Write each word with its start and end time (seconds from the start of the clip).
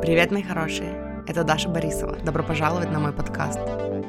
Привет, 0.00 0.30
мои 0.30 0.44
хорошие! 0.44 1.24
Это 1.26 1.42
Даша 1.42 1.68
Борисова. 1.68 2.16
Добро 2.18 2.44
пожаловать 2.44 2.90
на 2.92 3.00
мой 3.00 3.12
подкаст. 3.12 3.58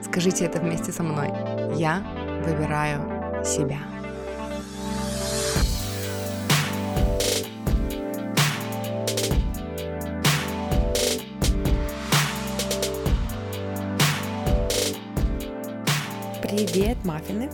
Скажите 0.04 0.46
это 0.46 0.60
вместе 0.60 0.92
со 0.92 1.02
мной. 1.02 1.30
Я 1.76 2.04
выбираю 2.46 3.02
себя. 3.44 3.80
Привет, 16.44 17.04
маффины! 17.04 17.50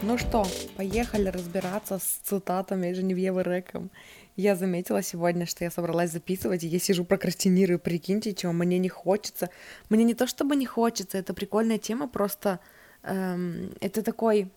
Ну 0.00 0.16
что, 0.16 0.46
поехали 0.76 1.28
разбираться 1.28 1.98
с 1.98 2.20
цитатами 2.22 2.92
Женевьевы 2.92 3.42
Рэком. 3.42 3.90
Я 4.36 4.54
заметила 4.54 5.02
сегодня, 5.02 5.44
что 5.44 5.64
я 5.64 5.72
собралась 5.72 6.12
записывать, 6.12 6.62
и 6.62 6.68
я 6.68 6.78
сижу 6.78 7.04
прокрастинирую, 7.04 7.80
прикиньте, 7.80 8.32
чего 8.32 8.52
мне 8.52 8.78
не 8.78 8.88
хочется. 8.88 9.50
Мне 9.88 10.04
не 10.04 10.14
то 10.14 10.28
чтобы 10.28 10.54
не 10.54 10.66
хочется, 10.66 11.18
это 11.18 11.34
прикольная 11.34 11.78
тема, 11.78 12.06
просто 12.06 12.60
эм, 13.02 13.74
это 13.80 14.02
такой, 14.02 14.52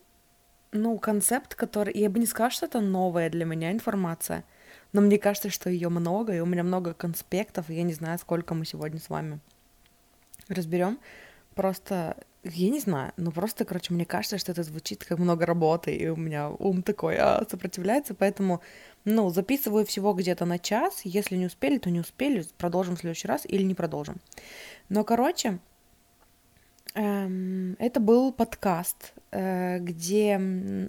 ну, 0.72 1.00
концепт, 1.00 1.56
который... 1.56 1.98
Я 1.98 2.12
бы 2.12 2.20
не 2.20 2.28
сказала, 2.28 2.52
что 2.52 2.68
это 2.68 2.80
новая 2.80 3.32
для 3.32 3.44
меня 3.44 3.72
информация, 3.72 4.44
но 4.94 5.02
мне 5.02 5.18
кажется, 5.18 5.50
что 5.50 5.72
ее 5.72 5.90
много, 5.90 6.36
и 6.36 6.40
у 6.40 6.46
меня 6.46 6.64
много 6.64 6.94
конспектов, 6.94 7.72
и 7.72 7.74
я 7.74 7.84
не 7.84 7.94
знаю, 7.94 8.20
сколько 8.20 8.54
мы 8.54 8.64
сегодня 8.64 9.00
с 9.00 9.10
вами 9.10 9.40
разберем. 10.50 11.00
Просто 11.56 12.16
я 12.44 12.70
не 12.70 12.80
знаю, 12.80 13.14
но 13.18 13.32
просто, 13.32 13.66
короче, 13.66 13.94
мне 13.94 14.06
кажется, 14.06 14.40
что 14.40 14.52
это 14.52 14.64
звучит 14.64 15.04
как 15.06 15.20
много 15.20 15.46
работы, 15.46 15.96
и 15.96 16.08
у 16.08 16.16
меня 16.16 16.50
ум 16.50 16.82
такой 16.82 17.18
а, 17.18 17.46
сопротивляется, 17.50 18.16
поэтому, 18.16 18.62
ну, 19.06 19.30
записываю 19.30 19.86
всего 19.86 20.14
где-то 20.14 20.46
на 20.46 20.58
час, 20.58 21.02
если 21.04 21.36
не 21.36 21.46
успели, 21.46 21.78
то 21.78 21.92
не 21.92 22.00
успели, 22.00 22.44
продолжим 22.58 22.96
в 22.96 23.00
следующий 23.00 23.28
раз 23.28 23.46
или 23.46 23.62
не 23.62 23.76
продолжим. 23.76 24.18
Но, 24.90 25.04
короче, 25.04 25.60
эм, 26.96 27.76
это 27.78 28.00
был 28.00 28.34
подкаст, 28.34 29.14
э, 29.30 29.78
где 29.78 30.42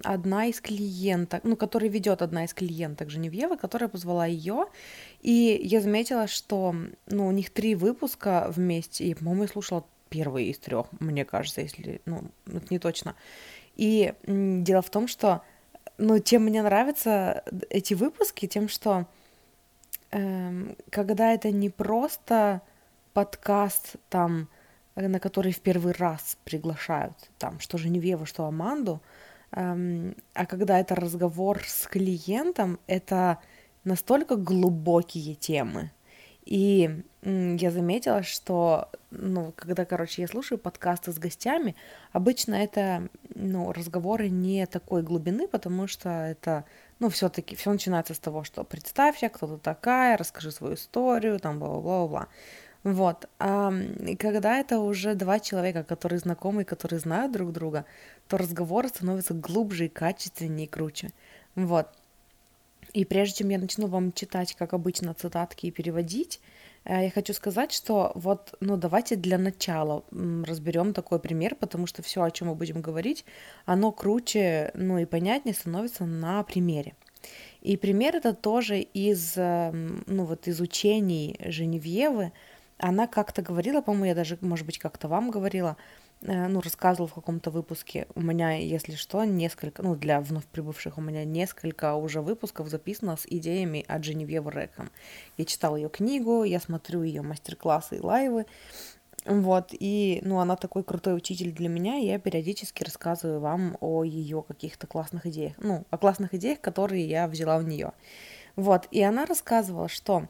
одна 0.04 0.46
из 0.46 0.58
клиенток, 0.58 1.44
ну, 1.44 1.56
который 1.56 1.90
ведет 1.90 2.22
одна 2.22 2.46
из 2.46 2.54
клиенток 2.54 3.10
Женевьевы, 3.10 3.58
которая 3.58 3.90
позвала 3.90 4.24
ее, 4.24 4.68
и 5.20 5.60
я 5.62 5.82
заметила, 5.82 6.26
что, 6.28 6.74
ну, 7.08 7.26
у 7.26 7.30
них 7.30 7.50
три 7.50 7.74
выпуска 7.74 8.46
вместе, 8.48 9.04
и, 9.04 9.14
по-моему, 9.14 9.42
я 9.42 9.48
слушала 9.48 9.84
первый 10.12 10.44
из 10.44 10.58
трех, 10.58 10.86
мне 11.00 11.24
кажется, 11.24 11.62
если, 11.62 12.02
ну, 12.04 12.30
это 12.46 12.66
не 12.68 12.78
точно. 12.78 13.16
И 13.76 14.12
дело 14.26 14.82
в 14.82 14.90
том, 14.90 15.08
что, 15.08 15.42
ну, 15.96 16.18
чем 16.18 16.44
мне 16.44 16.62
нравятся 16.62 17.42
эти 17.70 17.94
выпуски, 17.94 18.46
тем, 18.46 18.68
что 18.68 19.06
эм, 20.10 20.76
когда 20.90 21.32
это 21.32 21.50
не 21.50 21.70
просто 21.70 22.60
подкаст 23.14 23.96
там, 24.10 24.48
на 24.94 25.18
который 25.18 25.52
в 25.52 25.60
первый 25.60 25.94
раз 25.94 26.36
приглашают, 26.44 27.16
там, 27.38 27.58
что 27.58 27.78
Женевьеву, 27.78 28.26
что 28.26 28.44
Аманду, 28.44 29.00
эм, 29.52 30.14
а 30.34 30.44
когда 30.44 30.78
это 30.78 30.94
разговор 30.94 31.62
с 31.66 31.86
клиентом, 31.86 32.78
это 32.86 33.38
настолько 33.84 34.36
глубокие 34.36 35.34
темы, 35.34 35.90
и 36.44 37.02
я 37.22 37.70
заметила, 37.70 38.22
что, 38.22 38.88
ну, 39.10 39.52
когда, 39.54 39.84
короче, 39.84 40.22
я 40.22 40.28
слушаю 40.28 40.58
подкасты 40.58 41.12
с 41.12 41.18
гостями, 41.18 41.76
обычно 42.10 42.54
это, 42.56 43.08
ну, 43.34 43.72
разговоры 43.72 44.28
не 44.28 44.66
такой 44.66 45.02
глубины, 45.02 45.46
потому 45.46 45.86
что 45.86 46.08
это, 46.08 46.64
ну, 46.98 47.08
все-таки 47.10 47.54
все 47.54 47.70
начинается 47.70 48.14
с 48.14 48.18
того, 48.18 48.42
что 48.42 48.64
представься, 48.64 49.28
кто 49.28 49.46
ты 49.46 49.58
такая, 49.58 50.16
расскажи 50.16 50.50
свою 50.50 50.74
историю, 50.74 51.38
там, 51.38 51.60
бла-бла-бла-бла. 51.60 52.28
Вот. 52.82 53.28
А 53.38 53.72
когда 54.18 54.58
это 54.58 54.80
уже 54.80 55.14
два 55.14 55.38
человека, 55.38 55.84
которые 55.84 56.18
знакомы, 56.18 56.64
которые 56.64 56.98
знают 56.98 57.30
друг 57.30 57.52
друга, 57.52 57.84
то 58.26 58.36
разговоры 58.36 58.88
становятся 58.88 59.34
глубже 59.34 59.86
и 59.86 59.88
качественнее 59.88 60.66
и 60.66 60.68
круче. 60.68 61.12
Вот. 61.54 61.88
И 62.92 63.04
прежде 63.04 63.38
чем 63.38 63.48
я 63.48 63.58
начну 63.58 63.86
вам 63.86 64.12
читать, 64.12 64.54
как 64.54 64.74
обычно, 64.74 65.14
цитатки 65.14 65.66
и 65.66 65.70
переводить, 65.70 66.40
э, 66.84 67.04
я 67.04 67.10
хочу 67.10 67.32
сказать, 67.32 67.72
что 67.72 68.12
вот, 68.14 68.54
ну, 68.60 68.76
давайте 68.76 69.16
для 69.16 69.38
начала 69.38 70.04
разберем 70.10 70.92
такой 70.92 71.18
пример, 71.18 71.54
потому 71.54 71.86
что 71.86 72.02
все, 72.02 72.22
о 72.22 72.30
чем 72.30 72.48
мы 72.48 72.54
будем 72.54 72.82
говорить, 72.82 73.24
оно 73.64 73.92
круче, 73.92 74.72
ну, 74.74 74.98
и 74.98 75.06
понятнее 75.06 75.54
становится 75.54 76.04
на 76.04 76.42
примере. 76.42 76.94
И 77.62 77.76
пример 77.76 78.16
это 78.16 78.34
тоже 78.34 78.80
из, 78.80 79.34
эм, 79.36 80.04
ну, 80.06 80.24
вот 80.24 80.48
из 80.48 80.60
учений 80.60 81.38
Женевьевы. 81.46 82.32
Она 82.78 83.06
как-то 83.06 83.42
говорила, 83.42 83.80
по-моему, 83.80 84.06
я 84.06 84.14
даже, 84.14 84.36
может 84.40 84.66
быть, 84.66 84.78
как-то 84.78 85.06
вам 85.06 85.30
говорила, 85.30 85.76
Э, 85.76 86.01
ну, 86.22 86.60
рассказывал 86.60 87.08
в 87.08 87.14
каком-то 87.14 87.50
выпуске. 87.50 88.06
У 88.14 88.20
меня, 88.20 88.52
если 88.52 88.94
что, 88.94 89.24
несколько, 89.24 89.82
ну, 89.82 89.96
для 89.96 90.20
вновь 90.20 90.46
прибывших, 90.46 90.98
у 90.98 91.00
меня 91.00 91.24
несколько 91.24 91.94
уже 91.94 92.20
выпусков 92.20 92.68
записано 92.68 93.16
с 93.16 93.26
идеями 93.26 93.84
от 93.88 94.04
Женевьевы 94.04 94.50
Рэком. 94.50 94.90
Я 95.36 95.44
читала 95.44 95.76
ее 95.76 95.88
книгу, 95.88 96.44
я 96.44 96.60
смотрю 96.60 97.02
ее 97.02 97.22
мастер-классы 97.22 97.96
и 97.96 98.00
лайвы, 98.00 98.46
вот, 99.24 99.68
и, 99.72 100.20
ну, 100.24 100.40
она 100.40 100.56
такой 100.56 100.82
крутой 100.82 101.16
учитель 101.16 101.52
для 101.52 101.68
меня, 101.68 101.98
и 101.98 102.06
я 102.06 102.18
периодически 102.18 102.82
рассказываю 102.82 103.38
вам 103.38 103.76
о 103.80 104.02
ее 104.02 104.42
каких-то 104.42 104.88
классных 104.88 105.26
идеях, 105.26 105.54
ну, 105.58 105.84
о 105.90 105.98
классных 105.98 106.34
идеях, 106.34 106.60
которые 106.60 107.06
я 107.06 107.28
взяла 107.28 107.56
у 107.58 107.62
нее. 107.62 107.92
Вот, 108.56 108.88
и 108.90 109.00
она 109.00 109.24
рассказывала, 109.24 109.88
что 109.88 110.28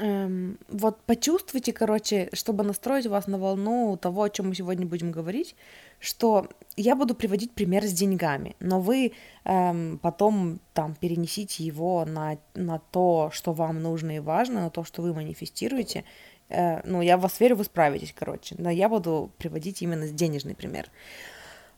Эм, 0.00 0.58
вот 0.68 1.00
почувствуйте, 1.02 1.72
короче, 1.72 2.28
чтобы 2.32 2.64
настроить 2.64 3.06
вас 3.06 3.28
на 3.28 3.38
волну 3.38 3.96
того, 3.96 4.24
о 4.24 4.30
чем 4.30 4.48
мы 4.48 4.54
сегодня 4.56 4.86
будем 4.86 5.12
говорить, 5.12 5.54
что 6.00 6.48
я 6.76 6.96
буду 6.96 7.14
приводить 7.14 7.52
пример 7.52 7.84
с 7.84 7.92
деньгами, 7.92 8.56
но 8.58 8.80
вы 8.80 9.12
эм, 9.44 10.00
потом 10.02 10.58
там 10.72 10.96
перенесите 10.96 11.62
его 11.62 12.04
на, 12.04 12.38
на 12.54 12.80
то, 12.80 13.30
что 13.32 13.52
вам 13.52 13.80
нужно 13.80 14.16
и 14.16 14.18
важно, 14.18 14.62
на 14.62 14.70
то, 14.70 14.82
что 14.82 15.00
вы 15.00 15.14
манифестируете. 15.14 16.02
Э, 16.48 16.80
ну, 16.84 17.00
я 17.00 17.16
в 17.16 17.20
вас 17.20 17.38
верю, 17.38 17.54
вы 17.54 17.62
справитесь, 17.62 18.12
короче. 18.12 18.56
Но 18.58 18.70
я 18.70 18.88
буду 18.88 19.30
приводить 19.38 19.80
именно 19.80 20.08
денежный 20.08 20.56
пример. 20.56 20.90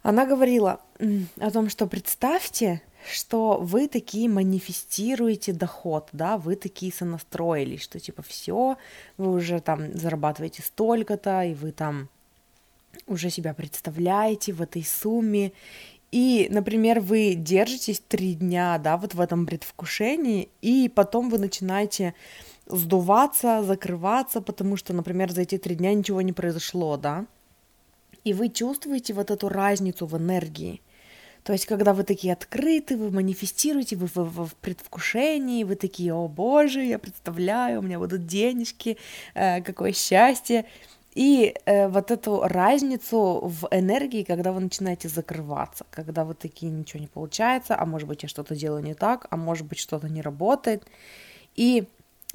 Она 0.01 0.25
говорила 0.25 0.79
о 1.39 1.51
том, 1.51 1.69
что 1.69 1.85
представьте, 1.85 2.81
что 3.07 3.57
вы 3.57 3.87
такие 3.87 4.29
манифестируете 4.29 5.53
доход, 5.53 6.09
да, 6.11 6.37
вы 6.37 6.55
такие 6.55 6.91
сонастроились, 6.91 7.81
что 7.81 7.99
типа 7.99 8.21
все, 8.21 8.77
вы 9.17 9.31
уже 9.33 9.59
там 9.59 9.97
зарабатываете 9.97 10.61
столько-то, 10.61 11.43
и 11.43 11.53
вы 11.53 11.71
там 11.71 12.09
уже 13.05 13.29
себя 13.29 13.53
представляете 13.53 14.53
в 14.53 14.61
этой 14.61 14.83
сумме, 14.83 15.53
и, 16.11 16.47
например, 16.49 16.99
вы 17.01 17.33
держитесь 17.35 18.01
три 18.07 18.33
дня, 18.33 18.77
да, 18.77 18.97
вот 18.97 19.13
в 19.13 19.21
этом 19.21 19.45
предвкушении, 19.45 20.49
и 20.61 20.89
потом 20.93 21.29
вы 21.29 21.37
начинаете 21.37 22.13
сдуваться, 22.65 23.63
закрываться, 23.63 24.41
потому 24.41 24.77
что, 24.77 24.93
например, 24.93 25.31
за 25.31 25.41
эти 25.41 25.57
три 25.57 25.75
дня 25.75 25.93
ничего 25.93 26.21
не 26.21 26.33
произошло, 26.33 26.97
да, 26.97 27.25
и 28.23 28.33
вы 28.33 28.49
чувствуете 28.49 29.13
вот 29.13 29.31
эту 29.31 29.49
разницу 29.49 30.05
в 30.05 30.17
энергии. 30.17 30.81
То 31.47 31.53
есть, 31.53 31.65
когда 31.65 31.93
вы 31.93 32.03
такие 32.03 32.33
открыты, 32.33 32.97
вы 32.97 33.09
манифестируете, 33.09 33.95
вы, 33.95 34.07
вы, 34.15 34.25
вы 34.25 34.45
в 34.47 34.55
предвкушении, 34.55 35.63
вы 35.63 35.75
такие, 35.75 36.13
о 36.13 36.27
боже, 36.27 36.83
я 36.83 36.99
представляю, 36.99 37.79
у 37.79 37.81
меня 37.81 37.99
будут 37.99 38.25
денежки, 38.25 38.97
э, 39.33 39.61
какое 39.61 39.93
счастье. 39.93 40.65
И 41.15 41.55
э, 41.65 41.87
вот 41.87 42.11
эту 42.11 42.41
разницу 42.41 43.39
в 43.43 43.65
энергии, 43.71 44.23
когда 44.23 44.51
вы 44.51 44.59
начинаете 44.59 45.07
закрываться, 45.07 45.85
когда 45.89 46.25
вы 46.25 46.33
такие, 46.33 46.69
ничего 46.69 46.99
не 46.99 47.07
получается, 47.07 47.79
а 47.79 47.85
может 47.85 48.09
быть, 48.09 48.23
я 48.23 48.27
что-то 48.27 48.53
делаю 48.53 48.83
не 48.83 48.93
так, 48.93 49.25
а 49.29 49.37
может 49.37 49.67
быть, 49.67 49.79
что-то 49.79 50.09
не 50.09 50.21
работает. 50.21 50.85
И, 51.55 51.87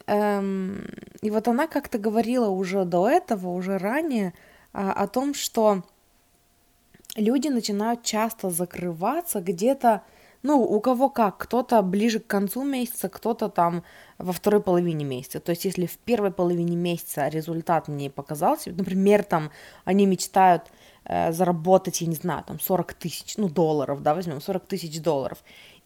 эм, 0.07 0.87
и 1.21 1.31
вот 1.31 1.49
она 1.49 1.67
как-то 1.67 1.99
говорила 1.99 2.49
уже 2.49 2.87
до 2.87 3.11
этого, 3.11 3.51
уже 3.51 3.77
ранее, 3.77 4.33
э, 4.73 4.79
о 4.79 5.07
том, 5.07 5.35
что 5.35 5.83
люди 7.17 7.49
начинают 7.49 8.03
часто 8.03 8.51
закрываться 8.51 9.41
где-то, 9.41 10.03
ну, 10.43 10.61
у 10.61 10.81
кого 10.81 11.09
как, 11.09 11.39
кто-то 11.39 11.83
ближе 11.83 12.19
к 12.19 12.27
концу 12.27 12.65
месяца, 12.65 13.09
кто-то 13.09 13.49
там 13.49 13.85
во 14.19 14.33
второй 14.33 14.61
половине 14.61 15.05
месяца. 15.05 15.39
То 15.41 15.51
есть, 15.51 15.65
если 15.65 15.87
в 15.87 15.99
первой 15.99 16.33
половине 16.33 16.77
месяца 16.77 17.29
результат 17.29 17.89
не 17.89 18.11
показался, 18.11 18.71
например, 18.71 19.23
там 19.23 19.51
они 19.85 20.07
мечтают 20.07 20.65
э, 21.05 21.33
заработать, 21.33 22.01
я 22.01 22.09
не 22.09 22.17
знаю, 22.17 22.45
там 22.45 22.59
40 22.59 22.95
тысяч, 22.95 23.37
ну, 23.37 23.49
долларов, 23.49 24.03
да, 24.03 24.15
возьмем 24.15 24.41
40 24.41 24.67
тысяч 24.67 25.01
долларов, 25.01 25.39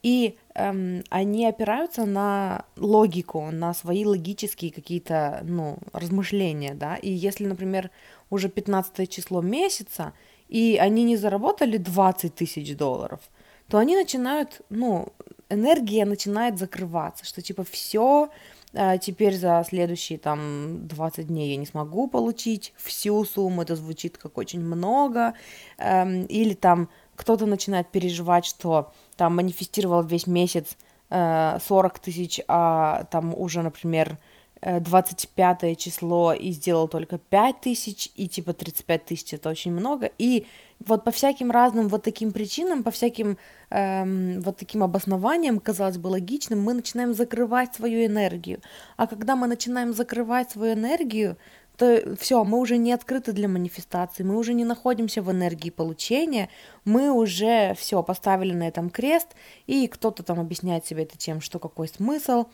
и 0.03 0.39
эм, 0.55 1.03
они 1.11 1.47
опираются 1.47 2.05
на 2.05 2.65
логику, 2.77 3.51
на 3.51 3.75
свои 3.75 4.05
логические 4.05 4.71
какие-то, 4.71 5.41
ну, 5.43 5.79
размышления, 5.93 6.75
да, 6.75 6.97
и 6.97 7.11
если, 7.11 7.47
например, 7.47 7.91
уже 8.31 8.49
15 8.49 9.11
число 9.11 9.43
месяца, 9.43 10.13
и 10.49 10.77
они 10.81 11.05
не 11.05 11.17
заработали 11.17 11.77
20 11.77 12.35
тысяч 12.35 12.77
долларов, 12.77 13.21
то 13.69 13.79
они 13.79 13.97
начинают, 13.97 14.61
ну, 14.71 15.13
энергия 15.49 16.05
начинает 16.05 16.59
закрываться, 16.59 17.25
что 17.25 17.43
типа 17.43 17.65
все, 17.65 18.31
а 18.75 18.99
теперь 18.99 19.35
за 19.37 19.65
следующие 19.67 20.19
там 20.19 20.87
20 20.87 21.29
дней 21.29 21.51
я 21.51 21.57
не 21.57 21.67
смогу 21.67 22.09
получить 22.09 22.75
всю 22.77 23.25
сумму, 23.25 23.63
это 23.63 23.77
звучит 23.77 24.19
как 24.19 24.39
очень 24.39 24.61
много, 24.61 25.35
эм, 25.79 26.25
или 26.27 26.55
там 26.55 26.89
кто-то 27.15 27.47
начинает 27.47 27.91
переживать, 27.91 28.45
что 28.45 28.93
там 29.17 29.37
манифестировал 29.37 30.03
весь 30.03 30.27
месяц 30.27 30.77
э, 31.11 31.59
40 31.67 31.99
тысяч, 32.01 32.41
а 32.49 33.05
там 33.11 33.35
уже, 33.35 33.63
например, 33.63 34.19
25 34.63 35.65
э, 35.65 35.75
число 35.75 36.33
и 36.33 36.51
сделал 36.51 36.89
только 36.89 37.19
5 37.19 37.61
тысяч, 37.61 38.11
и 38.17 38.29
типа 38.29 38.53
35 38.53 39.05
тысяч 39.05 39.35
это 39.35 39.51
очень 39.51 39.73
много, 39.73 40.11
и 40.19 40.47
вот 40.85 41.05
по 41.05 41.11
всяким 41.11 41.51
разным 41.51 41.89
вот 41.89 42.03
таким 42.03 42.33
причинам, 42.33 42.83
по 42.83 42.91
всяким 42.91 43.39
эм, 43.71 44.41
вот 44.41 44.57
таким 44.57 44.83
обоснованиям, 44.83 45.59
казалось 45.59 45.99
бы, 45.99 46.09
логичным, 46.09 46.63
мы 46.63 46.75
начинаем 46.75 47.15
закрывать 47.15 47.75
свою 47.75 48.07
энергию. 48.07 48.61
А 48.97 49.07
когда 49.07 49.37
мы 49.37 49.47
начинаем 49.47 49.93
закрывать 49.95 50.51
свою 50.51 50.75
энергию, 50.75 51.37
то 51.77 52.17
все, 52.17 52.43
мы 52.45 52.59
уже 52.59 52.79
не 52.79 52.93
открыты 52.93 53.33
для 53.33 53.49
манифестации, 53.49 54.23
мы 54.23 54.39
уже 54.39 54.55
не 54.55 54.65
находимся 54.65 55.23
в 55.23 55.31
энергии 55.31 55.71
получения, 55.71 56.49
мы 56.85 57.11
уже 57.11 57.75
все 57.75 58.03
поставили 58.03 58.55
на 58.55 58.69
этом 58.69 58.89
крест, 58.89 59.29
и 59.67 59.87
кто-то 59.87 60.23
там 60.23 60.41
объясняет 60.41 60.87
себе 60.87 61.03
это 61.03 61.19
тем, 61.19 61.41
что 61.41 61.59
какой 61.59 61.89
смысл, 61.89 62.47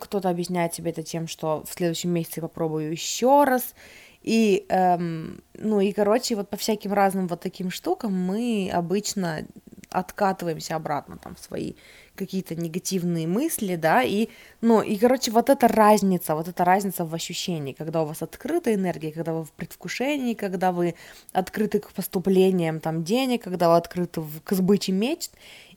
кто-то 0.00 0.30
объясняет 0.30 0.74
себе 0.74 0.90
это 0.90 1.02
тем, 1.02 1.28
что 1.28 1.62
в 1.68 1.72
следующем 1.72 2.10
месяце 2.10 2.40
попробую 2.40 2.90
еще 2.90 3.44
раз, 3.44 3.74
и, 4.22 4.66
эм, 4.70 5.40
ну 5.54 5.80
и, 5.80 5.92
короче, 5.92 6.34
вот 6.34 6.48
по 6.48 6.56
всяким 6.56 6.92
разным 6.92 7.28
вот 7.28 7.40
таким 7.40 7.70
штукам 7.70 8.12
мы 8.12 8.68
обычно 8.72 9.46
откатываемся 9.90 10.74
обратно 10.74 11.16
там 11.16 11.36
в 11.36 11.38
свои 11.38 11.74
какие-то 12.16 12.54
негативные 12.54 13.26
мысли, 13.26 13.76
да, 13.76 14.02
и, 14.02 14.28
ну, 14.60 14.80
и, 14.82 14.96
короче, 14.96 15.30
вот 15.30 15.48
эта 15.50 15.68
разница, 15.68 16.34
вот 16.34 16.48
эта 16.48 16.64
разница 16.64 17.04
в 17.04 17.14
ощущении, 17.14 17.72
когда 17.72 18.02
у 18.02 18.06
вас 18.06 18.22
открытая 18.22 18.74
энергия, 18.74 19.12
когда 19.12 19.32
вы 19.34 19.44
в 19.44 19.52
предвкушении, 19.52 20.34
когда 20.34 20.72
вы 20.72 20.94
открыты 21.32 21.78
к 21.78 21.92
поступлениям 21.92 22.80
там 22.80 23.04
денег, 23.04 23.44
когда 23.44 23.68
вы 23.68 23.76
открыты 23.76 24.22
к 24.44 24.52
сбыче 24.52 24.92
мечт, 24.92 25.30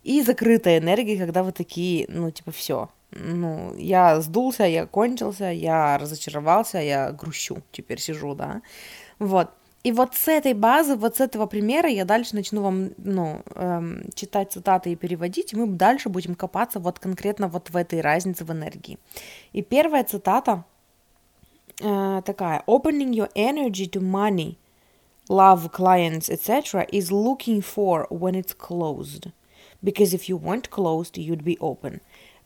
и 0.04 0.22
закрытая 0.22 0.80
энергия, 0.80 1.18
когда 1.18 1.44
вы 1.44 1.52
такие, 1.52 2.06
ну, 2.10 2.32
типа, 2.32 2.52
все, 2.52 2.90
ну, 3.12 3.74
я 3.76 4.22
сдулся, 4.22 4.64
я 4.64 4.86
кончился, 4.86 5.46
я 5.46 5.98
разочаровался, 5.98 6.80
я 6.80 7.12
грущу, 7.12 7.62
теперь 7.72 8.00
сижу, 8.00 8.36
да, 8.36 8.62
вот. 9.20 9.50
И 9.84 9.94
вот 9.94 10.14
с 10.14 10.28
этой 10.28 10.54
базы, 10.54 10.96
вот 10.96 11.16
с 11.16 11.22
этого 11.22 11.46
примера 11.46 11.90
я 11.90 12.04
дальше 12.04 12.36
начну 12.36 12.62
вам, 12.62 12.90
ну, 12.98 13.42
эм, 13.56 14.04
читать 14.14 14.52
цитаты 14.52 14.92
и 14.92 14.96
переводить, 14.96 15.54
и 15.54 15.56
мы 15.56 15.68
дальше 15.68 16.10
будем 16.10 16.36
копаться 16.36 16.80
вот 16.80 17.00
конкретно 17.00 17.48
вот 17.48 17.70
в 17.70 17.78
этой 17.78 18.02
разнице 18.02 18.44
в 18.44 18.52
энергии. 18.52 19.00
И 19.54 19.62
первая 19.62 20.04
цитата 20.04 20.66
э, 21.82 22.22
такая. 22.26 22.62
Opening 22.68 23.14
your 23.14 23.32
energy 23.36 23.90
to 23.90 24.02
money, 24.02 24.58
love, 25.30 25.72
clients, 25.72 26.30
etc. 26.30 26.86
is 26.92 27.10
looking 27.10 27.62
for 27.62 28.06
when 28.10 28.36
it's 28.36 28.54
closed. 28.54 29.32
Because 29.82 30.14
if 30.14 30.30
you 30.30 30.38
weren't 30.38 30.70
closed, 30.70 31.18
you'd 31.18 31.44
be 31.44 31.58
open. 31.60 32.02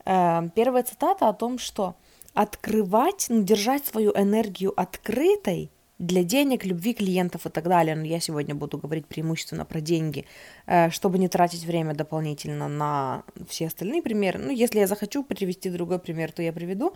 Эм, 0.06 0.50
первая 0.50 0.82
цитата 0.82 1.28
о 1.28 1.32
том, 1.32 1.58
что 1.58 1.94
открывать, 2.34 3.26
ну, 3.28 3.42
держать 3.42 3.86
свою 3.86 4.12
энергию 4.12 4.72
открытой 4.76 5.70
для 5.98 6.24
денег, 6.24 6.64
любви 6.64 6.92
клиентов 6.92 7.46
и 7.46 7.50
так 7.50 7.64
далее. 7.64 7.96
Но 7.96 8.04
я 8.04 8.20
сегодня 8.20 8.54
буду 8.54 8.78
говорить 8.78 9.06
преимущественно 9.06 9.64
про 9.64 9.80
деньги, 9.80 10.26
э, 10.66 10.90
чтобы 10.90 11.18
не 11.18 11.28
тратить 11.28 11.64
время 11.64 11.94
дополнительно 11.94 12.68
на 12.68 13.22
все 13.48 13.68
остальные 13.68 14.02
примеры. 14.02 14.38
Ну, 14.38 14.50
если 14.50 14.80
я 14.80 14.86
захочу 14.86 15.22
привести 15.22 15.70
другой 15.70 15.98
пример, 15.98 16.32
то 16.32 16.42
я 16.42 16.52
приведу. 16.52 16.92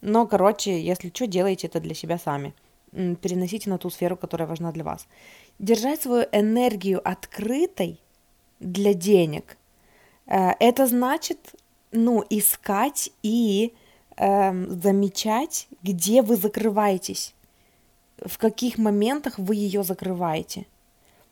Но, 0.00 0.26
короче, 0.26 0.80
если 0.80 1.10
что, 1.10 1.26
делайте 1.26 1.66
это 1.66 1.80
для 1.80 1.94
себя 1.94 2.18
сами. 2.18 2.54
Переносите 2.92 3.70
на 3.70 3.78
ту 3.78 3.90
сферу, 3.90 4.16
которая 4.16 4.48
важна 4.48 4.72
для 4.72 4.82
вас. 4.82 5.06
Держать 5.58 6.02
свою 6.02 6.26
энергию 6.32 7.00
открытой 7.08 8.00
для 8.58 8.94
денег 8.94 9.56
это 10.30 10.86
значит 10.86 11.54
ну, 11.92 12.24
искать 12.30 13.10
и 13.22 13.72
э, 14.16 14.66
замечать, 14.68 15.68
где 15.82 16.22
вы 16.22 16.36
закрываетесь, 16.36 17.34
в 18.24 18.38
каких 18.38 18.78
моментах 18.78 19.38
вы 19.38 19.56
ее 19.56 19.82
закрываете. 19.82 20.66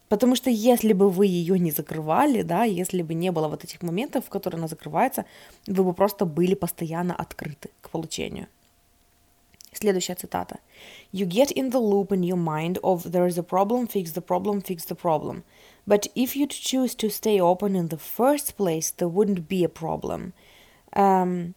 Потому 0.08 0.36
что 0.36 0.50
если 0.50 0.94
бы 0.94 1.10
вы 1.10 1.26
ее 1.26 1.58
не 1.58 1.70
закрывали, 1.70 2.42
да, 2.42 2.64
если 2.64 3.02
бы 3.02 3.12
не 3.14 3.30
было 3.30 3.48
вот 3.48 3.64
этих 3.64 3.82
моментов, 3.82 4.24
в 4.24 4.30
которые 4.30 4.58
она 4.58 4.68
закрывается, 4.68 5.26
вы 5.66 5.84
бы 5.84 5.92
просто 5.92 6.24
были 6.24 6.54
постоянно 6.54 7.14
открыты 7.14 7.70
к 7.82 7.90
получению. 7.90 8.46
Следующая 9.72 10.14
цитата. 10.14 10.58
You 11.12 11.26
get 11.26 11.52
in 11.52 11.70
the 11.70 11.78
loop 11.78 12.08
in 12.08 12.22
your 12.22 12.38
mind 12.38 12.80
of 12.82 13.02
there 13.04 13.28
is 13.28 13.38
a 13.38 13.42
problem, 13.42 13.86
fix 13.86 14.12
the 14.12 14.22
problem, 14.22 14.62
fix 14.62 14.86
the 14.86 14.96
problem. 14.96 15.42
But 15.88 16.02
if 16.14 16.36
you'd 16.36 16.50
choose 16.50 16.94
to 16.96 17.08
stay 17.08 17.40
open 17.40 17.74
in 17.74 17.88
the 17.88 17.96
first 17.96 18.56
place, 18.56 18.90
there 18.90 19.08
wouldn't 19.08 19.48
be 19.48 19.64
a 19.64 19.68
problem– 19.68 20.32
эм, 20.92 21.54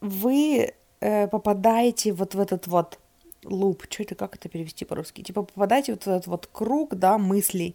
вы 0.00 0.72
э, 1.00 1.28
попадаете 1.28 2.12
вот 2.12 2.34
в 2.34 2.40
этот 2.40 2.66
вот 2.66 2.98
луп, 3.44 3.84
что 3.88 4.02
это, 4.02 4.14
как 4.14 4.36
это 4.36 4.48
перевести 4.48 4.84
по-русски? 4.84 5.22
Типа 5.22 5.42
попадаете 5.42 5.92
вот 5.92 6.04
в 6.04 6.08
этот 6.08 6.26
вот 6.26 6.48
круг, 6.52 6.94
да, 6.94 7.18
мыслей 7.18 7.74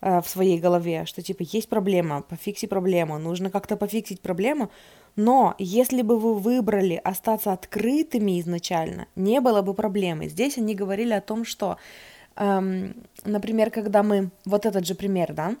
э, 0.00 0.20
в 0.20 0.28
своей 0.28 0.58
голове, 0.58 1.04
что 1.06 1.22
типа 1.22 1.42
есть 1.42 1.68
проблема, 1.68 2.22
пофикси 2.22 2.66
проблему, 2.66 3.18
нужно 3.18 3.50
как-то 3.50 3.76
пофиксить 3.76 4.20
проблему, 4.20 4.70
но 5.16 5.54
если 5.58 6.02
бы 6.02 6.18
вы 6.18 6.34
выбрали 6.34 7.00
остаться 7.04 7.52
открытыми 7.52 8.40
изначально, 8.40 9.06
не 9.14 9.40
было 9.40 9.62
бы 9.62 9.74
проблемы. 9.74 10.28
Здесь 10.28 10.58
они 10.58 10.74
говорили 10.74 11.12
о 11.12 11.20
том, 11.20 11.44
что, 11.44 11.76
эм, 12.36 12.94
например, 13.24 13.70
когда 13.70 14.02
мы, 14.02 14.30
вот 14.44 14.66
этот 14.66 14.86
же 14.86 14.94
пример, 14.94 15.32
да, 15.32 15.56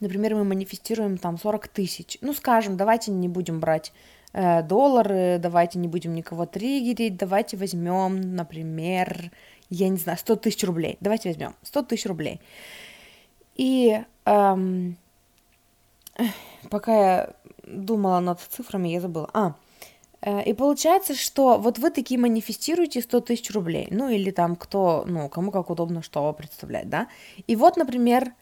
Например, 0.00 0.34
мы 0.34 0.44
манифестируем 0.44 1.18
там 1.18 1.38
40 1.38 1.68
тысяч. 1.68 2.18
Ну, 2.20 2.34
скажем, 2.34 2.76
давайте 2.76 3.10
не 3.10 3.28
будем 3.28 3.60
брать 3.60 3.92
э, 4.32 4.62
доллары, 4.62 5.38
давайте 5.38 5.78
не 5.78 5.88
будем 5.88 6.14
никого 6.14 6.46
триггерить, 6.46 7.16
давайте 7.16 7.56
возьмем, 7.56 8.34
например, 8.34 9.30
я 9.70 9.88
не 9.88 9.96
знаю, 9.96 10.18
100 10.18 10.36
тысяч 10.36 10.64
рублей. 10.64 10.96
Давайте 11.00 11.30
возьмем 11.30 11.54
100 11.62 11.82
тысяч 11.82 12.06
рублей. 12.06 12.40
И 13.54 14.02
эм, 14.26 14.96
пока 16.70 16.92
я 16.94 17.30
думала 17.66 18.20
над 18.20 18.40
цифрами, 18.40 18.88
я 18.88 19.00
забыла. 19.00 19.30
А, 19.32 19.54
и 20.26 20.52
получается, 20.54 21.14
что 21.14 21.56
вот 21.56 21.78
вы 21.78 21.90
такие 21.90 22.18
манифестируете 22.18 23.00
100 23.00 23.20
тысяч 23.20 23.50
рублей, 23.52 23.86
ну 23.90 24.08
или 24.08 24.32
там 24.32 24.56
кто, 24.56 25.04
ну, 25.06 25.28
кому 25.28 25.52
как 25.52 25.70
удобно 25.70 26.02
что 26.02 26.32
представлять, 26.32 26.88
да. 26.88 27.06
И 27.46 27.54
вот, 27.54 27.76
например, 27.76 28.32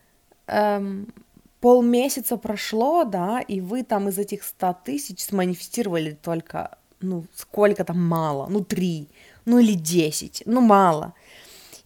эм, 0.46 1.12
полмесяца 1.60 2.38
прошло, 2.38 3.04
да, 3.04 3.40
и 3.40 3.60
вы 3.60 3.82
там 3.82 4.08
из 4.08 4.18
этих 4.18 4.44
100 4.44 4.76
тысяч 4.84 5.22
сманифестировали 5.22 6.12
только, 6.12 6.78
ну, 7.00 7.24
сколько 7.34 7.84
там 7.84 8.02
мало, 8.02 8.46
ну, 8.48 8.64
3, 8.64 9.08
ну, 9.44 9.58
или 9.58 9.74
10, 9.74 10.42
ну, 10.46 10.62
мало. 10.62 11.12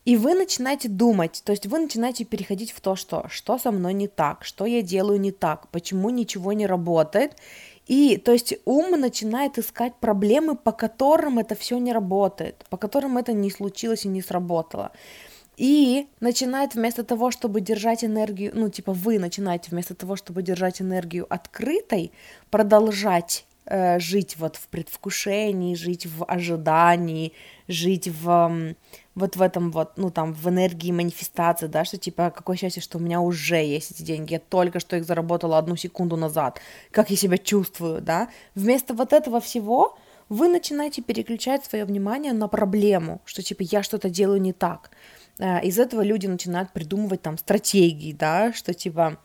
И 0.05 0.17
вы 0.17 0.35
начинаете 0.35 0.89
думать, 0.89 1.43
то 1.45 1.53
есть 1.53 1.67
вы 1.67 1.81
начинаете 1.81 2.25
переходить 2.25 2.73
в 2.73 2.81
то, 2.81 2.97
что, 2.97 3.27
что 3.29 3.59
со 3.59 3.71
мной 3.71 3.95
не 3.95 4.09
так, 4.09 4.45
что 4.45 4.65
я 4.65 4.81
делаю 4.81 5.21
не 5.21 5.33
так, 5.33 5.69
почему 5.69 6.09
ничего 6.11 6.53
не 6.55 6.67
работает. 6.67 7.37
И, 7.89 8.19
то 8.19 8.33
есть, 8.33 8.55
ум 8.67 8.91
начинает 9.01 9.59
искать 9.59 9.95
проблемы, 9.97 10.55
по 10.57 10.73
которым 10.73 11.39
это 11.39 11.55
все 11.55 11.79
не 11.79 11.93
работает, 11.93 12.65
по 12.69 12.77
которым 12.77 13.17
это 13.17 13.33
не 13.33 13.51
случилось 13.51 14.05
и 14.05 14.09
не 14.09 14.21
сработало. 14.23 14.93
И 15.57 16.07
начинает 16.21 16.75
вместо 16.75 17.03
того, 17.03 17.33
чтобы 17.33 17.61
держать 17.61 18.05
энергию, 18.05 18.53
ну, 18.55 18.69
типа 18.69 18.93
вы 18.93 19.19
начинаете 19.19 19.71
вместо 19.71 19.95
того, 19.95 20.15
чтобы 20.15 20.43
держать 20.43 20.81
энергию 20.81 21.27
открытой, 21.29 22.13
продолжать 22.51 23.45
э, 23.69 23.99
жить 23.99 24.37
вот 24.39 24.57
в 24.57 24.69
предвкушении, 24.69 25.75
жить 25.75 26.07
в 26.07 26.25
ожидании, 26.25 27.33
жить 27.69 28.09
в 28.09 28.75
вот 29.15 29.35
в 29.35 29.43
этом 29.43 29.73
вот, 29.73 29.95
ну, 29.97 30.11
там, 30.11 30.33
в 30.33 30.49
энергии 30.49 30.93
манифестации, 30.93 31.67
да, 31.67 31.85
что 31.85 31.97
типа, 31.97 32.31
какое 32.31 32.57
счастье, 32.57 32.81
что 32.81 32.99
у 32.99 33.01
меня 33.01 33.21
уже 33.21 33.57
есть 33.57 33.91
эти 33.91 34.03
деньги, 34.03 34.35
я 34.35 34.39
только 34.39 34.79
что 34.79 34.97
их 34.97 35.05
заработала 35.05 35.59
одну 35.59 35.75
секунду 35.75 36.17
назад, 36.17 36.61
как 36.93 37.11
я 37.11 37.17
себя 37.17 37.37
чувствую, 37.37 38.01
да, 38.01 38.29
вместо 38.55 38.95
вот 38.95 39.13
этого 39.13 39.41
всего 39.41 39.99
вы 40.29 40.47
начинаете 40.49 41.03
переключать 41.03 41.65
свое 41.65 41.85
внимание 41.85 42.33
на 42.33 42.47
проблему, 42.47 43.21
что 43.25 43.43
типа 43.43 43.63
я 43.63 43.83
что-то 43.83 44.09
делаю 44.09 44.41
не 44.41 44.53
так, 44.53 44.91
Э, 45.39 45.63
из 45.63 45.79
этого 45.79 46.03
люди 46.03 46.27
начинают 46.27 46.73
придумывать 46.73 47.23
там 47.23 47.39
стратегии, 47.39 48.13
да, 48.13 48.53
что 48.53 48.75
типа, 48.75 49.19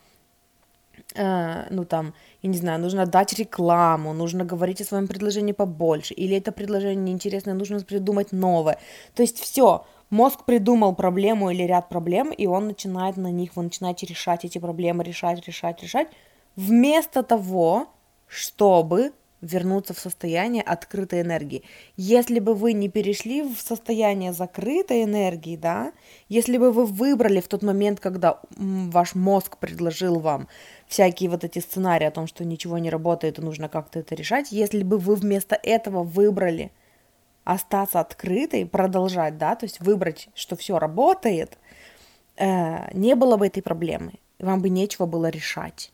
ну 1.15 1.86
там, 1.86 2.13
я 2.41 2.50
не 2.50 2.58
знаю, 2.58 2.79
нужно 2.79 3.05
дать 3.05 3.34
рекламу, 3.34 4.13
нужно 4.13 4.46
говорить 4.46 4.82
о 4.82 4.86
своем 4.86 5.08
предложении 5.08 5.53
побольше, 5.53 6.13
или 6.13 6.38
это 6.38 6.51
предложение 6.51 6.96
неинтересное, 6.96 7.53
нужно 7.53 7.79
придумать 7.82 8.32
новое. 8.32 8.77
То 9.15 9.24
есть 9.24 9.39
все, 9.39 9.86
мозг 10.10 10.46
придумал 10.46 10.96
проблему 10.96 11.50
или 11.50 11.63
ряд 11.63 11.89
проблем, 11.89 12.32
и 12.32 12.46
он 12.46 12.67
начинает 12.67 13.17
на 13.17 13.32
них, 13.32 13.55
вы 13.55 13.63
начинаете 13.63 14.05
решать 14.05 14.46
эти 14.46 14.58
проблемы, 14.58 15.03
решать, 15.03 15.46
решать, 15.46 15.82
решать, 15.84 16.08
вместо 16.55 17.24
того, 17.24 17.88
чтобы 18.27 19.12
вернуться 19.43 19.93
в 19.93 20.00
состояние 20.00 20.63
открытой 20.63 21.22
энергии. 21.22 21.63
Если 21.98 22.39
бы 22.39 22.53
вы 22.55 22.74
не 22.74 22.88
перешли 22.89 23.41
в 23.41 23.60
состояние 23.60 24.32
закрытой 24.32 25.03
энергии, 25.03 25.58
да, 25.58 25.91
если 26.29 26.58
бы 26.58 26.72
вы 26.72 26.86
выбрали 26.86 27.41
в 27.41 27.48
тот 27.48 27.62
момент, 27.62 28.00
когда 28.00 28.39
ваш 28.55 29.15
мозг 29.15 29.58
предложил 29.58 30.20
вам 30.20 30.48
всякие 30.93 31.27
вот 31.27 31.43
эти 31.43 31.57
сценарии 31.57 32.05
о 32.05 32.12
том, 32.12 32.27
что 32.27 32.45
ничего 32.45 32.77
не 32.77 32.91
работает 32.91 33.39
и 33.39 33.41
нужно 33.41 33.67
как-то 33.67 33.97
это 33.97 34.13
решать, 34.13 34.51
если 34.51 34.83
бы 34.83 35.00
вы 35.00 35.15
вместо 35.15 35.55
этого 35.55 36.03
выбрали 36.03 36.71
остаться 37.43 38.00
открытой, 38.00 38.67
продолжать, 38.67 39.39
да, 39.39 39.55
то 39.55 39.65
есть 39.65 39.79
выбрать, 39.79 40.29
что 40.35 40.55
все 40.55 40.77
работает, 40.77 41.57
э, 42.38 42.93
не 42.93 43.15
было 43.15 43.38
бы 43.38 43.47
этой 43.47 43.63
проблемы, 43.63 44.13
вам 44.38 44.62
бы 44.62 44.69
нечего 44.69 45.07
было 45.07 45.29
решать. 45.29 45.91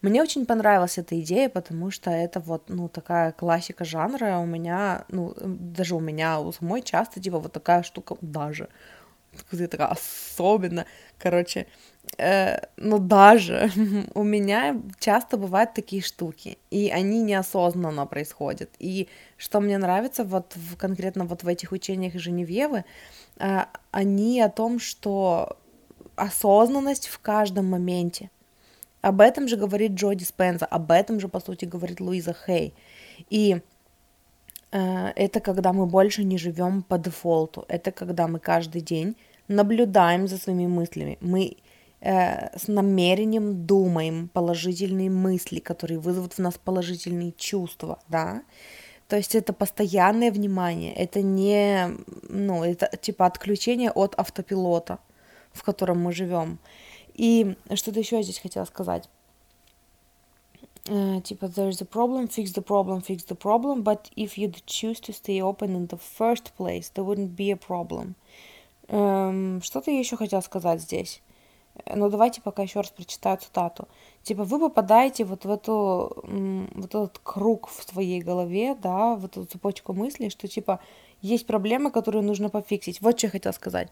Мне 0.00 0.22
очень 0.22 0.46
понравилась 0.46 0.96
эта 0.96 1.18
идея, 1.20 1.48
потому 1.48 1.90
что 1.90 2.10
это 2.12 2.38
вот, 2.38 2.68
ну, 2.68 2.88
такая 2.88 3.32
классика 3.32 3.84
жанра. 3.84 4.38
У 4.38 4.46
меня, 4.46 5.06
ну, 5.08 5.34
даже 5.40 5.96
у 5.96 6.00
меня, 6.00 6.38
у 6.38 6.52
самой 6.52 6.82
часто, 6.82 7.20
типа, 7.20 7.40
вот 7.40 7.52
такая 7.52 7.82
штука, 7.82 8.16
даже, 8.20 8.68
такая 9.50 9.88
особенно, 9.88 10.86
короче, 11.18 11.66
э, 12.18 12.58
ну, 12.76 12.98
даже 12.98 13.70
у 14.14 14.22
меня 14.22 14.80
часто 14.98 15.36
бывают 15.36 15.74
такие 15.74 16.02
штуки, 16.02 16.58
и 16.70 16.90
они 16.90 17.22
неосознанно 17.22 18.06
происходят. 18.06 18.70
И 18.78 19.08
что 19.36 19.60
мне 19.60 19.78
нравится 19.78 20.24
вот 20.24 20.56
в, 20.56 20.76
конкретно 20.76 21.24
вот 21.24 21.42
в 21.42 21.48
этих 21.48 21.72
учениях 21.72 22.14
Женевьевы, 22.14 22.84
э, 23.38 23.64
они 23.90 24.40
о 24.40 24.48
том, 24.48 24.78
что 24.78 25.56
осознанность 26.16 27.08
в 27.08 27.18
каждом 27.18 27.66
моменте. 27.66 28.30
Об 29.02 29.20
этом 29.20 29.46
же 29.46 29.56
говорит 29.56 29.92
Джо 29.92 30.14
Диспенза, 30.14 30.66
об 30.66 30.90
этом 30.90 31.20
же, 31.20 31.28
по 31.28 31.40
сути, 31.40 31.64
говорит 31.64 32.00
Луиза 32.00 32.34
Хей. 32.34 32.74
И 33.30 33.60
э, 34.72 35.12
это 35.14 35.40
когда 35.40 35.72
мы 35.72 35.86
больше 35.86 36.24
не 36.24 36.38
живем 36.38 36.82
по 36.82 36.98
дефолту, 36.98 37.64
это 37.68 37.92
когда 37.92 38.26
мы 38.26 38.40
каждый 38.40 38.80
день 38.80 39.16
наблюдаем 39.48 40.26
за 40.26 40.38
своими 40.38 40.66
мыслями, 40.66 41.18
мы 41.20 41.56
э, 42.06 42.56
с 42.56 42.68
намерением 42.68 43.66
думаем 43.66 44.28
положительные 44.28 45.10
мысли, 45.10 45.58
которые 45.58 45.98
вызовут 45.98 46.34
в 46.34 46.38
нас 46.38 46.54
положительные 46.56 47.32
чувства, 47.32 47.98
да, 48.08 48.42
то 49.08 49.16
есть 49.16 49.34
это 49.34 49.52
постоянное 49.52 50.30
внимание, 50.30 50.92
это 50.94 51.22
не, 51.22 51.90
ну, 52.28 52.64
это 52.64 52.96
типа 52.96 53.26
отключение 53.26 53.90
от 53.90 54.14
автопилота, 54.16 54.98
в 55.52 55.62
котором 55.62 56.02
мы 56.02 56.12
живем. 56.12 56.58
И 57.14 57.56
что-то 57.74 58.00
еще 58.00 58.16
я 58.16 58.22
здесь 58.22 58.38
хотела 58.38 58.64
сказать. 58.64 59.08
Uh, 60.88 61.20
типа, 61.20 61.46
there's 61.46 61.80
a 61.80 61.84
problem, 61.84 62.28
fix 62.28 62.52
the 62.52 62.62
problem, 62.62 63.00
fix 63.00 63.24
the 63.24 63.34
problem, 63.34 63.82
but 63.82 64.08
if 64.14 64.38
you'd 64.38 64.64
choose 64.66 65.00
to 65.00 65.12
stay 65.12 65.42
open 65.42 65.74
in 65.74 65.88
the 65.88 65.98
first 65.98 66.54
place, 66.56 66.90
there 66.94 67.04
wouldn't 67.04 67.34
be 67.34 67.50
a 67.50 67.56
problem. 67.56 68.14
Um, 68.88 69.60
что-то 69.62 69.90
я 69.90 69.98
еще 69.98 70.16
хотела 70.16 70.42
сказать 70.42 70.80
здесь. 70.80 71.20
Но 71.94 72.08
давайте 72.08 72.40
пока 72.40 72.62
еще 72.62 72.80
раз 72.80 72.90
прочитаю 72.90 73.38
цитату. 73.38 73.88
Типа, 74.22 74.44
вы 74.44 74.58
попадаете 74.58 75.24
вот 75.24 75.44
в 75.44 75.50
эту, 75.50 76.16
вот 76.74 76.94
этот 76.94 77.18
круг 77.22 77.68
в 77.68 77.82
своей 77.82 78.20
голове, 78.20 78.74
да, 78.74 79.14
в 79.14 79.24
эту 79.24 79.44
цепочку 79.44 79.92
мыслей, 79.92 80.30
что, 80.30 80.48
типа, 80.48 80.80
есть 81.22 81.46
проблемы, 81.46 81.90
которые 81.90 82.22
нужно 82.22 82.50
пофиксить. 82.50 83.00
Вот 83.00 83.18
что 83.18 83.26
я 83.26 83.30
хотела 83.30 83.52
сказать. 83.52 83.88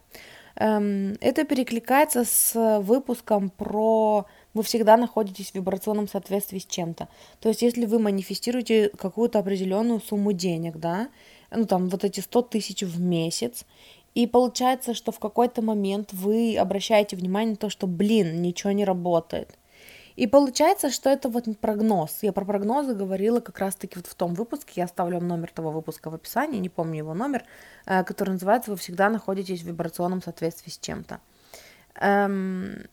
Эм, 0.55 1.15
это 1.21 1.43
перекликается 1.43 2.23
с 2.23 2.79
выпуском 2.81 3.49
про 3.49 4.25
вы 4.53 4.63
всегда 4.63 4.95
находитесь 4.95 5.51
в 5.51 5.55
вибрационном 5.55 6.07
соответствии 6.07 6.59
с 6.59 6.65
чем-то. 6.65 7.09
То 7.41 7.49
есть, 7.49 7.61
если 7.61 7.85
вы 7.85 7.99
манифестируете 7.99 8.89
какую-то 8.89 9.39
определенную 9.39 9.99
сумму 9.99 10.31
денег, 10.31 10.77
да, 10.77 11.09
ну 11.51 11.65
там 11.65 11.89
вот 11.89 12.03
эти 12.03 12.21
100 12.21 12.41
тысяч 12.43 12.81
в 12.83 12.99
месяц, 12.99 13.65
и 14.15 14.27
получается, 14.27 14.93
что 14.93 15.11
в 15.11 15.19
какой-то 15.19 15.61
момент 15.61 16.13
вы 16.13 16.57
обращаете 16.57 17.17
внимание 17.17 17.51
на 17.51 17.57
то, 17.57 17.69
что, 17.69 17.85
блин, 17.85 18.41
ничего 18.41 18.71
не 18.71 18.85
работает. 18.85 19.57
И 20.15 20.27
получается, 20.27 20.89
что 20.89 21.09
это 21.09 21.27
вот 21.27 21.45
прогноз. 21.59 22.19
Я 22.21 22.31
про 22.31 22.45
прогнозы 22.45 22.95
говорила 22.95 23.41
как 23.41 23.59
раз-таки 23.59 23.97
вот 23.97 24.07
в 24.07 24.15
том 24.15 24.33
выпуске. 24.33 24.71
Я 24.77 24.85
оставлю 24.85 25.19
номер 25.19 25.51
того 25.53 25.71
выпуска 25.71 26.09
в 26.09 26.15
описании, 26.15 26.59
не 26.59 26.69
помню 26.69 26.99
его 26.99 27.13
номер, 27.13 27.43
э, 27.85 28.05
который 28.05 28.31
называется 28.31 28.71
«Вы 28.71 28.77
всегда 28.77 29.09
находитесь 29.09 29.61
в 29.61 29.67
вибрационном 29.67 30.21
соответствии 30.21 30.71
с 30.71 30.77
чем-то». 30.77 31.19
Эм... 31.95 32.87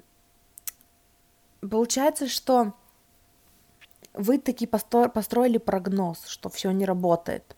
Получается, 1.61 2.26
что 2.26 2.73
вы 4.14 4.38
таки 4.38 4.67
построили 4.67 5.59
прогноз, 5.59 6.26
что 6.26 6.49
все 6.49 6.73
не 6.73 6.85
работает, 6.85 7.57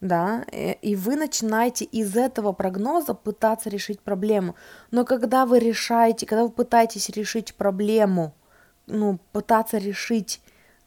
да, 0.00 0.44
э, 0.52 0.74
и 0.74 0.96
вы 0.96 1.16
начинаете 1.16 1.84
из 1.84 2.16
этого 2.16 2.52
прогноза 2.52 3.14
пытаться 3.14 3.70
решить 3.70 4.00
проблему. 4.00 4.54
Но 4.90 5.04
когда 5.04 5.46
вы 5.46 5.58
решаете, 5.58 6.26
когда 6.26 6.44
вы 6.44 6.50
пытаетесь 6.50 7.08
решить 7.10 7.54
проблему– 7.54 8.34
ну, 8.88 9.18
пытаться 9.32 9.78
решить 9.78 10.40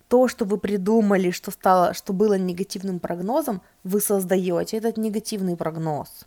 то, 0.07 0.27
что 0.27 0.45
вы 0.45 0.57
придумали, 0.57 1.31
что 1.31 1.51
стало, 1.51 1.93
что 1.93 2.11
было 2.13 2.37
негативным 2.37 2.99
прогнозом, 2.99 3.61
вы 3.83 4.01
создаете 4.01 4.77
этот 4.77 4.97
негативный 4.97 5.55
прогноз. 5.55 6.25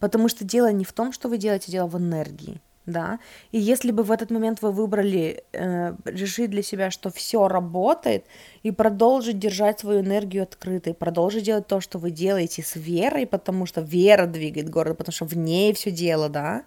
Потому 0.00 0.28
что 0.28 0.44
дело 0.44 0.72
не 0.72 0.84
в 0.84 0.92
том, 0.92 1.12
что 1.12 1.28
вы 1.28 1.38
делаете, 1.38 1.70
дело 1.70 1.86
в 1.86 1.96
энергии, 1.96 2.60
да. 2.86 3.18
И 3.50 3.58
если 3.58 3.90
бы 3.92 4.02
в 4.02 4.10
этот 4.10 4.30
момент 4.30 4.60
вы 4.62 4.70
выбрали 4.70 5.44
э, 5.52 5.94
решить 6.04 6.50
для 6.50 6.62
себя, 6.62 6.90
что 6.90 7.10
все 7.10 7.48
работает, 7.48 8.26
и 8.62 8.70
продолжить 8.70 9.38
держать 9.38 9.80
свою 9.80 10.00
энергию 10.00 10.42
открытой, 10.42 10.94
продолжить 10.94 11.44
делать 11.44 11.66
то, 11.66 11.80
что 11.80 11.98
вы 11.98 12.10
делаете 12.10 12.62
с 12.62 12.76
верой, 12.76 13.26
потому 13.26 13.66
что 13.66 13.80
вера 13.80 14.26
двигает 14.26 14.68
город, 14.68 14.98
потому 14.98 15.14
что 15.14 15.24
в 15.24 15.36
ней 15.36 15.72
все 15.72 15.90
дело, 15.90 16.28
да, 16.28 16.64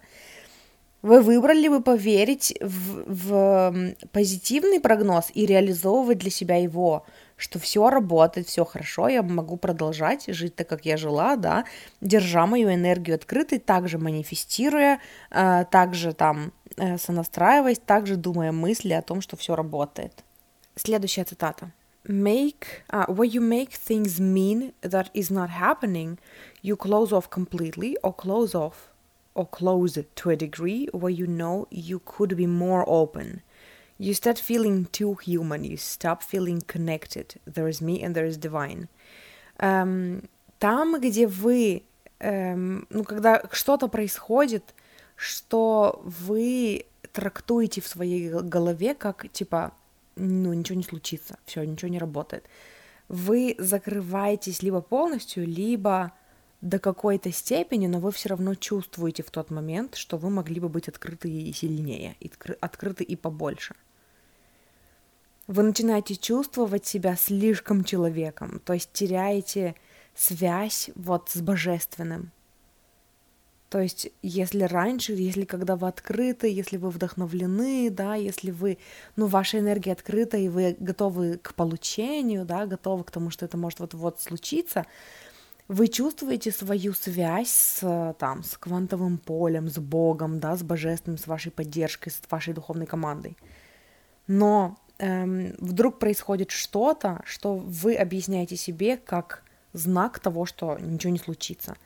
вы 1.02 1.22
выбрали 1.22 1.68
бы 1.68 1.80
поверить 1.80 2.54
в, 2.60 3.04
в 3.06 3.94
позитивный 4.10 4.80
прогноз 4.80 5.30
и 5.32 5.46
реализовывать 5.46 6.18
для 6.18 6.30
себя 6.30 6.56
его, 6.56 7.04
что 7.38 7.58
все 7.58 7.88
работает, 7.88 8.48
все 8.48 8.64
хорошо, 8.64 9.08
я 9.08 9.22
могу 9.22 9.56
продолжать 9.56 10.24
жить 10.26 10.56
так, 10.56 10.68
как 10.68 10.84
я 10.84 10.96
жила, 10.96 11.36
да, 11.36 11.64
держа 12.00 12.46
мою 12.46 12.74
энергию 12.74 13.14
открытой, 13.14 13.60
также 13.60 13.96
манифестируя, 13.96 15.00
э, 15.30 15.64
также 15.70 16.12
там 16.12 16.52
э, 16.76 16.98
сонастраиваясь, 16.98 17.78
также 17.78 18.16
думая 18.16 18.52
мысли 18.52 18.92
о 18.92 19.02
том, 19.02 19.20
что 19.20 19.36
все 19.36 19.54
работает. 19.54 20.24
Следующая 20.74 21.24
цитата. 21.24 21.72
Make 22.04 22.84
uh, 22.90 23.06
where 23.06 23.28
you 23.28 23.40
make 23.40 23.72
things 23.72 24.18
mean 24.18 24.72
that 24.80 25.10
is 25.12 25.30
not 25.30 25.50
happening, 25.50 26.18
you 26.62 26.76
close 26.76 27.12
off 27.12 27.28
completely 27.28 27.96
or 28.02 28.14
close 28.14 28.54
off 28.54 28.92
or 29.34 29.46
close 29.46 29.98
to 30.14 30.30
a 30.30 30.36
degree 30.36 30.88
where 30.92 31.10
you 31.10 31.26
know 31.26 31.66
you 31.70 32.00
could 32.00 32.36
be 32.36 32.46
more 32.46 32.84
open. 32.88 33.42
You 33.98 34.14
start 34.14 34.38
feeling 34.38 34.86
too 34.92 35.16
human, 35.24 35.64
you 35.64 35.76
stop 35.76 36.22
feeling 36.22 36.62
connected. 36.66 37.34
There 37.46 37.68
is 37.68 37.82
me 37.82 38.00
and 38.00 38.14
there 38.14 38.26
is 38.26 38.38
divine. 38.38 38.88
Um, 39.58 40.28
там, 40.60 41.00
где 41.00 41.26
вы, 41.26 41.82
um, 42.20 42.86
ну, 42.90 43.02
когда 43.02 43.42
что-то 43.50 43.88
происходит, 43.88 44.62
что 45.16 46.00
вы 46.04 46.86
трактуете 47.12 47.80
в 47.80 47.88
своей 47.88 48.30
голове 48.30 48.94
как, 48.94 49.28
типа, 49.32 49.72
ну, 50.14 50.52
ничего 50.52 50.76
не 50.76 50.84
случится, 50.84 51.36
все, 51.44 51.64
ничего 51.64 51.88
не 51.88 51.98
работает. 51.98 52.44
Вы 53.08 53.56
закрываетесь 53.58 54.62
либо 54.62 54.80
полностью, 54.80 55.44
либо 55.44 56.12
до 56.60 56.78
какой-то 56.78 57.32
степени, 57.32 57.88
но 57.88 57.98
вы 57.98 58.12
все 58.12 58.28
равно 58.28 58.54
чувствуете 58.54 59.24
в 59.24 59.30
тот 59.30 59.50
момент, 59.50 59.96
что 59.96 60.16
вы 60.18 60.30
могли 60.30 60.60
бы 60.60 60.68
быть 60.68 60.88
открыты 60.88 61.30
и 61.30 61.52
сильнее, 61.52 62.16
и 62.20 62.30
открыты 62.60 63.02
и 63.02 63.16
побольше. 63.16 63.74
Вы 65.48 65.62
начинаете 65.62 66.14
чувствовать 66.14 66.86
себя 66.86 67.16
слишком 67.16 67.82
человеком, 67.82 68.60
то 68.64 68.74
есть 68.74 68.92
теряете 68.92 69.74
связь 70.14 70.90
вот 70.94 71.30
с 71.30 71.40
божественным. 71.40 72.32
То 73.70 73.80
есть, 73.80 74.10
если 74.22 74.62
раньше, 74.62 75.12
если 75.12 75.44
когда 75.44 75.76
вы 75.76 75.88
открыты, 75.88 76.48
если 76.48 76.76
вы 76.76 76.90
вдохновлены, 76.90 77.88
да, 77.90 78.14
если 78.14 78.50
вы, 78.50 78.78
ну, 79.16 79.26
ваша 79.26 79.58
энергия 79.58 79.92
открыта, 79.92 80.36
и 80.36 80.48
вы 80.48 80.76
готовы 80.78 81.38
к 81.38 81.54
получению, 81.54 82.44
да, 82.44 82.66
готовы 82.66 83.04
к 83.04 83.10
тому, 83.10 83.30
что 83.30 83.46
это 83.46 83.56
может 83.56 83.80
вот-вот 83.80 84.20
случиться, 84.20 84.84
вы 85.66 85.88
чувствуете 85.88 86.52
свою 86.52 86.92
связь 86.92 87.50
с, 87.50 88.16
там, 88.18 88.42
с 88.42 88.58
квантовым 88.58 89.16
полем, 89.16 89.68
с 89.68 89.78
Богом, 89.78 90.40
да, 90.40 90.56
с 90.56 90.62
Божественным, 90.62 91.18
с 91.18 91.26
вашей 91.26 91.52
поддержкой, 91.52 92.10
с 92.10 92.20
вашей 92.30 92.52
духовной 92.52 92.86
командой. 92.86 93.36
Но 94.26 94.78
эм, 94.98 95.54
вдруг 95.58 95.98
происходит 95.98 96.50
что-то, 96.50 97.22
что 97.24 97.56
вы 97.56 97.94
объясняете 97.94 98.56
себе 98.56 98.96
как 98.96 99.42
знак 99.72 100.18
того, 100.18 100.46
что 100.46 100.78
ничего 100.78 101.12
не 101.12 101.18
случится. 101.18 101.76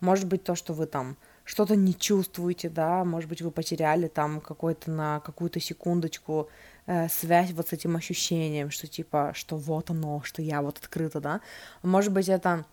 Может 0.00 0.26
быть, 0.26 0.44
то, 0.44 0.54
что 0.54 0.72
вы 0.74 0.86
там 0.86 1.16
что-то 1.44 1.76
не 1.76 1.94
чувствуете, 1.94 2.68
да, 2.68 3.04
может 3.04 3.28
быть, 3.28 3.40
вы 3.40 3.50
потеряли 3.50 4.06
там 4.08 4.40
какой-то 4.40 4.90
на 4.90 5.20
какую-то 5.20 5.60
секундочку 5.60 6.50
э, 6.86 7.08
связь 7.08 7.52
вот 7.52 7.68
с 7.68 7.72
этим 7.72 7.96
ощущением, 7.96 8.70
что 8.70 8.86
типа, 8.86 9.32
что 9.34 9.56
вот 9.56 9.90
оно, 9.90 10.20
что 10.24 10.42
я 10.42 10.60
вот 10.60 10.78
открыта, 10.78 11.20
да. 11.20 11.40
Может 11.82 12.12
быть, 12.12 12.28
это 12.28 12.66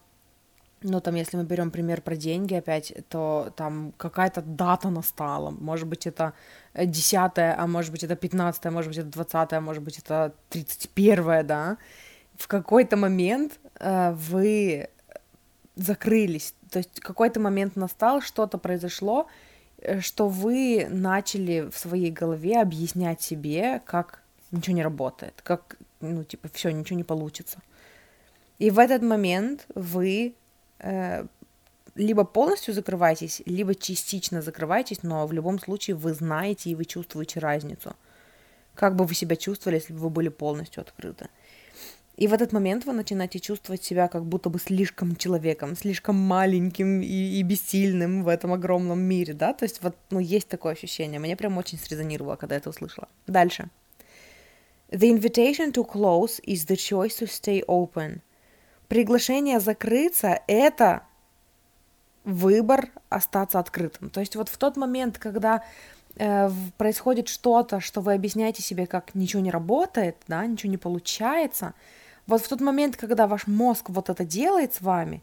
ну, 0.86 1.02
там, 1.02 1.16
если 1.16 1.38
мы 1.38 1.44
берем 1.44 1.72
пример 1.72 2.02
про 2.02 2.16
деньги 2.16 2.54
опять, 2.54 2.94
то 3.10 3.52
там 3.56 3.94
какая-то 3.98 4.42
дата 4.42 4.90
настала. 4.90 5.50
Может 5.50 5.88
быть, 5.88 6.08
это 6.08 6.34
10 6.76 7.32
а 7.38 7.68
может 7.68 7.92
быть, 7.92 8.04
это 8.04 8.16
15 8.16 8.66
может 8.66 8.90
быть, 8.90 8.98
это 9.00 9.08
20 9.08 9.62
может 9.62 9.84
быть, 9.84 9.98
это 9.98 10.34
31 10.50 11.48
да. 11.48 11.78
В 12.38 12.48
какой-то 12.48 12.98
момент 12.98 13.60
э, 13.80 14.12
вы 14.12 14.90
закрылись. 15.76 16.54
То 16.70 16.80
есть 16.80 17.00
какой-то 17.00 17.40
момент 17.40 17.76
настал, 17.76 18.22
что-то 18.22 18.58
произошло, 18.58 19.28
э, 19.78 20.02
что 20.02 20.28
вы 20.28 20.88
начали 20.90 21.70
в 21.72 21.78
своей 21.78 22.12
голове 22.12 22.62
объяснять 22.62 23.22
себе, 23.22 23.82
как 23.86 24.22
ничего 24.52 24.76
не 24.76 24.84
работает, 24.84 25.42
как, 25.44 25.78
ну, 26.02 26.24
типа, 26.24 26.50
все, 26.54 26.70
ничего 26.70 26.98
не 26.98 27.04
получится. 27.04 27.60
И 28.60 28.70
в 28.70 28.80
этот 28.80 29.02
момент 29.02 29.66
вы 29.74 30.36
либо 31.96 32.26
полностью 32.26 32.74
закрываетесь, 32.74 33.42
либо 33.46 33.74
частично 33.74 34.42
закрываетесь, 34.42 35.04
но 35.04 35.26
в 35.26 35.34
любом 35.34 35.60
случае 35.60 35.96
вы 35.96 36.14
знаете 36.14 36.70
и 36.70 36.76
вы 36.76 36.86
чувствуете 36.86 37.40
разницу. 37.40 37.96
Как 38.74 38.96
бы 38.96 39.06
вы 39.06 39.16
себя 39.16 39.36
чувствовали, 39.38 39.78
если 39.78 39.94
бы 39.94 40.00
вы 40.00 40.10
были 40.10 40.30
полностью 40.30 40.82
открыты. 40.82 41.30
И 42.18 42.28
в 42.28 42.34
этот 42.34 42.54
момент 42.54 42.86
вы 42.86 42.94
начинаете 42.94 43.40
чувствовать 43.40 43.84
себя 43.84 44.08
как 44.08 44.26
будто 44.26 44.50
бы 44.50 44.60
слишком 44.60 45.16
человеком, 45.16 45.76
слишком 45.76 46.16
маленьким 46.16 47.02
и, 47.02 47.40
и 47.40 47.44
бессильным 47.44 48.24
в 48.24 48.30
этом 48.30 48.54
огромном 48.54 49.00
мире, 49.00 49.34
да? 49.34 49.54
То 49.54 49.66
есть 49.66 49.82
вот, 49.82 49.96
ну, 50.12 50.20
есть 50.20 50.48
такое 50.48 50.74
ощущение. 50.74 51.20
Мне 51.20 51.36
прям 51.36 51.58
очень 51.58 51.78
срезонировало, 51.78 52.38
когда 52.38 52.56
это 52.56 52.70
услышала. 52.70 53.10
Дальше. 53.28 53.70
The 54.92 55.10
invitation 55.10 55.74
to 55.74 55.84
close 55.84 56.40
is 56.46 56.66
the 56.68 56.78
choice 56.78 57.20
to 57.20 57.28
stay 57.28 57.64
open. 57.68 58.22
Приглашение 58.96 59.60
закрыться— 59.60 60.40
это 60.48 61.04
выбор 62.24 62.92
остаться 63.10 63.60
открытым. 63.60 64.10
То 64.10 64.22
есть 64.22 64.38
вот 64.38 64.48
в 64.48 64.58
тот 64.58 64.78
момент, 64.78 65.18
когда 65.18 65.64
э, 66.16 66.50
происходит 66.78 67.28
что-то, 67.28 67.82
что 67.82 68.00
вы 68.00 68.14
объясняете 68.14 68.62
себе, 68.62 68.88
как 68.88 69.14
ничего 69.14 69.42
не 69.42 69.52
работает, 69.52 70.16
да, 70.30 70.46
ничего 70.46 70.72
не 70.72 70.78
получается— 70.78 71.74
вот 72.28 72.42
в 72.42 72.48
тот 72.48 72.62
момент, 72.62 72.96
когда 72.96 73.28
ваш 73.28 73.48
мозг 73.48 73.90
вот 73.90 74.10
это 74.10 74.26
делает 74.26 74.74
с 74.74 74.82
вами, 74.82 75.22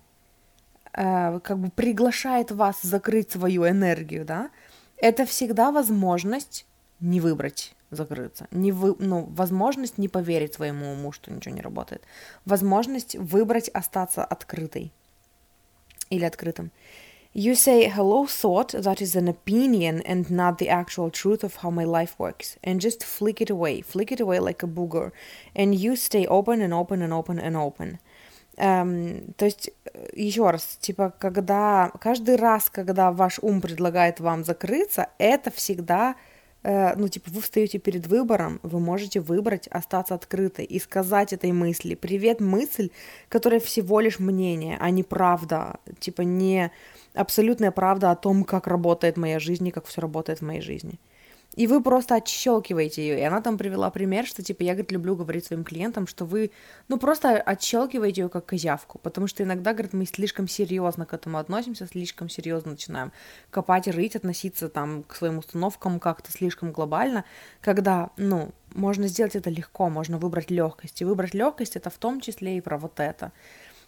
э, 0.93 1.41
как 1.41 1.59
бы 1.59 1.71
приглашает 1.71 2.51
вас 2.51 2.83
закрыть 2.83 3.33
свою 3.33 3.67
энергию, 3.67 4.25
да, 4.25 4.51
это 4.99 5.25
всегда 5.25 5.73
возможность 5.73 6.67
не 7.01 7.21
выбрать 7.21 7.75
закрыться, 7.93 8.49
не 8.51 8.73
вы, 8.73 8.97
ну, 8.99 9.27
возможность 9.31 9.99
не 9.99 10.09
поверить 10.09 10.55
своему 10.55 10.93
уму, 10.93 11.13
что 11.13 11.31
ничего 11.31 11.55
не 11.55 11.61
работает, 11.61 12.03
возможность 12.45 13.17
выбрать 13.17 13.69
остаться 13.69 14.25
открытой 14.25 14.93
или 16.11 16.25
открытым. 16.25 16.71
You 17.35 17.55
say 17.55 17.89
hello 17.89 18.27
thought 18.27 18.75
that 18.75 19.01
is 19.01 19.17
an 19.17 19.27
opinion 19.27 20.03
and 20.03 20.31
not 20.31 20.59
the 20.59 20.69
actual 20.69 21.11
truth 21.11 21.43
of 21.43 21.63
how 21.63 21.71
my 21.71 21.85
life 21.85 22.15
works, 22.19 22.59
and 22.63 22.79
just 22.79 23.03
flick 23.03 23.41
it 23.41 23.49
away, 23.49 23.81
flick 23.81 24.13
it 24.13 24.21
away 24.21 24.39
like 24.39 24.63
a 24.63 24.67
booger, 24.67 25.13
and 25.55 25.75
you 25.75 25.97
stay 25.97 26.27
open 26.27 26.61
and 26.61 26.75
open 26.75 27.01
and 27.01 27.13
open 27.13 27.39
and 27.39 27.57
open. 27.57 27.99
Um, 28.59 29.33
то 29.39 29.47
есть, 29.47 29.71
еще 30.13 30.51
раз, 30.51 30.77
типа, 30.79 31.15
когда 31.19 31.91
каждый 32.01 32.37
раз, 32.37 32.69
когда 32.69 33.11
ваш 33.11 33.39
ум 33.41 33.63
предлагает 33.63 34.21
вам 34.21 34.45
закрыться, 34.45 35.07
это 35.17 35.51
всегда 35.51 36.15
Э, 36.15 36.32
ну, 36.65 37.09
типа, 37.09 37.31
вы 37.31 37.41
встаете 37.41 37.79
перед 37.79 38.07
выбором, 38.07 38.61
вы 38.63 38.79
можете 38.79 39.21
выбрать 39.21 39.67
остаться 39.69 40.15
открытой 40.15 40.65
и 40.65 40.79
сказать 40.79 41.33
этой 41.33 41.51
мысли, 41.53 41.95
привет, 41.97 42.41
мысль, 42.41 42.91
которая 43.29 43.59
всего 43.59 44.01
лишь 44.01 44.21
мнение, 44.21 44.77
а 44.81 44.91
не 44.91 45.03
правда, 45.03 45.81
типа, 45.99 46.23
не 46.23 46.71
абсолютная 47.15 47.73
правда 47.73 48.11
о 48.11 48.17
том, 48.17 48.45
как 48.45 48.67
работает 48.67 49.17
моя 49.17 49.41
жизнь 49.41 49.67
и 49.67 49.73
как 49.73 49.87
все 49.87 50.01
работает 50.01 50.41
в 50.41 50.45
моей 50.45 50.61
жизни. 50.61 50.99
И 51.55 51.67
вы 51.67 51.83
просто 51.83 52.15
отщелкиваете 52.15 53.03
ее. 53.03 53.19
И 53.21 53.23
она 53.23 53.43
там 53.43 53.59
привела 53.59 53.91
пример, 53.91 54.27
что 54.27 54.43
типа 54.43 54.63
я, 54.63 54.73
говорит, 54.73 54.91
люблю 54.91 55.17
говорить 55.17 55.45
своим 55.45 55.65
клиентам, 55.65 56.07
что 56.07 56.25
вы, 56.25 56.51
ну, 56.89 56.99
просто 56.99 57.37
отщелкиваете 57.37 58.23
ее 58.23 58.29
как 58.29 58.47
козявку. 58.47 58.99
Потому 58.99 59.27
что 59.27 59.43
иногда, 59.43 59.73
говорит, 59.73 59.93
мы 59.93 60.07
слишком 60.07 60.49
серьезно 60.49 61.05
к 61.05 61.13
этому 61.13 61.39
относимся, 61.39 61.87
слишком 61.87 62.31
серьезно 62.31 62.73
начинаем 62.73 63.13
копать 63.51 63.87
рыть, 63.87 64.17
относиться 64.17 64.69
там 64.71 65.03
к 65.03 65.15
своим 65.15 65.39
установкам 65.39 66.01
как-то 66.01 66.33
слишком 66.33 66.73
глобально, 66.73 67.25
когда, 67.61 68.11
ну, 68.17 68.53
можно 68.75 69.07
сделать 69.07 69.37
это 69.37 69.51
легко, 69.51 69.91
можно 69.91 70.17
выбрать 70.17 70.51
легкость. 70.51 71.03
И 71.03 71.05
выбрать 71.05 71.35
легкость 71.35 71.77
это 71.77 71.91
в 71.91 71.99
том 71.99 72.21
числе 72.21 72.57
и 72.57 72.61
про 72.63 72.79
вот 72.79 72.99
это. 72.99 73.31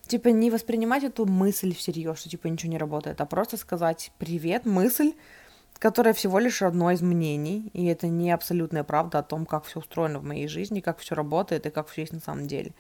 Типа 0.07 0.29
не 0.29 0.51
воспринимать 0.51 1.03
эту 1.03 1.25
мысль 1.25 1.75
всерьез, 1.75 2.19
что 2.19 2.29
типа 2.29 2.49
ничего 2.49 2.71
не 2.71 2.77
работает, 2.77 3.23
а 3.23 3.27
просто 3.27 3.57
сказать 3.57 4.13
«Привет, 4.19 4.67
мысль, 4.67 5.15
которое 5.79 6.15
всего 6.15 6.39
лишь 6.39 6.63
одно 6.63 6.91
из 6.91 7.03
мнений, 7.03 7.71
и 7.73 7.87
это 7.87 8.09
не 8.09 8.31
абсолютная 8.31 8.85
правда 8.85 9.19
о 9.19 9.23
том, 9.23 9.47
как 9.47 9.65
все 9.65 9.81
устроено 9.81 10.19
в 10.19 10.25
моей 10.25 10.49
жизни, 10.49 10.81
как 10.81 10.99
все 10.99 11.15
работает 11.15 11.67
и 11.67 11.71
как 11.71 11.89
все 11.89 12.03
есть 12.03 12.13
на 12.13 12.21
самом 12.21 12.47
деле. 12.47 12.73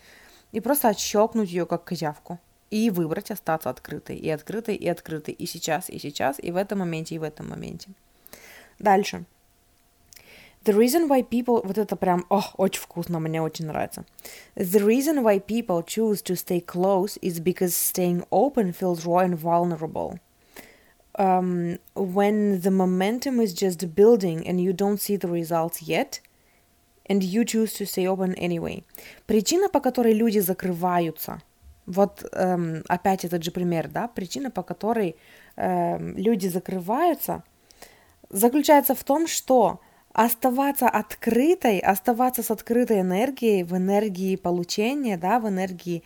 И 0.53 0.61
просто 0.61 0.89
отщелкнуть 0.89 1.51
ее 1.51 1.67
как 1.67 1.85
козявку. 1.85 2.39
И 2.71 2.91
выбрать 2.91 3.31
остаться 3.31 3.71
открытой, 3.71 4.17
и 4.17 4.29
открытой, 4.31 4.75
и 4.75 4.89
открытой, 4.89 5.35
и 5.35 5.47
сейчас, 5.47 5.91
и 5.91 5.99
сейчас, 5.99 6.37
и 6.39 6.51
в 6.51 6.57
этом 6.57 6.81
моменте, 6.81 7.15
и 7.15 7.19
в 7.19 7.23
этом 7.23 7.49
моменте. 7.51 7.91
Дальше. 8.79 9.25
The 10.65 10.73
reason 10.73 11.09
why 11.09 11.23
people... 11.23 11.61
Вот 11.65 11.77
это 11.77 11.95
прям... 11.95 12.25
О, 12.31 12.43
очень 12.57 12.81
вкусно, 12.81 13.21
мне 13.21 13.43
очень 13.43 13.67
нравится. 13.67 14.05
The 14.57 14.81
reason 14.81 15.23
why 15.23 15.39
people 15.39 15.85
choose 15.85 16.23
to 16.23 16.35
stay 16.35 16.65
close 16.65 17.19
is 17.21 17.39
because 17.39 17.75
staying 17.75 18.25
open 18.31 18.73
feels 18.73 19.05
raw 19.05 19.19
and 19.19 19.39
vulnerable 19.39 20.19
um, 21.19 21.79
when 21.95 22.61
the 22.61 22.71
momentum 22.71 23.41
is 23.41 23.55
just 23.55 23.95
building 23.95 24.47
and 24.47 24.61
you 24.61 24.73
don't 24.73 25.01
see 25.01 25.17
the 25.17 25.29
results 25.29 25.83
yet, 25.83 26.21
and 27.07 27.23
you 27.23 27.45
choose 27.45 27.75
to 27.75 27.87
stay 27.87 28.07
open 28.07 28.35
anyway. 28.35 28.83
Причина, 29.27 29.69
по 29.69 29.81
которой 29.81 30.15
люди 30.15 30.39
закрываются, 30.39 31.43
вот 31.87 32.25
эм, 32.33 32.83
опять 32.89 33.25
этот 33.25 33.43
же 33.45 33.51
пример, 33.51 33.89
да, 33.89 34.09
причина, 34.09 34.51
по 34.51 34.63
которой 34.63 35.17
эм, 35.57 36.17
люди 36.17 36.49
закрываются, 36.49 37.43
заключается 38.31 38.95
в 38.95 39.05
том, 39.05 39.27
что 39.27 39.81
оставаться 40.13 40.89
открытой, 40.89 41.79
оставаться 41.79 42.43
с 42.43 42.51
открытой 42.51 43.01
энергией, 43.01 43.65
в 43.65 43.77
энергии 43.77 44.37
получения, 44.37 45.19
да, 45.19 45.41
в 45.41 45.49
энергии 45.49 46.05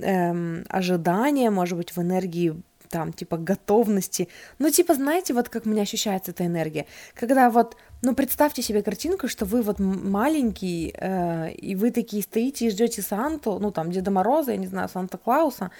эм, 0.00 0.64
ожидания, 0.68 1.50
может 1.50 1.78
быть, 1.78 1.94
в 1.94 2.00
энергии 2.00 2.60
там, 2.90 3.12
типа, 3.12 3.36
готовности. 3.36 4.28
Ну, 4.58 4.70
типа, 4.70 4.94
знаете, 4.94 5.32
вот 5.32 5.48
как 5.48 5.64
у 5.66 5.68
меня 5.68 5.82
ощущается 5.82 6.32
эта 6.32 6.44
энергия. 6.44 6.86
Когда 7.14 7.48
вот, 7.48 7.76
ну, 8.02 8.14
представьте 8.14 8.62
себе 8.62 8.82
картинку, 8.82 9.28
что 9.28 9.44
вы 9.44 9.62
вот 9.62 9.78
маленький, 9.78 10.92
э, 10.96 11.52
и 11.52 11.76
вы 11.76 11.92
такие 11.92 12.22
стоите 12.22 12.66
и 12.66 12.70
ждете 12.70 13.02
Санту, 13.02 13.58
ну, 13.60 13.70
там, 13.70 13.90
Деда 13.90 14.10
Мороза, 14.10 14.50
я 14.50 14.56
не 14.56 14.66
знаю, 14.66 14.88
Санта-Клауса, 14.88 15.70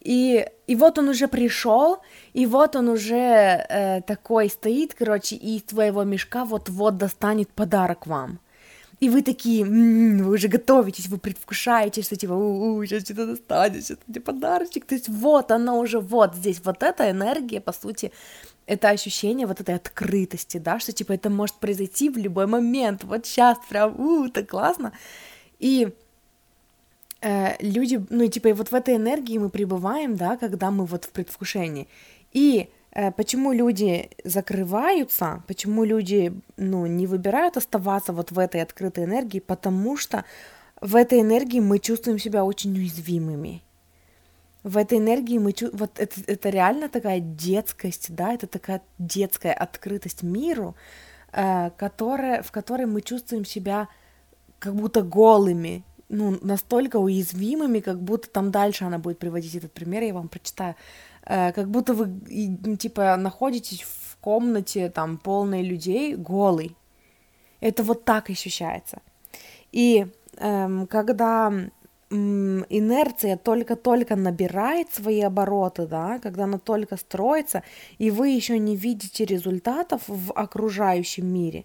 и, 0.00 0.46
и 0.66 0.76
вот 0.76 0.98
он 0.98 1.10
уже 1.10 1.28
пришел, 1.28 1.98
и 2.32 2.46
вот 2.46 2.74
он 2.74 2.88
уже 2.88 3.16
э, 3.68 4.00
такой 4.00 4.48
стоит, 4.48 4.94
короче, 4.94 5.36
и 5.36 5.58
из 5.58 5.62
твоего 5.64 6.04
мешка 6.04 6.46
вот-вот 6.46 6.96
достанет 6.96 7.50
подарок 7.50 8.06
вам 8.06 8.40
и 9.00 9.08
вы 9.08 9.22
такие, 9.22 9.62
м-м, 9.62 10.24
вы 10.24 10.34
уже 10.34 10.48
готовитесь, 10.48 11.08
вы 11.08 11.16
предвкушаете, 11.16 12.02
что 12.02 12.16
типа, 12.16 12.32
у-у, 12.34 12.84
сейчас 12.84 13.04
что-то 13.04 13.26
достанет, 13.26 13.84
сейчас 13.84 13.98
тебе 14.06 14.20
подарочек, 14.20 14.84
то 14.84 14.94
есть 14.94 15.08
вот 15.08 15.50
оно 15.50 15.78
уже 15.78 15.98
вот 15.98 16.34
здесь, 16.34 16.60
вот 16.64 16.82
эта 16.82 17.10
энергия, 17.10 17.60
по 17.60 17.72
сути, 17.72 18.12
это 18.66 18.90
ощущение 18.90 19.46
вот 19.46 19.60
этой 19.60 19.74
открытости, 19.74 20.58
да, 20.58 20.78
что 20.78 20.92
типа 20.92 21.14
это 21.14 21.30
может 21.30 21.56
произойти 21.56 22.10
в 22.10 22.18
любой 22.18 22.46
момент, 22.46 23.04
вот 23.04 23.24
сейчас 23.24 23.58
прям, 23.70 23.98
у, 23.98 24.28
так 24.28 24.50
классно, 24.50 24.92
и 25.58 25.88
э, 27.22 27.56
люди, 27.60 28.04
ну, 28.10 28.28
типа, 28.28 28.48
и 28.48 28.52
вот 28.52 28.70
в 28.70 28.74
этой 28.74 28.96
энергии 28.96 29.38
мы 29.38 29.48
пребываем, 29.48 30.16
да, 30.16 30.36
когда 30.36 30.70
мы 30.70 30.84
вот 30.84 31.06
в 31.06 31.10
предвкушении, 31.10 31.88
и 32.34 32.68
почему 33.16 33.52
люди 33.52 34.10
закрываются, 34.24 35.42
почему 35.46 35.84
люди 35.84 36.32
ну, 36.56 36.86
не 36.86 37.06
выбирают 37.06 37.56
оставаться 37.56 38.12
вот 38.12 38.32
в 38.32 38.38
этой 38.38 38.62
открытой 38.62 39.04
энергии, 39.04 39.38
потому 39.38 39.96
что 39.96 40.24
в 40.80 40.96
этой 40.96 41.20
энергии 41.20 41.60
мы 41.60 41.78
чувствуем 41.78 42.18
себя 42.18 42.44
очень 42.44 42.76
уязвимыми. 42.76 43.62
В 44.62 44.76
этой 44.76 44.98
энергии 44.98 45.38
мы 45.38 45.52
чувствуем, 45.52 45.78
вот 45.78 45.98
это, 45.98 46.20
это 46.26 46.50
реально 46.50 46.88
такая 46.88 47.20
детскость, 47.20 48.14
да, 48.14 48.34
это 48.34 48.46
такая 48.46 48.82
детская 48.98 49.52
открытость 49.52 50.22
миру, 50.22 50.74
э, 51.32 51.70
которая, 51.76 52.42
в 52.42 52.50
которой 52.50 52.86
мы 52.86 53.00
чувствуем 53.00 53.44
себя 53.44 53.88
как 54.58 54.74
будто 54.74 55.02
голыми, 55.02 55.82
ну, 56.08 56.38
настолько 56.42 56.96
уязвимыми, 56.96 57.80
как 57.80 58.02
будто 58.02 58.28
там 58.28 58.50
дальше 58.50 58.84
она 58.84 58.98
будет 58.98 59.18
приводить 59.18 59.54
этот 59.54 59.72
пример, 59.72 60.02
я 60.02 60.12
вам 60.12 60.28
прочитаю. 60.28 60.74
Э, 61.26 61.52
как 61.52 61.68
будто 61.68 61.94
вы, 61.94 62.06
ну, 62.64 62.76
типа, 62.76 63.16
находитесь 63.16 63.82
в 63.82 64.16
комнате, 64.20 64.90
там, 64.90 65.18
полной 65.18 65.62
людей, 65.62 66.14
голый. 66.14 66.76
Это 67.60 67.82
вот 67.82 68.04
так 68.04 68.30
ощущается. 68.30 69.00
И 69.72 70.06
эм, 70.38 70.86
когда 70.86 71.52
инерция 72.10 73.36
только-только 73.36 74.16
набирает 74.16 74.92
свои 74.92 75.20
обороты, 75.20 75.86
да, 75.86 76.18
когда 76.18 76.44
она 76.44 76.58
только 76.58 76.96
строится, 76.96 77.62
и 77.98 78.10
вы 78.10 78.30
еще 78.30 78.58
не 78.58 78.76
видите 78.76 79.24
результатов 79.24 80.02
в 80.08 80.32
окружающем 80.32 81.26
мире, 81.26 81.64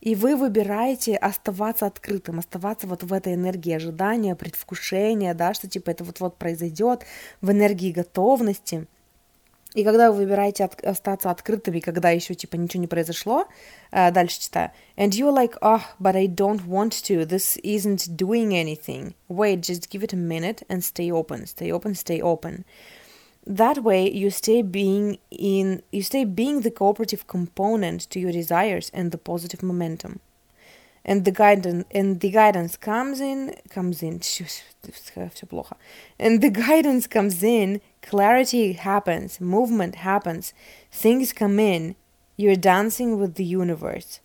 и 0.00 0.14
вы 0.14 0.36
выбираете 0.36 1.16
оставаться 1.16 1.86
открытым, 1.86 2.38
оставаться 2.38 2.86
вот 2.86 3.02
в 3.02 3.12
этой 3.12 3.34
энергии 3.34 3.74
ожидания, 3.74 4.34
предвкушения, 4.34 5.34
да, 5.34 5.54
что 5.54 5.68
типа 5.68 5.90
это 5.90 6.04
вот-вот 6.04 6.36
произойдет, 6.36 7.04
в 7.40 7.50
энергии 7.50 7.92
готовности– 7.92 8.86
и 9.74 9.84
когда 9.84 10.10
вы 10.10 10.18
выбираете 10.18 10.64
от, 10.64 10.84
остаться 10.84 11.30
открытыми, 11.30 11.78
когда 11.78 12.10
еще 12.10 12.34
типа 12.34 12.56
ничего 12.56 12.80
не 12.80 12.86
произошло, 12.88 13.46
uh, 13.92 14.10
дальше 14.10 14.40
читаю. 14.40 14.72
And 14.96 15.10
you're 15.10 15.32
like, 15.32 15.56
oh, 15.62 15.82
but 16.00 16.16
I 16.16 16.26
don't 16.26 16.66
want 16.66 16.90
to. 17.04 17.24
This 17.24 17.56
isn't 17.62 18.16
doing 18.16 18.52
anything. 18.52 19.14
Wait, 19.28 19.60
just 19.60 19.88
give 19.88 20.02
it 20.02 20.12
a 20.12 20.16
minute 20.16 20.64
and 20.68 20.82
stay 20.82 21.12
open. 21.12 21.46
Stay 21.46 21.70
open, 21.70 21.94
stay 21.94 22.20
open. 22.20 22.64
That 23.47 23.83
way, 23.83 24.11
you 24.11 24.31
stay 24.31 24.63
being 24.63 25.19
in, 25.29 25.83
you 25.91 26.01
stay 26.01 26.25
being 26.25 26.61
the 26.61 26.71
cooperative 26.71 27.27
component 27.27 28.09
to 28.09 28.19
your 28.19 28.31
desires 28.31 28.89
and 28.93 29.11
the 29.11 29.19
positive 29.19 29.61
momentum. 29.61 30.19
And 31.07 31.23
the 31.23 31.31
guidance, 31.31 31.85
and 31.91 32.19
the 32.19 32.31
guidance 32.31 32.75
comes 32.75 33.21
in, 33.21 33.55
comes 33.69 34.01
in. 34.01 34.21
Все 34.21 35.45
плохо. 35.47 35.75
And 36.19 36.41
the 36.41 36.49
guidance 36.49 37.05
comes 37.05 37.43
in 37.43 37.81
Clarity 38.05 38.73
happens, 38.73 39.41
movement 39.41 39.95
happens, 39.95 40.53
things 40.91 41.33
come 41.33 41.59
in. 41.59 41.95
You're 42.37 42.55
dancing 42.55 43.19
with 43.19 43.33
the 43.33 43.43
universe. 43.43 44.19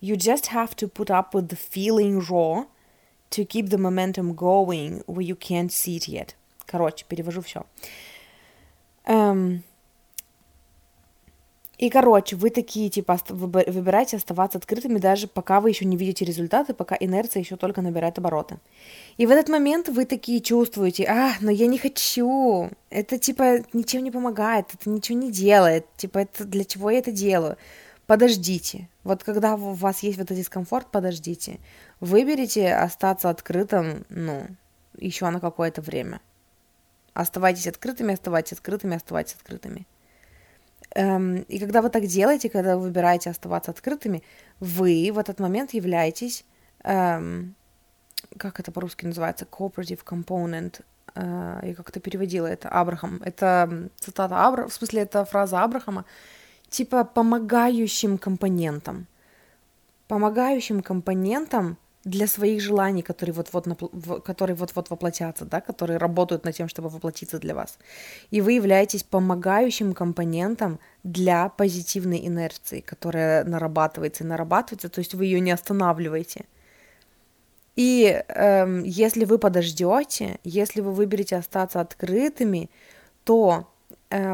You 0.00 0.16
just 0.16 0.46
have 0.46 0.74
to 0.76 0.88
put 0.88 1.10
up 1.10 1.34
with 1.34 1.50
the 1.50 1.56
feeling 1.56 2.20
raw 2.20 2.64
to 3.28 3.44
keep 3.44 3.68
the 3.68 3.76
momentum 3.76 4.34
going 4.34 5.02
where 5.06 5.20
you 5.20 5.36
can't 5.36 5.70
see 5.70 5.96
it 5.96 6.08
yet. 6.08 6.34
Короче, 6.66 7.04
перевожу 7.06 7.42
все. 7.42 7.66
Um, 9.07 9.61
И, 11.77 11.89
короче, 11.89 12.37
вы 12.37 12.51
такие, 12.51 12.89
типа, 12.89 13.19
выбираете 13.27 14.15
оставаться 14.17 14.57
открытыми, 14.57 14.97
даже 14.97 15.27
пока 15.27 15.59
вы 15.59 15.69
еще 15.69 15.85
не 15.85 15.97
видите 15.97 16.23
результаты, 16.23 16.73
пока 16.73 16.95
инерция 16.97 17.41
еще 17.41 17.57
только 17.57 17.81
набирает 17.81 18.17
обороты. 18.17 18.59
И 19.17 19.25
в 19.25 19.31
этот 19.31 19.49
момент 19.49 19.89
вы 19.89 20.05
такие 20.05 20.39
чувствуете, 20.39 21.03
а, 21.03 21.33
но 21.41 21.51
я 21.51 21.67
не 21.67 21.77
хочу, 21.77 22.69
это, 22.89 23.17
типа, 23.17 23.65
ничем 23.73 24.03
не 24.03 24.11
помогает, 24.11 24.67
это 24.73 24.89
ничего 24.89 25.19
не 25.19 25.31
делает, 25.31 25.85
типа, 25.97 26.19
это 26.19 26.45
для 26.45 26.63
чего 26.63 26.91
я 26.91 26.99
это 26.99 27.11
делаю? 27.11 27.57
Подождите. 28.07 28.87
Вот 29.03 29.23
когда 29.23 29.55
у 29.55 29.73
вас 29.73 30.03
есть 30.03 30.17
вот 30.17 30.25
этот 30.25 30.37
дискомфорт, 30.37 30.91
подождите. 30.91 31.59
Выберите 31.99 32.73
остаться 32.73 33.29
открытым, 33.29 34.05
ну, 34.09 34.47
еще 34.97 35.29
на 35.29 35.41
какое-то 35.41 35.81
время. 35.81 36.21
Оставайтесь 37.15 37.65
открытыми, 37.65 38.13
оставайтесь 38.13 38.51
открытыми, 38.51 38.97
оставайтесь 38.97 39.35
открытыми. 39.35 39.87
Эм, 40.95 41.37
и 41.43 41.59
когда 41.59 41.81
вы 41.81 41.89
так 41.89 42.05
делаете, 42.07 42.49
когда 42.49 42.75
вы 42.75 42.83
выбираете 42.83 43.29
оставаться 43.29 43.71
открытыми, 43.71 44.21
вы 44.59 45.09
в 45.13 45.17
этот 45.17 45.39
момент 45.39 45.73
являетесь, 45.73 46.43
эм, 46.83 47.55
как 48.37 48.59
это 48.59 48.73
по-русски 48.73 49.05
называется, 49.05 49.45
cooperative 49.49 50.03
component, 50.03 50.81
э, 51.15 51.59
я 51.63 51.73
как-то 51.73 52.01
переводила 52.01 52.47
это, 52.47 52.67
Абрахам, 52.67 53.21
это 53.23 53.89
цитата 53.95 54.45
Абра, 54.45 54.67
в 54.67 54.73
смысле, 54.73 55.03
это 55.03 55.23
фраза 55.23 55.63
Абрахама, 55.63 56.03
типа 56.69 57.05
помогающим 57.05 58.17
компонентом. 58.17 59.07
Помогающим 60.09 60.81
компонентом 60.81 61.77
для 62.05 62.27
своих 62.27 62.61
желаний, 62.61 63.01
которые 63.01 63.33
вот-вот, 63.33 64.23
которые 64.23 64.55
вот-вот 64.55 64.89
воплотятся, 64.89 65.45
да, 65.45 65.59
которые 65.59 65.97
работают 65.97 66.45
над 66.45 66.55
тем, 66.55 66.69
чтобы 66.69 66.89
воплотиться 66.89 67.39
для 67.39 67.55
вас. 67.55 67.79
И 68.29 68.41
вы 68.41 68.53
являетесь 68.53 69.03
помогающим 69.03 69.93
компонентом 69.93 70.79
для 71.03 71.49
позитивной 71.49 72.25
инерции, 72.25 72.79
которая 72.79 73.43
нарабатывается 73.43 74.23
и 74.23 74.27
нарабатывается, 74.27 74.89
то 74.89 74.99
есть 74.99 75.15
вы 75.15 75.25
ее 75.25 75.39
не 75.39 75.51
останавливаете. 75.51 76.45
И 77.75 78.23
эм, 78.29 78.83
если 78.83 79.25
вы 79.25 79.39
подождете, 79.39 80.39
если 80.43 80.81
вы 80.81 80.93
выберете 80.93 81.35
остаться 81.37 81.81
открытыми, 81.81 82.69
то 83.23 83.67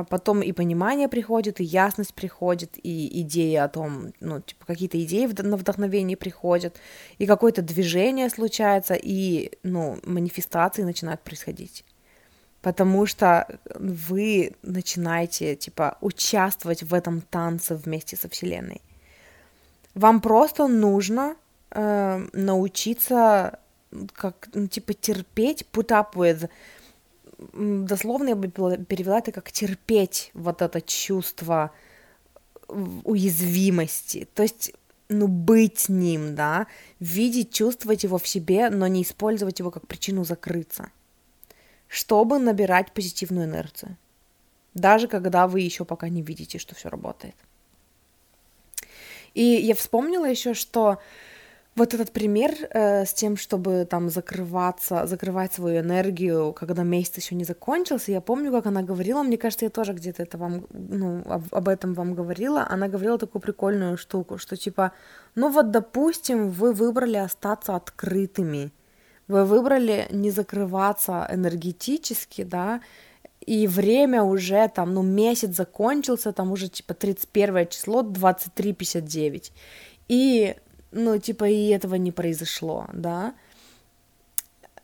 потом 0.09 0.41
и 0.41 0.51
понимание 0.51 1.07
приходит, 1.07 1.59
и 1.59 1.63
ясность 1.63 2.13
приходит, 2.13 2.71
и 2.83 3.21
идеи 3.21 3.55
о 3.55 3.67
том, 3.67 4.13
ну, 4.19 4.41
типа, 4.41 4.65
какие-то 4.65 5.01
идеи 5.03 5.27
на 5.41 5.57
вдохновение 5.57 6.17
приходят, 6.17 6.79
и 7.17 7.25
какое-то 7.25 7.61
движение 7.61 8.29
случается, 8.29 8.93
и, 8.93 9.51
ну, 9.63 9.97
манифестации 10.03 10.83
начинают 10.83 11.21
происходить. 11.21 11.85
Потому 12.61 13.07
что 13.07 13.47
вы 13.75 14.53
начинаете, 14.61 15.55
типа, 15.55 15.97
участвовать 16.01 16.83
в 16.83 16.93
этом 16.93 17.21
танце 17.21 17.75
вместе 17.75 18.15
со 18.15 18.29
Вселенной. 18.29 18.81
Вам 19.95 20.21
просто 20.21 20.67
нужно 20.67 21.35
э, 21.71 22.27
научиться, 22.33 23.59
как, 24.13 24.49
ну, 24.53 24.67
типа, 24.67 24.93
терпеть, 24.93 25.65
put 25.73 25.87
up 25.87 26.13
with 26.13 26.49
дословно 27.53 28.29
я 28.29 28.35
бы 28.35 28.47
перевела 28.49 29.19
это 29.19 29.31
как 29.31 29.51
терпеть 29.51 30.31
вот 30.33 30.61
это 30.61 30.81
чувство 30.81 31.71
уязвимости. 32.67 34.27
То 34.33 34.43
есть 34.43 34.73
ну, 35.09 35.27
быть 35.27 35.89
ним, 35.89 36.35
да, 36.35 36.67
видеть, 36.99 37.53
чувствовать 37.53 38.03
его 38.03 38.17
в 38.17 38.27
себе, 38.27 38.69
но 38.69 38.87
не 38.87 39.03
использовать 39.03 39.59
его 39.59 39.69
как 39.69 39.85
причину 39.85 40.23
закрыться, 40.23 40.89
чтобы 41.87 42.39
набирать 42.39 42.93
позитивную 42.93 43.45
инерцию, 43.45 43.97
даже 44.73 45.07
когда 45.07 45.47
вы 45.47 45.59
еще 45.61 45.83
пока 45.83 46.07
не 46.07 46.21
видите, 46.21 46.59
что 46.59 46.75
все 46.75 46.89
работает. 46.89 47.35
И 49.33 49.43
я 49.43 49.75
вспомнила 49.75 50.25
еще, 50.25 50.53
что 50.53 50.99
вот 51.75 51.93
этот 51.93 52.11
пример 52.11 52.51
э, 52.69 53.05
с 53.05 53.13
тем, 53.13 53.37
чтобы 53.37 53.85
там 53.89 54.09
закрываться, 54.09 55.07
закрывать 55.07 55.53
свою 55.53 55.79
энергию, 55.79 56.53
когда 56.53 56.83
месяц 56.83 57.17
еще 57.17 57.35
не 57.35 57.45
закончился, 57.45 58.11
я 58.11 58.19
помню, 58.19 58.51
как 58.51 58.65
она 58.65 58.81
говорила, 58.81 59.23
мне 59.23 59.37
кажется, 59.37 59.65
я 59.65 59.69
тоже 59.69 59.93
где-то 59.93 60.23
это 60.23 60.37
вам, 60.37 60.65
ну, 60.71 61.21
об, 61.25 61.43
об 61.51 61.67
этом 61.69 61.93
вам 61.93 62.13
говорила, 62.13 62.67
она 62.69 62.89
говорила 62.89 63.17
такую 63.17 63.41
прикольную 63.41 63.97
штуку, 63.97 64.37
что 64.37 64.57
типа, 64.57 64.91
ну 65.35 65.49
вот, 65.49 65.71
допустим, 65.71 66.49
вы 66.49 66.73
выбрали 66.73 67.17
остаться 67.17 67.75
открытыми, 67.75 68.71
вы 69.29 69.45
выбрали 69.45 70.07
не 70.11 70.29
закрываться 70.29 71.25
энергетически, 71.31 72.43
да, 72.43 72.81
и 73.39 73.65
время 73.65 74.23
уже 74.23 74.67
там, 74.67 74.93
ну, 74.93 75.03
месяц 75.03 75.55
закончился, 75.55 76.33
там 76.33 76.51
уже 76.51 76.67
типа 76.67 76.93
31 76.93 77.67
число, 77.69 78.03
23.59, 78.03 79.51
и 80.09 80.55
ну, 80.91 81.17
типа, 81.17 81.45
и 81.49 81.69
этого 81.69 81.95
не 81.95 82.11
произошло, 82.11 82.87
да. 82.93 83.33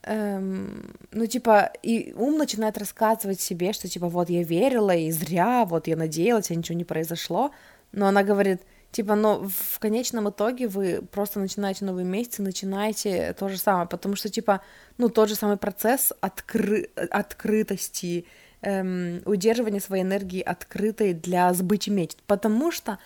Эм, 0.03 0.95
ну, 1.11 1.25
типа, 1.25 1.71
и 1.83 2.13
ум 2.15 2.37
начинает 2.37 2.77
рассказывать 2.77 3.41
себе, 3.41 3.73
что, 3.73 3.89
типа, 3.89 4.07
вот 4.07 4.29
я 4.29 4.43
верила, 4.43 4.95
и 4.95 5.11
зря, 5.11 5.65
вот 5.65 5.87
я 5.87 5.97
надеялась, 5.97 6.49
а 6.49 6.55
ничего 6.55 6.77
не 6.77 6.85
произошло. 6.85 7.51
Но 7.91 8.07
она 8.07 8.23
говорит, 8.23 8.61
типа, 8.91 9.15
но 9.15 9.49
в 9.49 9.79
конечном 9.79 10.29
итоге 10.29 10.67
вы 10.67 11.01
просто 11.11 11.39
начинаете 11.39 11.83
новый 11.83 12.05
месяц 12.05 12.39
и 12.39 12.43
начинаете 12.43 13.35
то 13.37 13.49
же 13.49 13.57
самое, 13.57 13.87
потому 13.87 14.15
что, 14.15 14.29
типа, 14.29 14.61
ну, 14.97 15.09
тот 15.09 15.27
же 15.27 15.35
самый 15.35 15.57
процесс 15.57 16.13
откры... 16.21 16.89
открытости, 17.11 18.25
эм, 18.61 19.21
удерживания 19.25 19.81
своей 19.81 20.03
энергии 20.03 20.41
открытой 20.41 21.13
для 21.13 21.53
сбычи 21.53 21.89
мечт, 21.89 22.17
потому 22.27 22.71
что 22.71 22.97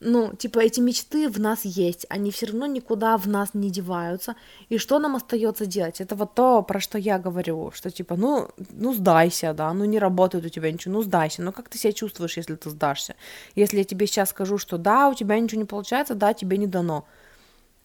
ну, 0.00 0.34
типа, 0.34 0.58
эти 0.58 0.80
мечты 0.80 1.28
в 1.28 1.40
нас 1.40 1.64
есть, 1.64 2.06
они 2.10 2.30
все 2.30 2.46
равно 2.46 2.66
никуда 2.66 3.16
в 3.16 3.26
нас 3.26 3.54
не 3.54 3.70
деваются. 3.70 4.36
И 4.68 4.76
что 4.76 4.98
нам 4.98 5.16
остается 5.16 5.64
делать? 5.64 6.00
Это 6.00 6.14
вот 6.16 6.34
то, 6.34 6.62
про 6.62 6.80
что 6.80 6.98
я 6.98 7.18
говорю, 7.18 7.70
что 7.74 7.90
типа, 7.90 8.16
ну, 8.16 8.48
ну 8.70 8.92
сдайся, 8.92 9.54
да, 9.54 9.72
ну 9.72 9.84
не 9.84 9.98
работает 9.98 10.44
у 10.44 10.48
тебя 10.50 10.70
ничего, 10.70 10.94
ну 10.94 11.02
сдайся. 11.02 11.42
Но 11.42 11.52
как 11.52 11.68
ты 11.70 11.78
себя 11.78 11.92
чувствуешь, 11.92 12.36
если 12.36 12.56
ты 12.56 12.68
сдашься? 12.68 13.14
Если 13.54 13.78
я 13.78 13.84
тебе 13.84 14.06
сейчас 14.06 14.30
скажу, 14.30 14.58
что 14.58 14.76
да, 14.76 15.08
у 15.08 15.14
тебя 15.14 15.38
ничего 15.38 15.60
не 15.60 15.66
получается, 15.66 16.14
да, 16.14 16.34
тебе 16.34 16.58
не 16.58 16.66
дано. 16.66 17.06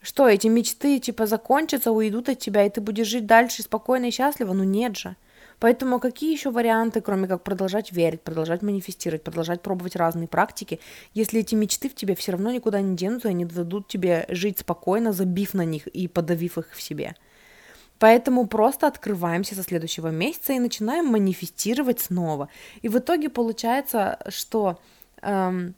Что, 0.01 0.27
эти 0.27 0.47
мечты, 0.47 0.99
типа, 0.99 1.27
закончатся, 1.27 1.91
уйдут 1.91 2.27
от 2.27 2.39
тебя, 2.39 2.65
и 2.65 2.69
ты 2.69 2.81
будешь 2.81 3.07
жить 3.07 3.25
дальше 3.25 3.61
спокойно 3.61 4.05
и 4.05 4.11
счастливо? 4.11 4.53
Ну 4.53 4.63
нет 4.63 4.97
же. 4.97 5.15
Поэтому 5.61 5.99
какие 5.99 6.31
еще 6.33 6.49
варианты, 6.49 7.01
кроме 7.01 7.27
как 7.27 7.43
продолжать 7.43 7.91
верить, 7.91 8.21
продолжать 8.21 8.63
манифестировать, 8.63 9.21
продолжать 9.21 9.61
пробовать 9.61 9.95
разные 9.95 10.27
практики, 10.27 10.79
если 11.13 11.39
эти 11.39 11.53
мечты 11.53 11.87
в 11.87 11.93
тебе 11.93 12.15
все 12.15 12.31
равно 12.31 12.51
никуда 12.51 12.81
не 12.81 12.95
денутся, 12.95 13.29
они 13.29 13.45
дадут 13.45 13.87
тебе 13.87 14.25
жить 14.29 14.57
спокойно, 14.57 15.13
забив 15.13 15.53
на 15.53 15.63
них 15.63 15.85
и 15.85 16.07
подавив 16.07 16.57
их 16.57 16.71
в 16.73 16.81
себе. 16.81 17.13
Поэтому 17.99 18.47
просто 18.47 18.87
открываемся 18.87 19.53
со 19.53 19.61
следующего 19.61 20.07
месяца 20.07 20.53
и 20.53 20.59
начинаем 20.59 21.05
манифестировать 21.05 21.99
снова. 21.99 22.49
И 22.81 22.89
в 22.89 22.97
итоге 22.97 23.29
получается, 23.29 24.17
что 24.29 24.79
эм, 25.21 25.75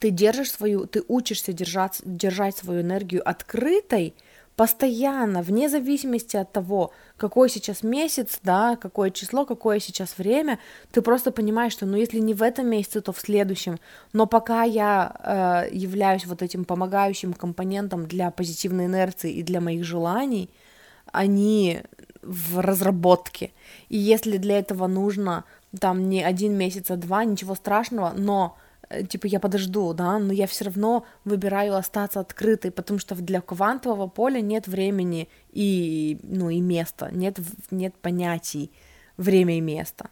ты 0.00 0.10
держишь 0.10 0.50
свою, 0.50 0.86
ты 0.86 1.04
учишься 1.06 1.52
держать, 1.52 2.00
держать 2.04 2.56
свою 2.56 2.80
энергию 2.80 3.22
открытой, 3.28 4.12
постоянно, 4.56 5.42
вне 5.42 5.68
зависимости 5.68 6.36
от 6.36 6.52
того, 6.52 6.92
какой 7.16 7.48
сейчас 7.48 7.82
месяц, 7.82 8.38
да, 8.42 8.76
какое 8.76 9.10
число, 9.10 9.44
какое 9.44 9.80
сейчас 9.80 10.18
время, 10.18 10.58
ты 10.92 11.02
просто 11.02 11.32
понимаешь, 11.32 11.72
что, 11.72 11.86
ну, 11.86 11.96
если 11.96 12.20
не 12.20 12.34
в 12.34 12.42
этом 12.42 12.68
месяце, 12.68 13.00
то 13.00 13.12
в 13.12 13.18
следующем. 13.18 13.78
Но 14.12 14.26
пока 14.26 14.62
я 14.62 15.66
э, 15.70 15.74
являюсь 15.76 16.26
вот 16.26 16.42
этим 16.42 16.64
помогающим 16.64 17.32
компонентом 17.32 18.06
для 18.06 18.30
позитивной 18.30 18.86
инерции 18.86 19.32
и 19.32 19.42
для 19.42 19.60
моих 19.60 19.84
желаний, 19.84 20.50
они 21.12 21.80
в 22.22 22.60
разработке. 22.60 23.52
И 23.88 23.98
если 23.98 24.38
для 24.38 24.58
этого 24.58 24.86
нужно 24.86 25.44
там 25.80 26.08
не 26.08 26.22
один 26.22 26.54
месяц, 26.54 26.90
а 26.90 26.96
два, 26.96 27.24
ничего 27.24 27.54
страшного, 27.54 28.12
но 28.16 28.56
типа 29.02 29.26
я 29.26 29.40
подожду, 29.40 29.92
да, 29.92 30.18
но 30.18 30.32
я 30.32 30.46
все 30.46 30.64
равно 30.64 31.04
выбираю 31.24 31.76
остаться 31.76 32.20
открытой, 32.20 32.70
потому 32.70 32.98
что 32.98 33.14
для 33.14 33.40
квантового 33.40 34.06
поля 34.06 34.40
нет 34.40 34.66
времени 34.66 35.28
и, 35.52 36.18
ну, 36.22 36.50
и 36.50 36.60
места, 36.60 37.10
нет, 37.12 37.38
нет 37.70 37.94
понятий 38.00 38.70
время 39.16 39.58
и 39.58 39.60
место. 39.60 40.08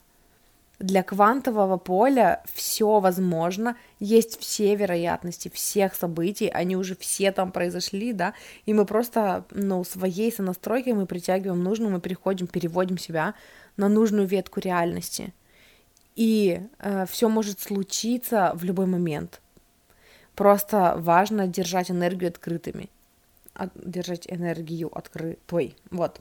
Для 0.79 1.05
квантового 1.05 1.77
поля 1.77 2.43
все 2.53 2.99
возможно, 2.99 3.77
есть 4.01 4.41
все 4.41 4.75
вероятности 4.75 5.49
всех 5.49 5.95
событий, 5.95 6.49
они 6.49 6.77
уже 6.77 6.97
все 6.97 7.31
там 7.31 7.53
произошли, 7.53 8.13
да, 8.13 8.35
и 8.67 8.75
мы 8.75 8.85
просто, 8.85 9.45
ну, 9.53 9.85
своей 9.85 10.33
сонастройкой 10.33 10.95
мы 10.95 11.07
притягиваем 11.07 11.63
нужную, 11.63 11.93
мы 11.93 12.01
переходим, 12.01 12.49
переводим 12.49 12.99
себя 12.99 13.35
на 13.77 13.89
нужную 13.89 14.27
ветку 14.27 14.61
реальности– 14.61 15.33
и 16.17 16.61
э, 16.79 17.07
все 17.07 17.29
может 17.29 17.61
случиться 17.61 18.53
в 18.55 18.65
любой 18.65 18.87
момент. 18.87 19.41
Просто 20.35 20.95
важно 20.97 21.47
держать 21.47 21.91
энергию 21.91 22.29
открытыми. 22.29 22.89
От, 23.55 23.71
держать 23.75 24.27
энергию 24.29 24.89
открытой. 24.97 25.77
Вот. 25.91 26.21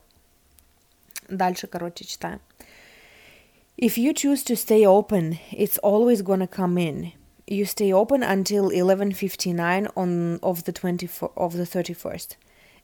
Дальше, 1.28 1.66
короче, 1.66 2.04
читаем. 2.04 2.40
If 3.78 3.96
you 3.96 4.12
choose 4.12 4.44
to 4.44 4.54
stay 4.54 4.84
open, 4.84 5.38
it's 5.50 5.78
always 5.82 6.22
gonna 6.22 6.46
come 6.46 6.76
in. 6.76 7.12
You 7.46 7.64
stay 7.64 7.90
open 7.90 8.22
until 8.22 8.70
11:59 8.70 9.88
on 9.94 10.38
of 10.40 10.64
the 10.64 10.72
24 10.72 11.32
of 11.34 11.56
the 11.56 11.66
31st. 11.66 12.36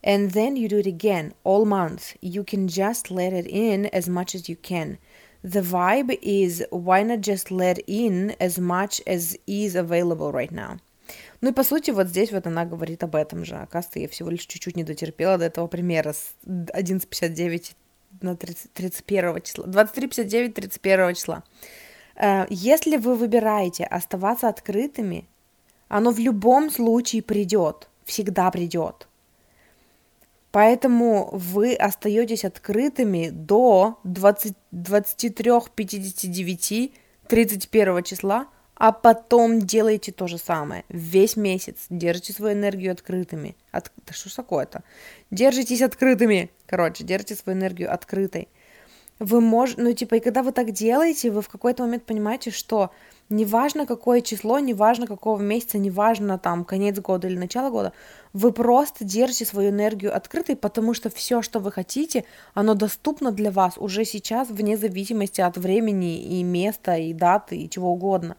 And 0.02 0.30
then 0.32 0.56
you 0.56 0.68
do 0.68 0.78
it 0.78 0.86
again 0.86 1.34
all 1.44 1.64
month. 1.64 2.16
You 2.20 2.42
can 2.44 2.68
just 2.68 3.10
let 3.10 3.32
it 3.32 3.46
in 3.46 3.86
as 3.86 4.08
much 4.08 4.34
as 4.34 4.48
you 4.48 4.56
can. 4.56 4.98
The 5.44 5.62
vibe 5.62 6.18
is 6.20 6.64
why 6.70 7.02
not 7.02 7.20
just 7.20 7.50
let 7.50 7.78
in 7.86 8.34
as 8.40 8.58
much 8.58 9.00
as 9.06 9.36
is 9.46 9.76
available 9.76 10.32
right 10.32 10.50
now. 10.50 10.78
Ну 11.40 11.50
и 11.50 11.52
по 11.52 11.62
сути 11.62 11.90
вот 11.92 12.08
здесь 12.08 12.32
вот 12.32 12.46
она 12.46 12.64
говорит 12.64 13.02
об 13.04 13.14
этом 13.14 13.44
же. 13.44 13.56
Оказывается, 13.56 14.00
я 14.00 14.08
всего 14.08 14.30
лишь 14.30 14.46
чуть-чуть 14.46 14.76
не 14.76 14.84
дотерпела 14.84 15.38
до 15.38 15.46
этого 15.46 15.68
примера 15.68 16.12
с 16.12 16.34
11.59 16.46 17.72
на 18.20 18.36
30, 18.36 18.72
31 18.72 19.42
числа. 19.42 19.66
23.59 19.66 20.52
31 20.52 21.14
числа. 21.14 21.44
Э, 22.16 22.46
если 22.50 22.96
вы 22.96 23.14
выбираете 23.14 23.84
оставаться 23.84 24.48
открытыми, 24.48 25.28
оно 25.88 26.10
в 26.10 26.18
любом 26.18 26.70
случае 26.70 27.22
придет, 27.22 27.88
всегда 28.04 28.50
придет. 28.50 29.07
Поэтому 30.58 31.30
вы 31.32 31.76
остаетесь 31.76 32.44
открытыми 32.44 33.28
до 33.28 34.00
20, 34.02 34.54
23.59 34.72 36.92
31 37.28 38.02
числа, 38.02 38.48
а 38.74 38.90
потом 38.90 39.60
делаете 39.60 40.10
то 40.10 40.26
же 40.26 40.36
самое. 40.36 40.84
Весь 40.88 41.36
месяц 41.36 41.86
держите 41.90 42.32
свою 42.32 42.56
энергию 42.56 42.90
открытыми. 42.90 43.54
От... 43.70 43.92
Да 44.04 44.12
что 44.12 44.30
ж 44.30 44.32
такое-то? 44.32 44.82
Держитесь 45.30 45.80
открытыми. 45.80 46.50
Короче, 46.66 47.04
держите 47.04 47.36
свою 47.36 47.56
энергию 47.56 47.94
открытой. 47.94 48.48
Вы 49.20 49.40
можете, 49.40 49.80
ну 49.80 49.92
типа, 49.92 50.16
и 50.16 50.20
когда 50.20 50.42
вы 50.42 50.50
так 50.50 50.72
делаете, 50.72 51.30
вы 51.30 51.40
в 51.40 51.48
какой-то 51.48 51.84
момент 51.84 52.02
понимаете, 52.02 52.50
что 52.50 52.90
неважно 53.30 53.86
какое 53.86 54.20
число, 54.20 54.58
неважно 54.58 55.06
какого 55.06 55.40
месяца, 55.40 55.78
неважно 55.78 56.38
там 56.38 56.64
конец 56.64 56.98
года 56.98 57.28
или 57.28 57.36
начало 57.36 57.70
года, 57.70 57.92
вы 58.32 58.52
просто 58.52 59.04
держите 59.04 59.44
свою 59.44 59.70
энергию 59.70 60.14
открытой, 60.14 60.56
потому 60.56 60.94
что 60.94 61.10
все, 61.10 61.42
что 61.42 61.60
вы 61.60 61.72
хотите, 61.72 62.24
оно 62.54 62.74
доступно 62.74 63.32
для 63.32 63.50
вас 63.50 63.74
уже 63.76 64.04
сейчас, 64.04 64.48
вне 64.48 64.76
зависимости 64.76 65.40
от 65.40 65.56
времени 65.56 66.20
и 66.20 66.42
места, 66.42 66.96
и 66.96 67.12
даты, 67.12 67.56
и 67.56 67.70
чего 67.70 67.92
угодно. 67.92 68.36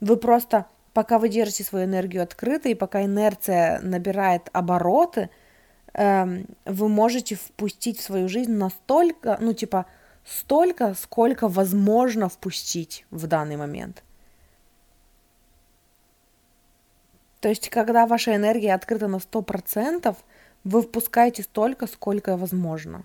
Вы 0.00 0.16
просто, 0.16 0.66
пока 0.92 1.18
вы 1.18 1.28
держите 1.28 1.64
свою 1.64 1.84
энергию 1.84 2.22
открытой, 2.22 2.74
пока 2.74 3.04
инерция 3.04 3.80
набирает 3.82 4.48
обороты, 4.52 5.28
эм, 5.92 6.46
вы 6.64 6.88
можете 6.88 7.34
впустить 7.34 7.98
в 7.98 8.02
свою 8.02 8.28
жизнь 8.28 8.52
настолько, 8.52 9.36
ну 9.40 9.52
типа, 9.52 9.86
столько, 10.24 10.94
сколько 10.94 11.48
возможно 11.48 12.28
впустить 12.28 13.04
в 13.10 13.26
данный 13.26 13.56
момент– 13.56 14.02
То 17.40 17.48
есть, 17.48 17.70
когда 17.70 18.06
ваша 18.06 18.36
энергия 18.36 18.74
открыта 18.74 19.08
на 19.08 19.16
100%, 19.16 20.16
вы 20.64 20.82
впускаете 20.82 21.42
столько, 21.42 21.86
сколько 21.86 22.36
возможно. 22.36 23.04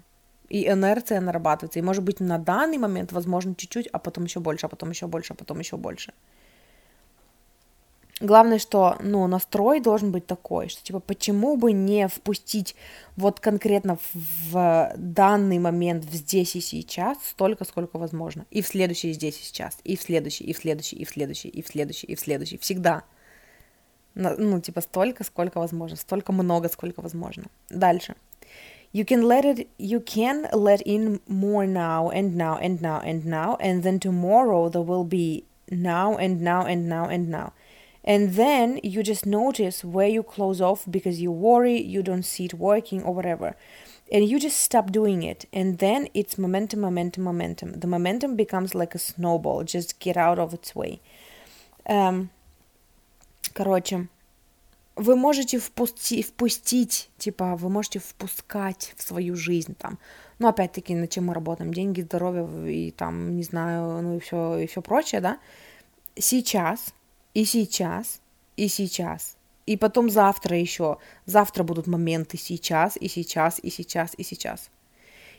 И 0.49 0.67
инерция 0.67 1.21
нарабатывается. 1.21 1.79
И 1.79 1.81
может 1.81 2.03
быть 2.03 2.19
на 2.19 2.37
данный 2.37 2.77
момент 2.77 3.11
возможно 3.11 3.55
чуть-чуть, 3.55 3.87
а 3.87 3.99
потом 3.99 4.25
еще 4.25 4.39
больше, 4.39 4.65
а 4.65 4.69
потом 4.69 4.89
еще 4.89 5.07
больше, 5.07 5.33
а 5.33 5.35
потом 5.35 5.59
еще 5.59 5.77
больше. 5.77 6.13
Главное, 8.21 8.59
что 8.59 8.95
ну, 9.01 9.27
настрой 9.27 9.81
должен 9.81 10.11
быть 10.11 10.25
такой, 10.25 10.69
что 10.69 10.81
типа 10.81 11.01
почему 11.01 11.57
бы 11.57 11.73
не 11.73 12.07
впустить 12.07 12.73
вот 13.17 13.41
конкретно 13.41 13.97
в 14.13 14.93
данный 14.95 15.59
момент, 15.59 16.05
в 16.05 16.13
здесь 16.13 16.55
и 16.55 16.61
сейчас, 16.61 17.17
столько, 17.31 17.65
сколько 17.65 17.97
возможно. 17.97 18.45
И 18.51 18.61
в 18.61 18.67
следующий 18.67 19.11
здесь 19.11 19.37
и 19.41 19.43
сейчас, 19.43 19.79
и 19.83 19.97
в 19.97 20.01
следующий, 20.01 20.45
и 20.45 20.53
в 20.53 20.57
следующий, 20.57 20.95
и 20.95 21.03
в 21.03 21.09
следующий, 21.09 21.49
и 21.49 21.61
в 21.61 21.67
следующий, 21.67 22.07
и 22.07 22.15
в 22.15 22.19
следующий. 22.21 22.57
Всегда 22.57 23.03
ну, 24.14 24.60
типа 24.60 24.80
столько, 24.80 25.24
сколько 25.24 25.58
возможно, 25.58 25.96
столько 25.96 26.32
много, 26.32 26.68
сколько 26.68 27.00
возможно. 27.00 27.44
Дальше. 27.70 28.14
You 28.92 29.04
can 29.04 29.22
let 29.22 29.44
it, 29.44 29.68
you 29.78 30.00
can 30.00 30.48
let 30.52 30.82
in 30.84 31.20
more 31.28 31.64
now 31.64 32.10
and 32.10 32.34
now 32.34 32.58
and 32.58 32.82
now 32.82 33.00
and 33.00 33.24
now, 33.24 33.56
and 33.60 33.84
then 33.84 34.00
tomorrow 34.00 34.68
there 34.68 34.82
will 34.82 35.04
be 35.04 35.44
now 35.70 36.16
and 36.16 36.40
now 36.40 36.66
and 36.66 36.88
now 36.88 37.08
and 37.08 37.28
now. 37.28 37.52
And 38.02 38.34
then 38.34 38.80
you 38.82 39.02
just 39.02 39.26
notice 39.26 39.84
where 39.84 40.08
you 40.08 40.22
close 40.22 40.60
off 40.60 40.86
because 40.90 41.20
you 41.20 41.30
worry, 41.30 41.80
you 41.80 42.02
don't 42.02 42.24
see 42.24 42.46
it 42.46 42.54
working 42.54 43.02
or 43.02 43.14
whatever. 43.14 43.56
And 44.10 44.28
you 44.28 44.40
just 44.40 44.58
stop 44.58 44.90
doing 44.90 45.22
it. 45.22 45.44
And 45.52 45.78
then 45.78 46.08
it's 46.14 46.36
momentum, 46.36 46.80
momentum, 46.80 47.22
momentum. 47.22 47.72
The 47.74 47.86
momentum 47.86 48.34
becomes 48.34 48.74
like 48.74 48.94
a 48.94 48.98
snowball. 48.98 49.62
Just 49.62 50.00
get 50.00 50.16
out 50.16 50.38
of 50.38 50.52
its 50.52 50.74
way. 50.74 51.00
Um, 51.88 52.30
Короче, 53.55 54.09
вы 54.97 55.15
можете 55.15 55.59
впусти, 55.59 56.21
впустить, 56.23 57.09
типа, 57.17 57.55
вы 57.55 57.69
можете 57.69 57.99
впускать 57.99 58.93
в 58.97 59.01
свою 59.01 59.37
жизнь 59.37 59.75
там. 59.75 59.97
Ну, 60.39 60.49
опять-таки, 60.49 60.93
на 60.93 61.07
чем 61.07 61.27
мы 61.27 61.33
работаем? 61.33 61.73
Деньги, 61.73 62.01
здоровье 62.01 62.45
и 62.69 62.91
там, 62.91 63.37
не 63.37 63.43
знаю, 63.43 64.01
ну 64.01 64.17
и 64.17 64.19
все, 64.19 64.57
и 64.57 64.67
все 64.67 64.81
прочее, 64.81 65.21
да? 65.21 65.39
Сейчас, 66.17 66.93
и 67.33 67.45
сейчас, 67.45 68.19
и 68.57 68.67
сейчас. 68.67 69.37
И 69.65 69.77
потом 69.77 70.09
завтра 70.09 70.57
еще. 70.57 70.97
Завтра 71.25 71.63
будут 71.63 71.87
моменты 71.87 72.37
сейчас, 72.37 72.97
и 72.97 73.07
сейчас, 73.07 73.59
и 73.63 73.69
сейчас, 73.69 74.11
и 74.17 74.23
сейчас. 74.23 74.69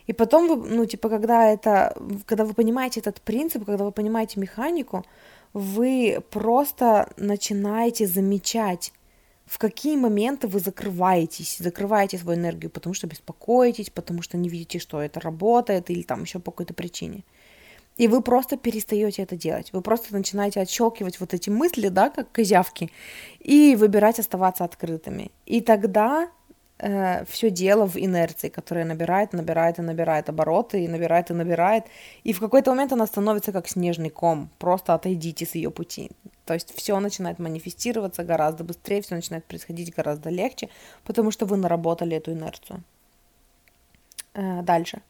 И 0.06 0.14
потом 0.14 0.48
вы, 0.48 0.56
ну, 0.70 0.86
типа, 0.86 1.10
когда 1.10 1.50
это, 1.50 1.94
когда 2.24 2.46
вы 2.46 2.54
понимаете 2.54 3.00
этот 3.00 3.20
принцип, 3.20 3.66
когда 3.66 3.84
вы 3.84 3.92
понимаете 3.92 4.40
механику, 4.40 5.04
вы 5.56 6.22
просто 6.30 7.10
начинаете 7.16 8.06
замечать, 8.06 8.92
в 9.46 9.56
какие 9.56 9.96
моменты 9.96 10.48
вы 10.48 10.60
закрываетесь, 10.60 11.56
закрываете 11.58 12.18
свою 12.18 12.38
энергию, 12.38 12.70
потому 12.70 12.92
что 12.92 13.06
беспокоитесь, 13.06 13.88
потому 13.88 14.20
что 14.20 14.36
не 14.36 14.50
видите, 14.50 14.78
что 14.78 15.00
это 15.00 15.18
работает, 15.18 15.88
или 15.88 16.02
там 16.02 16.24
еще 16.24 16.40
по 16.40 16.50
какой-то 16.50 16.74
причине. 16.74 17.24
И 17.96 18.06
вы 18.06 18.20
просто 18.20 18.58
перестаете 18.58 19.22
это 19.22 19.34
делать. 19.34 19.72
Вы 19.72 19.80
просто 19.80 20.12
начинаете 20.12 20.60
отщелкивать 20.60 21.20
вот 21.20 21.32
эти 21.32 21.48
мысли, 21.48 21.88
да, 21.88 22.10
как 22.10 22.30
козявки, 22.32 22.90
и 23.40 23.76
выбирать 23.76 24.18
оставаться 24.18 24.62
открытыми. 24.62 25.30
И 25.46 25.62
тогда 25.62 26.28
э, 26.78 27.24
все 27.24 27.50
дело 27.50 27.86
в 27.86 27.96
инерции, 27.96 28.48
которая 28.48 28.84
набирает, 28.84 29.32
набирает 29.32 29.78
и 29.78 29.82
набирает 29.82 30.28
обороты, 30.28 30.84
и 30.84 30.88
набирает 30.88 31.30
и 31.30 31.34
набирает. 31.34 31.84
И 32.24 32.32
в 32.32 32.40
какой-то 32.40 32.70
момент 32.70 32.92
она 32.92 33.06
становится 33.06 33.52
как 33.52 33.68
снежный 33.68 34.10
ком. 34.10 34.48
Просто 34.58 34.94
отойдите 34.94 35.44
с 35.46 35.54
ее 35.54 35.70
пути. 35.70 36.10
То 36.44 36.54
есть 36.54 36.72
все 36.76 36.98
начинает 37.00 37.38
манифестироваться 37.38 38.24
гораздо 38.24 38.64
быстрее, 38.64 39.00
все 39.02 39.14
начинает 39.14 39.44
происходить 39.44 39.94
гораздо 39.94 40.30
легче, 40.30 40.68
потому 41.04 41.30
что 41.30 41.46
вы 41.46 41.56
наработали 41.56 42.16
эту 42.16 42.32
инерцию. 42.32 42.82
Э, 44.34 44.62
дальше. 44.62 45.02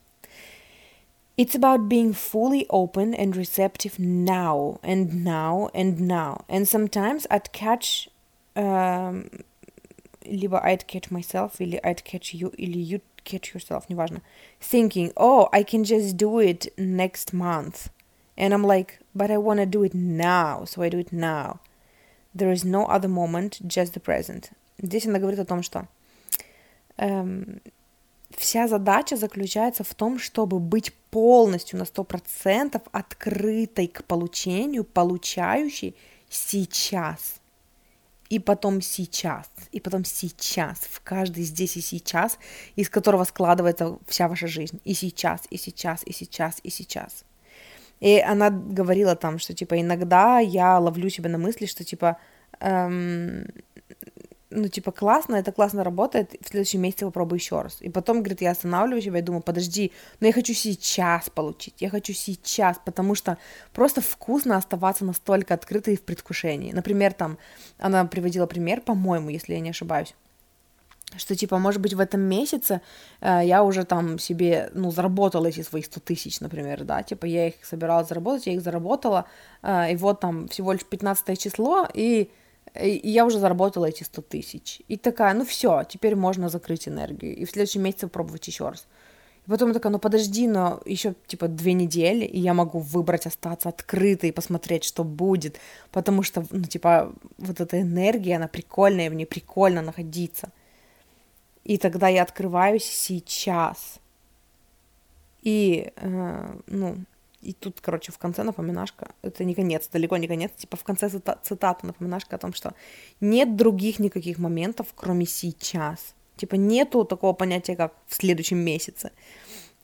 It's 1.36 1.54
about 1.54 1.86
being 1.86 2.14
fully 2.14 2.66
open 2.70 3.12
and 3.12 3.36
receptive 3.36 3.98
now 3.98 4.80
and 4.82 5.22
now 5.22 5.68
and 5.74 6.00
now. 6.00 6.44
And 6.48 6.66
sometimes 6.66 7.26
I'd 7.28 7.52
catch 7.52 8.08
um, 8.56 9.28
либо 10.26 10.62
I'd 10.64 10.86
catch 10.86 11.10
myself, 11.10 11.52
или 11.58 11.80
I'd 11.82 12.02
catch 12.04 12.34
you, 12.34 12.54
или 12.56 12.78
you'd 12.78 13.02
catch 13.24 13.54
yourself, 13.54 13.88
неважно, 13.88 14.22
thinking, 14.60 15.12
oh, 15.16 15.48
I 15.52 15.62
can 15.64 15.84
just 15.84 16.16
do 16.16 16.38
it 16.38 16.72
next 16.76 17.32
month. 17.32 17.88
And 18.36 18.52
I'm 18.52 18.64
like, 18.64 18.98
but 19.14 19.30
I 19.30 19.38
want 19.38 19.60
to 19.60 19.66
do 19.66 19.82
it 19.82 19.94
now, 19.94 20.64
so 20.64 20.82
I 20.82 20.90
do 20.90 20.98
it 20.98 21.12
now. 21.12 21.60
There 22.34 22.52
is 22.52 22.64
no 22.64 22.84
other 22.86 23.08
moment, 23.08 23.60
just 23.66 23.94
the 23.94 24.00
present. 24.00 24.50
Здесь 24.78 25.06
она 25.06 25.18
говорит 25.18 25.40
о 25.40 25.46
том, 25.46 25.62
что 25.62 25.88
эм, 26.98 27.62
вся 28.36 28.68
задача 28.68 29.16
заключается 29.16 29.84
в 29.84 29.94
том, 29.94 30.18
чтобы 30.18 30.58
быть 30.58 30.92
полностью 31.10 31.78
на 31.78 31.84
100% 31.84 32.82
открытой 32.92 33.88
к 33.88 34.04
получению, 34.04 34.84
получающей 34.84 35.96
сейчас. 36.28 37.40
И 38.28 38.38
потом 38.38 38.80
сейчас, 38.80 39.50
и 39.72 39.80
потом 39.80 40.04
сейчас, 40.04 40.78
в 40.78 41.00
каждый 41.02 41.44
здесь 41.44 41.76
и 41.76 41.80
сейчас, 41.80 42.38
из 42.74 42.90
которого 42.90 43.24
складывается 43.24 43.98
вся 44.06 44.28
ваша 44.28 44.46
жизнь. 44.46 44.80
И 44.84 44.94
сейчас, 44.94 45.42
и 45.50 45.56
сейчас, 45.56 46.02
и 46.04 46.12
сейчас, 46.12 46.58
и 46.62 46.70
сейчас. 46.70 47.24
И 48.00 48.18
она 48.18 48.50
говорила 48.50 49.16
там, 49.16 49.38
что, 49.38 49.54
типа, 49.54 49.80
иногда 49.80 50.38
я 50.38 50.78
ловлю 50.78 51.08
себя 51.08 51.30
на 51.30 51.38
мысли, 51.38 51.66
что, 51.66 51.84
типа, 51.84 52.18
эм, 52.60 53.46
ну, 54.56 54.68
типа, 54.68 54.90
классно, 54.90 55.36
это 55.36 55.52
классно 55.52 55.84
работает, 55.84 56.34
в 56.40 56.48
следующем 56.48 56.80
месяце 56.80 57.04
попробую 57.04 57.38
еще 57.38 57.60
раз. 57.60 57.76
И 57.80 57.90
потом, 57.90 58.18
говорит, 58.18 58.40
я 58.40 58.52
останавливаю 58.52 59.02
себя 59.02 59.18
и 59.18 59.22
думаю, 59.22 59.42
подожди, 59.42 59.92
но 60.20 60.26
я 60.26 60.32
хочу 60.32 60.54
сейчас 60.54 61.28
получить, 61.28 61.74
я 61.78 61.90
хочу 61.90 62.14
сейчас, 62.14 62.80
потому 62.84 63.14
что 63.14 63.36
просто 63.72 64.00
вкусно 64.00 64.56
оставаться 64.56 65.04
настолько 65.04 65.54
открытой 65.54 65.96
в 65.96 66.02
предвкушении. 66.02 66.72
Например, 66.72 67.12
там, 67.12 67.38
она 67.78 68.04
приводила 68.06 68.46
пример, 68.46 68.80
по-моему, 68.80 69.28
если 69.28 69.52
я 69.52 69.60
не 69.60 69.70
ошибаюсь, 69.70 70.14
что, 71.16 71.36
типа, 71.36 71.58
может 71.58 71.82
быть, 71.82 71.92
в 71.92 72.00
этом 72.00 72.22
месяце 72.22 72.80
э, 73.20 73.40
я 73.44 73.62
уже 73.62 73.84
там 73.84 74.18
себе, 74.18 74.70
ну, 74.72 74.90
заработала 74.90 75.46
эти 75.46 75.62
свои 75.62 75.82
100 75.82 76.00
тысяч, 76.00 76.40
например, 76.40 76.84
да, 76.84 77.02
типа, 77.02 77.26
я 77.26 77.48
их 77.48 77.54
собиралась 77.62 78.08
заработать, 78.08 78.46
я 78.46 78.54
их 78.54 78.62
заработала, 78.62 79.26
э, 79.62 79.92
и 79.92 79.96
вот 79.96 80.20
там 80.20 80.48
всего 80.48 80.72
лишь 80.72 80.84
15 80.84 81.38
число, 81.38 81.86
и 81.92 82.30
и 82.82 83.08
я 83.08 83.24
уже 83.26 83.38
заработала 83.38 83.86
эти 83.86 84.02
100 84.04 84.22
тысяч. 84.22 84.82
И 84.88 84.96
такая, 84.96 85.34
ну 85.34 85.44
все, 85.44 85.84
теперь 85.88 86.16
можно 86.16 86.48
закрыть 86.48 86.88
энергию. 86.88 87.36
И 87.36 87.44
в 87.44 87.50
следующем 87.50 87.82
месяце 87.82 88.08
пробовать 88.08 88.46
еще 88.46 88.68
раз. 88.68 88.86
И 89.46 89.50
потом 89.50 89.72
такая, 89.72 89.92
ну 89.92 89.98
подожди, 89.98 90.48
но 90.48 90.80
еще 90.84 91.14
типа 91.26 91.48
две 91.48 91.72
недели, 91.72 92.24
и 92.24 92.38
я 92.38 92.52
могу 92.54 92.80
выбрать 92.80 93.26
остаться 93.26 93.68
открытой 93.68 94.30
и 94.30 94.32
посмотреть, 94.32 94.84
что 94.84 95.04
будет. 95.04 95.58
Потому 95.92 96.22
что, 96.22 96.44
ну 96.50 96.64
типа, 96.64 97.12
вот 97.38 97.60
эта 97.60 97.80
энергия, 97.80 98.36
она 98.36 98.48
прикольная, 98.48 99.10
в 99.10 99.14
ней 99.14 99.26
прикольно 99.26 99.82
находиться. 99.82 100.50
И 101.64 101.78
тогда 101.78 102.08
я 102.08 102.22
открываюсь 102.22 102.84
сейчас. 102.84 104.00
И, 105.42 105.92
э, 105.96 106.58
ну, 106.66 106.96
и 107.46 107.52
тут, 107.52 107.80
короче, 107.80 108.10
в 108.12 108.18
конце 108.18 108.42
напоминашка, 108.42 109.14
это 109.22 109.44
не 109.44 109.54
конец, 109.54 109.88
далеко 109.92 110.16
не 110.16 110.26
конец, 110.26 110.50
типа 110.56 110.76
в 110.76 110.82
конце 110.82 111.08
цита- 111.08 111.38
цитата 111.42 111.86
напоминашка 111.86 112.36
о 112.36 112.38
том, 112.38 112.52
что 112.52 112.74
нет 113.20 113.56
других 113.56 114.00
никаких 114.00 114.38
моментов, 114.38 114.88
кроме 114.96 115.26
сейчас. 115.26 116.14
Типа 116.36 116.56
нету 116.56 117.04
такого 117.04 117.34
понятия, 117.34 117.76
как 117.76 117.92
в 118.06 118.14
следующем 118.14 118.58
месяце. 118.58 119.10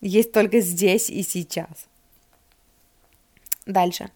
Есть 0.00 0.32
только 0.32 0.60
здесь 0.60 1.08
и 1.08 1.22
сейчас. 1.22 1.86
Дальше. 3.66 4.10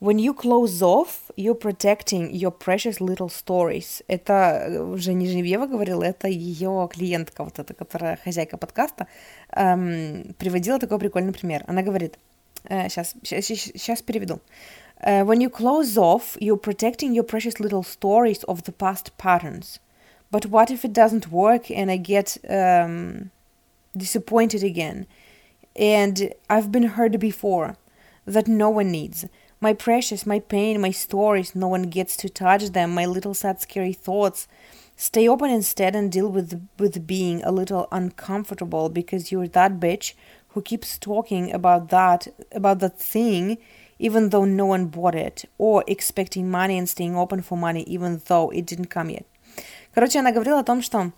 When 0.00 0.18
you 0.18 0.32
close 0.34 0.80
off, 0.82 1.08
you're 1.36 1.58
protecting 1.58 2.30
your 2.32 2.52
precious 2.52 3.00
little 3.00 3.28
stories. 3.28 4.04
Это 4.08 4.84
уже 4.92 5.12
не 5.12 5.26
Женевьева 5.26 5.66
говорила, 5.66 6.04
это 6.04 6.28
ее 6.28 6.88
клиентка, 6.92 7.44
вот 7.44 7.58
эта, 7.58 7.74
которая 7.74 8.16
хозяйка 8.16 8.56
подкаста, 8.56 9.06
эм, 9.50 10.34
приводила 10.38 10.78
такой 10.78 10.98
прикольный 10.98 11.32
пример. 11.32 11.64
Она 11.66 11.82
говорит, 11.82 12.18
сейчас, 12.69 13.15
сейчас, 13.23 13.71
сейчас 13.75 14.01
переведу. 14.01 14.41
Uh, 15.03 15.23
when 15.25 15.41
you 15.41 15.49
close 15.49 15.97
off, 15.97 16.37
you're 16.39 16.55
protecting 16.55 17.13
your 17.13 17.25
precious 17.25 17.59
little 17.59 17.83
stories 17.83 18.43
of 18.43 18.63
the 18.63 18.71
past 18.71 19.17
patterns. 19.17 19.79
But 20.31 20.45
what 20.45 20.71
if 20.71 20.85
it 20.85 20.93
doesn't 20.93 21.31
work 21.31 21.69
and 21.69 21.91
I 21.91 21.97
get 21.97 22.37
um, 22.49 23.31
disappointed 23.95 24.63
again? 24.63 25.05
And 25.75 26.33
I've 26.49 26.71
been 26.71 26.83
hurt 26.83 27.19
before 27.19 27.75
that 28.25 28.47
no 28.47 28.69
one 28.69 28.91
needs. 28.91 29.25
My 29.59 29.73
precious, 29.73 30.25
my 30.25 30.39
pain, 30.39 30.79
my 30.79 30.91
stories, 30.91 31.55
no 31.55 31.67
one 31.67 31.83
gets 31.83 32.15
to 32.17 32.29
touch 32.29 32.69
them, 32.69 32.93
my 32.93 33.05
little 33.05 33.33
sad, 33.33 33.61
scary 33.61 33.93
thoughts. 33.93 34.47
Stay 34.95 35.27
open 35.27 35.49
instead 35.49 35.95
and 35.95 36.11
deal 36.11 36.29
with, 36.29 36.67
with 36.79 37.05
being 37.05 37.43
a 37.43 37.51
little 37.51 37.87
uncomfortable 37.91 38.89
because 38.89 39.31
you're 39.31 39.47
that 39.47 39.79
bitch 39.79 40.13
who 40.54 40.62
keeps 40.62 40.98
talking 40.98 41.52
about 41.52 41.88
that 41.88 42.28
about 42.52 42.78
that 42.80 42.98
thing 42.98 43.58
even 43.98 44.30
though 44.30 44.44
no 44.44 44.66
one 44.66 44.86
bought 44.86 45.14
it 45.14 45.44
or 45.58 45.82
expecting 45.86 46.50
money 46.50 46.78
and 46.78 46.88
staying 46.88 47.16
open 47.16 47.42
for 47.42 47.58
money 47.58 47.82
even 47.82 48.20
though 48.28 48.50
it 48.50 48.64
didn't 48.66 48.88
come 48.88 49.10
yet. 49.10 49.26
Короче, 49.94 50.20
она 50.20 50.32
говорила 50.32 50.60
о 50.60 50.64
том, 50.64 50.82
что 50.82 51.12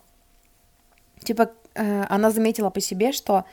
типа 1.23 1.51
э, 1.75 2.05
она 2.09 2.31
заметила 2.31 2.71
по 2.71 2.81
себе, 2.81 3.13
что 3.13 3.45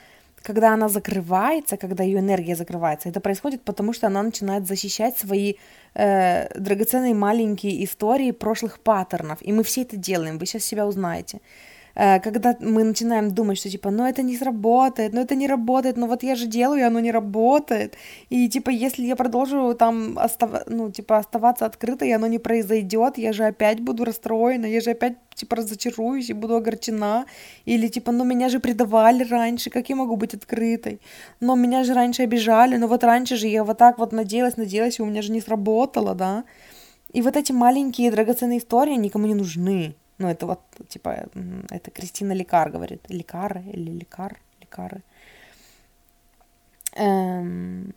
когда 0.42 0.74
она 0.74 0.88
закрывается, 0.88 1.78
когда 1.78 2.04
ее 2.04 2.20
энергия 2.20 2.56
закрывается, 2.56 3.10
это 3.10 3.20
происходит 3.20 3.64
потому, 3.64 3.94
что 3.94 4.08
она 4.08 4.24
начинает 4.24 4.66
защищать 4.66 5.18
свои 5.18 5.56
э, 5.94 6.48
драгоценные 6.58 7.14
маленькие 7.14 7.84
истории 7.84 8.32
прошлых 8.32 8.80
паттернов. 8.80 9.40
И 9.42 9.52
мы 9.52 9.64
все 9.64 9.82
это 9.82 9.98
делаем, 9.98 10.38
вы 10.38 10.46
сейчас 10.46 10.64
себя 10.64 10.88
узнаете. 10.88 11.42
Э, 11.98 12.20
когда 12.20 12.56
мы 12.60 12.84
начинаем 12.84 13.32
думать, 13.34 13.58
что 13.58 13.70
типа, 13.70 13.90
ну 13.92 14.06
это 14.06 14.22
не 14.22 14.38
сработает, 14.38 15.14
ну 15.14 15.22
это 15.22 15.36
не 15.36 15.48
работает, 15.48 15.98
ну 15.98 16.08
вот 16.08 16.24
я 16.24 16.36
же 16.36 16.46
делаю, 16.46 16.80
и 16.82 16.84
оно 16.84 17.00
не 17.00 17.12
работает. 17.12 17.98
И 18.30 18.48
типа, 18.50 18.70
если 18.70 19.06
я 19.06 19.16
продолжу 19.16 19.74
там, 19.74 20.18
остав... 20.20 20.68
ну 20.68 20.92
типа, 20.92 21.18
оставаться 21.18 21.66
открытой, 21.66 22.10
и 22.10 22.12
оно 22.12 22.28
не 22.28 22.40
произойдет, 22.40 23.18
я 23.18 23.34
же 23.34 23.46
опять 23.46 23.80
буду 23.80 24.06
расстроена, 24.06 24.68
я 24.68 24.82
же 24.82 24.92
опять 24.92 25.16
типа 25.34 25.56
разочаруюсь 25.56 26.30
и 26.30 26.34
буду 26.34 26.56
огорчена. 26.56 27.26
Или 27.66 27.88
типа, 27.88 28.12
ну 28.12 28.24
меня 28.24 28.50
же 28.50 28.60
предавали 28.60 29.24
раньше, 29.24 29.70
как 29.72 29.90
я 29.90 29.96
могу 29.96 30.18
быть 30.18 30.36
открытой? 30.36 31.00
Но 31.40 31.56
меня 31.56 31.84
же 31.84 31.94
раньше 31.94 32.24
обижали, 32.24 32.78
но 32.78 32.88
вот 32.88 33.04
раньше 33.04 33.38
же 33.38 33.48
я 33.48 33.64
вот 33.64 33.78
так 33.78 33.98
вот 33.98 34.14
надеялась, 34.14 34.58
надеялась, 34.58 35.00
и 35.00 35.02
у 35.02 35.06
меня 35.06 35.22
же 35.24 35.32
не 35.32 35.42
сработало, 35.42 36.14
да? 36.14 36.44
И 37.14 37.22
вот 37.22 37.38
эти 37.38 37.54
маленькие 37.54 38.12
драгоценные 38.12 38.60
истории 38.60 38.96
никому 38.96 39.26
не 39.28 39.34
нужны. 39.34 39.96
Ну, 40.18 40.28
это 40.28 40.46
вот, 40.48 40.62
типа, 40.90 41.28
это 41.70 41.92
Кристина 41.92 42.34
Лекар 42.34 42.72
говорит. 42.72 43.06
Лекар 43.10 43.60
или 43.72 43.92
Лекар? 43.92 44.40
Лекары. 44.60 45.04
Эм, 46.96 47.94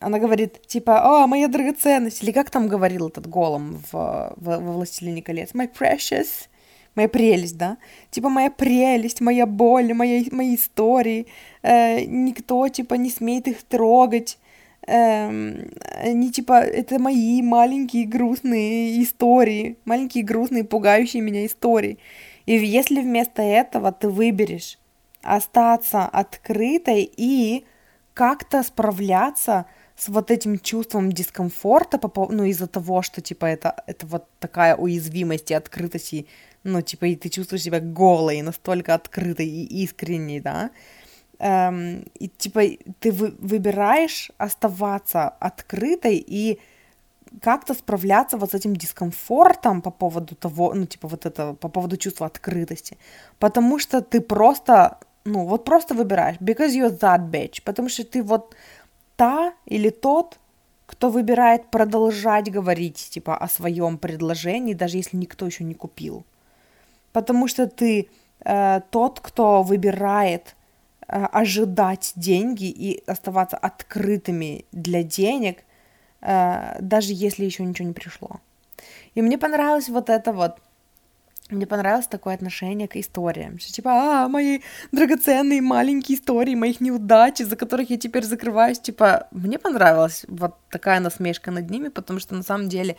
она 0.00 0.18
говорит, 0.18 0.66
типа, 0.66 1.22
о, 1.22 1.26
моя 1.26 1.48
драгоценность. 1.48 2.22
Или 2.22 2.32
как 2.32 2.50
там 2.50 2.68
говорил 2.68 3.08
этот 3.08 3.26
голом 3.26 3.82
в, 3.92 3.92
в, 3.92 4.34
во 4.36 4.72
«Властелине 4.72 5.22
колец»? 5.22 5.52
My 5.52 5.70
precious. 5.70 6.48
Моя 6.94 7.08
прелесть, 7.08 7.56
да? 7.56 7.78
Типа, 8.10 8.28
моя 8.28 8.50
прелесть, 8.50 9.20
моя 9.20 9.46
боль, 9.46 9.94
моя, 9.94 10.24
мои 10.30 10.56
истории. 10.56 11.26
Э, 11.62 12.04
никто, 12.04 12.68
типа, 12.68 12.94
не 12.94 13.10
смеет 13.10 13.48
их 13.48 13.62
трогать 13.62 14.38
эм, 14.86 15.70
они 15.96 16.30
типа, 16.30 16.60
это 16.60 16.98
мои 16.98 17.42
маленькие 17.42 18.06
грустные 18.06 19.02
истории, 19.02 19.78
маленькие 19.84 20.24
грустные, 20.24 20.64
пугающие 20.64 21.22
меня 21.22 21.46
истории. 21.46 21.98
И 22.46 22.54
если 22.54 23.00
вместо 23.00 23.42
этого 23.42 23.92
ты 23.92 24.08
выберешь 24.08 24.78
остаться 25.22 26.04
открытой 26.04 27.10
и 27.16 27.64
как-то 28.14 28.62
справляться 28.62 29.66
с 29.96 30.08
вот 30.08 30.30
этим 30.30 30.58
чувством 30.58 31.12
дискомфорта, 31.12 32.00
ну, 32.30 32.44
из-за 32.44 32.66
того, 32.66 33.02
что, 33.02 33.20
типа, 33.20 33.46
это, 33.46 33.82
это 33.86 34.06
вот 34.06 34.26
такая 34.40 34.74
уязвимость 34.74 35.50
и 35.50 35.54
открытость, 35.54 36.12
и, 36.12 36.26
ну, 36.64 36.82
типа, 36.82 37.06
и 37.06 37.16
ты 37.16 37.28
чувствуешь 37.28 37.62
себя 37.62 37.80
голой, 37.80 38.42
настолько 38.42 38.94
открытой 38.94 39.46
и 39.46 39.84
искренней, 39.84 40.40
да, 40.40 40.70
эм, 41.42 42.04
и 42.20 42.28
типа 42.28 42.60
ты 43.00 43.10
вы, 43.10 43.34
выбираешь 43.40 44.30
оставаться 44.38 45.28
открытой 45.28 46.16
и 46.16 46.58
как-то 47.40 47.74
справляться 47.74 48.36
вот 48.36 48.50
с 48.50 48.54
этим 48.54 48.76
дискомфортом 48.76 49.82
по 49.82 49.90
поводу 49.90 50.34
того, 50.34 50.74
ну, 50.74 50.86
типа 50.86 51.08
вот 51.08 51.26
это, 51.26 51.54
по 51.54 51.68
поводу 51.68 51.96
чувства 51.96 52.26
открытости. 52.26 52.96
Потому 53.38 53.78
что 53.78 54.00
ты 54.00 54.20
просто, 54.20 54.98
ну, 55.24 55.46
вот 55.46 55.64
просто 55.64 55.94
выбираешь, 55.94 56.36
because 56.40 56.70
you're 56.70 56.98
that 56.98 57.30
bitch, 57.30 57.62
потому 57.64 57.88
что 57.88 58.04
ты 58.04 58.22
вот 58.22 58.54
та 59.16 59.52
или 59.66 59.90
тот, 59.90 60.38
кто 60.86 61.08
выбирает 61.10 61.70
продолжать 61.70 62.52
говорить, 62.52 63.08
типа, 63.10 63.36
о 63.36 63.48
своем 63.48 63.96
предложении, 63.96 64.74
даже 64.74 64.98
если 64.98 65.16
никто 65.16 65.46
еще 65.46 65.64
не 65.64 65.74
купил. 65.74 66.24
Потому 67.12 67.48
что 67.48 67.66
ты 67.66 68.08
э, 68.44 68.80
тот, 68.90 69.20
кто 69.20 69.62
выбирает 69.62 70.54
ожидать 71.06 72.12
деньги 72.16 72.64
и 72.64 73.02
оставаться 73.06 73.56
открытыми 73.56 74.64
для 74.72 75.02
денег, 75.02 75.64
э, 76.20 76.78
даже 76.80 77.12
если 77.12 77.44
еще 77.44 77.64
ничего 77.64 77.88
не 77.88 77.94
пришло. 77.94 78.40
И 79.14 79.22
мне 79.22 79.38
понравилось 79.38 79.88
вот 79.88 80.08
это 80.08 80.32
вот, 80.32 80.56
мне 81.50 81.66
понравилось 81.66 82.06
такое 82.06 82.34
отношение 82.34 82.88
к 82.88 82.96
историям, 82.96 83.58
что 83.58 83.72
типа, 83.72 83.90
а, 83.90 84.28
мои 84.28 84.60
драгоценные 84.92 85.60
маленькие 85.60 86.16
истории 86.16 86.54
моих 86.54 86.80
неудач, 86.80 87.40
из-за 87.40 87.56
которых 87.56 87.90
я 87.90 87.98
теперь 87.98 88.24
закрываюсь, 88.24 88.80
типа, 88.80 89.28
мне 89.32 89.58
понравилась 89.58 90.24
вот 90.28 90.56
такая 90.70 91.00
насмешка 91.00 91.50
над 91.50 91.68
ними, 91.70 91.88
потому 91.88 92.20
что 92.20 92.34
на 92.34 92.42
самом 92.42 92.68
деле 92.68 92.96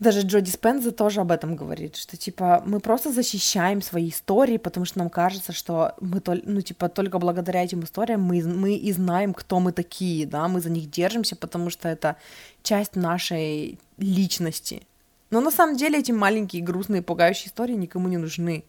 даже 0.00 0.22
Джо 0.22 0.40
Диспенза 0.40 0.92
тоже 0.92 1.20
об 1.20 1.30
этом 1.30 1.56
говорит, 1.56 1.96
что, 1.96 2.16
типа, 2.16 2.62
мы 2.64 2.80
просто 2.80 3.12
защищаем 3.12 3.82
свои 3.82 4.08
истории, 4.08 4.56
потому 4.56 4.86
что 4.86 4.98
нам 4.98 5.10
кажется, 5.10 5.52
что 5.52 5.92
мы, 6.00 6.20
тол- 6.20 6.42
ну, 6.44 6.62
типа, 6.62 6.88
только 6.88 7.18
благодаря 7.18 7.62
этим 7.62 7.84
историям 7.84 8.22
мы, 8.22 8.42
мы 8.42 8.76
и 8.76 8.92
знаем, 8.92 9.34
кто 9.34 9.60
мы 9.60 9.72
такие, 9.72 10.26
да, 10.26 10.48
мы 10.48 10.62
за 10.62 10.70
них 10.70 10.90
держимся, 10.90 11.36
потому 11.36 11.68
что 11.68 11.86
это 11.86 12.16
часть 12.62 12.96
нашей 12.96 13.78
личности. 13.98 14.82
Но 15.28 15.42
на 15.42 15.50
самом 15.50 15.76
деле 15.76 15.98
эти 15.98 16.12
маленькие, 16.12 16.62
грустные, 16.62 17.02
пугающие 17.02 17.48
истории 17.48 17.74
никому 17.74 18.08
не 18.08 18.16
нужны. 18.16 18.64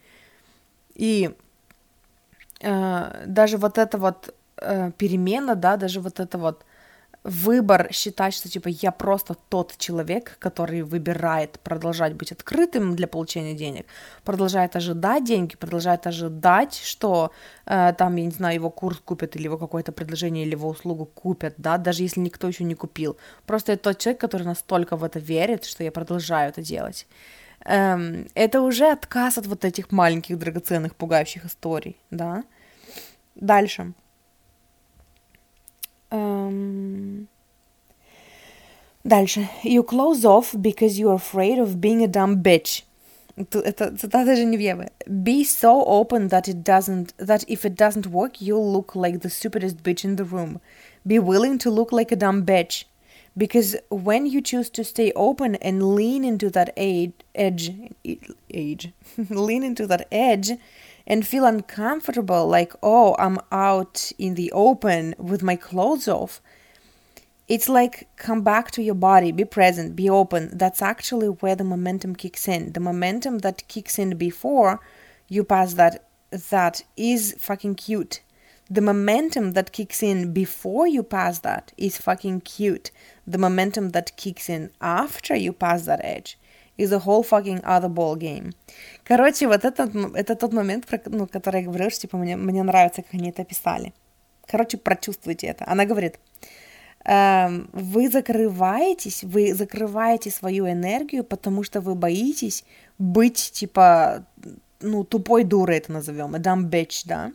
И 0.95 1.31
э, 2.59 3.23
даже 3.25 3.57
вот 3.57 3.77
эта 3.77 3.97
вот 3.97 4.35
э, 4.57 4.91
перемена, 4.97 5.55
да, 5.55 5.77
даже 5.77 6.01
вот 6.01 6.19
это 6.19 6.37
вот 6.37 6.65
выбор 7.23 7.89
считать, 7.91 8.33
что 8.33 8.49
типа 8.49 8.67
я 8.69 8.91
просто 8.91 9.35
тот 9.49 9.75
человек, 9.77 10.37
который 10.39 10.81
выбирает 10.81 11.59
продолжать 11.59 12.13
быть 12.13 12.31
открытым 12.31 12.95
для 12.95 13.07
получения 13.07 13.53
денег, 13.53 13.85
продолжает 14.23 14.75
ожидать 14.75 15.23
деньги, 15.23 15.55
продолжает 15.55 16.07
ожидать, 16.07 16.81
что 16.83 17.31
э, 17.65 17.93
там, 17.97 18.15
я 18.15 18.25
не 18.25 18.31
знаю, 18.31 18.55
его 18.55 18.69
курс 18.69 18.99
купят 19.03 19.35
или 19.35 19.43
его 19.43 19.57
какое-то 19.57 19.91
предложение 19.91 20.45
или 20.45 20.53
его 20.53 20.69
услугу 20.69 21.05
купят, 21.05 21.53
да, 21.57 21.77
даже 21.77 22.03
если 22.03 22.21
никто 22.21 22.47
еще 22.47 22.63
не 22.63 22.75
купил. 22.75 23.17
Просто 23.45 23.73
это 23.73 23.83
тот 23.83 23.99
человек, 23.99 24.19
который 24.19 24.43
настолько 24.43 24.95
в 24.95 25.03
это 25.03 25.19
верит, 25.19 25.65
что 25.65 25.83
я 25.83 25.91
продолжаю 25.91 26.49
это 26.49 26.61
делать. 26.61 27.07
Эм, 27.65 28.27
это 28.33 28.61
уже 28.61 28.89
отказ 28.91 29.37
от 29.37 29.45
вот 29.45 29.63
этих 29.63 29.91
маленьких 29.91 30.39
драгоценных 30.39 30.95
пугающих 30.95 31.45
историй, 31.45 31.97
да. 32.09 32.43
Дальше. 33.35 33.93
Um, 36.10 37.28
дальше. 39.04 39.48
You 39.62 39.82
close 39.82 40.24
off 40.24 40.54
because 40.60 40.98
you're 40.98 41.14
afraid 41.14 41.58
of 41.58 41.80
being 41.80 42.02
a 42.02 42.08
dumb 42.08 42.42
bitch. 42.42 42.84
Это 43.36 43.94
цитата 43.98 44.34
Женевьевы. 44.34 44.88
Be 45.06 45.44
so 45.44 45.84
open 45.84 46.28
that 46.28 46.48
it 46.48 46.64
doesn't 46.64 47.12
that 47.18 47.44
if 47.48 47.64
it 47.66 47.74
doesn't 47.74 48.06
work, 48.06 48.40
you'll 48.40 48.72
look 48.72 48.96
like 48.96 49.20
the 49.20 49.28
stupidest 49.28 49.82
bitch 49.82 50.04
in 50.04 50.16
the 50.16 50.24
room. 50.24 50.60
Be 51.06 51.18
willing 51.18 51.58
to 51.58 51.70
look 51.70 51.92
like 51.92 52.10
a 52.10 52.16
dumb 52.16 52.46
bitch. 52.46 52.84
Because 53.36 53.76
when 53.90 54.24
you 54.24 54.40
choose 54.40 54.70
to 54.70 54.82
stay 54.82 55.12
open 55.14 55.56
and 55.56 55.94
lean 55.94 56.24
into 56.24 56.48
that 56.50 56.72
age, 56.78 57.12
edge, 57.34 57.70
age, 58.50 58.92
lean 59.28 59.62
into 59.62 59.86
that 59.86 60.08
edge, 60.10 60.52
and 61.07 61.25
feel 61.25 61.45
uncomfortable, 61.45 62.47
like, 62.47 62.73
oh, 62.81 63.15
I'm 63.19 63.39
out 63.51 64.11
in 64.17 64.35
the 64.35 64.51
open 64.51 65.15
with 65.17 65.43
my 65.43 65.55
clothes 65.55 66.07
off, 66.07 66.41
it's 67.51 67.67
like 67.67 68.07
come 68.15 68.43
back 68.43 68.71
to 68.71 68.81
your 68.81 68.95
body, 68.95 69.33
be 69.33 69.43
present, 69.43 69.93
be 69.93 70.09
open. 70.09 70.57
That's 70.57 70.81
actually 70.81 71.27
where 71.27 71.55
the 71.55 71.65
momentum 71.65 72.15
kicks 72.15 72.47
in. 72.47 72.71
The 72.71 72.79
momentum 72.79 73.39
that 73.39 73.67
kicks 73.67 73.99
in 73.99 74.17
before 74.17 74.79
you 75.27 75.43
pass 75.43 75.73
that 75.73 76.07
that 76.31 76.81
is 76.95 77.35
fucking 77.37 77.75
cute. 77.75 78.21
The 78.69 78.79
momentum 78.79 79.51
that 79.51 79.73
kicks 79.73 80.01
in 80.01 80.31
before 80.31 80.87
you 80.87 81.03
pass 81.03 81.39
that 81.39 81.73
is 81.77 81.97
fucking 81.97 82.39
cute. 82.41 82.89
The 83.27 83.37
momentum 83.37 83.89
that 83.89 84.15
kicks 84.15 84.49
in 84.49 84.71
after 84.79 85.35
you 85.35 85.51
pass 85.51 85.83
that 85.87 85.99
edge 86.05 86.39
is 86.77 86.93
a 86.93 86.99
whole 86.99 87.21
fucking 87.21 87.65
other 87.65 87.89
ball 87.89 88.15
game. 88.15 88.53
Короче, 89.11 89.47
вот 89.47 89.65
это, 89.65 89.91
это 90.15 90.35
тот 90.35 90.53
момент, 90.53 90.85
про, 90.85 91.01
ну, 91.05 91.27
который 91.27 91.59
я 91.59 91.67
говорила, 91.67 91.89
что 91.89 92.01
типа 92.01 92.17
мне, 92.17 92.37
мне 92.37 92.63
нравится, 92.63 93.01
как 93.01 93.13
они 93.13 93.29
это 93.29 93.43
писали. 93.43 93.93
Короче, 94.47 94.77
прочувствуйте 94.77 95.47
это. 95.47 95.65
Она 95.67 95.83
говорит, 95.83 96.17
эм, 97.03 97.69
вы 97.73 98.09
закрываетесь, 98.09 99.23
вы 99.23 99.53
закрываете 99.53 100.31
свою 100.31 100.65
энергию, 100.65 101.25
потому 101.25 101.63
что 101.63 101.81
вы 101.81 101.93
боитесь 101.95 102.63
быть, 102.99 103.51
типа, 103.51 104.23
ну, 104.79 105.03
тупой 105.03 105.43
дурой 105.43 105.79
это 105.79 105.91
назовем, 105.91 106.35
dumb 106.35 106.69
bitch, 106.69 107.01
да. 107.05 107.31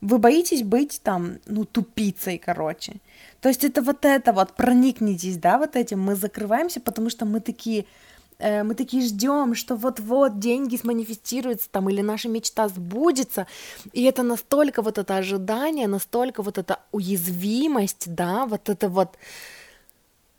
Вы 0.00 0.18
боитесь 0.18 0.64
быть 0.64 1.00
там, 1.04 1.38
ну, 1.46 1.64
тупицей, 1.64 2.38
короче. 2.38 2.94
То 3.40 3.48
есть 3.48 3.62
это 3.62 3.80
вот 3.80 4.04
это 4.04 4.32
вот, 4.32 4.56
проникнитесь, 4.56 5.36
да, 5.36 5.58
вот 5.58 5.76
этим. 5.76 6.00
Мы 6.00 6.16
закрываемся, 6.16 6.80
потому 6.80 7.10
что 7.10 7.26
мы 7.26 7.38
такие, 7.38 7.84
Э, 8.42 8.64
мы 8.64 8.74
такие 8.74 9.02
ждем, 9.04 9.54
что 9.54 9.76
вот-вот 9.76 10.38
деньги 10.38 10.76
сманифестируются 10.76 11.68
там, 11.70 11.88
или 11.88 12.02
наша 12.02 12.28
мечта 12.28 12.68
сбудется, 12.68 13.46
и 13.92 14.02
это 14.02 14.22
настолько 14.22 14.82
вот 14.82 14.98
это 14.98 15.16
ожидание, 15.16 15.86
настолько 15.86 16.42
вот 16.42 16.58
эта 16.58 16.80
уязвимость, 16.90 18.14
да, 18.14 18.46
вот 18.46 18.68
это 18.68 18.88
вот, 18.88 19.10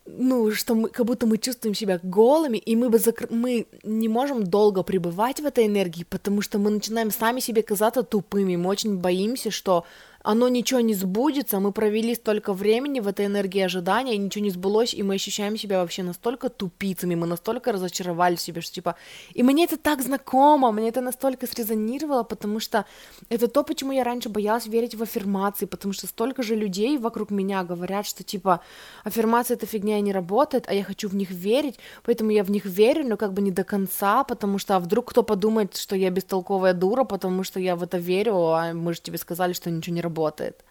ну, 0.06 0.52
что 0.52 0.76
мы, 0.76 0.90
как 0.90 1.06
будто 1.06 1.26
мы 1.26 1.38
чувствуем 1.38 1.76
себя 1.76 2.00
голыми, 2.04 2.58
и 2.58 2.76
мы, 2.76 2.90
бы 2.90 3.00
закр... 3.00 3.28
мы 3.30 3.68
не 3.84 4.10
можем 4.10 4.44
долго 4.44 4.84
пребывать 4.84 5.40
в 5.40 5.46
этой 5.46 5.66
энергии, 5.66 6.04
потому 6.04 6.42
что 6.42 6.60
мы 6.60 6.72
начинаем 6.72 7.10
сами 7.10 7.40
себе 7.40 7.64
казаться 7.64 8.04
тупыми, 8.04 8.58
мы 8.58 8.70
очень 8.70 8.98
боимся, 8.98 9.50
что 9.50 9.86
оно 10.24 10.48
ничего 10.48 10.80
не 10.80 10.94
сбудется, 10.94 11.60
мы 11.60 11.74
провели 11.74 12.16
столько 12.16 12.54
времени 12.54 13.02
в 13.02 13.08
этой 13.08 13.26
энергии 13.26 13.62
ожидания, 13.62 14.16
и 14.16 14.18
ничего 14.18 14.46
не 14.46 14.52
сбылось, 14.52 14.94
и 14.94 15.04
мы 15.04 15.16
ощущаем 15.16 15.58
себя 15.58 15.82
вообще 15.82 16.02
настолько 16.02 16.48
тупицами, 16.50 17.16
мы 17.16 17.28
настолько 17.28 17.74
разочаровали 17.74 18.36
в 18.36 18.42
себе, 18.42 18.62
что 18.62 18.74
типа... 18.74 18.96
И 19.34 19.44
мне 19.44 19.66
это 19.66 19.78
так 19.78 20.02
знакомо, 20.02 20.72
мне 20.72 20.88
это 20.88 21.02
настолько 21.02 21.46
срезонировало, 21.46 22.24
потому 22.24 22.62
что 22.62 22.86
это 23.30 23.50
то, 23.50 23.64
почему 23.64 23.92
я 23.92 24.06
раньше 24.06 24.30
боялась 24.30 24.66
верить 24.66 24.96
в 24.96 25.04
аффирмации, 25.04 25.66
потому 25.66 25.94
что 25.94 26.08
столько 26.08 26.42
же 26.42 26.56
людей 26.56 26.98
вокруг 26.98 27.30
меня 27.30 27.64
говорят, 27.64 28.06
что 28.06 28.24
типа 28.24 28.62
аффирмация 29.04 29.58
это 29.58 29.66
фигня 29.66 29.98
и 29.98 30.02
не 30.02 30.14
работает, 30.14 30.70
а 30.70 30.74
я 30.74 30.86
хочу 30.86 31.10
в 31.10 31.16
них 31.16 31.32
верить, 31.32 31.80
поэтому 32.04 32.32
я 32.32 32.46
в 32.46 32.52
них 32.52 32.66
верю, 32.66 33.06
но 33.06 33.18
как 33.18 33.34
бы 33.34 33.42
не 33.42 33.52
до 33.52 33.66
конца, 33.66 34.24
потому 34.24 34.58
что 34.58 34.78
а 34.78 34.80
вдруг 34.80 35.10
кто 35.10 35.22
подумает, 35.24 35.76
что 35.76 35.98
я 35.98 36.10
бестолковая 36.10 36.74
дура, 36.74 37.04
потому 37.04 37.44
что 37.44 37.60
я 37.60 37.76
в 37.76 37.84
это 37.84 37.98
верю, 37.98 38.36
а 38.36 38.74
мы 38.74 38.94
же 38.94 39.02
тебе 39.02 39.18
сказали, 39.18 39.52
что 39.52 39.70
ничего 39.70 39.94
не 39.94 40.00
работает 40.02 40.13
работает. 40.14 40.64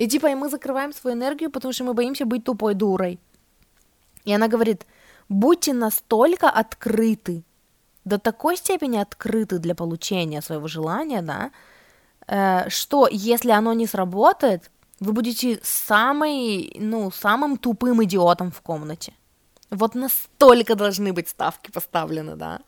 И 0.00 0.06
типа, 0.06 0.30
и 0.30 0.34
мы 0.34 0.48
закрываем 0.48 0.92
свою 0.92 1.16
энергию, 1.16 1.50
потому 1.50 1.72
что 1.72 1.84
мы 1.84 1.94
боимся 1.94 2.24
быть 2.24 2.44
тупой 2.44 2.74
дурой. 2.74 3.18
И 4.26 4.34
она 4.34 4.48
говорит, 4.48 4.86
будьте 5.28 5.72
настолько 5.72 6.50
открыты, 6.60 7.42
до 8.04 8.18
такой 8.18 8.56
степени 8.56 9.00
открыты 9.00 9.58
для 9.58 9.74
получения 9.74 10.42
своего 10.42 10.68
желания, 10.68 11.22
да, 11.22 11.50
э, 12.26 12.68
что 12.70 13.08
если 13.10 13.52
оно 13.52 13.74
не 13.74 13.86
сработает, 13.86 14.70
вы 15.00 15.12
будете 15.12 15.58
самый, 15.62 16.76
ну, 16.80 17.10
самым 17.10 17.56
тупым 17.56 18.02
идиотом 18.02 18.50
в 18.50 18.60
комнате. 18.60 19.12
Вот 19.70 19.94
настолько 19.94 20.74
должны 20.74 21.12
быть 21.12 21.28
ставки 21.28 21.70
поставлены, 21.72 22.36
да 22.36 22.60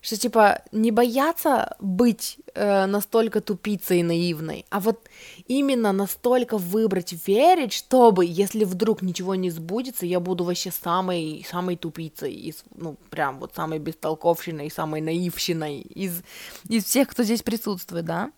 что 0.00 0.16
типа 0.16 0.62
не 0.72 0.90
бояться 0.90 1.76
быть 1.78 2.38
э, 2.54 2.86
настолько 2.86 3.40
тупицей 3.40 4.00
и 4.00 4.02
наивной, 4.02 4.64
а 4.70 4.80
вот 4.80 5.08
именно 5.46 5.92
настолько 5.92 6.56
выбрать 6.56 7.12
верить, 7.26 7.72
чтобы, 7.72 8.24
если 8.24 8.64
вдруг 8.64 9.02
ничего 9.02 9.34
не 9.34 9.50
сбудется, 9.50 10.06
я 10.06 10.20
буду 10.20 10.44
вообще 10.44 10.70
самой, 10.70 11.46
самой 11.48 11.76
тупицей, 11.76 12.32
из, 12.32 12.64
ну, 12.74 12.96
прям 13.10 13.38
вот 13.38 13.54
самой 13.54 13.78
бестолковщиной, 13.78 14.70
самой 14.70 15.00
наивщиной 15.00 15.80
из, 15.80 16.22
из 16.68 16.84
всех, 16.84 17.08
кто 17.08 17.22
здесь 17.22 17.42
присутствует, 17.42 18.04
да? 18.04 18.32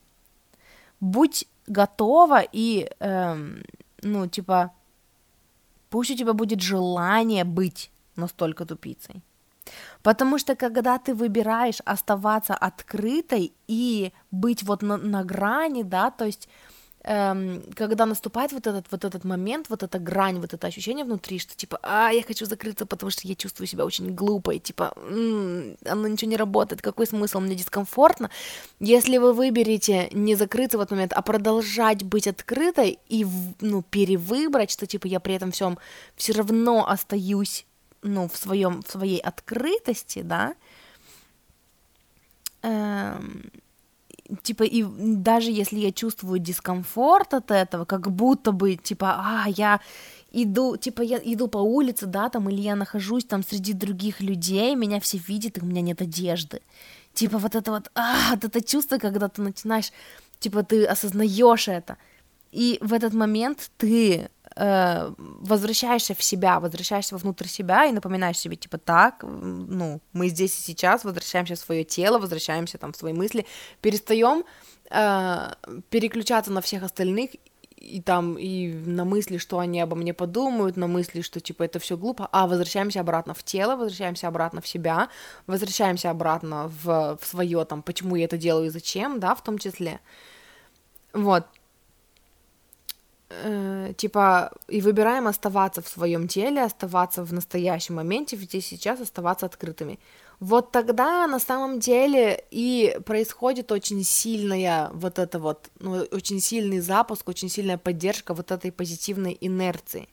Будь 1.01 1.47
готова 1.67 2.43
и, 2.53 2.91
эм, 2.99 3.63
ну, 4.03 4.27
типа, 4.27 4.73
пусть 5.91 6.11
у 6.11 6.17
тебя 6.17 6.33
будет 6.33 6.61
желание 6.61 7.45
быть 7.45 7.91
настолько 8.17 8.67
тупицей. 8.67 9.23
Потому 10.03 10.39
что 10.39 10.57
когда 10.57 10.99
ты 10.99 11.15
выбираешь 11.15 11.81
оставаться 11.85 12.55
открытой 12.55 13.53
и 13.69 14.13
быть 14.31 14.63
вот 14.63 14.83
на, 14.83 14.97
на 14.97 15.25
грани, 15.25 15.83
да, 15.83 16.11
то 16.11 16.25
есть 16.25 16.49
эм, 17.05 17.63
когда 17.75 18.07
наступает 18.07 18.53
вот 18.53 18.67
этот 18.67 18.87
вот 18.91 19.05
этот 19.05 19.25
момент, 19.25 19.67
вот 19.69 19.83
эта 19.83 19.99
грань, 19.99 20.41
вот 20.41 20.55
это 20.55 20.67
ощущение 20.67 21.05
внутри, 21.05 21.39
что 21.39 21.55
типа, 21.57 21.79
а, 21.83 22.11
я 22.11 22.23
хочу 22.23 22.47
закрыться, 22.47 22.87
потому 22.87 23.11
что 23.11 23.29
я 23.29 23.35
чувствую 23.35 23.67
себя 23.67 23.85
очень 23.85 24.15
глупой, 24.15 24.59
типа, 24.59 24.93
м-м, 24.97 25.77
оно 25.85 26.09
ничего 26.09 26.31
не 26.31 26.37
работает, 26.37 26.83
какой 26.83 27.07
смысл, 27.07 27.41
мне 27.41 27.55
дискомфортно. 27.55 28.31
Если 28.81 29.19
вы 29.19 29.33
выберете 29.33 30.09
не 30.13 30.35
закрыться 30.35 30.79
в 30.79 30.81
этот 30.81 30.93
момент, 30.93 31.13
а 31.13 31.23
продолжать 31.23 32.03
быть 32.05 32.27
открытой 32.27 32.99
и, 33.09 33.27
ну, 33.61 33.83
перевыбрать, 33.83 34.71
что 34.71 34.87
типа 34.87 35.07
я 35.07 35.21
при 35.21 35.35
этом 35.35 35.53
всем 35.53 35.79
все 36.17 36.33
равно 36.33 36.89
остаюсь 36.89 37.67
ну, 38.03 38.29
в, 38.29 38.37
своем, 38.37 38.83
в 38.83 38.91
своей 38.91 39.19
открытости, 39.19 40.23
да, 40.23 40.55
эм, 42.63 43.51
типа, 44.43 44.65
и 44.65 44.85
даже 44.85 45.51
если 45.51 45.79
я 45.79 45.93
чувствую 45.93 46.39
дискомфорт 46.39 47.35
от 47.35 47.51
этого, 47.51 47.85
как 47.85 48.11
будто 48.11 48.53
бы, 48.53 48.77
типа, 48.77 49.17
а, 49.19 49.49
я 49.49 49.81
иду, 50.31 50.77
типа, 50.77 51.03
я 51.03 51.19
иду 51.19 51.49
по 51.49 51.59
улице, 51.59 52.07
да, 52.07 52.29
там, 52.29 52.49
или 52.49 52.61
я 52.61 52.77
нахожусь 52.77 53.25
там 53.25 53.43
среди 53.43 53.73
других 53.73 54.21
людей, 54.21 54.75
меня 54.75 55.01
все 55.01 55.19
видят, 55.19 55.59
и 55.59 55.61
у 55.61 55.67
меня 55.67 55.83
нет 55.83 56.01
одежды. 56.01 56.63
Типа 57.15 57.39
вот 57.39 57.55
это 57.55 57.71
вот, 57.71 57.91
а, 57.95 58.31
вот 58.35 58.45
это 58.45 58.63
чувство, 58.63 58.99
когда 58.99 59.29
ты 59.29 59.43
начинаешь, 59.43 59.93
типа 60.39 60.63
ты 60.63 60.85
осознаешь 60.87 61.69
это. 61.69 61.99
И 62.53 62.79
в 62.81 62.93
этот 62.93 63.15
момент 63.15 63.71
ты 63.77 64.31
э, 64.57 65.13
возвращаешься 65.19 66.15
в 66.15 66.23
себя, 66.23 66.61
возвращаешься 66.61 67.17
внутрь 67.17 67.47
себя 67.47 67.87
и 67.87 67.93
напоминаешь 67.93 68.39
себе, 68.39 68.57
типа, 68.57 68.79
так, 68.79 69.23
ну, 69.23 70.01
мы 70.13 70.29
здесь 70.29 70.59
и 70.59 70.63
сейчас, 70.63 71.05
возвращаемся 71.05 71.55
в 71.55 71.59
свое 71.59 71.85
тело, 71.85 72.19
возвращаемся 72.19 72.79
там 72.79 72.93
в 72.93 72.97
свои 72.97 73.13
мысли, 73.13 73.47
перестаем 73.81 74.45
э, 74.91 75.53
переключаться 75.91 76.53
на 76.53 76.61
всех 76.61 76.83
остальных 76.83 77.31
и 77.83 78.01
там 78.01 78.37
и 78.39 78.73
на 78.73 79.05
мысли, 79.05 79.39
что 79.39 79.59
они 79.59 79.81
обо 79.81 79.97
мне 79.97 80.15
подумают, 80.15 80.77
на 80.77 80.87
мысли, 80.87 81.21
что 81.21 81.41
типа 81.41 81.65
это 81.65 81.79
все 81.79 81.97
глупо, 81.97 82.29
а 82.33 82.47
возвращаемся 82.47 83.01
обратно 83.01 83.35
в 83.35 83.43
тело, 83.43 83.77
возвращаемся 83.77 84.29
обратно 84.29 84.61
в 84.61 84.69
себя, 84.69 85.09
возвращаемся 85.47 86.11
обратно 86.11 86.69
в, 86.83 87.19
в 87.21 87.27
свое 87.27 87.65
там, 87.65 87.83
почему 87.83 88.17
я 88.17 88.25
это 88.25 88.37
делаю 88.37 88.67
и 88.67 88.71
зачем, 88.71 89.21
да, 89.21 89.35
в 89.35 89.43
том 89.43 89.59
числе. 89.59 90.01
Вот. 91.13 91.47
Э, 93.45 93.93
типа, 93.97 94.53
и 94.69 94.81
выбираем 94.81 95.27
оставаться 95.27 95.81
в 95.81 95.89
своем 95.89 96.29
теле, 96.29 96.63
оставаться 96.63 97.25
в 97.25 97.33
настоящем 97.33 97.97
моменте, 97.97 98.37
здесь 98.37 98.67
сейчас, 98.67 99.01
оставаться 99.01 99.47
открытыми 99.47 99.99
вот 100.43 100.73
тогда 100.73 101.29
на 101.29 101.39
самом 101.39 101.79
деле 101.79 102.45
и 102.51 102.99
происходит 103.07 103.71
очень 103.71 104.03
сильная 104.03 104.91
вот 104.93 105.21
это 105.21 105.39
вот, 105.39 105.71
ну, 105.79 106.05
очень 106.11 106.41
сильный 106.41 106.81
запуск, 106.81 107.29
очень 107.29 107.49
сильная 107.49 107.79
поддержка 107.79 108.35
вот 108.35 108.51
этой 108.51 108.73
позитивной 108.73 109.39
инерции. 109.41 110.09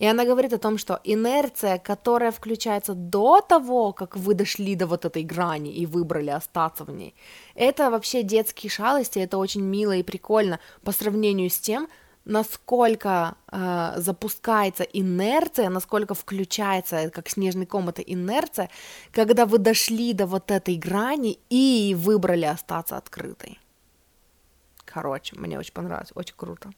И 0.00 0.06
она 0.06 0.24
говорит 0.24 0.52
о 0.52 0.58
том, 0.58 0.78
что 0.78 1.00
инерция, 1.04 1.78
которая 1.78 2.32
включается 2.32 2.94
до 2.94 3.40
того, 3.40 3.92
как 3.92 4.16
вы 4.16 4.34
дошли 4.34 4.74
до 4.74 4.88
вот 4.88 5.04
этой 5.04 5.22
грани 5.22 5.72
и 5.72 5.86
выбрали 5.86 6.30
остаться 6.30 6.84
в 6.84 6.90
ней, 6.90 7.14
это 7.54 7.88
вообще 7.92 8.24
детские 8.24 8.70
шалости, 8.70 9.20
это 9.20 9.38
очень 9.38 9.62
мило 9.62 9.92
и 9.92 10.02
прикольно 10.02 10.58
по 10.82 10.90
сравнению 10.90 11.50
с 11.50 11.58
тем, 11.60 11.88
насколько 12.28 13.36
э, 13.50 13.94
запускается 13.96 14.84
инерция, 14.84 15.70
насколько 15.70 16.14
включается, 16.14 17.10
как 17.10 17.28
снежный 17.28 17.66
ком, 17.66 17.88
эта 17.88 18.02
инерция, 18.02 18.68
когда 19.12 19.46
вы 19.46 19.58
дошли 19.58 20.12
до 20.12 20.26
вот 20.26 20.50
этой 20.50 20.76
грани 20.76 21.38
и 21.50 21.96
выбрали 21.98 22.44
остаться 22.44 22.96
открытой. 22.96 23.58
Короче, 24.84 25.36
мне 25.36 25.58
очень 25.58 25.72
понравилось, 25.72 26.12
очень 26.14 26.34
круто. 26.36 26.70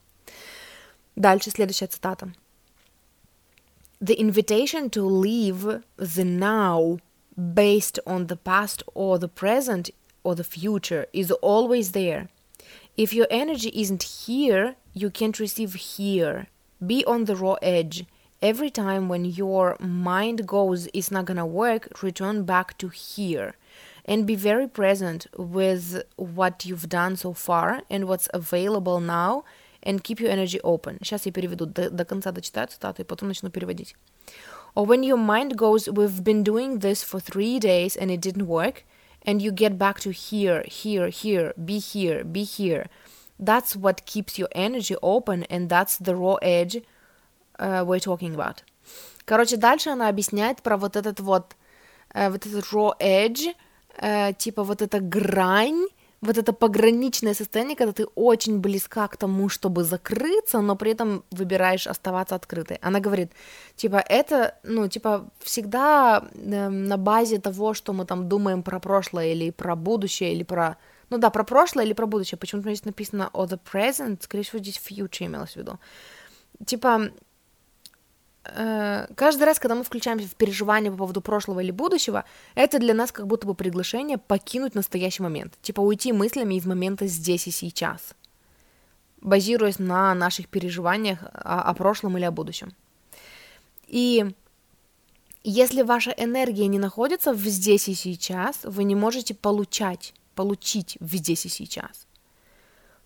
Дальше 1.17 1.51
следующая 1.51 1.89
цитата. 1.89 2.33
The 4.01 4.17
invitation 4.17 4.89
to 4.91 5.05
leave 5.05 5.83
the 5.99 6.25
now 6.25 7.01
based 7.37 7.99
on 8.07 8.29
the 8.29 8.37
past 8.37 8.83
or 8.95 9.19
the 9.19 9.29
present 9.29 9.91
or 10.23 10.35
the 10.35 10.45
future 10.45 11.07
is 11.13 11.31
always 11.43 11.93
there. 11.93 12.29
If 13.00 13.14
your 13.14 13.28
energy 13.30 13.72
isn't 13.74 14.04
here, 14.04 14.76
you 14.94 15.10
can't 15.10 15.40
receive 15.40 15.74
here. 15.74 16.48
Be 16.86 17.04
on 17.06 17.26
the 17.26 17.36
raw 17.36 17.56
edge. 17.62 18.06
Every 18.42 18.70
time 18.70 19.10
when 19.10 19.26
your 19.26 19.76
mind 19.80 20.46
goes, 20.48 20.88
it's 20.94 21.10
not 21.10 21.26
gonna 21.26 21.46
work, 21.46 22.02
return 22.04 22.44
back 22.44 22.78
to 22.78 22.90
here. 22.90 23.56
And 24.06 24.28
be 24.28 24.36
very 24.36 24.68
present 24.68 25.26
with 25.36 26.04
what 26.16 26.66
you've 26.66 26.88
done 26.88 27.16
so 27.16 27.34
far 27.34 27.82
and 27.90 28.08
what's 28.08 28.30
available 28.34 29.00
now, 29.00 29.46
and 29.82 30.04
keep 30.04 30.20
your 30.20 30.30
energy 30.30 30.60
open. 30.64 31.00
Сейчас 31.02 31.26
я 31.26 31.32
переведу 31.32 31.66
до, 31.66 31.90
до 31.90 32.06
конца 32.06 32.32
дочитаю 32.32 32.68
цитату 32.68 33.02
и 33.02 33.06
потом 33.06 33.30
начну 33.30 33.50
переводить. 33.50 33.96
Or 34.76 34.86
when 34.86 35.04
your 35.04 35.18
mind 35.18 35.58
goes, 35.58 35.90
we've 35.90 36.24
been 36.24 36.44
doing 36.44 36.80
this 36.80 37.04
for 37.04 37.20
three 37.20 37.60
days 37.60 37.96
and 37.96 38.12
it 38.12 38.22
didn't 38.22 38.48
work, 38.48 38.84
and 39.26 39.42
you 39.42 39.52
get 39.52 39.78
back 39.78 40.00
to 40.02 40.12
here, 40.12 40.64
here, 40.68 41.10
here, 41.10 41.54
be 41.64 41.80
here, 41.80 42.24
be 42.24 42.44
here. 42.44 42.88
That's 43.40 43.76
what 43.76 44.06
keeps 44.06 44.40
your 44.40 44.50
energy 44.54 44.96
open, 45.02 45.44
and 45.50 45.70
that's 45.70 45.98
the 45.98 46.16
raw 46.16 46.36
edge 46.42 46.78
uh, 47.60 47.84
we're 47.86 48.00
talking 48.00 48.34
about. 48.34 48.64
Короче, 49.26 49.58
дальше 49.58 49.90
она 49.90 50.08
объясняет 50.08 50.62
про 50.62 50.78
вот 50.78 50.96
этот 50.96 51.20
вот, 51.20 51.56
uh, 52.14 52.30
вот 52.30 52.46
этот 52.46 52.64
raw 52.72 52.94
edge, 53.00 53.54
uh, 54.00 54.34
типа 54.38 54.64
вот 54.64 54.82
эта 54.82 55.00
грань, 55.00 55.88
вот 56.23 56.37
это 56.37 56.53
пограничное 56.53 57.35
состояние, 57.35 57.77
когда 57.77 57.93
ты 57.93 58.05
очень 58.15 58.61
близка 58.61 59.09
к 59.09 59.17
тому, 59.17 59.49
чтобы 59.49 59.85
закрыться, 59.85 60.61
но 60.61 60.77
при 60.77 60.93
этом 60.93 61.25
выбираешь 61.31 61.87
оставаться 61.87 62.35
открытой. 62.35 62.79
Она 62.83 63.01
говорит, 63.01 63.33
типа, 63.77 64.05
это, 64.07 64.59
ну, 64.63 64.89
типа, 64.89 65.31
всегда 65.39 66.29
э, 66.35 66.69
на 66.69 66.97
базе 66.99 67.39
того, 67.39 67.73
что 67.73 67.93
мы 67.93 68.05
там 68.05 68.29
думаем 68.29 68.63
про 68.63 68.81
прошлое 68.81 69.33
или 69.33 69.51
про 69.51 69.77
будущее, 69.77 70.35
или 70.35 70.43
про, 70.43 70.77
ну 71.09 71.19
да, 71.19 71.31
про 71.31 71.43
прошлое 71.43 71.87
или 71.87 71.95
про 71.95 72.07
будущее. 72.07 72.39
Почему-то 72.39 72.69
здесь 72.69 72.85
написано 72.85 73.31
о 73.33 73.47
the 73.47 73.59
present, 73.73 74.23
скорее 74.23 74.45
всего, 74.45 74.59
здесь 74.59 74.79
future 74.79 75.27
имелось 75.27 75.53
в 75.53 75.57
виду. 75.57 75.79
Типа, 76.67 77.11
каждый 78.43 79.45
раз, 79.45 79.59
когда 79.59 79.75
мы 79.75 79.85
включаемся 79.85 80.27
в 80.27 80.35
переживание 80.35 80.91
по 80.91 80.99
поводу 80.99 81.21
прошлого 81.21 81.61
или 81.61 81.71
будущего, 81.71 82.25
это 82.55 82.79
для 82.79 82.95
нас 82.95 83.13
как 83.13 83.27
будто 83.27 83.47
бы 83.47 83.55
приглашение 83.55 84.19
покинуть 84.19 84.75
настоящий 84.75 85.23
момент, 85.23 85.55
типа 85.63 85.81
уйти 85.81 86.13
мыслями 86.13 86.55
из 86.55 86.65
момента 86.65 87.07
здесь 87.07 87.47
и 87.47 87.51
сейчас, 87.51 88.15
базируясь 89.21 89.79
на 89.79 90.15
наших 90.15 90.49
переживаниях 90.49 91.23
о, 91.23 91.63
о 91.63 91.75
прошлом 91.75 92.17
или 92.17 92.25
о 92.25 92.31
будущем. 92.31 92.73
И 93.87 94.35
если 95.43 95.83
ваша 95.83 96.11
энергия 96.11 96.67
не 96.67 96.79
находится 96.79 97.33
в 97.33 97.45
здесь 97.47 97.89
и 97.89 97.95
сейчас, 97.95 98.61
вы 98.65 98.85
не 98.85 98.95
можете 98.95 99.35
получать, 99.35 100.15
получить 100.35 100.97
в 101.01 101.15
здесь 101.17 101.45
и 101.47 101.49
сейчас. 101.49 102.07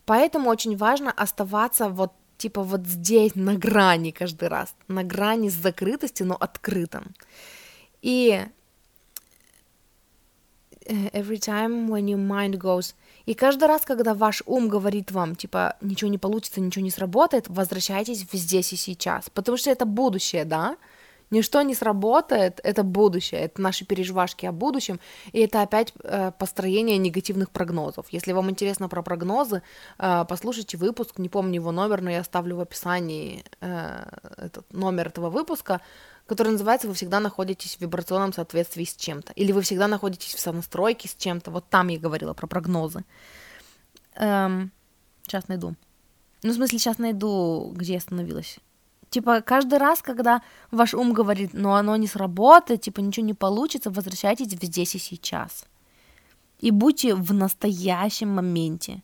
Поэтому 0.04 0.50
очень 0.50 0.76
важно 0.76 1.10
оставаться 1.10 1.88
вот 1.88 2.12
типа 2.44 2.62
вот 2.62 2.86
здесь, 2.86 3.34
на 3.34 3.54
грани 3.54 4.10
каждый 4.10 4.48
раз, 4.48 4.74
на 4.88 5.02
грани 5.02 5.48
с 5.48 5.54
закрытости, 5.54 6.24
но 6.24 6.34
открытым. 6.34 7.14
И 8.02 8.44
э, 10.86 11.08
every 11.12 11.38
time 11.38 11.88
when 11.88 12.04
your 12.04 12.18
mind 12.18 12.58
goes, 12.58 12.94
и 13.24 13.32
каждый 13.32 13.66
раз, 13.68 13.86
когда 13.86 14.12
ваш 14.12 14.42
ум 14.46 14.68
говорит 14.68 15.10
вам, 15.10 15.36
типа, 15.36 15.76
ничего 15.80 16.10
не 16.10 16.18
получится, 16.18 16.60
ничего 16.60 16.84
не 16.84 16.90
сработает, 16.90 17.48
возвращайтесь 17.48 18.26
в 18.30 18.36
здесь 18.36 18.74
и 18.74 18.76
сейчас, 18.76 19.30
потому 19.30 19.56
что 19.56 19.70
это 19.70 19.86
будущее, 19.86 20.44
да, 20.44 20.76
Ничто 21.34 21.62
не 21.62 21.74
сработает, 21.74 22.60
это 22.62 22.84
будущее, 22.84 23.40
это 23.40 23.60
наши 23.60 23.84
переживашки 23.84 24.46
о 24.46 24.52
будущем, 24.52 25.00
и 25.32 25.40
это 25.40 25.62
опять 25.62 25.92
э, 26.04 26.30
построение 26.38 26.96
негативных 26.96 27.50
прогнозов. 27.50 28.06
Если 28.10 28.30
вам 28.32 28.50
интересно 28.50 28.88
про 28.88 29.02
прогнозы, 29.02 29.62
э, 29.98 30.24
послушайте 30.28 30.76
выпуск, 30.76 31.18
не 31.18 31.28
помню 31.28 31.56
его 31.56 31.72
номер, 31.72 32.02
но 32.02 32.10
я 32.10 32.20
оставлю 32.20 32.54
в 32.54 32.60
описании 32.60 33.44
э, 33.60 34.04
этот 34.36 34.72
номер 34.72 35.08
этого 35.08 35.28
выпуска, 35.28 35.80
который 36.26 36.52
называется 36.52 36.86
«Вы 36.86 36.94
всегда 36.94 37.18
находитесь 37.18 37.76
в 37.78 37.80
вибрационном 37.80 38.32
соответствии 38.32 38.84
с 38.84 38.94
чем-то», 38.94 39.32
или 39.32 39.50
«Вы 39.50 39.62
всегда 39.62 39.88
находитесь 39.88 40.34
в 40.34 40.38
сонастройке 40.38 41.08
с 41.08 41.16
чем-то». 41.16 41.50
Вот 41.50 41.68
там 41.68 41.88
я 41.88 41.98
говорила 41.98 42.34
про 42.34 42.46
прогнозы. 42.46 43.04
Эм, 44.14 44.70
сейчас 45.26 45.48
найду. 45.48 45.74
Ну, 46.44 46.50
в 46.52 46.54
смысле, 46.54 46.78
сейчас 46.78 46.98
найду, 46.98 47.72
где 47.74 47.94
я 47.94 47.98
остановилась. 47.98 48.60
Типа, 49.14 49.42
каждый 49.42 49.78
раз, 49.78 50.02
когда 50.02 50.42
ваш 50.72 50.92
ум 50.92 51.12
говорит, 51.12 51.50
но 51.54 51.76
оно 51.76 51.94
не 51.94 52.08
сработает, 52.08 52.80
типа, 52.80 52.98
ничего 52.98 53.24
не 53.24 53.32
получится, 53.32 53.90
возвращайтесь 53.90 54.52
в 54.52 54.64
здесь 54.64 54.96
и 54.96 54.98
сейчас. 54.98 55.66
И 56.58 56.72
будьте 56.72 57.14
в 57.14 57.32
настоящем 57.32 58.30
моменте. 58.30 59.02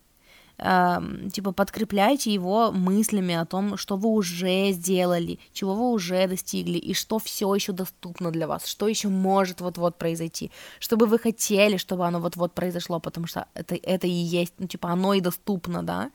Эм, 0.58 1.30
типа, 1.30 1.52
подкрепляйте 1.52 2.34
его 2.34 2.72
мыслями 2.72 3.36
о 3.36 3.44
том, 3.44 3.76
что 3.76 3.96
вы 3.96 4.08
уже 4.08 4.72
сделали, 4.72 5.38
чего 5.52 5.74
вы 5.76 5.92
уже 5.92 6.26
достигли, 6.26 6.78
и 6.78 6.92
что 6.92 7.20
все 7.20 7.54
еще 7.54 7.72
доступно 7.72 8.32
для 8.32 8.48
вас, 8.48 8.66
что 8.66 8.88
еще 8.88 9.08
может 9.08 9.60
вот-вот 9.60 9.96
произойти, 9.96 10.50
чтобы 10.80 11.06
вы 11.06 11.20
хотели, 11.20 11.76
чтобы 11.76 12.04
оно 12.04 12.18
вот-вот 12.18 12.52
произошло, 12.52 12.98
потому 12.98 13.28
что 13.28 13.46
это, 13.54 13.76
это 13.76 14.08
и 14.08 14.10
есть, 14.10 14.54
ну, 14.58 14.66
типа, 14.66 14.88
оно 14.88 15.14
и 15.14 15.20
доступно, 15.20 15.84
да. 15.84 16.10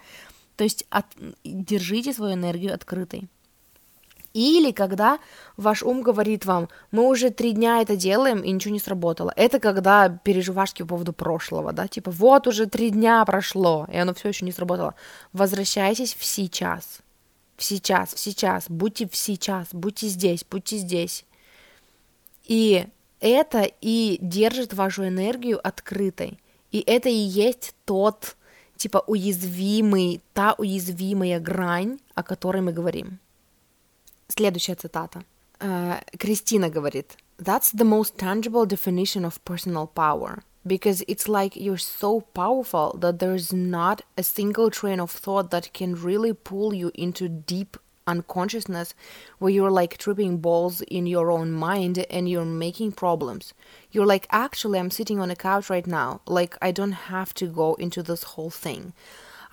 То 0.58 0.66
есть 0.66 0.86
от, 0.90 1.06
держите 1.46 2.14
свою 2.14 2.34
энергию 2.34 2.74
открытой. 2.74 3.30
Или 4.36 4.72
когда 4.72 5.20
ваш 5.56 5.82
ум 5.82 6.02
говорит 6.02 6.46
вам, 6.46 6.68
мы 6.92 7.08
уже 7.08 7.30
три 7.30 7.54
дня 7.54 7.82
это 7.82 7.96
делаем, 7.96 8.42
и 8.42 8.52
ничего 8.52 8.74
не 8.74 8.82
сработало. 8.82 9.32
Это 9.38 9.62
когда 9.62 10.10
переживашки 10.10 10.82
по 10.82 10.90
поводу 10.90 11.14
прошлого, 11.14 11.72
да, 11.72 11.88
типа 11.88 12.12
вот 12.12 12.46
уже 12.46 12.66
три 12.66 12.90
дня 12.90 13.24
прошло, 13.24 13.88
и 13.90 13.96
оно 13.96 14.14
все 14.14 14.28
еще 14.28 14.44
не 14.44 14.52
сработало. 14.52 14.94
Возвращайтесь 15.32 16.14
в 16.14 16.26
сейчас. 16.26 17.00
В 17.56 17.64
сейчас, 17.64 18.14
в 18.14 18.20
сейчас, 18.20 18.66
будьте 18.68 19.08
в 19.08 19.16
сейчас, 19.16 19.70
будьте 19.72 20.10
здесь, 20.10 20.44
будьте 20.52 20.80
здесь. 20.80 21.24
И 22.44 22.88
это 23.22 23.72
и 23.80 24.18
держит 24.20 24.74
вашу 24.74 25.08
энергию 25.08 25.66
открытой. 25.66 26.38
И 26.74 26.84
это 26.86 27.08
и 27.08 27.14
есть 27.14 27.74
тот, 27.86 28.36
типа, 28.76 29.02
уязвимый, 29.08 30.22
та 30.34 30.56
уязвимая 30.58 31.40
грань, 31.40 32.00
о 32.16 32.24
которой 32.24 32.62
мы 32.62 32.74
говорим. 32.74 33.20
Следующая 34.29 34.75
цитата. 34.75 35.23
Uh, 35.61 36.01
Кристина 36.19 36.71
говорит, 36.71 37.17
That's 37.39 37.73
the 37.73 37.85
most 37.85 38.17
tangible 38.17 38.67
definition 38.67 39.25
of 39.25 39.45
personal 39.45 39.87
power. 39.87 40.43
because 40.67 41.03
it's 41.09 41.29
like 41.29 41.57
you're 41.57 41.79
so 41.79 42.21
powerful 42.35 42.97
that 43.01 43.19
there's 43.19 43.53
not 43.53 44.03
a 44.19 44.23
single 44.23 44.71
train 44.71 45.01
of 45.01 45.11
thought 45.11 45.51
that 45.51 45.73
can 45.73 45.95
really 45.95 46.33
pull 46.35 46.75
you 46.75 46.91
into 46.95 47.29
deep 47.29 47.77
unconsciousness 48.07 48.95
where 49.39 49.51
you're 49.51 49.71
like 49.71 49.97
tripping 49.97 50.39
balls 50.39 50.81
in 50.83 51.07
your 51.07 51.31
own 51.31 51.51
mind 51.53 52.05
and 52.11 52.29
you're 52.29 52.45
making 52.45 52.93
problems. 52.93 53.55
You're 53.93 54.07
like, 54.07 54.27
actually, 54.31 54.79
I'm 54.79 54.91
sitting 54.91 55.21
on 55.21 55.31
a 55.31 55.37
couch 55.37 55.71
right 55.71 55.87
now. 55.87 56.21
Like, 56.27 56.57
I 56.61 56.73
don't 56.73 56.93
have 56.93 57.33
to 57.35 57.47
go 57.47 57.75
into 57.75 58.03
this 58.03 58.25
whole 58.25 58.51
thing. 58.51 58.93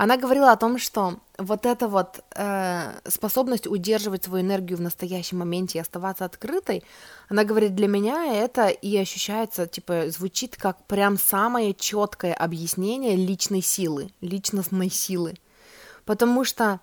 Она 0.02 0.16
говорила 0.16 0.50
о 0.50 0.56
том, 0.56 0.78
что 0.78 1.20
вот 1.38 1.64
эта 1.64 1.86
вот 1.86 2.24
э, 2.34 2.92
способность 3.08 3.68
удерживать 3.68 4.24
свою 4.24 4.44
энергию 4.44 4.76
в 4.76 4.80
настоящем 4.80 5.38
моменте 5.38 5.78
и 5.78 5.80
оставаться 5.80 6.24
открытой, 6.24 6.82
она 7.28 7.44
говорит, 7.44 7.76
для 7.76 7.86
меня 7.86 8.34
это 8.34 8.66
и 8.66 8.96
ощущается, 8.96 9.68
типа, 9.68 10.06
звучит 10.08 10.56
как 10.56 10.84
прям 10.88 11.16
самое 11.16 11.72
четкое 11.72 12.34
объяснение 12.34 13.14
личной 13.14 13.62
силы, 13.62 14.10
личностной 14.20 14.90
силы. 14.90 15.34
Потому 16.04 16.42
что 16.42 16.80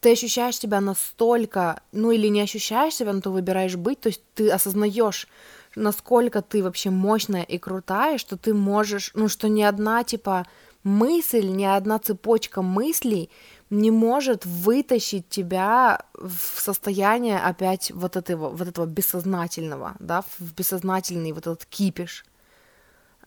ты 0.00 0.10
ощущаешь 0.10 0.58
себя 0.58 0.80
настолько, 0.80 1.82
ну 1.92 2.10
или 2.10 2.26
не 2.26 2.40
ощущаешь 2.40 2.94
себя, 2.94 3.12
но 3.12 3.20
ты 3.20 3.30
выбираешь 3.30 3.76
быть, 3.76 4.00
то 4.00 4.08
есть 4.08 4.22
ты 4.34 4.50
осознаешь, 4.50 5.28
насколько 5.76 6.42
ты 6.42 6.64
вообще 6.64 6.90
мощная 6.90 7.42
и 7.42 7.58
крутая, 7.58 8.18
что 8.18 8.36
ты 8.36 8.54
можешь, 8.54 9.12
ну 9.14 9.28
что 9.28 9.48
ни 9.48 9.62
одна 9.62 10.02
типа 10.02 10.48
мысль, 10.84 11.46
ни 11.46 11.64
одна 11.64 11.98
цепочка 11.98 12.62
мыслей 12.62 13.30
не 13.70 13.90
может 13.90 14.46
вытащить 14.46 15.28
тебя 15.28 16.04
в 16.14 16.60
состояние 16.60 17.38
опять 17.38 17.90
вот 17.90 18.16
этого, 18.16 18.50
вот 18.50 18.68
этого 18.68 18.86
бессознательного, 18.86 19.96
да, 19.98 20.22
в 20.38 20.54
бессознательный 20.54 21.32
вот 21.32 21.46
этот 21.46 21.64
кипиш. 21.66 22.24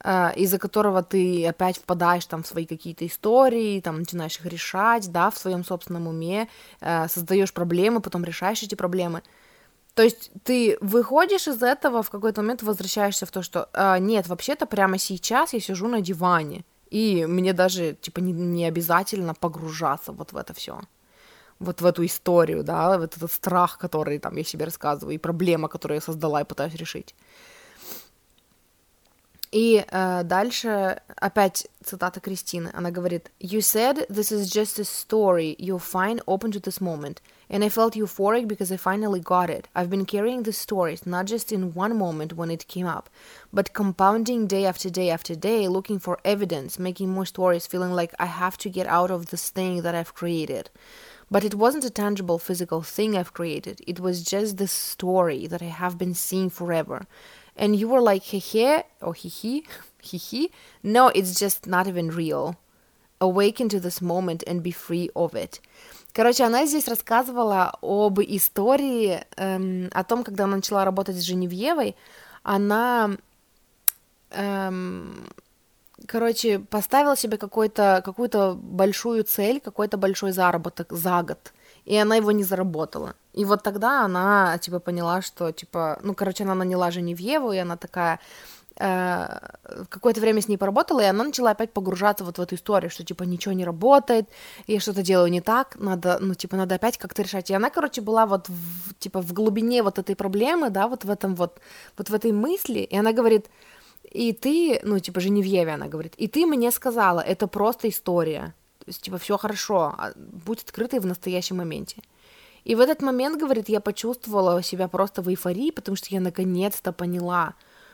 Э, 0.03 0.31
из-за 0.35 0.59
которого 0.59 1.01
ты 1.01 1.45
опять 1.47 1.77
впадаешь 1.77 2.25
там 2.25 2.43
в 2.43 2.47
свои 2.47 2.65
какие-то 2.65 3.05
истории, 3.05 3.81
там 3.81 3.99
начинаешь 3.99 4.37
их 4.39 4.45
решать, 4.45 5.11
да, 5.11 5.31
в 5.31 5.37
своем 5.37 5.65
собственном 5.65 6.07
уме, 6.07 6.47
э, 6.81 7.07
создаешь 7.07 7.51
проблемы, 7.51 7.99
потом 7.99 8.23
решаешь 8.23 8.61
эти 8.61 8.75
проблемы. 8.75 9.23
То 9.95 10.03
есть 10.03 10.29
ты 10.43 10.77
выходишь 10.81 11.47
из 11.47 11.63
этого, 11.63 12.03
в 12.03 12.11
какой-то 12.11 12.41
момент 12.41 12.61
возвращаешься 12.61 13.25
в 13.25 13.31
то, 13.31 13.41
что 13.41 13.69
э, 13.73 13.97
нет, 13.97 14.27
вообще-то 14.27 14.67
прямо 14.67 14.99
сейчас 14.99 15.53
я 15.53 15.59
сижу 15.59 15.87
на 15.87 16.01
диване, 16.01 16.63
и 16.91 17.25
мне 17.25 17.53
даже 17.53 17.93
типа 17.93 18.19
не, 18.19 18.33
не 18.33 18.65
обязательно 18.65 19.33
погружаться 19.33 20.11
вот 20.11 20.33
в 20.33 20.37
это 20.37 20.53
все 20.53 20.79
вот 21.59 21.81
в 21.81 21.85
эту 21.85 22.05
историю, 22.05 22.63
да, 22.63 22.97
вот 22.97 23.17
этот 23.17 23.31
страх, 23.31 23.77
который 23.77 24.19
там 24.19 24.37
я 24.37 24.43
себе 24.43 24.65
рассказываю, 24.65 25.15
и 25.15 25.17
проблема, 25.17 25.67
которую 25.67 25.95
я 25.95 26.01
создала 26.01 26.41
и 26.41 26.45
пытаюсь 26.45 26.75
решить. 26.75 27.15
И 29.52 29.84
э, 29.86 30.22
дальше 30.24 31.02
опять 31.16 31.68
цитата 31.84 32.20
Кристины. 32.20 32.70
Она 32.72 32.90
говорит, 32.90 33.30
You 33.38 33.60
said 33.60 34.06
this 34.08 34.32
is 34.32 34.50
just 34.50 34.78
a 34.78 34.84
story 34.84 35.56
you'll 35.58 35.78
find 35.78 36.22
open 36.26 36.50
to 36.52 36.58
this 36.58 36.80
moment. 36.80 37.20
And 37.50 37.62
I 37.62 37.68
felt 37.68 37.94
euphoric 37.94 38.48
because 38.48 38.72
I 38.72 38.78
finally 38.78 39.20
got 39.20 39.50
it. 39.50 39.68
I've 39.76 39.90
been 39.90 40.06
carrying 40.06 40.44
the 40.44 40.54
stories 40.54 41.04
not 41.04 41.26
just 41.26 41.52
in 41.52 41.74
one 41.74 41.98
moment 41.98 42.32
when 42.32 42.50
it 42.50 42.66
came 42.66 42.86
up, 42.86 43.10
but 43.52 43.74
compounding 43.74 44.46
day 44.46 44.64
after 44.64 44.88
day 44.88 45.10
after 45.10 45.34
day, 45.34 45.68
looking 45.68 45.98
for 45.98 46.18
evidence, 46.24 46.78
making 46.78 47.10
more 47.10 47.26
stories, 47.26 47.66
feeling 47.66 47.92
like 47.92 48.14
I 48.18 48.26
have 48.26 48.56
to 48.56 48.70
get 48.70 48.86
out 48.86 49.10
of 49.10 49.26
this 49.26 49.50
thing 49.50 49.82
that 49.82 49.94
I've 49.94 50.14
created. 50.14 50.70
But 51.30 51.44
it 51.44 51.54
wasn't 51.54 51.84
a 51.84 51.90
tangible 51.90 52.38
physical 52.38 52.80
thing 52.80 53.18
I've 53.18 53.34
created. 53.34 53.82
It 53.86 54.00
was 54.00 54.22
just 54.22 54.56
this 54.56 54.72
story 54.72 55.46
that 55.46 55.60
I 55.60 55.66
have 55.66 55.98
been 55.98 56.14
seeing 56.14 56.48
forever 56.48 57.06
And 57.57 57.75
you 57.75 57.87
were 57.87 58.01
like 58.01 58.23
hehe 58.23 58.83
or 59.01 59.13
hihi 59.13 59.63
hihi 60.03 60.49
no 60.83 61.09
it's 61.09 61.39
just 61.39 61.67
not 61.67 61.87
even 61.87 62.09
real. 62.09 62.55
Awaken 63.19 63.67
to 63.69 63.79
this 63.79 63.99
moment 63.99 64.43
and 64.45 64.61
be 64.61 64.71
free 64.71 65.09
of 65.15 65.33
it. 65.33 65.59
Короче, 66.13 66.43
она 66.43 66.65
здесь 66.65 66.87
рассказывала 66.87 67.77
об 67.81 68.19
истории, 68.21 69.23
эм, 69.35 69.89
о 69.91 70.03
том, 70.03 70.23
когда 70.23 70.45
она 70.45 70.55
начала 70.57 70.85
работать 70.85 71.15
с 71.15 71.21
Женевьевой, 71.21 71.95
она, 72.43 73.11
эм, 74.31 75.27
короче, 76.07 76.59
поставила 76.59 77.15
себе 77.15 77.37
какую-то 77.37 78.57
большую 78.59 79.25
цель, 79.25 79.59
какой-то 79.59 79.97
большой 79.97 80.31
заработок 80.31 80.91
за 80.91 81.21
год 81.23 81.53
и 81.87 81.95
она 81.95 82.17
его 82.17 82.31
не 82.31 82.43
заработала. 82.43 83.13
И 83.33 83.45
вот 83.45 83.63
тогда 83.63 84.05
она, 84.05 84.57
типа, 84.57 84.79
поняла, 84.79 85.21
что, 85.21 85.51
типа, 85.51 85.99
ну, 86.03 86.13
короче, 86.13 86.43
она 86.43 86.53
наняла 86.53 86.91
Женевьеву, 86.91 87.53
и 87.53 87.57
она 87.57 87.77
такая, 87.77 88.19
э, 88.75 89.39
какое-то 89.89 90.19
время 90.19 90.41
с 90.41 90.49
ней 90.49 90.57
поработала, 90.57 90.99
и 90.99 91.05
она 91.05 91.23
начала 91.23 91.51
опять 91.51 91.71
погружаться 91.71 92.25
вот 92.25 92.37
в 92.37 92.41
эту 92.41 92.55
историю, 92.55 92.89
что, 92.89 93.05
типа, 93.05 93.23
ничего 93.23 93.53
не 93.53 93.63
работает, 93.63 94.25
я 94.67 94.79
что-то 94.81 95.01
делаю 95.01 95.31
не 95.31 95.39
так, 95.39 95.77
надо, 95.79 96.17
ну, 96.19 96.33
типа, 96.33 96.57
надо 96.57 96.75
опять 96.75 96.97
как-то 96.97 97.21
решать. 97.21 97.49
И 97.51 97.53
она, 97.55 97.69
короче, 97.69 98.01
была 98.01 98.25
вот, 98.25 98.49
в, 98.49 98.93
типа, 98.99 99.21
в 99.21 99.31
глубине 99.31 99.81
вот 99.81 99.97
этой 99.97 100.15
проблемы, 100.15 100.69
да, 100.69 100.87
вот 100.87 101.05
в 101.05 101.09
этом 101.09 101.35
вот, 101.35 101.61
вот 101.97 102.09
в 102.09 102.13
этой 102.13 102.33
мысли, 102.33 102.79
и 102.79 102.97
она 102.97 103.13
говорит, 103.13 103.45
и 104.03 104.33
ты, 104.33 104.81
ну, 104.83 104.99
типа, 104.99 105.21
Женевьеве 105.21 105.73
она 105.73 105.87
говорит, 105.87 106.15
и 106.17 106.27
ты 106.27 106.45
мне 106.45 106.71
сказала, 106.71 107.21
это 107.21 107.47
просто 107.47 107.87
история, 107.87 108.53
типа, 108.89 109.17
все 109.17 109.37
хорошо, 109.37 109.93
а, 109.97 110.13
будь 110.15 110.63
открытой 110.63 110.99
в 110.99 111.05
настоящем 111.05 111.57
моменте. 111.57 112.01
И 112.63 112.75
в 112.75 112.79
этот 112.79 113.01
момент, 113.01 113.39
говорит, 113.39 113.69
я 113.69 113.79
почувствовала 113.79 114.61
себя 114.61 114.87
просто 114.87 115.21
в 115.21 115.29
эйфории, 115.29 115.71
потому 115.71 115.95
что 115.95 116.07
я 116.11 116.19
наконец-то 116.19 116.91
поняла, 116.91 117.53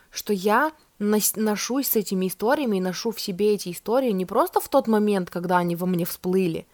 что 0.10 0.34
я 0.34 0.72
ношусь 1.00 1.90
с 1.90 1.96
этими 1.96 2.28
историями 2.28 2.78
и 2.78 2.82
ношу 2.82 3.12
в 3.12 3.20
себе 3.20 3.54
эти 3.54 3.72
истории 3.72 4.12
не 4.12 4.26
просто 4.26 4.60
в 4.60 4.70
тот 4.70 4.88
момент, 4.88 5.30
когда 5.30 5.58
они 5.58 5.76
во 5.76 5.86
мне 5.86 6.06
всплыли, 6.06 6.66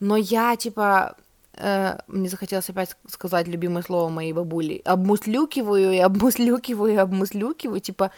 но 0.00 0.16
я, 0.16 0.56
типа, 0.56 1.16
э, 1.54 1.98
мне 2.06 2.28
захотелось 2.28 2.68
опять 2.70 2.96
сказать 3.08 3.48
любимое 3.48 3.82
слово 3.82 4.08
моей 4.08 4.32
бабули, 4.32 4.82
обмуслюкиваю 4.84 5.92
и 5.92 5.98
обмуслюкиваю 5.98 6.92
и 6.92 6.96
обмуслюкиваю, 6.96 7.80
типа, 7.80 8.12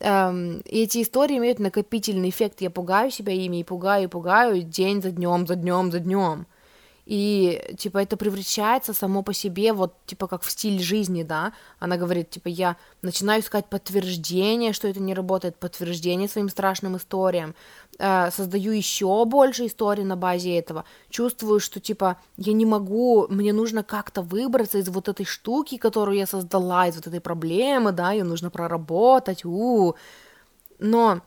Эм, 0.00 0.60
и 0.60 0.82
эти 0.82 1.02
истории 1.02 1.38
имеют 1.38 1.58
накопительный 1.58 2.30
эффект. 2.30 2.60
Я 2.60 2.70
пугаю 2.70 3.10
себя 3.10 3.32
ими 3.32 3.60
и 3.60 3.64
пугаю, 3.64 4.04
и 4.04 4.08
пугаю 4.08 4.62
день 4.62 5.02
за 5.02 5.10
днем, 5.10 5.46
за 5.46 5.56
днем, 5.56 5.92
за 5.92 6.00
днем 6.00 6.46
и, 7.06 7.74
типа, 7.76 7.98
это 7.98 8.16
превращается 8.16 8.94
само 8.94 9.22
по 9.22 9.34
себе, 9.34 9.72
вот, 9.74 9.94
типа, 10.06 10.26
как 10.26 10.42
в 10.42 10.50
стиль 10.50 10.80
жизни, 10.80 11.22
да, 11.22 11.52
она 11.78 11.98
говорит, 11.98 12.30
типа, 12.30 12.48
я 12.48 12.76
начинаю 13.02 13.42
искать 13.42 13.66
подтверждение, 13.66 14.72
что 14.72 14.88
это 14.88 15.00
не 15.00 15.12
работает, 15.14 15.56
подтверждение 15.56 16.28
своим 16.28 16.48
страшным 16.48 16.96
историям, 16.96 17.54
э, 17.98 18.30
создаю 18.30 18.72
еще 18.72 19.24
больше 19.26 19.66
историй 19.66 20.04
на 20.04 20.16
базе 20.16 20.58
этого, 20.58 20.84
чувствую, 21.10 21.60
что, 21.60 21.78
типа, 21.78 22.16
я 22.38 22.54
не 22.54 22.64
могу, 22.64 23.26
мне 23.28 23.52
нужно 23.52 23.82
как-то 23.82 24.22
выбраться 24.22 24.78
из 24.78 24.88
вот 24.88 25.08
этой 25.08 25.26
штуки, 25.26 25.76
которую 25.76 26.16
я 26.16 26.26
создала, 26.26 26.88
из 26.88 26.96
вот 26.96 27.06
этой 27.06 27.20
проблемы, 27.20 27.92
да, 27.92 28.12
ее 28.12 28.24
нужно 28.24 28.50
проработать, 28.50 29.44
-у. 29.44 29.94
но 30.78 31.20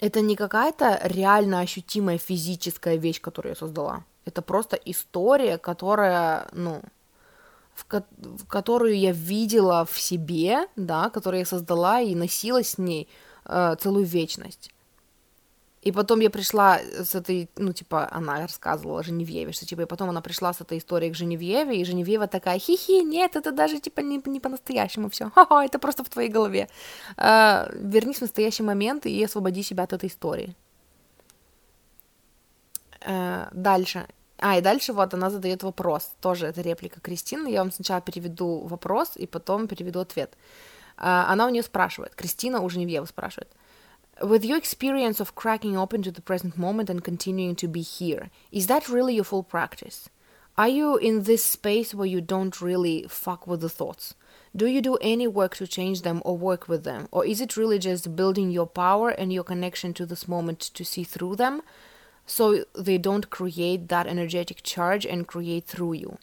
это 0.00 0.20
не 0.20 0.36
какая-то 0.36 1.00
реально 1.02 1.60
ощутимая 1.60 2.18
физическая 2.18 2.96
вещь, 2.96 3.20
которую 3.20 3.52
я 3.52 3.56
создала. 3.56 4.04
Это 4.24 4.42
просто 4.42 4.76
история, 4.76 5.58
которая, 5.58 6.48
ну, 6.52 6.82
в, 7.74 7.84
ко- 7.84 8.06
в 8.16 8.46
которую 8.46 8.98
я 8.98 9.12
видела 9.12 9.84
в 9.84 10.00
себе, 10.00 10.66
да, 10.76 11.10
которую 11.10 11.40
я 11.40 11.46
создала 11.46 12.00
и 12.00 12.14
носила 12.14 12.62
с 12.62 12.78
ней 12.78 13.08
э, 13.44 13.76
целую 13.80 14.06
вечность. 14.06 14.70
И 15.84 15.92
потом 15.92 16.20
я 16.20 16.30
пришла 16.30 16.78
с 16.78 17.14
этой, 17.14 17.50
ну, 17.56 17.74
типа, 17.74 18.08
она 18.10 18.40
рассказывала 18.40 19.02
Женевьеве, 19.02 19.52
что, 19.52 19.66
типа, 19.66 19.82
и 19.82 19.86
потом 19.86 20.08
она 20.08 20.22
пришла 20.22 20.54
с 20.54 20.62
этой 20.62 20.78
историей 20.78 21.12
к 21.12 21.14
Женевьеве, 21.14 21.78
и 21.78 21.84
Женевьева 21.84 22.26
такая, 22.26 22.58
хи-хи, 22.58 23.02
нет, 23.02 23.36
это 23.36 23.52
даже, 23.52 23.80
типа, 23.80 24.00
не, 24.00 24.22
не 24.24 24.40
по-настоящему 24.40 25.10
все, 25.10 25.30
ха-ха, 25.34 25.62
это 25.62 25.78
просто 25.78 26.02
в 26.02 26.08
твоей 26.08 26.30
голове. 26.30 26.68
Э, 27.18 27.66
вернись 27.74 28.16
в 28.16 28.22
настоящий 28.22 28.62
момент 28.62 29.04
и 29.04 29.24
освободи 29.24 29.62
себя 29.62 29.84
от 29.84 29.92
этой 29.92 30.08
истории. 30.08 30.56
Э, 33.04 33.48
дальше. 33.52 34.06
А, 34.38 34.58
и 34.58 34.60
дальше 34.60 34.92
вот 34.92 35.14
она 35.14 35.30
задает 35.30 35.62
вопрос. 35.62 36.12
Тоже 36.20 36.46
это 36.46 36.60
реплика 36.60 37.00
Кристины. 37.00 37.48
Я 37.48 37.60
вам 37.60 37.70
сначала 37.70 38.00
переведу 38.00 38.60
вопрос 38.66 39.12
и 39.16 39.26
потом 39.26 39.68
переведу 39.68 40.00
ответ. 40.00 40.36
Uh, 40.96 41.24
она 41.28 41.46
у 41.46 41.48
нее 41.48 41.64
спрашивает, 41.64 42.14
Кристина 42.14 42.60
у 42.60 42.68
Женевьевы 42.68 43.06
спрашивает. 43.06 43.48
With 44.20 44.44
your 44.44 44.56
experience 44.56 45.18
of 45.18 45.34
cracking 45.34 45.76
open 45.76 46.02
to 46.02 46.12
the 46.12 46.22
present 46.22 46.56
moment 46.56 46.88
and 46.88 47.02
continuing 47.02 47.56
to 47.56 47.66
be 47.66 47.80
here, 47.80 48.30
is 48.52 48.68
that 48.68 48.88
really 48.88 49.14
your 49.16 49.24
full 49.24 49.42
practice? 49.42 50.08
Are 50.56 50.68
you 50.68 50.96
in 50.96 51.24
this 51.24 51.44
space 51.44 51.92
where 51.94 52.06
you 52.06 52.20
don't 52.20 52.60
really 52.60 53.06
fuck 53.08 53.44
with 53.48 53.60
the 53.60 53.68
thoughts? 53.68 54.14
Do 54.54 54.66
you 54.66 54.80
do 54.80 54.96
any 55.00 55.26
work 55.26 55.56
to 55.56 55.66
change 55.66 56.02
them 56.02 56.22
or 56.24 56.38
work 56.38 56.68
with 56.68 56.84
them? 56.84 57.08
Or 57.10 57.26
is 57.26 57.40
it 57.40 57.56
really 57.56 57.80
just 57.80 58.14
building 58.14 58.52
your 58.52 58.68
power 58.68 59.08
and 59.08 59.32
your 59.32 59.42
connection 59.42 59.92
to 59.94 60.06
this 60.06 60.28
moment 60.28 60.60
to 60.60 60.84
see 60.84 61.02
through 61.02 61.34
them? 61.34 61.62
So 62.26 62.64
they 62.74 62.98
don't 62.98 63.28
create 63.30 63.88
that 63.88 64.06
energetic 64.06 64.62
charge 64.62 65.06
and 65.06 65.26
create 65.26 65.66
through 65.66 65.94
you. 65.94 66.18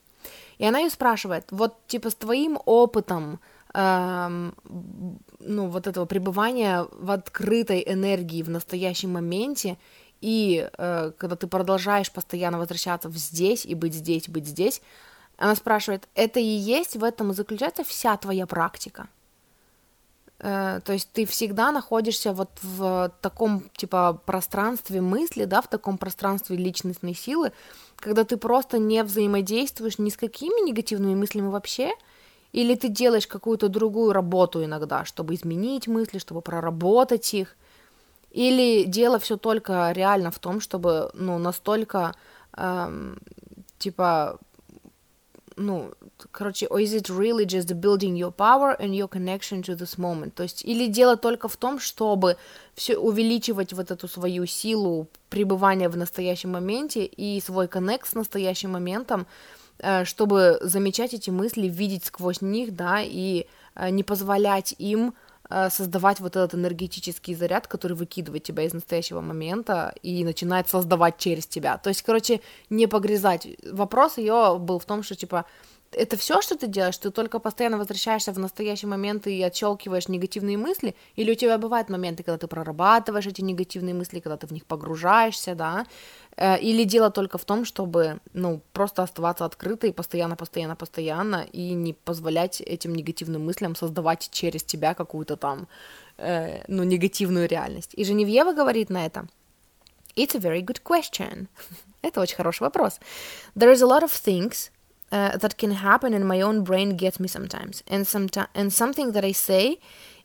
И 0.58 0.66
она 0.66 0.80
ее 0.80 0.90
спрашивает, 0.90 1.46
вот 1.52 1.76
типа 1.88 2.10
с 2.10 2.16
твоим 2.16 2.60
опытом 2.66 3.40
эм, 3.74 4.54
ну, 5.40 5.68
вот 5.68 5.88
этого 5.88 6.06
пребывания 6.06 6.88
в 6.92 7.12
открытой 7.12 7.84
энергии 7.86 8.44
в 8.44 8.50
настоящем 8.50 9.14
моменте, 9.14 9.78
и 10.22 10.70
э, 10.78 11.12
когда 11.18 11.36
ты 11.36 11.48
продолжаешь 11.48 12.12
постоянно 12.12 12.60
возвращаться 12.60 13.10
в 13.10 13.18
здесь 13.18 13.66
и 13.66 13.74
быть 13.74 13.96
здесь, 13.96 14.30
быть 14.30 14.46
здесь, 14.46 14.82
она 15.38 15.56
спрашивает, 15.56 16.08
это 16.14 16.40
и 16.40 16.44
есть, 16.44 16.96
в 16.96 17.04
этом 17.04 17.32
и 17.32 17.34
заключается 17.34 17.84
вся 17.84 18.16
твоя 18.18 18.46
практика? 18.46 19.08
Э, 20.44 20.82
то 20.84 20.94
есть 20.94 21.10
ты 21.14 21.26
всегда 21.26 21.72
находишься 21.72 22.34
вот 22.34 22.50
в 22.64 23.12
таком, 23.22 23.64
типа, 23.78 24.20
пространстве 24.26 25.00
мысли, 25.00 25.46
да, 25.46 25.62
в 25.62 25.68
таком 25.68 25.98
пространстве 25.98 26.58
личностной 26.58 27.14
силы, 27.14 27.52
когда 27.96 28.24
ты 28.24 28.38
просто 28.38 28.80
не 28.80 29.04
взаимодействуешь 29.04 30.00
ни 30.00 30.10
с 30.10 30.18
какими 30.18 30.68
негативными 30.68 31.14
мыслями 31.14 31.50
вообще, 31.50 31.92
или 32.54 32.76
ты 32.76 32.88
делаешь 32.90 33.28
какую-то 33.28 33.70
другую 33.70 34.14
работу 34.14 34.64
иногда, 34.64 35.06
чтобы 35.06 35.36
изменить 35.36 35.88
мысли, 35.88 36.18
чтобы 36.18 36.42
проработать 36.42 37.34
их, 37.36 37.56
или 38.32 38.84
дело 38.86 39.20
все 39.20 39.38
только 39.38 39.92
реально 39.92 40.32
в 40.32 40.40
том, 40.40 40.60
чтобы, 40.60 41.12
ну, 41.14 41.38
настолько, 41.38 42.16
эм, 42.58 43.20
типа, 43.78 44.40
ну, 45.62 45.94
короче, 46.32 46.68
or 46.68 46.80
is 46.80 46.94
it 46.94 47.10
really 47.10 47.46
just 47.46 47.80
building 47.80 48.16
your 48.16 48.32
power 48.32 48.76
and 48.80 48.96
your 48.96 49.08
connection 49.08 49.62
to 49.64 49.76
this 49.76 49.98
moment? 49.98 50.34
То 50.36 50.44
есть, 50.44 50.64
или 50.66 50.88
дело 50.88 51.18
только 51.18 51.48
в 51.48 51.58
том, 51.58 51.80
чтобы 51.80 52.38
все 52.76 52.98
увеличивать 52.98 53.74
вот 53.74 53.92
эту 53.92 54.08
свою 54.08 54.46
силу 54.46 55.08
пребывания 55.30 55.90
в 55.90 55.98
настоящем 55.98 56.52
моменте 56.52 57.06
и 57.06 57.42
свой 57.42 57.68
коннект 57.68 58.08
с 58.08 58.14
настоящим 58.14 58.72
моментом, 58.72 59.28
э, 59.80 60.06
чтобы 60.06 60.60
замечать 60.62 61.14
эти 61.14 61.30
мысли, 61.30 61.68
видеть 61.68 62.06
сквозь 62.06 62.42
них, 62.42 62.76
да, 62.76 63.02
и 63.02 63.48
э, 63.76 63.90
не 63.90 64.04
позволять 64.04 64.76
им 64.78 65.14
создавать 65.70 66.20
вот 66.20 66.36
этот 66.36 66.56
энергетический 66.56 67.36
заряд, 67.36 67.68
который 67.68 67.94
выкидывает 67.94 68.44
тебя 68.44 68.64
из 68.64 68.74
настоящего 68.74 69.22
момента 69.22 69.94
и 70.02 70.24
начинает 70.24 70.70
создавать 70.70 71.18
через 71.18 71.48
тебя. 71.48 71.78
То 71.78 71.90
есть, 71.90 72.04
короче, 72.04 72.42
не 72.70 72.88
погрязать. 72.88 73.48
Вопрос 73.72 74.18
ее 74.18 74.58
был 74.60 74.80
в 74.80 74.86
том, 74.86 75.04
что, 75.04 75.16
типа, 75.16 75.46
это 75.92 76.16
все, 76.16 76.42
что 76.42 76.58
ты 76.58 76.68
делаешь, 76.68 76.98
ты 76.98 77.12
только 77.12 77.40
постоянно 77.40 77.78
возвращаешься 77.78 78.32
в 78.32 78.40
настоящий 78.40 78.88
момент 78.88 79.28
и 79.28 79.42
отщелкиваешь 79.44 80.08
негативные 80.08 80.58
мысли, 80.58 80.96
или 81.16 81.32
у 81.32 81.36
тебя 81.36 81.58
бывают 81.58 81.90
моменты, 81.90 82.24
когда 82.24 82.38
ты 82.38 82.48
прорабатываешь 82.48 83.28
эти 83.28 83.42
негативные 83.42 83.94
мысли, 83.94 84.20
когда 84.20 84.38
ты 84.38 84.48
в 84.48 84.52
них 84.52 84.66
погружаешься, 84.66 85.54
да, 85.54 85.86
э, 86.38 86.60
или 86.60 86.86
дело 86.86 87.12
только 87.12 87.38
в 87.38 87.46
том, 87.46 87.66
чтобы, 87.66 88.20
ну, 88.34 88.62
просто 88.72 89.04
оставаться 89.04 89.46
открытой 89.46 89.92
постоянно, 89.92 90.36
постоянно, 90.36 90.76
постоянно, 90.76 91.46
и 91.52 91.74
не 91.74 91.94
позволять 91.94 92.62
этим 92.62 92.96
негативным 92.96 93.46
мыслям 93.46 93.76
создавать 93.76 94.30
через 94.32 94.64
тебя 94.64 94.94
какую-то 94.94 95.36
там, 95.36 95.68
э, 96.18 96.64
ну, 96.68 96.84
негативную 96.84 97.48
реальность. 97.48 97.94
И 97.96 98.06
Женевьева 98.06 98.54
говорит 98.54 98.90
на 98.90 99.06
это, 99.06 99.28
it's 100.16 100.36
a 100.36 100.40
very 100.40 100.62
good 100.62 100.82
question. 100.84 101.48
это 102.02 102.22
очень 102.22 102.38
хороший 102.38 102.64
вопрос. 102.64 103.00
There 103.56 103.74
is 103.74 103.82
a 103.82 103.88
lot 103.88 104.04
of 104.04 104.12
things 104.12 104.72
uh, 105.13 105.37
that 105.37 105.57
can 105.57 105.73
happen 105.73 106.13
and 106.13 106.27
my 106.27 106.41
own 106.41 106.65
brain 106.65 106.97
gets 106.97 107.21
me 107.21 107.29
sometimes 107.29 107.83
and 107.87 108.07
sometimes 108.07 108.49
and 108.55 108.73
something 108.73 109.13
that 109.13 109.25
i 109.25 109.33
say 109.33 109.79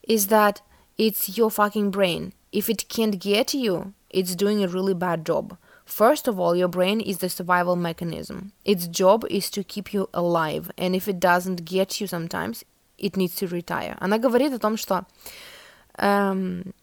is 0.07 0.27
that 0.27 0.61
it's 0.97 1.37
your 1.37 1.51
fucking 1.51 1.91
brain 1.91 2.33
if 2.51 2.69
it 2.69 2.89
can't 2.89 3.19
get 3.19 3.53
you 3.53 3.93
it's 4.09 4.35
doing 4.35 4.63
a 4.63 4.67
really 4.67 4.93
bad 4.93 5.25
job 5.25 5.57
first 5.85 6.27
of 6.27 6.39
all 6.39 6.55
your 6.55 6.67
brain 6.67 6.99
is 6.99 7.19
the 7.19 7.29
survival 7.29 7.75
mechanism 7.75 8.51
its 8.65 8.87
job 8.87 9.23
is 9.29 9.49
to 9.49 9.63
keep 9.63 9.93
you 9.93 10.09
alive 10.13 10.71
and 10.77 10.95
if 10.95 11.07
it 11.07 11.19
doesn't 11.19 11.63
get 11.65 12.01
you 12.01 12.07
sometimes 12.07 12.63
it 12.97 13.15
needs 13.15 13.35
to 13.35 13.47
retire 13.47 13.95
она 14.01 14.17
говорит 14.17 14.53
о 14.53 14.59
том 14.59 14.77
что 14.77 15.05
um, 15.99 16.73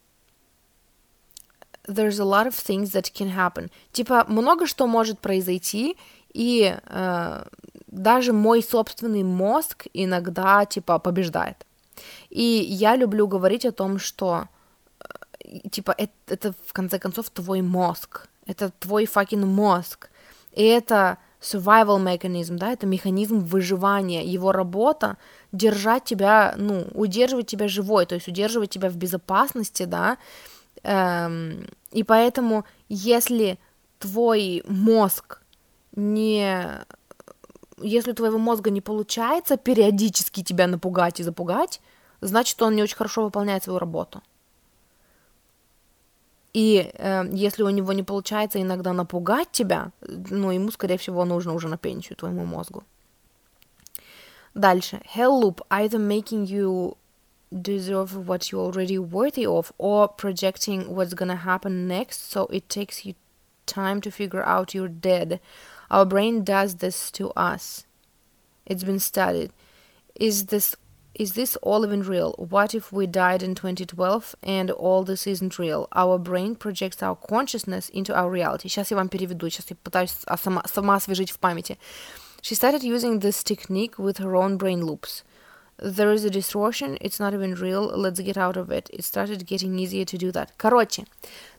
there's 1.88 2.18
a 2.18 2.24
lot 2.24 2.46
of 2.46 2.54
things 2.54 2.92
that 2.92 3.12
can 3.14 3.30
happen. 3.30 3.70
Типа, 3.92 4.24
много 4.28 4.66
что 4.66 4.86
может 4.86 5.18
произойти, 5.18 5.96
и 6.32 6.76
э, 6.86 7.44
даже 7.93 8.33
мой 8.33 8.63
собственный 8.63 9.23
мозг 9.23 9.85
иногда, 9.93 10.65
типа, 10.65 10.99
побеждает. 10.99 11.65
И 12.29 12.43
я 12.43 12.95
люблю 12.95 13.27
говорить 13.27 13.65
о 13.65 13.71
том, 13.71 13.99
что, 13.99 14.47
э, 15.39 15.69
типа, 15.69 15.93
это, 15.97 16.13
это 16.27 16.53
в 16.65 16.73
конце 16.73 16.99
концов 16.99 17.29
твой 17.29 17.61
мозг, 17.61 18.27
это 18.47 18.71
твой 18.79 19.05
fucking 19.05 19.45
мозг, 19.45 20.09
и 20.51 20.63
это 20.63 21.17
survival 21.41 21.99
mechanism, 21.99 22.57
да, 22.57 22.71
это 22.71 22.87
механизм 22.87 23.39
выживания, 23.39 24.23
его 24.23 24.51
работа 24.51 25.17
держать 25.51 26.05
тебя, 26.05 26.55
ну, 26.57 26.87
удерживать 26.93 27.47
тебя 27.47 27.67
живой, 27.67 28.05
то 28.05 28.15
есть 28.15 28.27
удерживать 28.27 28.69
тебя 28.69 28.89
в 28.89 28.95
безопасности, 28.95 29.83
да, 29.83 30.17
эм, 30.83 31.67
и 31.91 32.03
поэтому, 32.03 32.65
если 32.89 33.59
твой 33.99 34.63
мозг 34.67 35.41
не 35.95 36.85
если 37.83 38.11
у 38.11 38.15
твоего 38.15 38.37
мозга 38.37 38.71
не 38.71 38.81
получается 38.81 39.57
периодически 39.57 40.43
тебя 40.43 40.67
напугать 40.67 41.19
и 41.19 41.23
запугать, 41.23 41.81
значит, 42.21 42.61
он 42.61 42.75
не 42.75 42.83
очень 42.83 42.97
хорошо 42.97 43.23
выполняет 43.23 43.63
свою 43.63 43.79
работу. 43.79 44.21
И 46.53 46.91
э, 46.93 47.23
если 47.31 47.63
у 47.63 47.69
него 47.69 47.93
не 47.93 48.03
получается 48.03 48.61
иногда 48.61 48.93
напугать 48.93 49.51
тебя, 49.51 49.91
ну, 50.01 50.51
ему, 50.51 50.71
скорее 50.71 50.97
всего, 50.97 51.25
нужно 51.25 51.53
уже 51.53 51.67
на 51.67 51.77
пенсию 51.77 52.15
твоему 52.15 52.45
мозгу. 52.45 52.83
Дальше. 54.53 55.01
Hell 55.15 55.41
loop 55.41 55.61
either 55.69 55.97
making 55.97 56.45
you 56.45 56.95
deserve 57.51 58.27
what 58.27 58.51
you're 58.51 58.65
already 58.65 58.97
worthy 58.97 59.45
of 59.45 59.71
or 59.77 60.07
projecting 60.07 60.87
what's 60.87 61.13
gonna 61.13 61.35
happen 61.35 61.87
next 61.87 62.31
so 62.31 62.47
it 62.47 62.67
takes 62.67 63.05
you 63.05 63.13
time 63.66 64.00
to 64.00 64.10
figure 64.10 64.42
out 64.42 64.74
you're 64.74 64.88
dead 64.88 65.40
Our 65.90 66.04
brain 66.04 66.44
does 66.44 66.76
this 66.76 67.10
to 67.12 67.30
us. 67.30 67.86
It's 68.66 68.84
been 68.84 68.98
studied. 68.98 69.52
Is 70.14 70.46
this 70.46 70.76
is 71.14 71.32
this 71.32 71.56
all 71.62 71.84
even 71.84 72.02
real? 72.02 72.34
What 72.38 72.74
if 72.74 72.92
we 72.92 73.08
died 73.08 73.42
in 73.42 73.56
2012 73.56 74.36
and 74.42 74.70
all 74.70 75.02
this 75.02 75.26
isn't 75.26 75.58
real? 75.58 75.88
Our 75.92 76.16
brain 76.16 76.54
projects 76.54 77.02
our 77.02 77.16
consciousness 77.16 77.88
into 77.88 78.14
our 78.14 78.30
reality. 78.30 78.68
Сейчас 78.68 78.92
я 78.92 78.96
вам 78.96 79.08
переведу, 79.08 79.50
сейчас 79.50 79.66
я 79.70 79.76
пытаюсь 79.82 80.14
сама, 80.40 80.62
сама 80.66 80.94
освежить 80.94 81.32
в 81.32 81.40
памяти. 81.40 81.76
She 82.40 82.54
started 82.54 82.84
using 82.84 83.18
this 83.18 83.42
technique 83.42 83.98
with 83.98 84.18
her 84.18 84.36
own 84.36 84.58
brain 84.58 84.86
loops. 84.86 85.24
There 85.80 86.12
is 86.12 86.24
a 86.24 86.30
distortion, 86.30 86.98
it's 87.00 87.18
not 87.18 87.34
even 87.34 87.54
real, 87.54 87.84
let's 87.84 88.20
get 88.20 88.36
out 88.36 88.56
of 88.56 88.70
it. 88.70 88.88
It 88.92 89.04
started 89.04 89.46
getting 89.46 89.78
easier 89.78 90.04
to 90.04 90.18
do 90.18 90.30
that. 90.32 90.56
Короче, 90.56 91.04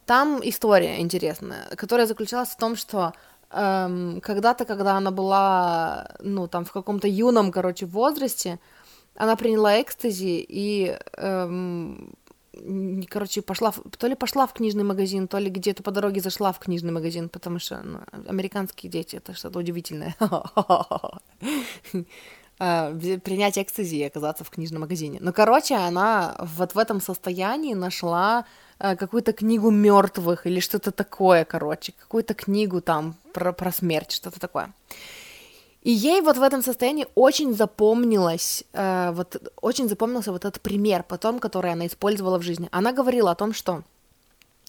там 0.06 0.40
история 0.42 1.00
интересная, 1.00 1.68
которая 1.76 2.06
заключалась 2.06 2.50
в 2.50 2.56
том, 2.56 2.76
что 2.76 3.12
эм, 3.50 4.20
когда-то, 4.20 4.64
когда 4.64 4.96
она 4.96 5.10
была, 5.10 6.08
ну, 6.20 6.46
там, 6.48 6.64
в 6.64 6.72
каком-то 6.72 7.08
юном, 7.08 7.52
короче, 7.52 7.86
возрасте, 7.86 8.58
она 9.16 9.36
приняла 9.36 9.80
экстази 9.80 10.44
и, 10.48 10.98
эм, 11.16 12.14
короче, 13.08 13.42
пошла, 13.42 13.70
в, 13.70 13.80
то 13.98 14.06
ли 14.06 14.14
пошла 14.14 14.46
в 14.46 14.52
книжный 14.52 14.84
магазин, 14.84 15.28
то 15.28 15.38
ли 15.38 15.50
где-то 15.50 15.82
по 15.82 15.90
дороге 15.90 16.20
зашла 16.20 16.52
в 16.52 16.58
книжный 16.58 16.92
магазин, 16.92 17.28
потому 17.28 17.58
что 17.58 17.80
ну, 17.82 18.00
американские 18.28 18.90
дети— 18.90 19.16
это 19.24 19.34
что-то 19.34 19.58
удивительное. 19.58 20.16
А, 22.60 22.92
принять 22.92 23.58
экстази 23.58 23.96
и 23.96 24.04
оказаться 24.04 24.44
в 24.44 24.50
книжном 24.50 24.82
магазине. 24.82 25.18
Ну, 25.20 25.32
короче, 25.32 25.74
она 25.74 26.36
вот 26.38 26.76
в 26.76 26.78
этом 26.78 27.00
состоянии 27.00 27.74
нашла 27.74 28.44
какую-то 28.78 29.32
книгу 29.32 29.70
мертвых 29.70 30.46
или 30.46 30.60
что-то 30.60 30.90
такое, 30.90 31.44
короче, 31.44 31.92
какую-то 31.92 32.34
книгу 32.34 32.80
там 32.80 33.14
про, 33.32 33.52
про 33.52 33.72
смерть, 33.72 34.12
что-то 34.12 34.40
такое. 34.40 34.72
И 35.84 35.90
ей 35.90 36.22
вот 36.22 36.38
в 36.38 36.42
этом 36.42 36.62
состоянии 36.62 37.06
очень 37.14 37.54
запомнилось, 37.54 38.64
э, 38.72 39.10
вот 39.12 39.52
очень 39.60 39.88
запомнился 39.88 40.32
вот 40.32 40.46
этот 40.46 40.62
пример 40.62 41.04
потом, 41.06 41.38
который 41.38 41.72
она 41.72 41.86
использовала 41.86 42.38
в 42.38 42.42
жизни. 42.42 42.70
Она 42.72 42.92
говорила 42.92 43.30
о 43.30 43.34
том, 43.34 43.52
что, 43.52 43.82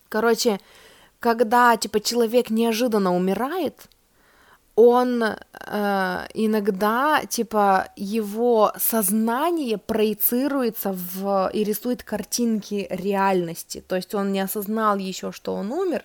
короче, 0.09 0.59
когда 1.19 1.77
типа 1.77 2.01
человек 2.01 2.49
неожиданно 2.49 3.15
умирает, 3.15 3.87
он 4.75 5.23
э, 5.23 6.27
иногда, 6.33 7.21
типа, 7.27 7.87
его 7.95 8.73
сознание 8.77 9.77
проецируется 9.77 10.91
в 10.93 11.49
и 11.53 11.63
рисует 11.63 12.03
картинки 12.03 12.87
реальности. 12.89 13.83
То 13.87 13.95
есть 13.95 14.13
он 14.13 14.33
не 14.33 14.41
осознал 14.41 14.97
еще, 14.97 15.31
что 15.31 15.53
он 15.53 15.71
умер, 15.71 16.03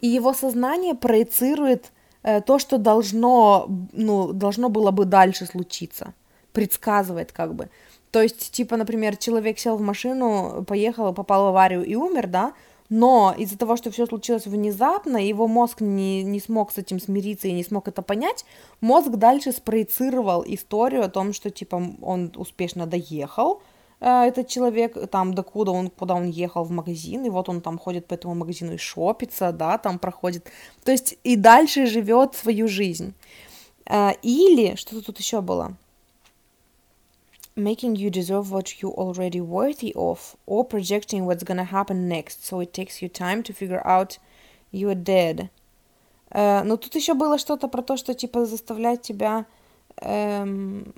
и 0.00 0.06
его 0.06 0.34
сознание 0.34 0.94
проецирует 0.94 1.90
э, 2.22 2.40
то, 2.40 2.58
что 2.58 2.78
должно, 2.78 3.66
ну, 3.92 4.32
должно 4.32 4.68
было 4.68 4.92
бы 4.92 5.04
дальше 5.04 5.46
случиться, 5.46 6.14
предсказывает 6.52 7.32
как 7.32 7.54
бы. 7.54 7.68
То 8.12 8.22
есть, 8.22 8.52
типа, 8.52 8.76
например, 8.76 9.16
человек 9.16 9.58
сел 9.58 9.76
в 9.76 9.80
машину, 9.80 10.64
поехал, 10.66 11.12
попал 11.12 11.44
в 11.44 11.48
аварию 11.48 11.84
и 11.84 11.96
умер, 11.96 12.28
да, 12.28 12.52
но 12.88 13.34
из-за 13.36 13.58
того, 13.58 13.76
что 13.76 13.90
все 13.90 14.06
случилось 14.06 14.46
внезапно, 14.46 15.16
его 15.16 15.48
мозг 15.48 15.80
не, 15.80 16.22
не 16.22 16.40
смог 16.40 16.72
с 16.72 16.78
этим 16.78 17.00
смириться 17.00 17.48
и 17.48 17.52
не 17.52 17.64
смог 17.64 17.88
это 17.88 18.02
понять, 18.02 18.44
мозг 18.80 19.10
дальше 19.10 19.52
спроецировал 19.52 20.44
историю 20.46 21.04
о 21.04 21.08
том, 21.08 21.32
что, 21.32 21.50
типа, 21.50 21.82
он 22.02 22.32
успешно 22.36 22.86
доехал, 22.86 23.62
э, 24.00 24.24
этот 24.26 24.48
человек, 24.48 25.10
там, 25.10 25.34
докуда 25.34 25.72
он, 25.72 25.90
куда 25.90 26.14
он 26.14 26.28
ехал 26.28 26.64
в 26.64 26.70
магазин, 26.70 27.24
и 27.24 27.30
вот 27.30 27.48
он 27.48 27.60
там 27.60 27.78
ходит 27.78 28.06
по 28.06 28.14
этому 28.14 28.34
магазину 28.34 28.74
и 28.74 28.78
шопится, 28.78 29.52
да, 29.52 29.78
там 29.78 29.98
проходит, 29.98 30.46
то 30.84 30.92
есть 30.92 31.18
и 31.24 31.36
дальше 31.36 31.86
живет 31.86 32.34
свою 32.34 32.68
жизнь. 32.68 33.14
Э, 33.86 34.12
или, 34.22 34.76
что 34.76 35.00
тут 35.02 35.18
еще 35.18 35.40
было? 35.40 35.76
Making 37.56 37.96
you 37.96 38.10
deserve 38.10 38.50
what 38.50 38.82
you 38.82 38.90
already 38.90 39.40
worthy 39.40 39.92
of 39.96 40.36
or 40.46 40.64
projecting 40.64 41.24
what's 41.24 41.42
gonna 41.42 41.64
happen 41.64 42.08
next. 42.08 42.44
So 42.44 42.60
it 42.60 42.72
takes 42.72 43.00
you 43.00 43.08
time 43.08 43.42
to 43.44 43.52
figure 43.52 43.84
out 43.86 44.18
you're 44.70 44.94
dead. 44.94 45.48
Uh, 46.30 46.62
но 46.64 46.76
тут 46.76 46.94
еще 46.94 47.14
было 47.14 47.38
что-то 47.38 47.68
про 47.68 47.82
то 47.82 47.96
что 47.96 48.12
типа 48.12 48.46
заставлять 48.46 49.00
тебя 49.00 49.46
эм, 50.02 50.92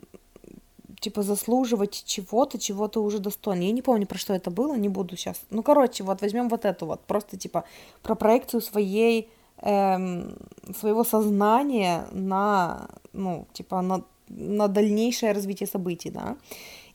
типа 1.01 1.23
заслуживать 1.23 2.03
чего-то 2.07 2.59
чего 2.59 2.89
то 2.89 3.05
уже 3.05 3.19
достоин. 3.19 3.61
Я 3.61 3.73
не 3.73 3.83
помню 3.83 4.07
про 4.07 4.19
что 4.19 4.35
это 4.35 4.51
было 4.51 4.75
не 4.75 4.89
буду 4.89 5.17
сейчас 5.17 5.41
ну 5.51 5.63
короче 5.63 6.03
вот 6.03 6.23
возьмем 6.23 6.49
вот 6.49 6.65
эту 6.65 6.87
вот 6.87 7.03
просто 7.03 7.37
типа 7.37 7.65
про 8.03 8.15
проекцию 8.15 8.63
своей 8.63 9.29
эм, 9.61 10.37
своего 10.77 11.05
сознания 11.05 12.09
на 12.11 12.89
ну 13.13 13.47
типа 13.53 13.83
на 13.83 14.03
на 14.29 14.69
дальнейшее 14.69 15.33
развитие 15.33 15.67
событий, 15.67 16.11
да. 16.11 16.37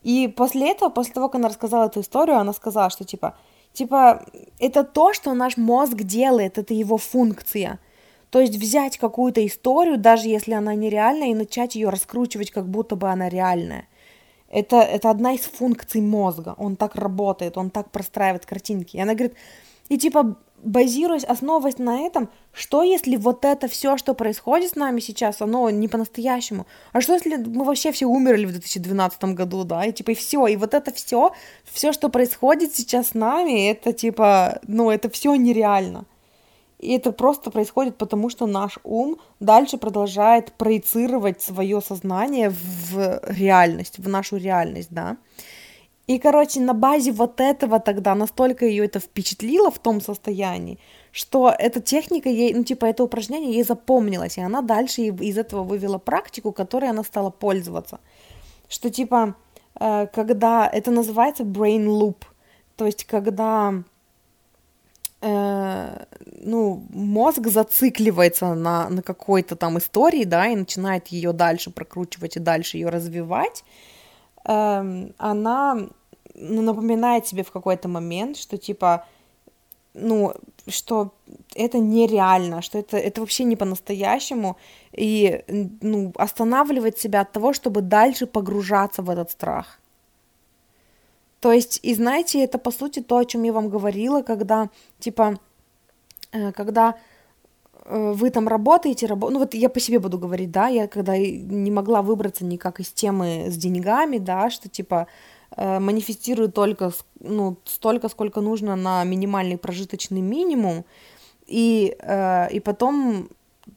И 0.03 0.27
после 0.27 0.71
этого, 0.71 0.89
после 0.89 1.13
того, 1.13 1.29
как 1.29 1.35
она 1.35 1.49
рассказала 1.49 1.85
эту 1.85 2.01
историю, 2.01 2.37
она 2.37 2.53
сказала, 2.53 2.89
что 2.89 3.05
типа, 3.05 3.37
типа, 3.71 4.25
это 4.59 4.83
то, 4.83 5.13
что 5.13 5.33
наш 5.33 5.57
мозг 5.57 5.95
делает, 5.95 6.57
это 6.57 6.73
его 6.73 6.97
функция. 6.97 7.79
То 8.29 8.39
есть 8.41 8.55
взять 8.55 8.97
какую-то 8.97 9.45
историю, 9.45 9.97
даже 9.97 10.27
если 10.27 10.53
она 10.53 10.73
нереальная, 10.75 11.29
и 11.29 11.35
начать 11.35 11.75
ее 11.75 11.89
раскручивать, 11.89 12.51
как 12.51 12.67
будто 12.67 12.95
бы 12.95 13.09
она 13.09 13.29
реальная. 13.29 13.87
Это, 14.49 14.77
это 14.77 15.09
одна 15.09 15.33
из 15.33 15.41
функций 15.41 16.01
мозга. 16.01 16.55
Он 16.57 16.75
так 16.75 16.95
работает, 16.95 17.57
он 17.57 17.69
так 17.69 17.91
простраивает 17.91 18.45
картинки. 18.45 18.97
И 18.97 18.99
она 18.99 19.13
говорит, 19.13 19.35
и 19.89 19.97
типа 19.97 20.35
базируясь, 20.63 21.23
основываясь 21.23 21.77
на 21.77 22.01
этом, 22.01 22.29
что 22.53 22.83
если 22.83 23.17
вот 23.17 23.45
это 23.45 23.67
все, 23.67 23.97
что 23.97 24.13
происходит 24.13 24.71
с 24.71 24.75
нами 24.75 24.99
сейчас, 24.99 25.41
оно 25.41 25.69
не 25.69 25.87
по-настоящему? 25.87 26.65
А 26.91 27.01
что 27.01 27.13
если 27.13 27.35
мы 27.35 27.65
вообще 27.65 27.91
все 27.91 28.05
умерли 28.05 28.45
в 28.45 28.51
2012 28.51 29.23
году, 29.35 29.63
да, 29.63 29.85
и 29.85 29.91
типа 29.91 30.11
и 30.11 30.15
все, 30.15 30.47
и 30.47 30.55
вот 30.55 30.73
это 30.73 30.93
все, 30.93 31.33
все, 31.65 31.91
что 31.91 32.09
происходит 32.09 32.75
сейчас 32.75 33.09
с 33.09 33.13
нами, 33.13 33.69
это 33.69 33.93
типа, 33.93 34.59
ну, 34.67 34.89
это 34.89 35.09
все 35.09 35.35
нереально. 35.35 36.05
И 36.79 36.91
это 36.95 37.13
просто 37.13 37.49
происходит 37.49 37.97
потому, 37.97 38.29
что 38.29 38.45
наш 38.45 38.77
ум 38.83 39.17
дальше 39.39 39.77
продолжает 39.77 40.51
проецировать 40.53 41.41
свое 41.41 41.81
сознание 41.81 42.49
в 42.51 43.21
реальность, 43.27 43.99
в 43.99 44.09
нашу 44.09 44.35
реальность, 44.37 44.89
да. 44.91 45.17
И, 46.07 46.19
короче, 46.19 46.59
на 46.59 46.73
базе 46.73 47.11
вот 47.11 47.39
этого 47.39 47.79
тогда 47.79 48.13
настолько 48.15 48.65
ее 48.65 48.85
это 48.85 48.99
впечатлило 48.99 49.71
в 49.71 49.79
том 49.79 50.01
состоянии, 50.01 50.77
что 51.11 51.53
эта 51.57 51.79
техника 51.79 52.27
ей, 52.29 52.53
ну, 52.53 52.63
типа, 52.63 52.85
это 52.85 53.03
упражнение 53.03 53.53
ей 53.53 53.63
запомнилось, 53.63 54.37
и 54.37 54.41
она 54.41 54.61
дальше 54.61 55.03
из 55.03 55.37
этого 55.37 55.63
вывела 55.63 55.99
практику, 55.99 56.51
которой 56.51 56.89
она 56.89 57.03
стала 57.03 57.29
пользоваться. 57.29 57.99
Что, 58.67 58.89
типа, 58.89 59.35
э, 59.79 60.07
когда 60.07 60.67
это 60.67 60.91
называется 60.91 61.43
brain 61.43 61.85
loop, 61.85 62.17
то 62.75 62.85
есть, 62.85 63.05
когда 63.05 63.73
э, 65.21 66.05
ну, 66.41 66.83
мозг 66.89 67.47
зацикливается 67.47 68.55
на, 68.55 68.89
на 68.89 69.01
какой-то 69.01 69.55
там 69.55 69.77
истории, 69.77 70.25
да, 70.25 70.47
и 70.47 70.55
начинает 70.55 71.07
ее 71.07 71.31
дальше 71.31 71.71
прокручивать 71.71 72.35
и 72.35 72.41
дальше 72.41 72.77
ее 72.77 72.89
развивать, 72.89 73.63
эм, 74.45 75.13
она 75.17 75.77
ну, 76.35 76.61
напоминает 76.61 77.27
себе 77.27 77.43
в 77.43 77.51
какой-то 77.51 77.87
момент, 77.87 78.37
что 78.37 78.57
типа, 78.57 79.05
ну, 79.93 80.33
что 80.67 81.11
это 81.55 81.79
нереально, 81.79 82.61
что 82.61 82.79
это, 82.79 82.97
это 82.97 83.21
вообще 83.21 83.43
не 83.43 83.55
по-настоящему, 83.55 84.57
и 84.91 85.43
ну, 85.81 86.11
останавливает 86.15 86.97
себя 86.97 87.21
от 87.21 87.31
того, 87.31 87.53
чтобы 87.53 87.81
дальше 87.81 88.25
погружаться 88.25 89.01
в 89.01 89.09
этот 89.09 89.31
страх. 89.31 89.79
То 91.39 91.51
есть, 91.51 91.79
и 91.83 91.93
знаете, 91.93 92.43
это 92.43 92.57
по 92.57 92.71
сути 92.71 93.01
то, 93.01 93.17
о 93.17 93.25
чем 93.25 93.43
я 93.43 93.51
вам 93.51 93.69
говорила, 93.69 94.21
когда, 94.21 94.69
типа, 94.99 95.37
э, 96.31 96.53
когда 96.53 96.95
вы 97.85 98.29
там 98.29 98.47
работаете, 98.47 99.07
раб... 99.07 99.21
ну 99.29 99.39
вот 99.39 99.53
я 99.53 99.69
по 99.69 99.79
себе 99.79 99.99
буду 99.99 100.17
говорить, 100.17 100.51
да, 100.51 100.67
я 100.67 100.87
когда 100.87 101.17
не 101.17 101.71
могла 101.71 102.01
выбраться 102.01 102.45
никак 102.45 102.79
из 102.79 102.91
темы 102.91 103.45
с 103.49 103.57
деньгами, 103.57 104.17
да, 104.19 104.49
что 104.49 104.69
типа 104.69 105.07
э, 105.55 105.79
манифестирую 105.79 106.51
только 106.51 106.91
ну, 107.19 107.57
столько, 107.65 108.09
сколько 108.09 108.41
нужно 108.41 108.75
на 108.75 109.03
минимальный 109.03 109.57
прожиточный 109.57 110.21
минимум, 110.21 110.85
и, 111.45 111.95
э, 111.99 112.51
и 112.51 112.59
потом 112.59 113.29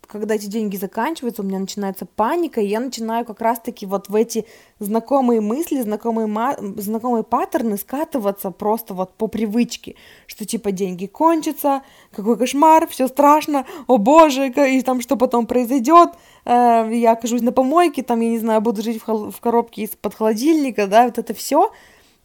когда 0.06 0.34
эти 0.34 0.46
деньги 0.46 0.76
заканчиваются, 0.76 1.42
у 1.42 1.44
меня 1.44 1.58
начинается 1.58 2.06
паника, 2.06 2.60
и 2.60 2.66
я 2.66 2.80
начинаю 2.80 3.24
как 3.24 3.40
раз-таки 3.40 3.86
вот 3.86 4.08
в 4.08 4.14
эти 4.14 4.46
знакомые 4.78 5.40
мысли, 5.40 5.80
знакомые, 5.80 6.26
ма- 6.26 6.56
знакомые 6.76 7.24
паттерны 7.24 7.76
скатываться 7.76 8.50
просто 8.50 8.94
вот 8.94 9.14
по 9.14 9.26
привычке, 9.26 9.96
что 10.26 10.44
типа 10.44 10.72
деньги 10.72 11.06
кончатся, 11.06 11.82
какой 12.12 12.36
кошмар, 12.36 12.86
все 12.88 13.08
страшно, 13.08 13.66
о 13.86 13.98
боже, 13.98 14.48
и 14.48 14.82
там 14.82 15.00
что 15.00 15.16
потом 15.16 15.46
произойдет, 15.46 16.10
э, 16.44 16.90
я 16.92 17.12
окажусь 17.12 17.42
на 17.42 17.52
помойке, 17.52 18.02
там, 18.02 18.20
я 18.20 18.30
не 18.30 18.38
знаю, 18.38 18.60
буду 18.60 18.82
жить 18.82 19.02
в, 19.02 19.08
хол- 19.08 19.30
в 19.30 19.40
коробке 19.40 19.82
из-под 19.82 20.14
холодильника, 20.14 20.86
да, 20.86 21.04
вот 21.04 21.18
это 21.18 21.34
все, 21.34 21.72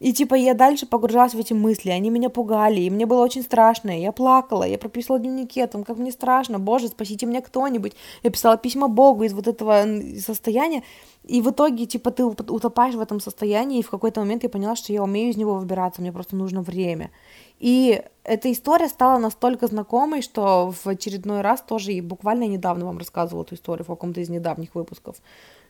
и 0.01 0.13
типа 0.13 0.33
я 0.33 0.55
дальше 0.55 0.87
погружалась 0.87 1.35
в 1.35 1.39
эти 1.39 1.53
мысли, 1.53 1.91
они 1.91 2.09
меня 2.09 2.31
пугали, 2.31 2.81
и 2.81 2.89
мне 2.89 3.05
было 3.05 3.23
очень 3.23 3.43
страшно, 3.43 3.91
я 3.91 4.11
плакала, 4.11 4.63
я 4.63 4.79
прописывала 4.79 5.19
дневники 5.19 5.61
о 5.61 5.67
том, 5.67 5.83
как 5.83 5.97
мне 5.97 6.11
страшно, 6.11 6.57
боже, 6.57 6.87
спасите 6.87 7.27
меня 7.27 7.41
кто-нибудь. 7.41 7.93
Я 8.23 8.31
писала 8.31 8.57
письма 8.57 8.87
Богу 8.87 9.25
из 9.25 9.33
вот 9.33 9.47
этого 9.47 9.85
состояния, 10.19 10.81
и 11.23 11.39
в 11.43 11.51
итоге, 11.51 11.85
типа, 11.85 12.09
ты 12.09 12.25
утопаешь 12.25 12.95
в 12.95 12.99
этом 12.99 13.19
состоянии, 13.19 13.77
и 13.77 13.83
в 13.83 13.91
какой-то 13.91 14.21
момент 14.21 14.41
я 14.41 14.49
поняла, 14.49 14.75
что 14.75 14.91
я 14.91 15.03
умею 15.03 15.29
из 15.29 15.37
него 15.37 15.53
выбираться, 15.53 16.01
мне 16.01 16.11
просто 16.11 16.35
нужно 16.35 16.63
время. 16.63 17.11
И 17.59 18.01
эта 18.23 18.51
история 18.51 18.87
стала 18.87 19.19
настолько 19.19 19.67
знакомой, 19.67 20.23
что 20.23 20.71
в 20.71 20.87
очередной 20.87 21.41
раз 21.41 21.61
тоже, 21.61 21.93
и 21.93 22.01
буквально 22.01 22.47
недавно 22.47 22.87
вам 22.87 22.97
рассказывала 22.97 23.43
эту 23.43 23.53
историю 23.53 23.85
в 23.85 23.89
каком-то 23.89 24.19
из 24.19 24.29
недавних 24.29 24.73
выпусков, 24.73 25.17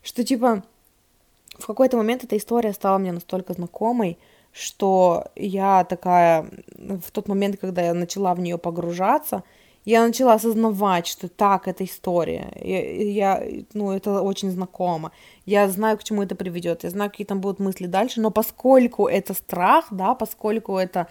что, 0.01 0.23
типа, 0.23 0.63
в 1.57 1.67
какой-то 1.67 1.97
момент 1.97 2.23
эта 2.23 2.37
история 2.37 2.73
стала 2.73 2.97
мне 2.97 3.11
настолько 3.11 3.53
знакомой, 3.53 4.17
что 4.51 5.25
я 5.35 5.83
такая, 5.83 6.45
в 6.77 7.11
тот 7.11 7.27
момент, 7.27 7.57
когда 7.59 7.81
я 7.81 7.93
начала 7.93 8.33
в 8.33 8.39
нее 8.39 8.57
погружаться, 8.57 9.43
я 9.83 10.05
начала 10.05 10.33
осознавать, 10.33 11.07
что 11.07 11.27
так, 11.27 11.67
это 11.67 11.83
история. 11.83 12.51
Я, 12.61 13.39
я, 13.41 13.63
ну, 13.73 13.91
это 13.91 14.21
очень 14.21 14.51
знакомо. 14.51 15.11
Я 15.45 15.67
знаю, 15.69 15.97
к 15.97 16.03
чему 16.03 16.21
это 16.21 16.35
приведет. 16.35 16.83
Я 16.83 16.91
знаю, 16.91 17.09
какие 17.09 17.25
там 17.25 17.41
будут 17.41 17.59
мысли 17.59 17.87
дальше. 17.87 18.21
Но 18.21 18.29
поскольку 18.29 19.07
это 19.07 19.33
страх, 19.33 19.87
да, 19.89 20.13
поскольку 20.13 20.77
это 20.77 21.07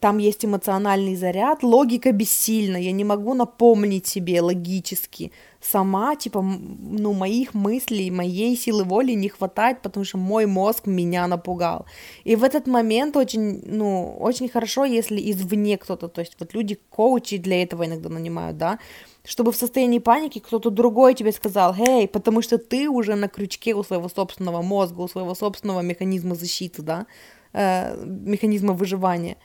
там 0.00 0.18
есть 0.18 0.44
эмоциональный 0.44 1.14
заряд, 1.14 1.62
логика 1.62 2.12
бессильна, 2.12 2.78
я 2.78 2.92
не 2.92 3.04
могу 3.04 3.34
напомнить 3.34 4.06
себе 4.06 4.40
логически 4.40 5.30
сама, 5.60 6.16
типа, 6.16 6.42
ну, 6.42 7.12
моих 7.12 7.54
мыслей, 7.54 8.10
моей 8.10 8.56
силы 8.56 8.84
воли 8.84 9.12
не 9.12 9.28
хватает, 9.28 9.82
потому 9.82 10.04
что 10.04 10.18
мой 10.18 10.46
мозг 10.46 10.86
меня 10.86 11.26
напугал. 11.26 11.84
И 12.24 12.36
в 12.36 12.44
этот 12.44 12.66
момент 12.66 13.16
очень, 13.16 13.62
ну, 13.66 14.16
очень 14.20 14.48
хорошо, 14.48 14.84
если 14.84 15.20
извне 15.30 15.76
кто-то, 15.76 16.08
то 16.08 16.20
есть 16.20 16.36
вот 16.38 16.54
люди, 16.54 16.78
коучи 16.90 17.36
для 17.36 17.62
этого 17.62 17.84
иногда 17.84 18.08
нанимают, 18.08 18.56
да, 18.56 18.78
чтобы 19.24 19.52
в 19.52 19.56
состоянии 19.56 19.98
паники 20.00 20.38
кто-то 20.38 20.70
другой 20.70 21.14
тебе 21.14 21.32
сказал, 21.32 21.74
эй, 21.78 22.08
потому 22.08 22.42
что 22.42 22.56
ты 22.56 22.88
уже 22.88 23.16
на 23.16 23.28
крючке 23.28 23.74
у 23.74 23.82
своего 23.82 24.08
собственного 24.08 24.62
мозга, 24.62 25.00
у 25.00 25.08
своего 25.08 25.34
собственного 25.34 25.80
механизма 25.80 26.34
защиты, 26.34 26.82
да, 26.82 27.06
э, 27.52 27.96
механизма 28.04 28.72
выживания. 28.72 29.36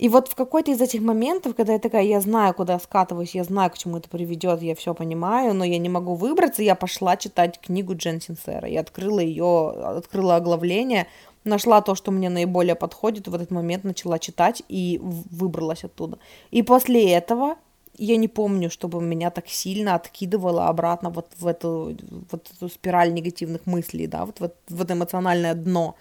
И 0.00 0.08
вот 0.08 0.28
в 0.28 0.34
какой-то 0.34 0.70
из 0.70 0.80
этих 0.80 1.02
моментов, 1.02 1.54
когда 1.54 1.74
я 1.74 1.78
такая, 1.78 2.04
я 2.04 2.22
знаю, 2.22 2.54
куда 2.54 2.78
скатываюсь, 2.78 3.34
я 3.34 3.44
знаю, 3.44 3.70
к 3.70 3.76
чему 3.76 3.98
это 3.98 4.08
приведет, 4.08 4.62
я 4.62 4.74
все 4.74 4.94
понимаю, 4.94 5.52
но 5.52 5.62
я 5.62 5.76
не 5.76 5.90
могу 5.90 6.14
выбраться, 6.14 6.62
я 6.62 6.74
пошла 6.74 7.18
читать 7.18 7.60
книгу 7.60 7.94
Джен 7.94 8.18
Синсера. 8.18 8.66
Я 8.66 8.80
открыла 8.80 9.20
ее, 9.20 9.72
открыла 9.98 10.36
оглавление, 10.36 11.06
нашла 11.44 11.82
то, 11.82 11.94
что 11.94 12.12
мне 12.12 12.30
наиболее 12.30 12.76
подходит, 12.76 13.28
в 13.28 13.34
этот 13.34 13.50
момент 13.50 13.84
начала 13.84 14.18
читать 14.18 14.62
и 14.70 14.98
выбралась 15.02 15.84
оттуда. 15.84 16.18
И 16.50 16.62
после 16.62 17.12
этого 17.12 17.56
я 17.98 18.16
не 18.16 18.28
помню, 18.28 18.70
чтобы 18.70 19.02
меня 19.02 19.30
так 19.30 19.48
сильно 19.48 19.96
откидывало 19.96 20.68
обратно 20.68 21.10
вот 21.10 21.26
в 21.38 21.46
эту, 21.46 21.94
вот 22.30 22.50
эту 22.56 22.70
спираль 22.70 23.12
негативных 23.12 23.66
мыслей, 23.66 24.06
да, 24.06 24.24
вот 24.24 24.40
в, 24.40 24.50
в 24.66 24.80
это 24.80 24.94
эмоциональное 24.94 25.52
дно. 25.52 25.94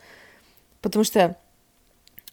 Потому 0.80 1.04
что 1.04 1.36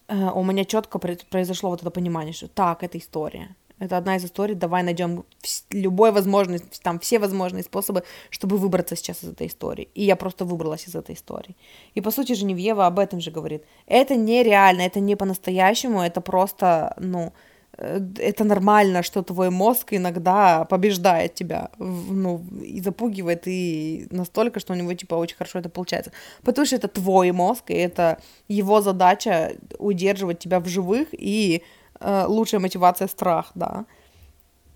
у 0.08 0.44
меня 0.44 0.64
четко 0.64 0.98
произошло 0.98 1.70
вот 1.70 1.80
это 1.80 1.90
понимание, 1.90 2.32
что 2.32 2.48
так, 2.48 2.82
это 2.82 2.98
история. 2.98 3.56
Это 3.78 3.98
одна 3.98 4.16
из 4.16 4.24
историй, 4.24 4.54
давай 4.54 4.82
найдем 4.82 5.24
любой 5.70 6.10
возможный, 6.10 6.60
там 6.82 6.98
все 6.98 7.18
возможные 7.18 7.62
способы, 7.62 8.04
чтобы 8.30 8.56
выбраться 8.56 8.96
сейчас 8.96 9.22
из 9.22 9.28
этой 9.28 9.48
истории. 9.48 9.88
И 9.94 10.02
я 10.02 10.16
просто 10.16 10.46
выбралась 10.46 10.88
из 10.88 10.94
этой 10.94 11.14
истории. 11.14 11.56
И 11.94 12.00
по 12.00 12.10
сути 12.10 12.32
Женевьева 12.32 12.86
об 12.86 12.98
этом 12.98 13.20
же 13.20 13.30
говорит. 13.30 13.64
Это 13.86 14.16
нереально, 14.16 14.80
это 14.80 15.00
не 15.00 15.14
по-настоящему, 15.14 16.00
это 16.00 16.22
просто, 16.22 16.94
ну, 16.98 17.26
э, 17.26 17.32
это 17.78 18.44
нормально, 18.44 19.02
что 19.02 19.22
твой 19.22 19.50
мозг 19.50 19.92
иногда 19.92 20.64
побеждает 20.64 21.34
тебя, 21.34 21.70
ну, 21.78 22.42
и 22.62 22.80
запугивает, 22.80 23.42
и 23.46 24.06
настолько, 24.10 24.60
что 24.60 24.72
у 24.72 24.76
него, 24.76 24.94
типа, 24.94 25.14
очень 25.14 25.36
хорошо 25.36 25.58
это 25.58 25.68
получается. 25.68 26.12
Потому 26.42 26.66
что 26.66 26.76
это 26.76 26.88
твой 26.88 27.32
мозг, 27.32 27.64
и 27.70 27.74
это 27.74 28.18
его 28.48 28.80
задача 28.80 29.56
удерживать 29.78 30.38
тебя 30.38 30.60
в 30.60 30.66
живых 30.66 31.08
и 31.12 31.62
э, 32.00 32.24
лучшая 32.26 32.60
мотивация 32.60 33.08
страх, 33.08 33.52
да. 33.54 33.84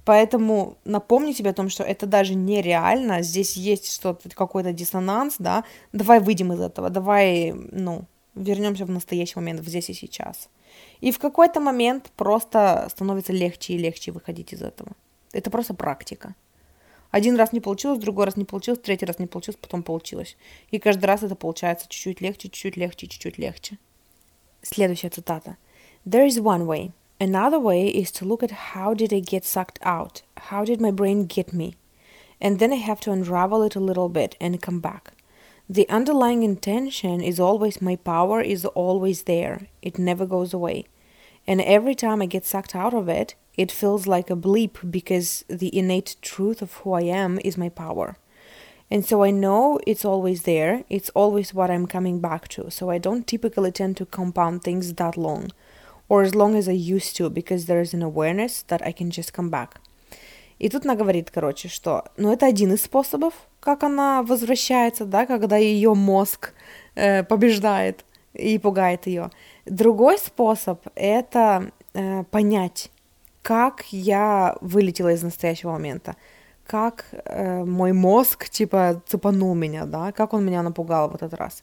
Поэтому 0.05 0.77
напомни 0.85 1.33
себе 1.33 1.51
о 1.51 1.55
том, 1.55 1.71
что 1.71 1.85
это 1.85 2.07
даже 2.07 2.35
нереально, 2.35 3.23
здесь 3.23 3.57
есть 3.57 3.93
что-то, 3.93 4.29
какой-то 4.31 4.73
диссонанс, 4.73 5.37
да, 5.39 5.65
давай 5.93 6.21
выйдем 6.21 6.53
из 6.53 6.61
этого, 6.61 6.91
давай, 6.91 7.53
ну, 7.53 8.05
вернемся 8.35 8.85
в 8.85 8.91
настоящий 8.91 9.39
момент, 9.39 9.61
в 9.61 9.69
здесь 9.69 9.91
и 9.91 9.95
сейчас. 9.95 10.49
И 11.01 11.13
в 11.13 11.19
какой-то 11.19 11.61
момент 11.61 12.11
просто 12.17 12.87
становится 12.91 13.33
легче 13.33 13.75
и 13.75 13.79
легче 13.79 14.13
выходить 14.13 14.53
из 14.53 14.63
этого. 14.63 14.93
Это 15.33 15.51
просто 15.51 15.75
практика. 15.75 16.35
Один 17.11 17.37
раз 17.37 17.53
не 17.53 17.61
получилось, 17.61 17.99
другой 17.99 18.27
раз 18.27 18.37
не 18.37 18.45
получилось, 18.45 18.81
третий 18.81 19.07
раз 19.07 19.19
не 19.19 19.27
получилось, 19.27 19.59
потом 19.61 19.83
получилось. 19.83 20.37
И 20.71 20.79
каждый 20.79 21.07
раз 21.07 21.23
это 21.23 21.35
получается 21.35 21.87
чуть-чуть 21.89 22.21
легче, 22.21 22.49
чуть-чуть 22.49 22.77
легче, 22.77 23.07
чуть-чуть 23.09 23.39
легче. 23.39 23.79
Следующая 24.63 25.11
цитата. 25.11 25.57
There 26.07 26.27
is 26.27 26.39
one 26.39 26.67
way. 26.67 26.93
Another 27.19 27.61
way 27.61 27.89
is 27.89 28.11
to 28.13 28.25
look 28.25 28.43
at 28.43 28.75
how 28.75 28.95
did 28.95 29.13
I 29.13 29.21
get 29.21 29.45
sucked 29.45 29.79
out? 29.83 30.23
How 30.51 30.65
did 30.65 30.81
my 30.81 30.91
brain 30.91 31.27
get 31.27 31.53
me? 31.53 31.75
And 32.41 32.59
then 32.59 32.73
I 32.73 32.77
have 32.77 33.01
to 33.01 33.13
unravel 33.13 33.63
it 33.63 33.77
a 33.77 33.81
little 33.81 34.09
bit 34.09 34.37
and 34.41 34.63
come 34.63 34.81
back. 34.81 35.13
The 35.70 35.90
underlying 35.90 36.44
intention 36.44 37.22
is 37.22 37.40
always 37.40 37.82
my 37.82 37.96
power 37.96 38.42
is 38.42 38.66
always 38.66 39.24
there. 39.24 39.68
It 39.82 39.98
never 39.98 40.26
goes 40.26 40.54
away. 40.54 40.86
And 41.48 41.62
every 41.62 41.96
time 41.96 42.22
I 42.22 42.28
get 42.28 42.46
sucked 42.46 42.76
out 42.76 42.94
of 42.94 43.10
it, 43.10 43.36
it 43.58 43.72
feels 43.72 44.06
like 44.06 44.30
a 44.30 44.36
bleep 44.36 44.92
because 44.92 45.44
the 45.48 45.76
innate 45.76 46.18
truth 46.22 46.62
of 46.62 46.74
who 46.74 46.94
I 46.94 47.02
am 47.02 47.40
is 47.44 47.58
my 47.58 47.70
power. 47.70 48.18
And 48.92 49.04
so 49.04 49.24
I 49.24 49.32
know 49.32 49.80
it's 49.88 50.06
always 50.06 50.44
there, 50.44 50.84
it's 50.90 51.10
always 51.12 51.54
what 51.54 51.72
I'm 51.72 51.88
coming 51.88 52.20
back 52.20 52.48
to. 52.50 52.70
So 52.70 52.90
I 52.90 53.00
don't 53.00 53.26
typically 53.26 53.72
tend 53.72 53.98
to 53.98 54.06
compound 54.06 54.64
things 54.64 54.94
that 54.94 55.18
long 55.18 55.52
or 56.08 56.22
as 56.22 56.36
long 56.36 56.56
as 56.56 56.70
I 56.70 56.74
used 56.74 57.16
to, 57.18 57.30
because 57.30 57.66
there 57.66 57.82
is 57.82 57.94
an 57.94 58.04
awareness 58.04 58.62
that 58.64 58.86
I 58.86 58.92
can 58.92 59.10
just 59.10 59.34
come 59.34 59.50
back. 59.50 59.80
И 60.58 60.70
тут 60.70 60.86
она 60.86 60.96
говорит, 60.96 61.32
короче, 61.32 61.68
что, 61.68 62.06
ну, 62.16 62.32
это 62.32 62.46
один 62.46 62.72
из 62.74 62.84
способов, 62.84 63.34
как 63.61 63.83
она 63.83 64.23
возвращается, 64.23 65.05
да, 65.05 65.27
когда 65.27 65.57
ее 65.57 65.95
мозг 65.95 66.55
э, 66.95 67.23
побеждает 67.23 68.05
и 68.33 68.59
пугает 68.59 69.07
ее. 69.07 69.31
Другой 69.67 70.19
способ— 70.19 70.87
это 70.95 71.71
э, 71.95 72.25
понять, 72.25 72.91
как 73.43 73.85
я 73.91 74.57
вылетела 74.61 75.13
из 75.13 75.23
настоящего 75.23 75.73
момента, 75.73 76.17
как 76.67 77.07
э, 77.13 77.65
мой 77.65 77.93
мозг, 77.93 78.49
типа, 78.49 79.03
цепанул 79.07 79.55
меня, 79.55 79.85
да, 79.87 80.13
как 80.13 80.33
он 80.33 80.45
меня 80.45 80.63
напугал 80.63 81.11
в 81.11 81.15
этот 81.15 81.35
раз. 81.35 81.63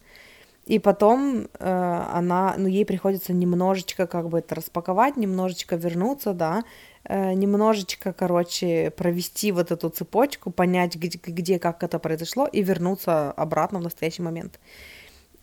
И 0.65 0.79
потом 0.79 1.47
э, 1.59 2.05
она, 2.13 2.55
ну, 2.57 2.67
ей 2.67 2.85
приходится 2.85 3.31
немножечко 3.31 4.05
как 4.05 4.27
бы 4.27 4.39
это 4.39 4.55
распаковать, 4.55 5.15
немножечко 5.15 5.77
вернуться, 5.77 6.33
да, 6.33 6.63
немножечко, 7.09 8.13
короче, 8.13 8.91
провести 8.91 9.51
вот 9.51 9.71
эту 9.71 9.89
цепочку, 9.89 10.51
понять, 10.51 10.95
где, 10.95 11.19
где, 11.23 11.59
как 11.59 11.83
это 11.83 11.99
произошло, 11.99 12.47
и 12.47 12.61
вернуться 12.61 13.31
обратно 13.31 13.79
в 13.79 13.83
настоящий 13.83 14.21
момент. 14.21 14.59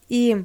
И 0.09 0.43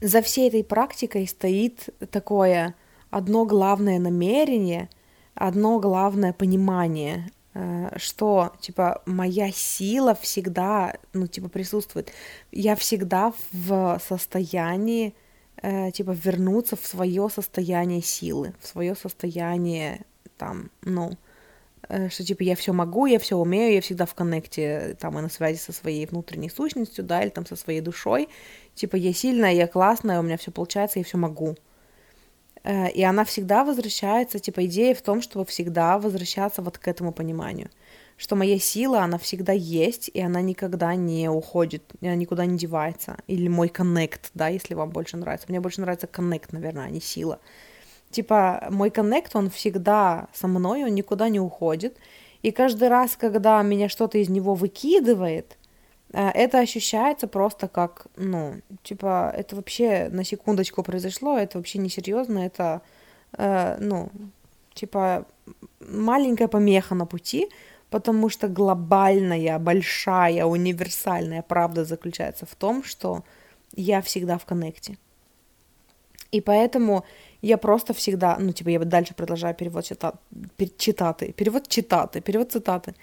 за 0.00 0.22
всей 0.22 0.48
этой 0.48 0.64
практикой 0.64 1.26
стоит 1.26 1.90
такое 2.10 2.74
одно 3.10 3.44
главное 3.44 3.98
намерение, 3.98 4.88
одно 5.34 5.78
главное 5.78 6.32
понимание 6.32 7.30
Э, 7.54 7.90
что, 7.96 8.52
типа, 8.60 9.02
моя 9.06 9.50
сила 9.52 10.14
всегда, 10.14 10.94
ну, 11.12 11.26
типа, 11.28 11.48
присутствует. 11.48 12.12
Я 12.50 12.74
всегда 12.74 13.32
в 13.52 14.00
состоянии, 14.06 15.14
э, 15.62 15.90
типа, 15.90 16.10
вернуться 16.12 16.76
в 16.76 16.86
свое 16.86 17.28
состояние 17.28 18.02
силы, 18.02 18.54
в 18.60 18.66
свое 18.66 18.94
состояние, 18.94 20.04
там, 20.36 20.70
ну, 20.82 21.12
э, 21.88 22.08
что, 22.08 22.24
типа, 22.24 22.42
я 22.42 22.56
все 22.56 22.72
могу, 22.72 23.06
я 23.06 23.18
все 23.18 23.36
умею, 23.36 23.74
я 23.74 23.80
всегда 23.80 24.06
в 24.06 24.14
коннекте, 24.14 24.96
там, 25.00 25.18
и 25.18 25.22
на 25.22 25.28
связи 25.28 25.58
со 25.58 25.72
своей 25.72 26.06
внутренней 26.06 26.50
сущностью, 26.50 27.04
да, 27.04 27.22
или 27.22 27.30
там 27.30 27.46
со 27.46 27.56
своей 27.56 27.80
душой. 27.80 28.28
Типа, 28.74 28.96
я 28.96 29.12
сильная, 29.12 29.52
я 29.52 29.66
классная, 29.66 30.20
у 30.20 30.22
меня 30.22 30.36
все 30.36 30.50
получается, 30.50 30.98
я 30.98 31.04
все 31.04 31.18
могу. 31.18 31.56
Э, 32.64 32.90
и 32.90 33.02
она 33.02 33.24
всегда 33.24 33.64
возвращается, 33.64 34.38
типа 34.38 34.64
идея 34.66 34.94
в 34.94 35.02
том, 35.02 35.20
чтобы 35.20 35.44
всегда 35.44 35.98
возвращаться 35.98 36.62
вот 36.62 36.78
к 36.78 36.88
этому 36.88 37.12
пониманию, 37.12 37.70
что 38.16 38.36
моя 38.36 38.58
сила, 38.58 39.02
она 39.02 39.18
всегда 39.18 39.52
есть, 39.52 40.10
и 40.12 40.20
она 40.20 40.40
никогда 40.40 40.94
не 40.94 41.28
уходит, 41.28 41.82
она 42.00 42.14
никуда 42.14 42.46
не 42.46 42.56
девается. 42.56 43.16
Или 43.26 43.48
мой 43.48 43.68
коннект, 43.68 44.30
да, 44.34 44.48
если 44.48 44.74
вам 44.74 44.90
больше 44.90 45.16
нравится. 45.16 45.46
Мне 45.48 45.60
больше 45.60 45.80
нравится 45.80 46.06
коннект, 46.06 46.52
наверное, 46.52 46.84
а 46.84 46.90
не 46.90 47.00
сила. 47.00 47.38
Типа 48.10 48.66
мой 48.70 48.90
коннект, 48.90 49.34
он 49.34 49.50
всегда 49.50 50.28
со 50.32 50.46
мной, 50.46 50.84
он 50.84 50.94
никуда 50.94 51.28
не 51.28 51.40
уходит. 51.40 51.96
И 52.42 52.50
каждый 52.50 52.88
раз, 52.88 53.16
когда 53.16 53.62
меня 53.62 53.88
что-то 53.88 54.18
из 54.18 54.28
него 54.28 54.54
выкидывает, 54.54 55.56
Э, 56.14 56.30
это 56.30 56.60
ощущается 56.60 57.26
просто 57.26 57.68
как, 57.68 58.06
ну, 58.16 58.54
типа, 58.82 59.32
это 59.36 59.56
вообще 59.56 60.08
на 60.10 60.24
секундочку 60.24 60.82
произошло, 60.82 61.36
это 61.36 61.58
вообще 61.58 61.78
несерьезно, 61.78 62.38
это, 62.38 62.82
э, 63.36 63.76
ну, 63.80 64.10
типа, 64.74 65.26
маленькая 65.80 66.48
помеха 66.48 66.94
на 66.94 67.06
пути, 67.06 67.48
потому 67.94 68.28
что 68.28 68.48
глобальная, 68.48 69.56
большая, 69.60 70.46
универсальная 70.46 71.42
правда 71.42 71.84
заключается 71.84 72.44
в 72.44 72.54
том, 72.56 72.82
что 72.82 73.22
я 73.76 74.00
всегда 74.00 74.36
в 74.36 74.44
коннекте. 74.44 74.98
И 76.32 76.40
поэтому 76.40 77.04
я 77.40 77.56
просто 77.56 77.92
всегда, 77.92 78.36
ну, 78.40 78.50
типа, 78.52 78.70
я 78.70 78.80
дальше 78.80 79.14
продолжаю 79.14 79.54
перевод 79.54 79.84
читаты, 79.84 80.18
читаты, 80.76 81.32
перевод 81.32 81.68
читаты, 81.68 82.20
перевод 82.20 82.50
цитаты. 82.50 82.94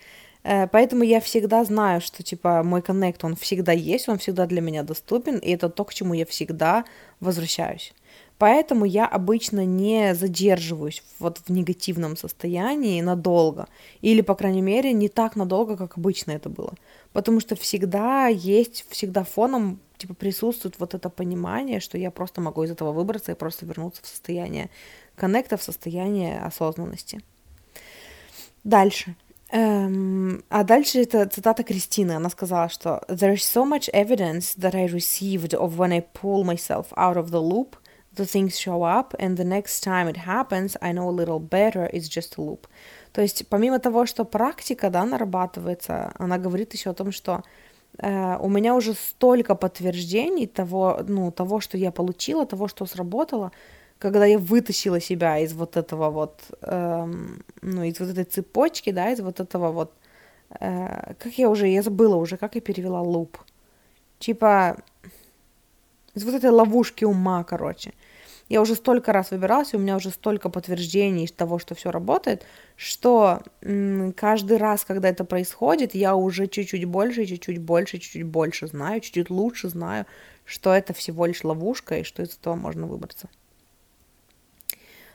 Э, 0.43 0.67
поэтому 0.67 1.03
я 1.03 1.21
всегда 1.21 1.63
знаю, 1.63 2.01
что, 2.01 2.21
типа, 2.21 2.61
мой 2.63 2.81
коннект, 2.81 3.23
он 3.23 3.35
всегда 3.35 3.71
есть, 3.71 4.09
он 4.09 4.17
всегда 4.17 4.45
для 4.45 4.59
меня 4.59 4.83
доступен, 4.83 5.37
и 5.37 5.51
это 5.51 5.69
то, 5.69 5.85
к 5.85 5.93
чему 5.93 6.15
я 6.15 6.25
всегда 6.25 6.83
возвращаюсь. 7.21 7.93
Поэтому 8.41 8.85
я 8.85 9.05
обычно 9.05 9.65
не 9.65 10.15
задерживаюсь 10.15 11.03
вот 11.19 11.41
в 11.45 11.51
негативном 11.51 12.17
состоянии 12.17 12.99
надолго. 12.99 13.67
Или, 14.01 14.21
по 14.21 14.33
крайней 14.33 14.63
мере, 14.63 14.93
не 14.93 15.09
так 15.09 15.35
надолго, 15.35 15.77
как 15.77 15.95
обычно 15.99 16.31
это 16.31 16.49
было. 16.49 16.73
Потому 17.13 17.39
что 17.39 17.55
всегда 17.55 18.25
есть, 18.25 18.83
всегда 18.89 19.23
фоном 19.23 19.79
типа 19.97 20.15
присутствует 20.15 20.79
вот 20.79 20.95
это 20.95 21.11
понимание, 21.11 21.79
что 21.79 21.99
я 21.99 22.09
просто 22.09 22.41
могу 22.41 22.63
из 22.63 22.71
этого 22.71 22.91
выбраться 22.91 23.31
и 23.31 23.35
просто 23.35 23.67
вернуться 23.67 24.01
в 24.01 24.07
состояние 24.07 24.71
коннекта, 25.15 25.55
в 25.55 25.61
состояние 25.61 26.39
осознанности. 26.39 27.21
Дальше. 28.63 29.15
Um, 29.53 30.43
а 30.49 30.63
дальше 30.63 31.01
это 31.01 31.27
цитата 31.27 31.61
Кристины. 31.63 32.13
Она 32.13 32.29
сказала, 32.29 32.69
что 32.69 33.03
«There 33.07 33.33
is 33.33 33.43
so 33.43 33.69
much 33.69 33.87
evidence 33.93 34.57
that 34.57 34.73
I 34.73 34.87
received 34.87 35.53
of 35.53 35.77
when 35.77 35.91
I 35.91 35.99
pull 36.01 36.43
myself 36.43 36.87
out 36.95 37.17
of 37.17 37.29
the 37.29 37.41
loop, 37.41 37.75
the 38.15 38.25
things 38.25 38.59
show 38.59 38.83
up, 38.83 39.13
and 39.19 39.37
the 39.37 39.45
next 39.45 39.83
time 39.83 40.07
it 40.07 40.17
happens, 40.17 40.75
I 40.81 40.91
know 40.91 41.09
a 41.09 41.11
little 41.11 41.39
better, 41.39 41.89
it's 41.93 42.07
just 42.07 42.37
a 42.37 42.41
loop». 42.41 42.67
То 43.13 43.21
есть 43.21 43.47
помимо 43.49 43.79
того, 43.79 44.05
что 44.05 44.25
практика, 44.25 44.89
да, 44.89 45.05
нарабатывается, 45.05 46.13
она 46.17 46.37
говорит 46.37 46.73
еще 46.73 46.91
о 46.91 46.93
том, 46.93 47.11
что 47.11 47.43
э, 47.97 48.37
у 48.39 48.49
меня 48.49 48.75
уже 48.75 48.93
столько 48.93 49.55
подтверждений 49.55 50.47
того, 50.47 51.01
ну, 51.07 51.31
того, 51.31 51.59
что 51.59 51.77
я 51.77 51.91
получила, 51.91 52.45
того, 52.45 52.67
что 52.67 52.85
сработало, 52.85 53.51
когда 53.99 54.25
я 54.25 54.37
вытащила 54.39 54.99
себя 54.99 55.39
из 55.39 55.53
вот 55.53 55.77
этого 55.77 56.09
вот, 56.09 56.41
эм, 56.61 57.43
ну, 57.61 57.83
из 57.83 57.99
вот 57.99 58.09
этой 58.09 58.23
цепочки, 58.23 58.91
да, 58.91 59.11
из 59.11 59.19
вот 59.21 59.39
этого 59.39 59.71
вот, 59.71 59.93
э, 60.59 61.13
как 61.19 61.33
я 61.37 61.49
уже, 61.49 61.67
я 61.67 61.83
забыла 61.83 62.15
уже, 62.15 62.37
как 62.37 62.55
я 62.55 62.61
перевела 62.61 63.01
луп. 63.01 63.37
Типа, 64.19 64.77
из 66.15 66.23
вот 66.23 66.33
этой 66.33 66.49
ловушки 66.49 67.05
ума, 67.05 67.43
короче. 67.43 67.93
Я 68.49 68.61
уже 68.61 68.75
столько 68.75 69.13
раз 69.13 69.31
выбиралась, 69.31 69.73
и 69.73 69.77
у 69.77 69.79
меня 69.79 69.95
уже 69.95 70.09
столько 70.09 70.49
подтверждений 70.49 71.25
того, 71.27 71.57
что 71.57 71.73
все 71.73 71.89
работает, 71.89 72.45
что 72.75 73.41
м- 73.61 74.11
каждый 74.11 74.57
раз, 74.57 74.83
когда 74.83 75.07
это 75.07 75.23
происходит, 75.23 75.95
я 75.95 76.15
уже 76.15 76.47
чуть-чуть 76.47 76.83
больше, 76.83 77.25
чуть-чуть 77.25 77.59
больше, 77.59 77.97
чуть-чуть 77.97 78.25
больше 78.25 78.67
знаю, 78.67 78.99
чуть-чуть 78.99 79.29
лучше 79.29 79.69
знаю, 79.69 80.05
что 80.43 80.73
это 80.73 80.93
всего 80.93 81.27
лишь 81.27 81.45
ловушка 81.45 81.99
и 81.99 82.03
что 82.03 82.23
из 82.23 82.37
этого 82.37 82.55
можно 82.55 82.87
выбраться. 82.87 83.29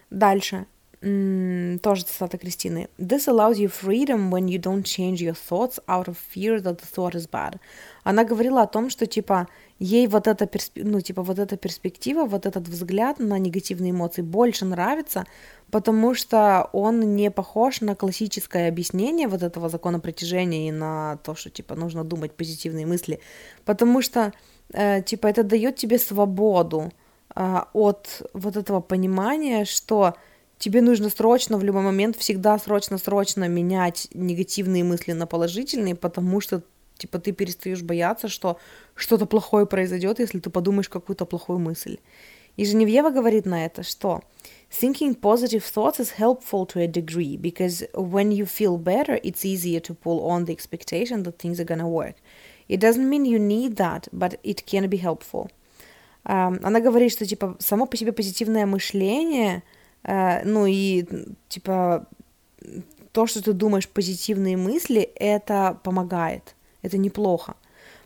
Дальше. 0.09 0.67
Тоже 1.03 2.05
цитата 2.05 2.39
Кристины. 2.39 2.89
This 2.99 3.29
allows 3.29 3.59
you 3.59 3.69
freedom 3.69 4.31
when 4.31 4.47
you 4.49 4.59
don't 4.59 4.83
change 4.83 5.21
your 5.21 5.35
thoughts 5.35 5.79
out 5.87 6.09
of 6.09 6.17
fear 6.17 6.59
that 6.63 6.81
the 6.81 6.87
thought 6.87 7.15
is 7.15 7.29
bad. 7.31 7.61
Она 8.03 8.25
говорила 8.25 8.63
о 8.63 8.67
том, 8.67 8.89
что, 8.89 9.07
типа, 9.07 9.47
ей 9.79 10.07
вот 10.07 10.27
эта, 10.27 10.47
персп... 10.47 10.73
ну, 10.77 11.01
типа, 11.01 11.23
вот 11.23 11.39
эта 11.39 11.57
перспектива, 11.57 12.25
вот 12.25 12.47
этот 12.47 12.69
взгляд 12.69 13.19
на 13.19 13.39
негативные 13.39 13.91
эмоции 13.91 14.23
больше 14.23 14.65
нравится, 14.65 15.25
потому 15.71 16.15
что 16.15 16.71
он 16.73 17.15
не 17.15 17.31
похож 17.31 17.81
на 17.81 17.95
классическое 17.95 18.69
объяснение 18.69 19.29
вот 19.29 19.43
этого 19.43 19.69
закона 19.69 20.01
притяжения 20.01 20.69
и 20.69 20.73
на 20.73 21.19
то, 21.23 21.35
что, 21.35 21.51
типа, 21.51 21.75
нужно 21.75 22.05
думать 22.05 22.33
позитивные 22.33 22.87
мысли, 22.87 23.21
потому 23.65 24.03
что, 24.03 24.33
э, 24.73 25.03
типа, 25.03 25.27
это 25.27 25.43
дает 25.43 25.77
тебе 25.77 25.99
свободу 25.99 26.93
э, 27.35 27.61
от 27.73 28.23
вот 28.33 28.57
этого 28.57 28.81
понимания, 28.81 29.65
что 29.65 30.15
тебе 30.59 30.81
нужно 30.81 31.11
срочно 31.11 31.59
в 31.59 31.65
любой 31.65 31.83
момент, 31.83 32.17
всегда 32.17 32.59
срочно-срочно 32.59 33.49
менять 33.49 34.09
негативные 34.15 34.85
мысли 34.85 35.13
на 35.13 35.27
положительные, 35.27 35.95
потому 35.95 36.41
что, 36.41 36.63
типа, 36.99 37.19
ты 37.19 37.33
перестаешь 37.33 37.83
бояться, 37.83 38.29
что 38.29 38.59
что-то 38.95 39.27
плохое 39.27 39.67
произойдет, 39.67 40.19
если 40.19 40.41
ты 40.41 40.51
подумаешь 40.51 40.89
какую-то 40.89 41.25
плохую 41.25 41.59
мысль. 41.59 41.99
И 42.57 42.65
Женевьева 42.65 43.11
говорит 43.11 43.45
на 43.47 43.67
это, 43.67 43.83
что 43.83 44.23
thinking 44.71 45.19
positive 45.19 45.63
thoughts 45.63 45.99
is 45.99 46.13
helpful 46.19 46.67
to 46.67 46.81
a 46.81 46.87
degree, 46.87 47.37
because 47.37 47.87
when 47.93 48.31
you 48.31 48.47
feel 48.47 48.79
better, 48.79 49.21
it's 49.23 49.45
easier 49.45 49.81
to 49.81 49.95
pull 49.95 50.21
on 50.29 50.47
the 50.47 50.53
expectation 50.53 51.23
that 51.23 51.39
things 51.39 51.61
are 51.61 51.67
gonna 51.67 51.89
work. 51.89 52.17
It 52.69 52.81
doesn't 52.81 53.09
mean 53.09 53.25
you 53.25 53.39
need 53.39 53.77
that, 53.77 54.09
but 54.13 54.41
it 54.43 54.65
can 54.67 54.89
be 54.89 54.97
helpful. 54.97 55.51
Um, 56.25 56.59
она 56.65 56.81
говорит, 56.81 57.13
что, 57.13 57.25
типа, 57.27 57.57
само 57.61 57.87
по 57.87 57.97
себе 57.97 58.13
позитивное 58.13 58.67
мышление— 58.67 59.63
Э, 60.07 60.45
ну 60.45 60.67
и 60.67 61.05
типа 61.49 62.07
то, 63.13 63.27
что 63.27 63.43
ты 63.43 63.53
думаешь 63.53 63.89
позитивные 63.89 64.57
мысли, 64.57 65.01
это 65.17 65.79
помогает, 65.83 66.55
это 66.87 66.99
неплохо. 66.99 67.57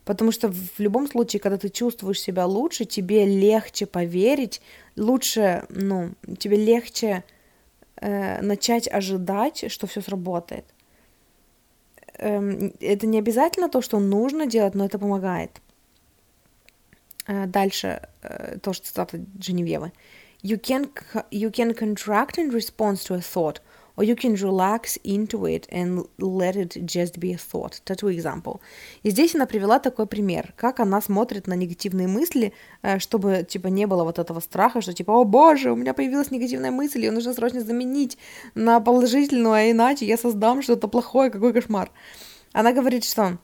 Потому 0.04 0.32
что 0.32 0.50
в 0.50 0.78
любом 0.78 1.06
случае, 1.06 1.40
когда 1.40 1.58
ты 1.58 1.68
чувствуешь 1.68 2.20
себя 2.20 2.46
лучше, 2.46 2.84
тебе 2.84 3.26
легче 3.26 3.86
поверить, 3.86 4.60
лучше, 4.96 5.64
ну, 5.68 6.14
тебе 6.38 6.56
легче 6.56 7.22
э, 7.96 8.40
начать 8.42 8.88
ожидать, 8.88 9.70
что 9.70 9.86
все 9.86 10.00
сработает. 10.00 10.64
Эм, 12.18 12.72
это 12.80 13.06
не 13.06 13.18
обязательно 13.18 13.68
то, 13.68 13.82
что 13.82 13.98
нужно 13.98 14.46
делать, 14.46 14.74
но 14.74 14.84
это 14.84 14.98
помогает. 14.98 15.60
Э, 17.26 17.46
дальше 17.46 18.08
э, 18.22 18.58
тоже 18.58 18.80
цитата 18.80 19.18
Дженевьевы. 19.38 19.92
You 20.42 20.58
can, 20.58 20.90
you 21.30 21.50
can 21.50 21.74
contract 21.74 22.38
in 22.38 22.50
response 22.50 23.04
to 23.04 23.14
a 23.14 23.20
thought, 23.20 23.60
or 24.00 24.04
you 24.04 24.16
can 24.16 24.34
relax 24.34 24.98
into 25.04 25.44
it 25.44 25.66
and 25.70 26.06
let 26.18 26.56
it 26.56 26.76
just 26.86 27.20
be 27.20 27.32
a 27.32 27.36
thought. 27.36 27.82
Tattoo 27.84 28.08
example. 28.08 28.60
И 29.02 29.10
здесь 29.10 29.34
она 29.34 29.46
привела 29.46 29.78
такой 29.78 30.06
пример, 30.06 30.54
как 30.56 30.80
она 30.80 31.02
смотрит 31.02 31.46
на 31.46 31.54
негативные 31.54 32.08
мысли, 32.08 32.52
э, 32.82 32.98
чтобы, 32.98 33.44
типа, 33.48 33.66
не 33.66 33.86
было 33.86 34.04
вот 34.04 34.18
этого 34.18 34.40
страха, 34.40 34.80
что, 34.80 34.94
типа, 34.94 35.12
о 35.12 35.24
боже, 35.24 35.70
у 35.72 35.76
меня 35.76 35.92
появилась 35.92 36.30
негативная 36.30 36.70
мысль, 36.70 37.00
ее 37.00 37.10
нужно 37.10 37.34
срочно 37.34 37.60
заменить 37.60 38.16
на 38.54 38.80
положительную, 38.80 39.52
а 39.52 39.70
иначе 39.70 40.06
я 40.06 40.16
создам 40.16 40.62
что-то 40.62 40.88
плохое, 40.88 41.30
какой 41.30 41.52
кошмар. 41.52 41.90
Она 42.52 42.72
говорит, 42.72 43.04
что 43.04 43.38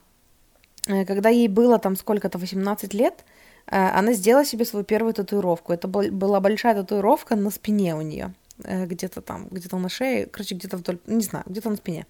э, 0.87 1.05
когда 1.05 1.29
ей 1.29 1.47
было 1.47 1.77
там 1.77 1.95
сколько-то, 1.95 2.39
18 2.39 2.93
лет, 2.93 3.23
Э, 3.69 3.89
она 3.99 4.13
сделала 4.13 4.45
себе 4.45 4.65
свою 4.65 4.85
первую 4.85 5.13
татуировку. 5.13 5.73
Это 5.73 5.87
была 5.87 6.39
большая 6.39 6.75
татуировка 6.75 7.35
на 7.35 7.51
спине 7.51 7.95
у 7.95 8.01
нее. 8.01 8.33
Э, 8.63 8.85
где-то 8.85 9.21
там, 9.21 9.47
где-то 9.51 9.77
на 9.77 9.89
шее, 9.89 10.25
короче, 10.25 10.55
где-то 10.55 10.77
вдоль, 10.77 10.99
не 11.05 11.23
знаю, 11.23 11.45
где-то 11.47 11.69
на 11.69 11.75
спине. 11.75 12.07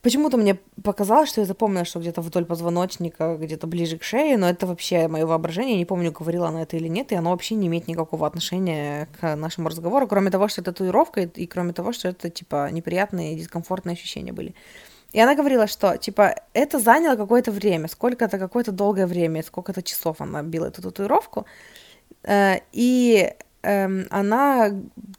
Почему-то 0.00 0.36
мне 0.36 0.58
показалось, 0.82 1.30
что 1.30 1.40
я 1.40 1.46
запомнила, 1.46 1.86
что 1.86 1.98
где-то 1.98 2.20
вдоль 2.20 2.44
позвоночника, 2.44 3.36
где-то 3.40 3.66
ближе 3.66 3.96
к 3.96 4.02
шее, 4.02 4.36
но 4.36 4.48
это 4.48 4.66
вообще 4.66 5.08
мое 5.08 5.24
воображение, 5.24 5.72
я 5.72 5.78
не 5.78 5.86
помню, 5.86 6.12
говорила 6.12 6.48
она 6.48 6.62
это 6.62 6.76
или 6.76 6.88
нет, 6.88 7.12
и 7.12 7.14
оно 7.14 7.30
вообще 7.30 7.54
не 7.54 7.68
имеет 7.68 7.88
никакого 7.88 8.26
отношения 8.26 9.08
к 9.18 9.36
нашему 9.36 9.68
разговору, 9.68 10.06
кроме 10.06 10.30
того, 10.30 10.48
что 10.48 10.60
это 10.60 10.72
татуировка, 10.72 11.22
и, 11.22 11.26
и 11.26 11.46
кроме 11.46 11.72
того, 11.72 11.92
что 11.92 12.08
это, 12.08 12.28
типа, 12.28 12.70
неприятные, 12.70 13.34
дискомфортные 13.34 13.94
ощущения 13.94 14.32
были. 14.32 14.54
И 15.12 15.20
она 15.20 15.34
говорила, 15.34 15.66
что, 15.66 15.96
типа, 15.96 16.34
это 16.52 16.78
заняло 16.78 17.16
какое-то 17.16 17.50
время, 17.50 17.88
сколько-то, 17.88 18.38
какое-то 18.38 18.72
долгое 18.72 19.06
время, 19.06 19.42
сколько-то 19.42 19.82
часов 19.82 20.20
она 20.20 20.42
била 20.42 20.66
эту 20.66 20.82
татуировку. 20.82 21.46
Э, 22.24 22.58
и 22.72 23.32
эм, 23.64 24.06
она, 24.10 24.70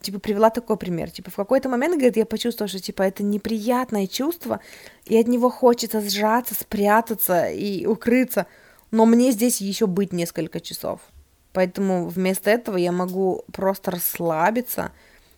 типа, 0.01 0.19
привела 0.19 0.49
такой 0.49 0.77
пример. 0.77 1.11
Типа, 1.11 1.31
в 1.31 1.35
какой-то 1.35 1.69
момент, 1.69 1.95
говорит, 1.95 2.17
я 2.17 2.25
почувствовала, 2.25 2.69
что, 2.69 2.79
типа, 2.79 3.03
это 3.03 3.23
неприятное 3.23 4.07
чувство, 4.07 4.59
и 5.05 5.17
от 5.17 5.27
него 5.27 5.49
хочется 5.49 6.01
сжаться, 6.01 6.55
спрятаться 6.55 7.49
и 7.49 7.85
укрыться, 7.85 8.47
но 8.91 9.05
мне 9.05 9.31
здесь 9.31 9.61
еще 9.61 9.87
быть 9.87 10.13
несколько 10.13 10.59
часов. 10.59 10.99
Поэтому 11.53 12.07
вместо 12.07 12.49
этого 12.49 12.77
я 12.77 12.91
могу 12.91 13.43
просто 13.51 13.91
расслабиться 13.91 14.91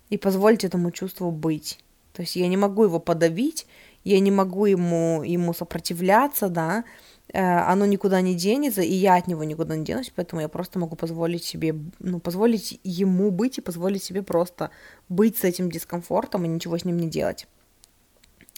и 0.09 0.17
позволить 0.17 0.63
этому 0.63 0.91
чувству 0.91 1.31
быть. 1.31 1.79
То 2.13 2.23
есть 2.23 2.35
я 2.35 2.47
не 2.47 2.57
могу 2.57 2.83
его 2.83 2.99
подавить, 2.99 3.67
я 4.03 4.19
не 4.19 4.31
могу 4.31 4.65
ему, 4.65 5.21
ему 5.23 5.53
сопротивляться, 5.53 6.49
да, 6.49 6.85
оно 7.33 7.85
никуда 7.85 8.21
не 8.21 8.35
денется, 8.35 8.81
и 8.81 8.93
я 8.93 9.15
от 9.15 9.27
него 9.27 9.43
никуда 9.43 9.75
не 9.75 9.83
денусь, 9.83 10.11
поэтому 10.15 10.41
я 10.41 10.47
просто 10.47 10.79
могу 10.79 10.95
позволить 10.95 11.43
себе, 11.43 11.75
ну, 11.99 12.19
позволить 12.19 12.79
ему 12.83 13.31
быть 13.31 13.57
и 13.57 13.61
позволить 13.61 14.03
себе 14.03 14.23
просто 14.23 14.71
быть 15.09 15.37
с 15.37 15.43
этим 15.43 15.69
дискомфортом 15.69 16.45
и 16.45 16.47
ничего 16.47 16.77
с 16.77 16.85
ним 16.85 16.97
не 16.97 17.09
делать. 17.09 17.47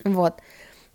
Вот. 0.03 0.35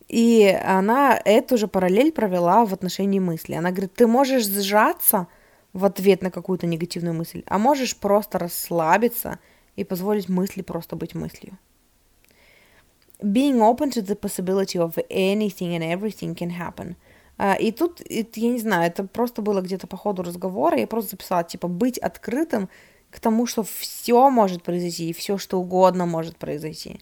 И 0.07 0.47
она 0.65 1.21
эту 1.25 1.57
же 1.57 1.67
параллель 1.67 2.13
провела 2.13 2.65
в 2.65 2.73
отношении 2.73 3.19
мысли. 3.19 3.55
Она 3.55 3.71
говорит, 3.71 3.95
ты 3.95 4.07
можешь 4.07 4.47
сжаться 4.47 5.27
в 5.73 5.85
ответ 5.85 6.23
на 6.23 6.31
какую-то 6.31 6.67
негативную 6.67 7.15
мысль, 7.15 7.43
а 7.47 7.59
можешь 7.59 7.97
просто 7.97 8.39
расслабиться 8.39 9.41
и 9.75 9.83
позволить 9.83 10.29
мысли 10.29 10.63
просто 10.63 10.95
быть 10.95 11.15
мыслью 11.15 11.59
being 13.25 13.63
open 13.63 13.91
to 13.91 14.03
the 14.03 14.17
possibility 14.17 14.79
of 14.79 14.99
anything 15.11 15.75
and 15.75 15.83
everything 15.83 16.35
can 16.35 16.51
happen. 16.51 16.97
Uh, 17.37 17.59
и 17.59 17.73
тут, 17.73 18.01
я 18.09 18.49
не 18.49 18.61
знаю, 18.61 18.87
это 18.87 19.05
просто 19.05 19.43
было 19.43 19.61
где-то 19.61 19.89
по 19.89 19.97
ходу 19.97 20.23
разговора, 20.23 20.79
я 20.79 20.87
просто 20.87 21.13
записала, 21.13 21.43
типа, 21.43 21.67
быть 21.67 21.99
открытым 21.99 22.69
к 23.11 23.19
тому, 23.19 23.47
что 23.47 23.65
все 23.65 24.31
может 24.31 24.63
произойти, 24.63 25.11
и 25.11 25.13
все, 25.13 25.37
что 25.37 25.61
угодно 25.61 26.07
может 26.07 26.37
произойти. 26.37 27.01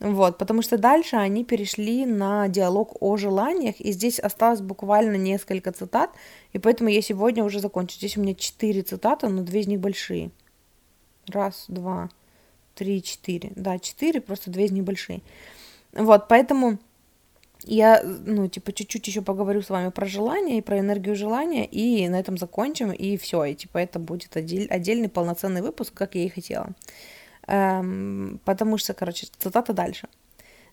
Вот, 0.00 0.38
потому 0.38 0.62
что 0.62 0.76
дальше 0.76 1.16
они 1.16 1.44
перешли 1.44 2.04
на 2.04 2.48
диалог 2.48 2.96
о 3.00 3.16
желаниях, 3.16 3.80
и 3.80 3.92
здесь 3.92 4.18
осталось 4.18 4.60
буквально 4.60 5.16
несколько 5.16 5.72
цитат, 5.72 6.10
и 6.52 6.58
поэтому 6.58 6.90
я 6.90 7.00
сегодня 7.00 7.44
уже 7.44 7.60
закончу. 7.60 7.96
Здесь 7.96 8.16
у 8.16 8.20
меня 8.20 8.34
четыре 8.34 8.82
цитаты, 8.82 9.28
но 9.28 9.42
две 9.42 9.60
из 9.60 9.66
них 9.66 9.80
большие. 9.80 10.30
Раз, 11.26 11.64
два, 11.68 12.10
три, 12.74 13.02
четыре. 13.02 13.52
Да, 13.56 13.78
четыре, 13.78 14.20
просто 14.20 14.50
две 14.50 14.66
из 14.66 14.72
них 14.72 14.84
большие. 14.84 15.20
Вот, 15.92 16.28
поэтому 16.28 16.78
я, 17.66 18.02
ну, 18.02 18.48
типа, 18.48 18.72
чуть-чуть 18.72 19.06
еще 19.06 19.22
поговорю 19.22 19.62
с 19.62 19.70
вами 19.70 19.90
про 19.90 20.06
желание 20.06 20.58
и 20.58 20.62
про 20.62 20.78
энергию 20.78 21.16
желания, 21.16 21.66
и 21.66 22.08
на 22.08 22.20
этом 22.20 22.38
закончим, 22.38 22.92
и 22.92 23.16
все, 23.16 23.44
и, 23.44 23.54
типа, 23.54 23.78
это 23.78 23.98
будет 23.98 24.36
отдель, 24.36 24.66
отдельный 24.68 25.08
полноценный 25.08 25.62
выпуск, 25.62 25.94
как 25.94 26.14
я 26.14 26.24
и 26.24 26.28
хотела. 26.28 26.70
Эм, 27.46 28.40
потому 28.44 28.78
что, 28.78 28.94
короче, 28.94 29.26
цитата 29.38 29.72
дальше. 29.72 30.08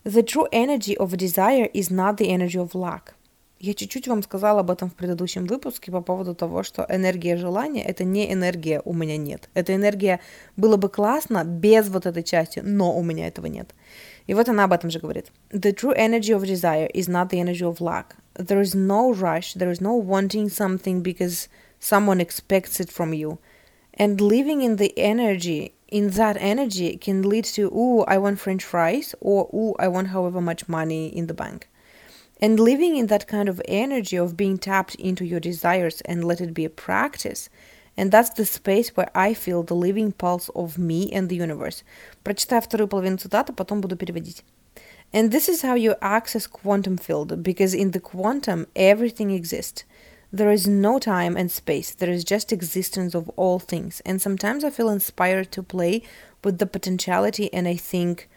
The 0.03 0.23
true 0.23 0.47
energy 0.51 0.97
of 0.97 1.11
desire 1.11 1.71
is 1.71 1.91
not 1.91 2.17
the 2.17 2.27
energy 2.27 2.57
of 2.57 2.71
lack. 2.71 3.13
Я 3.59 3.75
чуть-чуть 3.75 4.07
вам 4.07 4.23
сказала 4.23 4.61
об 4.61 4.71
этом 4.71 4.89
в 4.89 4.95
предыдущем 4.95 5.45
выпуске 5.45 5.91
по 5.91 6.01
поводу 6.01 6.33
того, 6.33 6.63
что 6.63 6.83
энергия 6.89 7.37
желания— 7.37 7.83
это 7.85 8.03
не 8.03 8.33
энергия 8.33 8.81
«у 8.85 8.93
меня 8.93 9.17
нет». 9.17 9.49
Эта 9.53 9.75
энергия 9.75 10.19
было 10.57 10.77
бы 10.77 10.89
классно 10.89 11.43
без 11.43 11.87
вот 11.89 12.07
этой 12.07 12.23
части, 12.23 12.59
но 12.63 12.97
у 12.97 13.03
меня 13.03 13.27
этого 13.27 13.45
нет. 13.45 13.75
И 14.30 14.34
вот 14.34 14.48
она 14.48 14.64
об 14.64 14.72
этом 14.72 14.90
же 14.90 14.98
говорит. 14.98 15.30
The 15.50 15.72
true 15.72 15.94
energy 15.96 16.32
of 16.32 16.44
desire 16.44 16.88
is 16.94 17.08
not 17.08 17.30
the 17.30 17.40
energy 17.40 17.64
of 17.64 17.80
lack. 17.80 18.16
There 18.34 18.60
is 18.60 18.74
no 18.74 19.12
rush, 19.12 19.54
there 19.54 19.70
is 19.70 19.80
no 19.80 19.94
wanting 19.94 20.48
something 20.48 21.02
because 21.02 21.48
someone 21.80 22.20
expects 22.20 22.80
it 22.80 22.90
from 22.90 23.12
you. 23.12 23.38
And 23.94 24.20
living 24.20 24.62
in 24.62 24.76
the 24.76 24.92
energy, 24.98 25.72
in 25.88 26.10
that 26.10 26.36
energy, 26.38 26.96
can 26.98 27.22
lead 27.22 27.44
to, 27.56 27.72
ooh, 27.74 28.02
I 28.02 28.18
want 28.18 28.40
french 28.40 28.62
fries, 28.62 29.14
or 29.20 29.48
ooh, 29.54 29.74
I 29.78 29.88
want 29.88 30.08
however 30.08 30.40
much 30.40 30.68
money 30.68 31.08
in 31.08 31.28
the 31.28 31.34
bank. 31.34 31.68
And 32.38 32.60
living 32.60 32.96
in 32.96 33.06
that 33.06 33.26
kind 33.26 33.48
of 33.48 33.62
energy 33.66 34.16
of 34.16 34.36
being 34.36 34.58
tapped 34.58 34.94
into 34.96 35.24
your 35.24 35.40
desires 35.40 36.02
and 36.02 36.22
let 36.22 36.42
it 36.42 36.52
be 36.52 36.66
a 36.66 36.70
practice. 36.70 37.48
And 37.96 38.12
that's 38.12 38.30
the 38.30 38.44
space 38.44 38.90
where 38.96 39.10
I 39.14 39.32
feel 39.32 39.62
the 39.62 39.74
living 39.74 40.12
pulse 40.12 40.50
of 40.54 40.78
me 40.78 41.10
and 41.12 41.28
the 41.28 41.36
universe. 41.36 41.82
Прочитаю 42.24 42.60
вторую 42.60 42.88
половину 42.88 43.16
цитаты, 43.16 43.52
потом 43.52 43.80
буду 43.80 43.96
переводить. 43.96 44.42
And 45.12 45.30
this 45.30 45.48
is 45.48 45.62
how 45.62 45.74
you 45.74 45.94
access 46.02 46.46
quantum 46.46 46.98
field, 46.98 47.42
because 47.42 47.72
in 47.74 47.92
the 47.92 48.00
quantum, 48.00 48.66
everything 48.74 49.30
exists. 49.30 49.84
There 50.32 50.50
is 50.50 50.66
no 50.66 50.98
time 50.98 51.36
and 51.36 51.50
space, 51.50 51.94
there 51.94 52.10
is 52.10 52.24
just 52.24 52.52
existence 52.52 53.14
of 53.14 53.30
all 53.36 53.58
things. 53.58 54.02
And 54.04 54.20
sometimes 54.20 54.64
I 54.64 54.70
feel 54.70 54.90
inspired 54.90 55.52
to 55.52 55.62
play 55.62 56.02
with 56.44 56.58
the 56.58 56.66
potentiality 56.66 57.52
and 57.52 57.66
I 57.66 57.76
think 57.76 58.28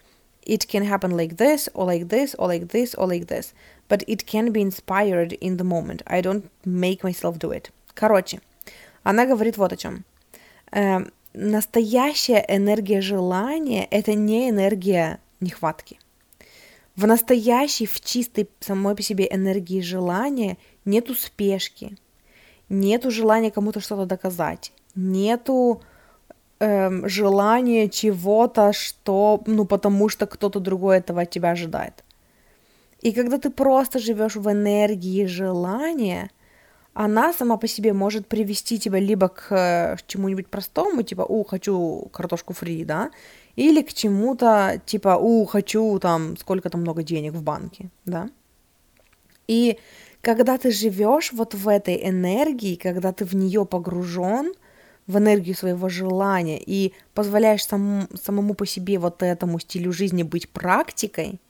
it 0.43 0.67
can 0.67 0.83
happen 0.85 1.11
like 1.17 1.37
this 1.37 1.67
or 1.73 1.85
like 1.85 2.07
this 2.09 2.35
or 2.35 2.47
like 2.47 2.69
this 2.69 2.95
or 2.95 3.07
like 3.07 3.27
this. 3.27 3.53
But 3.87 4.03
it 4.07 4.25
can 4.25 4.51
be 4.51 4.61
inspired 4.61 5.33
in 5.33 5.57
the 5.57 5.63
moment. 5.63 6.03
I 6.07 6.21
don't 6.21 6.49
make 6.63 7.03
myself 7.03 7.39
do 7.39 7.51
it. 7.51 7.71
Короче, 7.95 8.39
она 9.04 9.26
говорит 9.26 9.56
вот 9.56 9.72
о 9.72 9.76
чем. 9.76 10.04
Эм, 10.72 11.12
настоящая 11.34 12.44
энергия 12.48 13.00
желания– 13.00 13.86
это 13.90 14.14
не 14.14 14.50
энергия 14.50 15.20
нехватки. 15.40 15.98
В 16.96 17.06
настоящей, 17.06 17.86
в 17.86 18.00
чистой 18.00 18.48
самой 18.60 18.96
по 18.96 19.02
себе 19.02 19.28
энергии 19.30 19.80
желания 19.80 20.58
нету 20.84 21.14
спешки, 21.14 21.96
нету 22.68 23.10
желания 23.10 23.50
кому-то 23.50 23.80
что-то 23.80 24.06
доказать, 24.06 24.72
нету 24.94 25.82
эм, 26.60 27.08
желания 27.08 27.88
чего-то, 27.88 28.72
что, 28.72 29.42
ну, 29.46 29.64
потому 29.64 30.08
что 30.08 30.26
кто-то 30.26 30.60
другой 30.60 30.98
этого 30.98 31.22
от 31.22 31.30
тебя 31.30 31.50
ожидает. 31.50 32.04
И 33.00 33.12
когда 33.12 33.38
ты 33.38 33.50
просто 33.50 33.98
живешь 33.98 34.36
в 34.36 34.50
энергии 34.50 35.26
желания, 35.26 36.30
она 36.94 37.32
сама 37.32 37.56
по 37.56 37.66
себе 37.66 37.92
может 37.92 38.26
привести 38.26 38.78
тебя 38.78 39.00
либо 39.00 39.28
к 39.28 39.50
э, 39.50 39.96
чему-нибудь 40.06 40.46
простому, 40.46 41.02
типа, 41.02 41.22
у, 41.22 41.44
хочу 41.44 42.08
картошку 42.12 42.54
фри, 42.54 42.84
да, 42.84 43.10
или 43.56 43.82
к 43.82 43.92
чему-то, 43.92 44.80
типа, 44.86 45.16
у, 45.20 45.44
хочу 45.44 45.98
там 45.98 46.36
сколько-то 46.36 46.78
много 46.78 47.02
денег 47.02 47.32
в 47.34 47.42
банке, 47.42 47.90
да. 48.06 48.30
И 49.48 49.78
когда 50.20 50.56
ты 50.56 50.70
живешь 50.70 51.32
вот 51.32 51.54
в 51.54 51.68
этой 51.68 52.08
энергии, 52.08 52.76
когда 52.76 53.12
ты 53.12 53.24
в 53.24 53.34
нее 53.34 53.66
погружен, 53.66 54.54
в 55.06 55.18
энергию 55.18 55.54
своего 55.54 55.88
желания 55.88 56.58
и 56.64 56.94
позволяешь 57.12 57.66
сам, 57.66 58.08
самому 58.14 58.54
по 58.54 58.64
себе 58.64 58.98
вот 58.98 59.22
этому 59.22 59.58
стилю 59.58 59.92
жизни 59.92 60.22
быть 60.22 60.48
практикой, 60.48 61.40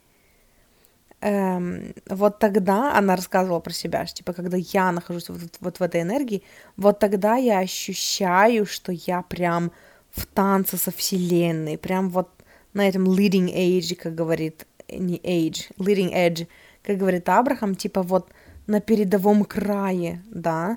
эм, 1.25 1.95
вот 2.09 2.39
тогда 2.39 2.97
она 2.99 3.17
рассказывала 3.17 3.61
про 3.61 3.73
себя, 3.73 4.07
что 4.07 4.19
типа 4.19 4.33
когда 4.33 4.57
я 4.59 4.93
нахожусь 4.93 5.29
вот, 5.29 5.41
вот 5.61 5.81
в 5.81 5.83
этой 5.83 6.03
энергии, 6.03 6.43
вот 6.77 6.99
тогда 6.99 7.37
я 7.37 7.59
ощущаю, 7.59 8.67
что 8.67 8.93
я 8.93 9.23
прям 9.23 9.73
в 10.13 10.27
танце 10.27 10.77
со 10.77 10.91
вселенной, 10.91 11.79
прям 11.79 12.11
вот 12.11 12.29
на 12.75 12.89
этом 12.89 13.05
leading 13.05 13.53
age, 13.55 13.95
как 13.97 14.15
говорит, 14.15 14.67
не 14.89 15.19
age, 15.19 15.73
leading 15.79 16.13
edge, 16.13 16.47
как 16.83 16.99
говорит 16.99 17.29
Абрахам, 17.29 17.75
типа 17.75 18.03
вот 18.03 18.29
на 18.67 18.81
передовом 18.81 19.45
крае, 19.45 20.23
да, 20.31 20.77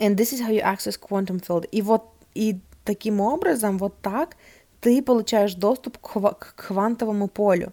And 0.00 0.16
this 0.16 0.32
is 0.32 0.40
how 0.40 0.50
you 0.50 0.60
access 0.60 0.98
quantum 0.98 1.40
field. 1.40 1.68
И 1.70 1.80
вот 1.80 2.02
и 2.34 2.58
таким 2.84 3.20
образом, 3.20 3.78
вот 3.78 3.94
так, 4.02 4.36
ты 4.80 5.02
получаешь 5.02 5.54
доступ 5.54 5.98
к, 5.98 6.08
к 6.10 6.54
квантовому 6.56 7.28
полю. 7.28 7.72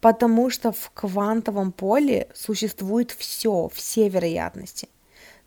Потому 0.00 0.50
что 0.50 0.72
в 0.72 0.90
квантовом 0.94 1.72
поле 1.72 2.28
существует 2.34 3.10
все, 3.10 3.70
все 3.72 4.08
вероятности. 4.08 4.88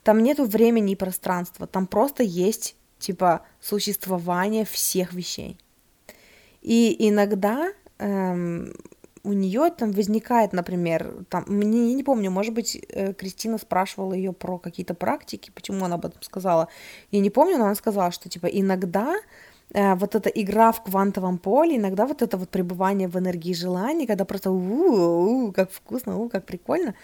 Там 0.02 0.22
нету 0.22 0.44
времени 0.44 0.92
и 0.92 0.96
пространства, 0.96 1.66
там 1.66 1.86
просто 1.86 2.22
есть 2.22 2.76
типа 2.98 3.42
существование 3.60 4.64
всех 4.64 5.12
вещей. 5.12 5.58
И 6.62 6.96
иногда 7.08 7.72
эм, 7.98 8.74
у 9.22 9.32
нее 9.32 9.70
там 9.70 9.92
возникает, 9.92 10.52
например, 10.52 11.24
там, 11.28 11.44
не, 11.48 11.94
не 11.94 12.02
помню, 12.02 12.30
может 12.30 12.54
быть, 12.54 12.76
э, 12.88 13.12
Кристина 13.12 13.58
спрашивала 13.58 14.14
ее 14.14 14.32
про 14.32 14.58
какие-то 14.58 14.94
практики, 14.94 15.50
почему 15.54 15.84
она 15.84 15.96
об 15.96 16.06
этом 16.06 16.22
сказала. 16.22 16.68
Я 17.10 17.20
не 17.20 17.30
помню, 17.30 17.58
но 17.58 17.64
она 17.64 17.74
сказала, 17.74 18.10
что 18.10 18.28
типа 18.28 18.46
иногда 18.46 19.16
вот 19.72 20.14
эта 20.14 20.28
игра 20.28 20.72
в 20.72 20.82
квантовом 20.82 21.38
поле, 21.38 21.76
иногда 21.76 22.06
вот 22.06 22.22
это 22.22 22.36
вот 22.36 22.48
пребывание 22.48 23.08
в 23.08 23.16
энергии 23.16 23.52
желания, 23.52 24.06
когда 24.06 24.24
просто 24.24 24.50
у-у-у, 24.50 25.52
как 25.52 25.70
вкусно, 25.70 26.18
у, 26.18 26.28
как 26.28 26.44
прикольно, 26.44 26.94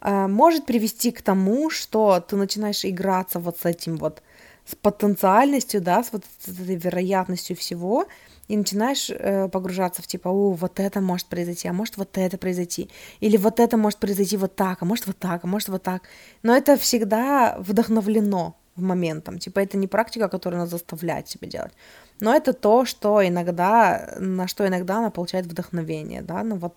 э, 0.00 0.26
может 0.26 0.66
привести 0.66 1.12
к 1.12 1.22
тому, 1.22 1.70
что 1.70 2.20
ты 2.20 2.36
начинаешь 2.36 2.84
играться 2.84 3.38
вот 3.38 3.58
с 3.58 3.64
этим 3.64 3.96
вот, 3.96 4.22
с 4.66 4.74
потенциальностью, 4.74 5.80
да, 5.80 6.02
с 6.02 6.12
вот 6.12 6.24
этой 6.46 6.76
вероятностью 6.76 7.56
всего, 7.56 8.06
и 8.48 8.56
начинаешь 8.56 9.10
э, 9.10 9.48
погружаться 9.48 10.02
в 10.02 10.06
типа, 10.06 10.28
о, 10.28 10.52
вот 10.52 10.80
это 10.80 11.00
может 11.00 11.26
произойти, 11.28 11.68
а 11.68 11.72
может 11.72 11.96
вот 11.96 12.18
это 12.18 12.36
произойти, 12.36 12.90
или 13.20 13.36
вот 13.36 13.60
это 13.60 13.76
может 13.76 13.98
произойти 13.98 14.36
вот 14.36 14.56
так, 14.56 14.82
а 14.82 14.84
может 14.84 15.06
вот 15.06 15.18
так, 15.18 15.44
а 15.44 15.46
может 15.46 15.68
вот 15.68 15.82
так. 15.82 16.02
Но 16.42 16.54
это 16.56 16.76
всегда 16.76 17.56
вдохновлено 17.60 18.56
в 18.80 18.82
моментом, 18.82 19.38
типа 19.38 19.60
это 19.60 19.76
не 19.76 19.86
практика, 19.86 20.28
которая 20.28 20.60
нас 20.60 20.70
заставляет 20.70 21.28
себя 21.28 21.48
делать, 21.48 21.72
но 22.20 22.34
это 22.34 22.52
то, 22.52 22.84
что 22.84 23.26
иногда, 23.26 24.16
на 24.18 24.48
что 24.48 24.66
иногда 24.66 24.98
она 24.98 25.10
получает 25.10 25.46
вдохновение, 25.46 26.22
да, 26.22 26.42
ну 26.42 26.56
вот 26.56 26.74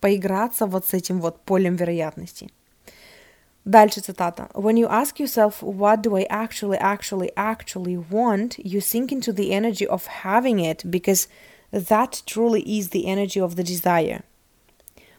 поиграться 0.00 0.66
вот 0.66 0.86
с 0.86 0.94
этим 0.94 1.20
вот 1.20 1.40
полем 1.44 1.76
вероятностей. 1.76 2.50
Дальше 3.64 4.00
цитата. 4.00 4.48
When 4.54 4.76
you 4.76 4.86
ask 4.88 5.18
yourself, 5.18 5.60
what 5.60 6.00
do 6.00 6.16
I 6.16 6.26
actually, 6.30 6.78
actually, 6.78 7.30
actually 7.36 7.96
want, 7.96 8.58
you 8.58 8.80
sink 8.80 9.10
into 9.10 9.32
the 9.32 9.52
energy 9.52 9.84
of 9.84 10.06
having 10.06 10.60
it 10.60 10.88
because 10.88 11.26
that 11.72 12.22
truly 12.26 12.62
is 12.62 12.90
the 12.90 13.06
energy 13.06 13.40
of 13.40 13.56
the 13.56 13.64
desire. 13.64 14.22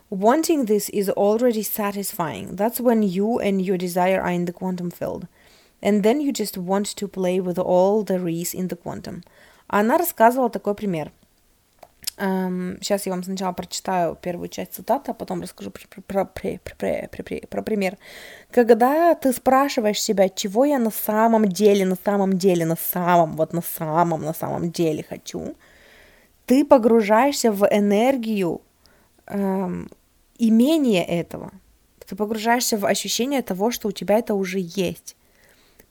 Wanting 0.09 0.65
this 0.65 0.87
is 0.89 1.09
already 1.09 1.61
satisfying. 1.61 2.55
That's 2.55 2.79
when 2.79 3.03
you 3.03 3.39
and 3.39 3.61
your 3.61 3.77
desire 3.77 4.21
are 4.21 4.31
in 4.31 4.45
the 4.45 4.53
quantum 4.53 4.91
field. 4.91 5.27
And 5.81 6.01
then 6.03 6.19
you 6.21 6.31
just 6.31 6.57
want 6.57 6.95
to 6.95 7.07
play 7.07 7.39
with 7.39 7.59
all 7.59 8.03
there 8.03 8.27
is 8.27 8.53
in 8.53 8.67
the 8.67 8.75
quantum. 8.75 9.23
Она 9.67 9.97
рассказывала 9.97 10.49
такой 10.49 10.75
пример– 10.75 11.11
Эм, 12.19 12.79
сейчас 12.81 13.05
я 13.05 13.11
вам 13.11 13.23
сначала 13.23 13.53
прочитаю 13.53 14.15
первую 14.15 14.49
часть 14.49 14.73
цитаты, 14.73 15.11
а 15.11 15.13
потом 15.13 15.41
расскажу 15.41 15.69
про, 15.69 16.01
про, 16.01 16.25
про, 16.25 16.57
про, 16.57 17.07
про, 17.07 17.47
про 17.47 17.61
пример. 17.61 17.97
Когда 18.49 19.13
ты 19.13 19.31
спрашиваешь 19.31 20.01
себя, 20.01 20.27
чего 20.27 20.65
я 20.65 20.79
на 20.79 20.89
самом 20.89 21.47
деле, 21.47 21.85
на 21.85 21.95
самом 22.03 22.33
деле, 22.33 22.65
на 22.65 22.75
самом, 22.75 23.33
вот 23.33 23.53
на 23.53 23.61
самом, 23.61 24.23
на 24.23 24.33
самом 24.33 24.71
деле 24.71 25.05
хочу, 25.07 25.55
ты 26.47 26.65
погружаешься 26.65 27.51
в 27.51 27.67
энергию 27.69 28.61
эм, 29.27 29.87
имения 30.39 31.03
этого. 31.03 31.51
Ты 32.07 32.15
погружаешься 32.15 32.77
в 32.79 32.85
ощущение 32.87 33.43
того, 33.43 33.69
что 33.69 33.89
у 33.89 33.91
тебя 33.91 34.17
это 34.17 34.33
уже 34.33 34.57
есть. 34.59 35.15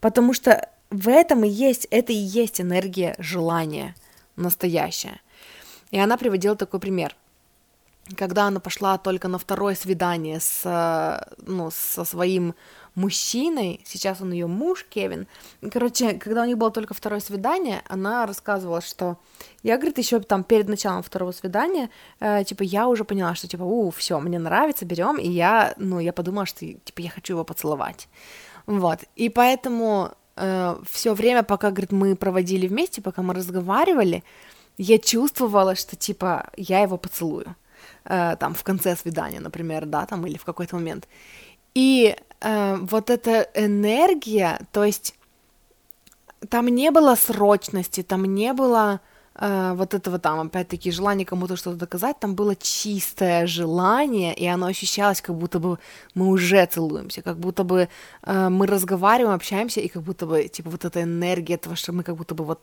Потому 0.01 0.33
что 0.33 0.69
в 0.91 1.09
этом 1.09 1.45
и 1.45 1.49
есть, 1.49 1.87
это 1.91 2.13
и 2.13 2.17
есть 2.17 2.61
энергия 2.61 3.15
желания 3.19 3.95
настоящая. 4.37 5.21
И 5.91 5.99
она 5.99 6.17
приводила 6.17 6.57
такой 6.57 6.81
пример. 6.81 7.17
Когда 8.17 8.47
она 8.47 8.61
пошла 8.61 8.99
только 8.99 9.27
на 9.27 9.39
второе 9.39 9.75
свидание 9.75 10.39
с, 10.39 11.27
ну, 11.45 11.71
со 11.73 12.05
своим 12.05 12.55
мужчиной, 12.95 13.81
сейчас 13.85 14.21
он 14.21 14.33
ее 14.33 14.47
муж, 14.47 14.87
Кевин. 14.89 15.27
Короче, 15.73 16.15
когда 16.15 16.43
у 16.43 16.45
них 16.47 16.57
было 16.57 16.71
только 16.71 16.95
второе 16.95 17.21
свидание, 17.21 17.83
она 17.89 18.25
рассказывала, 18.27 18.81
что 18.81 19.19
я, 19.63 19.77
говорит, 19.77 19.99
еще 19.99 20.21
там 20.21 20.45
перед 20.45 20.69
началом 20.69 21.03
второго 21.03 21.33
свидания, 21.33 21.91
э, 22.21 22.45
типа, 22.45 22.63
я 22.63 22.89
уже 22.89 23.05
поняла, 23.05 23.35
что, 23.35 23.49
типа, 23.49 23.63
у, 23.63 23.91
все, 23.91 24.19
мне 24.19 24.39
нравится, 24.39 24.85
берем, 24.85 25.17
и 25.19 25.29
я, 25.29 25.75
ну, 25.77 25.99
я 26.01 26.13
подумала, 26.13 26.47
что, 26.47 26.61
типа, 26.61 27.01
я 27.01 27.11
хочу 27.11 27.35
его 27.35 27.45
поцеловать. 27.45 28.09
Вот, 28.67 29.01
и 29.15 29.29
поэтому 29.29 30.13
э, 30.37 30.77
все 30.91 31.15
время, 31.15 31.43
пока, 31.43 31.71
говорит, 31.71 31.93
мы 31.93 32.17
проводили 32.17 32.67
вместе, 32.67 33.01
пока 33.01 33.23
мы 33.23 33.35
разговаривали, 33.35 34.25
я 34.79 34.99
чувствовала, 34.99 35.75
что 35.75 35.97
типа 35.97 36.51
я 36.57 36.81
его 36.81 36.99
поцелую. 36.99 37.55
Э, 38.05 38.37
там 38.39 38.55
в 38.55 38.63
конце 38.63 38.97
свидания, 38.97 39.41
например, 39.41 39.87
да, 39.87 40.07
там 40.07 40.27
или 40.27 40.37
в 40.37 40.45
какой-то 40.45 40.77
момент. 40.77 41.09
И 41.75 42.17
э, 42.41 42.77
вот 42.81 43.11
эта 43.11 43.49
энергия, 43.55 44.59
то 44.73 44.85
есть 44.85 45.15
там 46.49 46.69
не 46.69 46.91
было 46.91 47.15
срочности, 47.15 48.03
там 48.03 48.25
не 48.25 48.53
было 48.53 49.01
э, 49.39 49.73
вот 49.75 49.95
этого 49.95 50.19
там, 50.19 50.41
опять-таки, 50.41 50.91
желания 50.91 51.25
кому-то 51.25 51.57
что-то 51.57 51.77
доказать, 51.77 52.19
там 52.21 52.35
было 52.35 52.55
чистое 52.57 53.47
желание, 53.47 54.35
и 54.35 54.47
оно 54.47 54.67
ощущалось, 54.67 55.21
как 55.21 55.37
будто 55.37 55.59
бы 55.59 55.79
мы 56.15 56.29
уже 56.29 56.67
целуемся, 56.67 57.23
как 57.23 57.39
будто 57.39 57.65
бы 57.65 57.89
э, 58.23 58.49
мы 58.49 58.67
разговариваем, 58.67 59.35
общаемся, 59.35 59.81
и 59.81 59.89
как 59.89 60.03
будто 60.03 60.27
бы, 60.27 60.49
типа, 60.49 60.71
вот 60.71 60.85
эта 60.85 61.03
энергия 61.03 61.55
этого, 61.55 61.77
что 61.77 61.93
мы 61.93 62.03
как 62.03 62.17
будто 62.17 62.35
бы 62.35 62.45
вот 62.45 62.61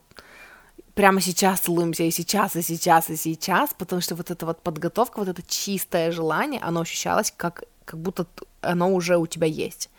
прямо 0.94 1.22
сейчас 1.22 1.60
целуемся 1.60 2.04
и 2.04 2.12
сейчас, 2.12 2.56
и 2.56 2.62
сейчас, 2.62 3.10
и 3.10 3.16
сейчас, 3.16 3.74
потому 3.78 4.02
что 4.02 4.16
вот 4.16 4.32
эта 4.32 4.46
вот 4.46 4.62
подготовка, 4.62 5.20
вот 5.20 5.28
это 5.28 5.42
чистое 5.48 6.12
желание, 6.12 6.62
оно 6.62 6.82
ощущалось 6.82 7.34
как, 7.36 7.64
как 7.86 8.00
будто 8.00 8.26
оно 8.62 8.94
уже 8.94 9.18
у 9.18 9.28
тебя 9.28 9.48
есть. 9.48 9.90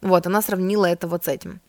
Вот, 0.00 0.26
она 0.26 0.42
сравнила 0.42 0.86
это 0.86 1.08
вот 1.08 1.24
с 1.24 1.28
этим. 1.28 1.60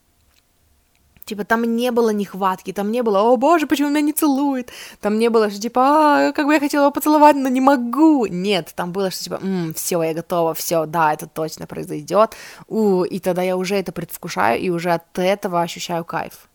Типа, 1.27 1.43
там 1.43 1.63
не 1.75 1.91
было 1.91 2.11
нехватки, 2.11 2.71
там 2.71 2.89
не 2.89 3.03
было, 3.03 3.19
о 3.19 3.35
боже, 3.35 3.67
почему 3.67 3.89
меня 3.89 3.99
не 3.99 4.13
целует, 4.13 4.71
там 5.01 5.19
не 5.19 5.29
было, 5.29 5.49
что 5.49 5.59
типа, 5.59 5.81
а, 5.81 6.31
как 6.31 6.45
бы 6.45 6.53
я 6.53 6.59
хотела 6.61 6.83
его 6.83 6.91
поцеловать, 6.91 7.35
но 7.35 7.49
не 7.49 7.59
могу. 7.59 8.25
Нет, 8.27 8.71
там 8.75 8.93
было, 8.93 9.11
что 9.11 9.23
типа, 9.25 9.41
все, 9.75 10.01
я 10.03 10.13
готова, 10.13 10.53
все, 10.53 10.85
да, 10.85 11.13
это 11.13 11.27
точно 11.27 11.67
произойдет, 11.67 12.33
у, 12.69 13.03
и 13.03 13.19
тогда 13.19 13.41
я 13.41 13.57
уже 13.57 13.75
это 13.75 13.91
предвкушаю 13.91 14.61
и 14.61 14.69
уже 14.69 14.91
от 14.91 15.19
этого 15.19 15.61
ощущаю 15.61 16.05
кайф. 16.05 16.47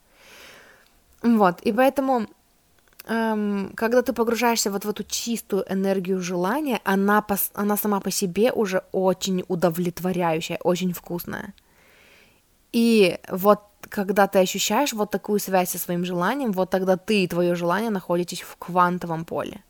Вот, 1.22 1.60
и 1.60 1.72
поэтому 1.72 2.26
эм, 3.04 3.72
когда 3.74 4.00
ты 4.00 4.14
погружаешься 4.14 4.70
вот 4.70 4.86
в 4.86 4.88
эту 4.88 5.04
чистую 5.04 5.70
энергию 5.70 6.18
желания, 6.22 6.80
она, 6.84 7.20
по, 7.20 7.36
она 7.52 7.76
сама 7.76 8.00
по 8.00 8.10
себе 8.10 8.52
уже 8.52 8.84
очень 8.92 9.44
удовлетворяющая, 9.48 10.58
очень 10.64 10.94
вкусная. 10.94 11.52
И 12.72 13.18
вот 13.28 13.60
когда 13.88 14.26
ты 14.26 14.38
ощущаешь 14.38 14.92
вот 14.92 15.10
такую 15.10 15.38
связь 15.40 15.70
со 15.70 15.78
своим 15.78 16.04
желанием, 16.04 16.52
вот 16.52 16.70
тогда 16.70 16.96
ты 16.96 17.24
и 17.24 17.28
твое 17.28 17.54
желание 17.54 17.90
находитесь 17.90 18.40
в 18.40 18.56
квантовом 18.56 19.24
поле. 19.24 19.62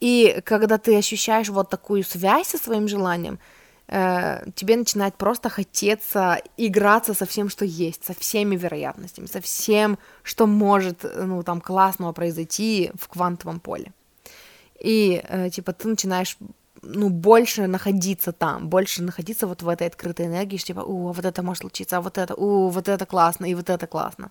И 0.00 0.40
когда 0.44 0.78
ты 0.78 0.96
ощущаешь 0.96 1.48
вот 1.48 1.70
такую 1.70 2.04
связь 2.04 2.48
со 2.48 2.58
своим 2.58 2.88
желанием, 2.88 3.38
э, 3.88 4.44
тебе 4.54 4.76
начинает 4.76 5.14
просто 5.14 5.48
хотеться 5.48 6.38
играться 6.56 7.14
со 7.14 7.24
всем, 7.24 7.48
что 7.48 7.64
есть, 7.64 8.04
со 8.04 8.14
всеми 8.14 8.56
вероятностями, 8.56 9.26
со 9.26 9.40
всем, 9.40 9.98
что 10.22 10.46
может, 10.46 11.04
ну, 11.04 11.42
там, 11.42 11.60
классного 11.60 12.12
произойти 12.12 12.90
в 12.94 13.08
квантовом 13.08 13.60
поле. 13.60 13.92
И, 14.80 15.22
э, 15.28 15.50
типа, 15.50 15.72
ты 15.72 15.88
начинаешь 15.88 16.36
ну, 16.82 17.08
больше 17.08 17.66
находиться 17.66 18.32
там, 18.32 18.68
больше 18.68 19.02
находиться 19.02 19.46
вот 19.46 19.62
в 19.62 19.68
этой 19.68 19.86
открытой 19.86 20.26
энергии, 20.26 20.56
что 20.56 20.68
типа, 20.68 20.80
у, 20.80 21.12
вот 21.12 21.24
это 21.24 21.42
может 21.42 21.62
случиться, 21.62 21.96
а 21.96 22.00
вот 22.00 22.18
это, 22.18 22.34
у, 22.34 22.68
вот 22.68 22.88
это 22.88 23.06
классно, 23.06 23.46
и 23.46 23.54
вот 23.54 23.70
это 23.70 23.86
классно. 23.86 24.30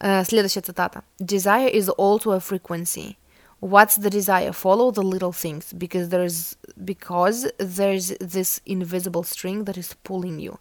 Uh, 0.00 0.24
следующая 0.24 0.60
цитата. 0.60 1.04
Desire 1.20 1.72
is 1.72 1.88
also 1.88 2.32
a 2.32 2.40
frequency. 2.40 3.16
What's 3.60 3.96
the 3.96 4.10
desire? 4.10 4.52
Follow 4.52 4.90
the 4.90 5.02
little 5.02 5.32
things, 5.32 5.72
because 5.72 6.08
there's 6.08 6.56
because 6.76 7.46
there's 7.58 8.12
this 8.18 8.60
invisible 8.66 9.22
string 9.22 9.64
that 9.64 9.78
is 9.78 9.96
pulling 10.02 10.38
you. 10.38 10.58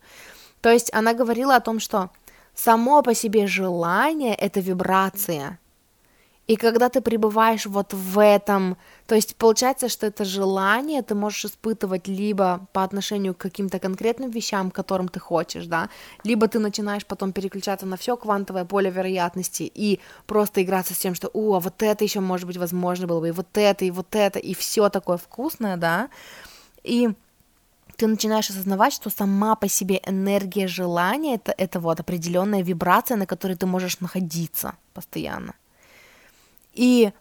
То 0.61 0.69
есть 0.69 0.93
она 0.93 1.13
говорила 1.13 1.55
о 1.55 1.61
том, 1.61 1.79
что 1.79 2.11
само 2.55 3.01
по 3.01 3.13
себе 3.13 3.47
желание— 3.47 4.35
это 4.39 4.61
вибрация, 4.61 5.59
и 6.45 6.57
когда 6.57 6.89
ты 6.89 6.99
пребываешь 6.99 7.65
вот 7.65 7.93
в 7.93 8.19
этом, 8.19 8.75
то 9.07 9.15
есть 9.15 9.35
получается, 9.37 9.87
что 9.87 10.05
это 10.05 10.25
желание 10.25 11.01
ты 11.01 11.15
можешь 11.15 11.45
испытывать 11.45 12.07
либо 12.07 12.67
по 12.73 12.83
отношению 12.83 13.33
к 13.33 13.37
каким-то 13.37 13.79
конкретным 13.79 14.29
вещам, 14.29 14.69
которым 14.69 15.07
ты 15.07 15.21
хочешь, 15.21 15.67
да, 15.67 15.89
либо 16.25 16.49
ты 16.49 16.59
начинаешь 16.59 17.05
потом 17.05 17.31
переключаться 17.31 17.85
на 17.85 17.95
все 17.95 18.17
квантовое 18.17 18.65
поле 18.65 18.89
вероятности 18.89 19.71
и 19.73 20.01
просто 20.27 20.63
играться 20.63 20.93
с 20.93 20.97
тем, 20.97 21.15
что, 21.15 21.29
о, 21.33 21.55
а 21.55 21.59
вот 21.61 21.81
это 21.81 22.03
еще 22.03 22.19
может 22.19 22.45
быть 22.45 22.57
возможно 22.57 23.07
было 23.07 23.21
бы, 23.21 23.29
и 23.29 23.31
вот 23.31 23.47
это, 23.53 23.85
и 23.85 23.91
вот 23.91 24.13
это, 24.13 24.39
и 24.39 24.53
все 24.53 24.89
такое 24.89 25.17
вкусное, 25.17 25.77
да, 25.77 26.09
и 26.83 27.09
ты 27.95 28.07
начинаешь 28.07 28.49
осознавать, 28.49 28.91
что 28.91 29.09
сама 29.09 29.55
по 29.55 29.69
себе 29.69 30.01
энергия 30.05 30.67
желания 30.67 31.35
это, 31.35 31.53
это 31.57 31.79
вот 31.79 32.01
определенная 32.01 32.63
вибрация, 32.63 33.15
на 33.15 33.25
которой 33.25 33.55
ты 33.55 33.65
можешь 33.65 34.01
находиться 34.01 34.75
постоянно. 34.93 35.53
И 36.73 37.11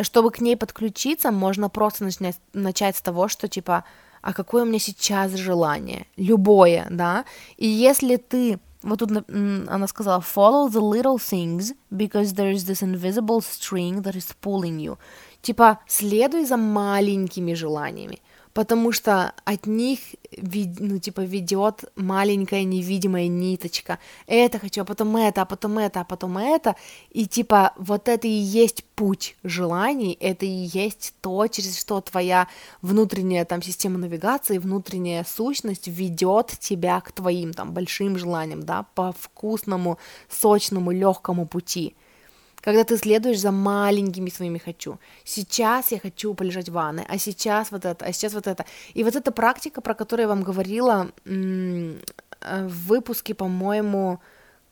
чтобы 0.00 0.30
к 0.30 0.40
ней 0.40 0.56
подключиться, 0.56 1.30
можно 1.30 1.68
просто 1.68 2.04
начать, 2.04 2.40
начать 2.52 2.96
с 2.96 3.02
того, 3.02 3.28
что 3.28 3.48
типа, 3.48 3.84
а 4.22 4.32
какое 4.32 4.62
у 4.62 4.66
меня 4.66 4.78
сейчас 4.78 5.32
желание? 5.32 6.06
Любое, 6.16 6.86
да? 6.90 7.24
И 7.56 7.66
если 7.66 8.16
ты 8.16 8.58
вот 8.82 8.98
тут 8.98 9.10
она 9.28 9.86
сказала, 9.86 10.20
follow 10.20 10.68
the 10.68 10.80
little 10.80 11.16
things, 11.16 11.72
because 11.90 12.34
there 12.34 12.50
is 12.50 12.64
this 12.66 12.82
invisible 12.82 13.40
string 13.40 14.02
that 14.02 14.16
is 14.16 14.34
pulling 14.42 14.78
you. 14.78 14.98
Типа, 15.40 15.78
следуй 15.86 16.44
за 16.44 16.56
маленькими 16.56 17.54
желаниями 17.54 18.20
потому 18.54 18.92
что 18.92 19.32
от 19.44 19.66
них, 19.66 20.00
ну, 20.30 20.98
типа, 20.98 21.20
ведет 21.22 21.84
маленькая 21.96 22.64
невидимая 22.64 23.28
ниточка. 23.28 23.98
Это 24.26 24.58
хочу, 24.58 24.82
а 24.82 24.84
потом 24.84 25.16
это, 25.16 25.42
а 25.42 25.44
потом 25.44 25.78
это, 25.78 26.00
а 26.00 26.04
потом 26.04 26.38
это. 26.38 26.76
И, 27.10 27.26
типа, 27.26 27.72
вот 27.76 28.08
это 28.08 28.28
и 28.28 28.30
есть 28.30 28.84
путь 28.94 29.36
желаний, 29.42 30.16
это 30.20 30.44
и 30.46 30.68
есть 30.72 31.14
то, 31.20 31.46
через 31.46 31.78
что 31.78 32.00
твоя 32.00 32.48
внутренняя 32.82 33.44
там 33.44 33.62
система 33.62 33.98
навигации, 33.98 34.58
внутренняя 34.58 35.24
сущность 35.24 35.88
ведет 35.88 36.48
тебя 36.58 37.00
к 37.00 37.12
твоим 37.12 37.52
там 37.52 37.72
большим 37.72 38.18
желаниям, 38.18 38.62
да, 38.62 38.86
по 38.94 39.12
вкусному, 39.12 39.98
сочному, 40.28 40.90
легкому 40.90 41.46
пути 41.46 41.94
когда 42.62 42.84
ты 42.84 42.96
следуешь 42.96 43.40
за 43.40 43.50
маленькими 43.50 44.30
своими 44.30 44.58
хочу. 44.58 44.98
Сейчас 45.24 45.92
я 45.92 45.98
хочу 45.98 46.32
полежать 46.32 46.68
в 46.68 46.72
ванной, 46.72 47.04
а 47.08 47.18
сейчас 47.18 47.70
вот 47.72 47.84
это, 47.84 48.04
а 48.04 48.12
сейчас 48.12 48.32
вот 48.32 48.46
это. 48.46 48.64
И 48.94 49.04
вот 49.04 49.16
эта 49.16 49.32
практика, 49.32 49.80
про 49.80 49.94
которую 49.94 50.24
я 50.24 50.28
вам 50.28 50.42
говорила 50.42 51.10
в 51.24 52.86
выпуске, 52.86 53.34
по-моему, 53.34 54.20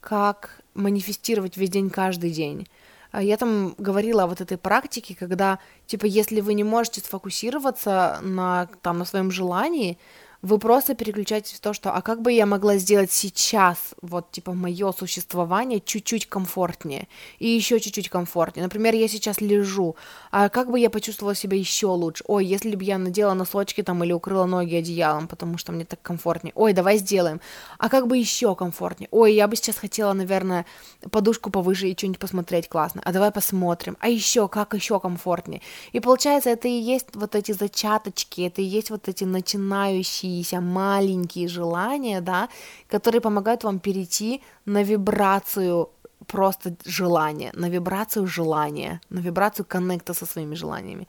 как 0.01 0.63
манифестировать 0.75 1.57
весь 1.57 1.71
день, 1.71 1.91
каждый 1.91 2.31
день. 2.31 2.69
Я 3.13 3.37
там 3.37 3.75
говорила 3.77 4.23
о 4.23 4.27
вот 4.29 4.41
этой 4.41 4.57
практике, 4.57 5.17
когда, 5.17 5.59
типа, 5.87 6.07
если 6.07 6.41
вы 6.41 6.55
не 6.55 6.63
можете 6.63 7.01
сфокусироваться 7.01 8.21
на, 8.23 8.69
там, 8.83 8.99
на 8.99 9.05
своем 9.05 9.33
желании, 9.33 9.99
вы 10.43 10.59
просто 10.59 10.95
переключаетесь 10.95 11.53
в 11.53 11.61
то, 11.61 11.73
что 11.73 11.93
а 11.93 12.01
как 12.01 12.23
бы 12.23 12.33
я 12.33 12.47
могла 12.47 12.77
сделать 12.79 13.13
сейчас, 13.13 13.95
вот 14.01 14.31
типа 14.31 14.53
мое 14.55 14.93
существование 14.93 15.81
чуть-чуть 15.81 16.27
комфортнее 16.27 17.09
и 17.39 17.49
еще 17.49 17.79
чуть-чуть 17.79 18.09
комфортнее. 18.09 18.65
Например, 18.65 18.95
я 18.95 19.09
сейчас 19.09 19.41
лежу, 19.41 19.97
а 20.31 20.49
как 20.49 20.71
бы 20.71 20.79
я 20.79 20.89
почувствовала 20.89 21.35
себя 21.35 21.59
еще 21.59 21.89
лучше? 21.89 22.25
Ой, 22.27 22.47
если 22.47 22.75
бы 22.75 22.85
я 22.85 22.97
надела 22.99 23.35
носочки 23.35 23.83
там 23.83 24.03
или 24.03 24.13
укрыла 24.13 24.47
ноги 24.47 24.77
одеялом, 24.77 25.29
потому 25.29 25.59
что 25.59 25.73
мне 25.73 25.85
так 25.85 26.01
комфортнее. 26.01 26.53
Ой, 26.55 26.73
давай 26.73 26.97
сделаем. 26.99 27.41
А 27.79 27.89
как 27.89 28.07
бы 28.07 28.17
еще 28.17 28.55
комфортнее? 28.55 29.09
Ой, 29.11 29.35
я 29.35 29.47
бы 29.47 29.57
сейчас 29.57 29.77
хотела, 29.77 30.13
наверное, 30.15 30.65
подушку 31.11 31.51
повыше 31.51 31.89
и 31.89 31.97
что-нибудь 31.97 32.19
посмотреть 32.19 32.69
классно. 32.69 33.03
А 33.05 33.13
давай 33.13 33.31
посмотрим. 33.31 33.97
А 34.01 34.09
еще 34.09 34.49
как 34.49 34.75
еще 34.75 35.01
комфортнее? 35.01 35.61
И 35.93 36.01
получается, 36.01 36.51
это 36.51 36.69
и 36.69 36.73
есть 36.73 37.07
вот 37.15 37.35
эти 37.35 37.53
зачаточки, 37.53 38.43
это 38.43 38.63
и 38.63 38.65
есть 38.65 38.91
вот 38.91 39.09
эти 39.09 39.25
начинающие 39.25 40.30
кажущиеся 40.31 40.61
маленькие 40.61 41.49
желания, 41.49 42.21
да, 42.21 42.49
которые 42.89 43.21
помогают 43.21 43.65
вам 43.65 43.79
перейти 43.79 44.41
на 44.67 44.83
вибрацию 44.83 45.89
просто 46.27 46.75
желания, 46.85 47.51
на 47.55 47.69
вибрацию 47.69 48.27
желания, 48.27 49.01
на 49.11 49.21
вибрацию 49.21 49.67
коннекта 49.67 50.15
со 50.15 50.27
своими 50.27 50.57
желаниями. 50.57 51.07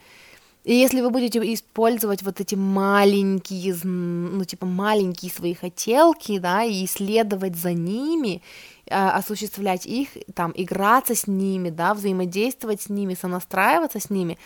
И 0.68 0.73
если 0.73 1.02
вы 1.02 1.10
будете 1.10 1.39
использовать 1.39 2.23
вот 2.23 2.39
эти 2.39 2.56
маленькие, 2.56 3.76
ну, 3.84 4.43
типа, 4.45 4.65
маленькие 4.65 5.31
свои 5.31 5.53
хотелки, 5.53 6.39
да, 6.39 6.64
и 6.64 6.85
исследовать 6.85 7.56
за 7.56 7.73
ними, 7.73 8.41
а, 8.89 9.18
осуществлять 9.18 9.88
их, 9.88 10.10
там, 10.35 10.52
играться 10.56 11.14
с 11.14 11.27
ними, 11.27 11.72
да, 11.72 11.93
взаимодействовать 11.93 12.81
с 12.81 12.89
ними, 12.89 13.15
сонастраиваться 13.15 13.99
с 13.99 14.11
ними, 14.11 14.38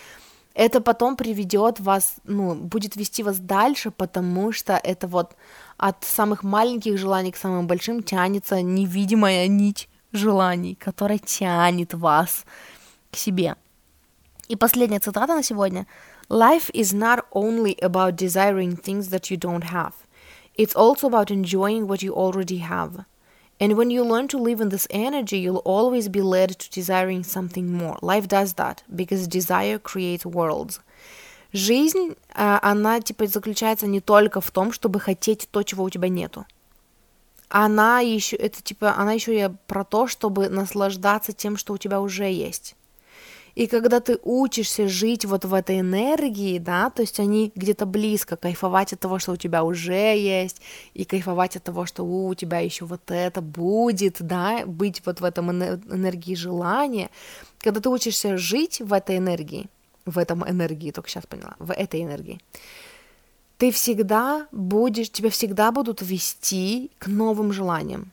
это 0.55 0.79
потом 0.79 1.17
приведет 1.17 1.81
вас, 1.81 2.15
ну, 2.23 2.55
будет 2.55 2.95
вести 2.95 3.23
вас 3.23 3.39
дальше, 3.39 3.91
потому 3.91 4.53
что 4.53 4.79
это 4.81 5.05
вот 5.05 5.35
от 5.77 6.03
самых 6.05 6.43
маленьких 6.43 6.97
желаний 6.97 7.31
к 7.31 7.37
самым 7.37 7.67
большим 7.67 8.01
тянется 8.01 8.61
невидимая 8.61 9.47
нить 9.47 9.89
желаний, 10.13 10.75
которая 10.75 11.19
тянет 11.19 11.93
вас 11.93 12.45
к 13.11 13.17
себе. 13.17 13.55
И 14.47 14.55
последняя 14.55 14.99
цитата 14.99 15.35
на 15.35 15.43
сегодня. 15.43 15.87
Life 16.29 16.71
is 16.73 16.93
not 16.93 17.25
only 17.33 17.77
about 17.81 18.15
desiring 18.15 18.77
things 18.81 19.09
that 19.09 19.29
you 19.29 19.37
don't 19.37 19.65
have. 19.71 19.93
It's 20.57 20.73
also 20.73 21.09
about 21.09 21.31
enjoying 21.31 21.85
what 21.85 22.01
you 22.01 22.13
already 22.13 22.59
have. 22.59 23.03
And 23.57 23.77
when 23.77 23.89
you 23.89 24.03
learn 24.03 24.27
to 24.29 24.37
live 24.37 24.59
in 24.59 24.69
this 24.69 24.85
energy, 24.89 25.39
you'll 25.39 25.63
always 25.63 26.09
be 26.09 26.21
led 26.21 26.59
to 26.59 26.69
desiring 26.69 27.23
something 27.23 27.71
more. 27.71 27.97
Life 28.01 28.27
does 28.27 28.55
that, 28.55 28.83
because 28.93 29.27
desire 29.27 29.79
creates 29.79 30.25
worlds. 30.25 30.81
Жизнь, 31.53 32.17
она 32.33 32.99
типа 32.99 33.27
заключается 33.27 33.87
не 33.87 34.01
только 34.01 34.41
в 34.41 34.51
том, 34.51 34.73
чтобы 34.73 34.99
хотеть 34.99 35.47
то, 35.49 35.63
чего 35.63 35.85
у 35.85 35.89
тебя 35.89 36.09
нету. 36.09 36.45
Она 37.47 38.01
еще, 38.01 38.35
это 38.35 38.61
типа, 38.61 38.95
она 38.97 39.13
еще 39.13 39.39
и 39.39 39.49
про 39.67 39.85
то, 39.85 40.07
чтобы 40.07 40.49
наслаждаться 40.49 41.31
тем, 41.31 41.55
что 41.55 41.73
у 41.73 41.77
тебя 41.77 42.01
уже 42.01 42.29
есть. 42.29 42.75
И 43.55 43.67
когда 43.67 44.01
ты 44.01 44.19
учишься 44.21 44.89
жить 44.89 45.23
вот 45.23 45.45
в 45.45 45.53
этой 45.53 45.79
энергии, 45.79 46.59
да, 46.59 46.89
то 46.89 47.01
есть 47.01 47.21
они 47.21 47.53
где-то 47.55 47.85
близко, 47.85 48.35
кайфовать 48.35 48.91
от 48.91 48.99
того, 48.99 49.17
что 49.17 49.31
у 49.31 49.37
тебя 49.37 49.63
уже 49.63 49.93
есть, 49.93 50.61
и 50.93 51.05
кайфовать 51.05 51.55
от 51.55 51.63
того, 51.63 51.85
что 51.85 52.03
у, 52.03 52.33
тебя 52.35 52.59
еще 52.59 52.83
вот 52.83 53.01
это 53.07 53.41
будет, 53.41 54.17
да, 54.19 54.65
быть 54.65 55.01
вот 55.05 55.21
в 55.21 55.23
этом 55.23 55.51
энергии 55.51 56.35
желания, 56.35 57.09
когда 57.59 57.79
ты 57.79 57.89
учишься 57.89 58.37
жить 58.37 58.81
в 58.81 58.91
этой 58.91 59.17
энергии, 59.17 59.67
в 60.05 60.17
этом 60.17 60.47
энергии, 60.47 60.91
только 60.91 61.09
сейчас 61.09 61.25
поняла, 61.25 61.55
в 61.57 61.71
этой 61.71 62.03
энергии, 62.03 62.41
ты 63.57 63.71
всегда 63.71 64.47
будешь, 64.51 65.09
тебя 65.09 65.29
всегда 65.29 65.71
будут 65.71 66.01
вести 66.01 66.91
к 66.99 67.07
новым 67.07 67.53
желаниям 67.53 68.11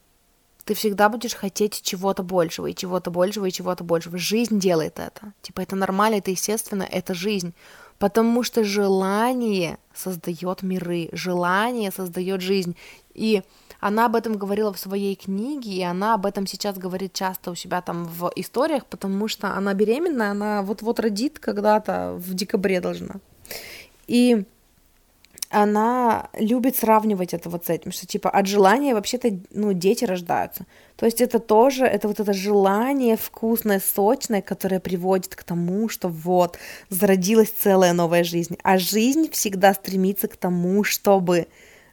ты 0.64 0.74
всегда 0.74 1.08
будешь 1.08 1.34
хотеть 1.34 1.82
чего-то 1.82 2.22
большего, 2.22 2.66
и 2.68 2.74
чего-то 2.74 3.10
большего, 3.10 3.46
и 3.46 3.52
чего-то 3.52 3.84
большего. 3.84 4.18
Жизнь 4.18 4.58
делает 4.58 4.98
это. 4.98 5.32
Типа 5.42 5.60
это 5.60 5.76
нормально, 5.76 6.16
это 6.16 6.30
естественно, 6.30 6.82
это 6.82 7.14
жизнь. 7.14 7.54
Потому 7.98 8.42
что 8.42 8.64
желание 8.64 9.78
создает 9.94 10.62
миры, 10.62 11.08
желание 11.12 11.90
создает 11.90 12.40
жизнь. 12.40 12.76
И 13.14 13.42
Она 13.82 14.06
об 14.06 14.14
этом 14.14 14.38
говорила 14.38 14.72
в 14.72 14.78
своей 14.78 15.16
книге, 15.16 15.72
и 15.72 15.82
она 15.82 16.14
об 16.14 16.24
этом 16.24 16.46
сейчас 16.46 16.78
говорит 16.78 17.14
часто 17.14 17.50
у 17.50 17.56
себя 17.56 17.82
там 17.82 18.04
в 18.04 18.30
историях, 18.36 18.86
потому 18.86 19.26
что 19.26 19.56
она 19.56 19.74
беременна, 19.74 20.30
она 20.30 20.62
вот-вот 20.62 21.00
родит 21.00 21.40
когда-то 21.40 22.14
в 22.16 22.32
декабре 22.32 22.80
должна. 22.80 23.16
И 24.06 24.44
она 25.52 26.30
любит 26.32 26.76
сравнивать 26.76 27.34
это 27.34 27.50
вот 27.50 27.66
с 27.66 27.70
этим, 27.70 27.92
что 27.92 28.06
типа 28.06 28.30
от 28.30 28.46
желания 28.46 28.94
вообще-то, 28.94 29.28
ну, 29.50 29.72
дети 29.74 30.04
рождаются. 30.04 30.64
То 30.96 31.04
есть 31.06 31.20
это 31.20 31.38
тоже, 31.38 31.84
это 31.84 32.08
вот 32.08 32.20
это 32.20 32.32
желание 32.32 33.16
вкусное, 33.16 33.80
сочное, 33.80 34.40
которое 34.40 34.80
приводит 34.80 35.34
к 35.34 35.44
тому, 35.44 35.88
что 35.90 36.08
вот, 36.08 36.58
зародилась 36.88 37.50
целая 37.50 37.92
новая 37.92 38.24
жизнь. 38.24 38.56
А 38.62 38.78
жизнь 38.78 39.30
всегда 39.30 39.74
стремится 39.74 40.26
к 40.26 40.36
тому, 40.36 40.84
чтобы 40.84 41.48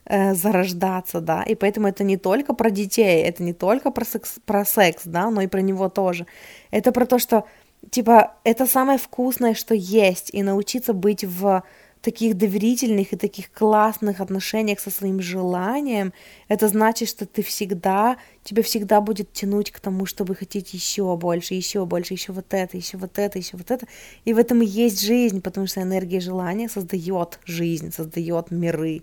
э, 0.06 0.34
зарождаться, 0.34 1.20
да, 1.20 1.42
и 1.42 1.54
поэтому 1.54 1.86
это 1.88 2.02
не 2.02 2.16
только 2.16 2.54
про 2.54 2.70
детей, 2.70 3.22
это 3.22 3.42
не 3.42 3.52
только 3.52 3.90
про 3.90 4.06
секс, 4.06 4.36
про 4.46 4.64
секс, 4.64 5.02
да, 5.04 5.30
но 5.30 5.42
и 5.42 5.48
про 5.48 5.60
него 5.60 5.90
тоже. 5.90 6.26
Это 6.70 6.92
про 6.92 7.04
то, 7.04 7.18
что, 7.18 7.44
типа, 7.90 8.36
это 8.44 8.66
самое 8.66 8.98
вкусное, 8.98 9.52
что 9.52 9.74
есть, 9.74 10.30
и 10.32 10.42
научиться 10.42 10.94
быть 10.94 11.24
в 11.24 11.62
таких 12.02 12.36
доверительных 12.36 13.12
и 13.12 13.16
таких 13.16 13.52
классных 13.52 14.20
отношениях 14.20 14.80
со 14.80 14.90
своим 14.90 15.20
желанием, 15.20 16.12
это 16.48 16.68
значит, 16.68 17.08
что 17.08 17.26
ты 17.26 17.42
всегда, 17.42 18.16
тебе 18.42 18.62
всегда 18.62 19.00
будет 19.00 19.32
тянуть 19.32 19.70
к 19.70 19.80
тому, 19.80 20.06
чтобы 20.06 20.34
хотеть 20.34 20.72
еще 20.72 21.16
больше, 21.16 21.54
еще 21.54 21.84
больше, 21.84 22.14
еще 22.14 22.32
вот 22.32 22.54
это, 22.54 22.76
еще 22.76 22.96
вот 22.96 23.18
это, 23.18 23.38
еще 23.38 23.56
вот 23.56 23.70
это. 23.70 23.86
И 24.24 24.32
в 24.32 24.38
этом 24.38 24.62
и 24.62 24.66
есть 24.66 25.00
жизнь, 25.00 25.42
потому 25.42 25.66
что 25.66 25.82
энергия 25.82 26.20
желания 26.20 26.68
создает 26.68 27.38
жизнь, 27.44 27.92
создает 27.92 28.50
миры. 28.50 29.02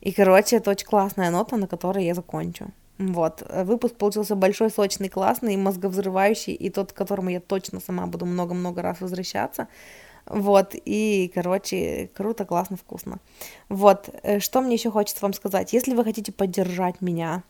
И, 0.00 0.12
короче, 0.12 0.56
это 0.56 0.70
очень 0.70 0.86
классная 0.86 1.30
нота, 1.30 1.56
на 1.56 1.66
которой 1.66 2.04
я 2.04 2.14
закончу. 2.14 2.70
Вот, 2.98 3.42
выпуск 3.50 3.96
получился 3.96 4.36
большой, 4.36 4.70
сочный, 4.70 5.08
классный, 5.08 5.56
мозговзрывающий, 5.56 6.52
и 6.52 6.70
тот, 6.70 6.92
к 6.92 6.96
которому 6.96 7.28
я 7.28 7.40
точно 7.40 7.80
сама 7.80 8.06
буду 8.06 8.24
много-много 8.24 8.82
раз 8.82 9.00
возвращаться. 9.00 9.66
Вот, 10.26 10.74
и, 10.74 11.30
короче, 11.34 12.10
круто, 12.14 12.44
классно, 12.44 12.76
вкусно. 12.76 13.18
Вот, 13.68 14.08
э, 14.22 14.40
что 14.40 14.60
мне 14.60 14.74
еще 14.74 14.90
хочется 14.90 15.20
вам 15.22 15.34
сказать. 15.34 15.72
Если 15.72 15.94
вы 15.94 16.02
хотите 16.02 16.32
поддержать 16.32 17.02
меня, 17.02 17.42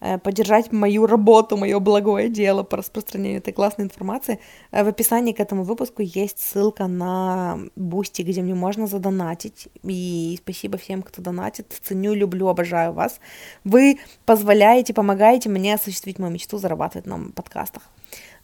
э, 0.00 0.18
поддержать 0.18 0.72
мою 0.72 1.06
работу, 1.06 1.56
мое 1.56 1.80
благое 1.80 2.28
дело 2.28 2.62
по 2.62 2.76
распространению 2.76 3.38
этой 3.38 3.52
классной 3.52 3.86
информации, 3.86 4.38
э, 4.70 4.84
в 4.84 4.88
описании 4.88 5.32
к 5.32 5.40
этому 5.40 5.64
выпуску 5.64 6.02
есть 6.02 6.38
ссылка 6.38 6.86
на 6.86 7.58
Бусти, 7.74 8.22
где 8.22 8.40
мне 8.42 8.54
можно 8.54 8.86
задонатить. 8.86 9.68
И 9.82 10.38
спасибо 10.40 10.78
всем, 10.78 11.02
кто 11.02 11.22
донатит. 11.22 11.76
Ценю, 11.82 12.14
люблю, 12.14 12.46
обожаю 12.46 12.92
вас. 12.92 13.18
Вы 13.64 13.98
позволяете, 14.26 14.94
помогаете 14.94 15.48
мне 15.48 15.74
осуществить 15.74 16.20
мою 16.20 16.32
мечту 16.32 16.58
зарабатывать 16.58 17.06
на 17.06 17.30
подкастах. 17.34 17.82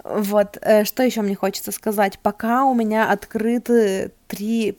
Вот, 0.05 0.59
э, 0.61 0.85
что 0.85 1.03
еще 1.03 1.23
мне 1.23 1.35
хочется 1.35 1.73
сказать? 1.73 2.19
Пока 2.21 2.65
у 2.65 2.75
меня 2.75 3.11
открыты 3.11 4.13
три, 4.29 4.77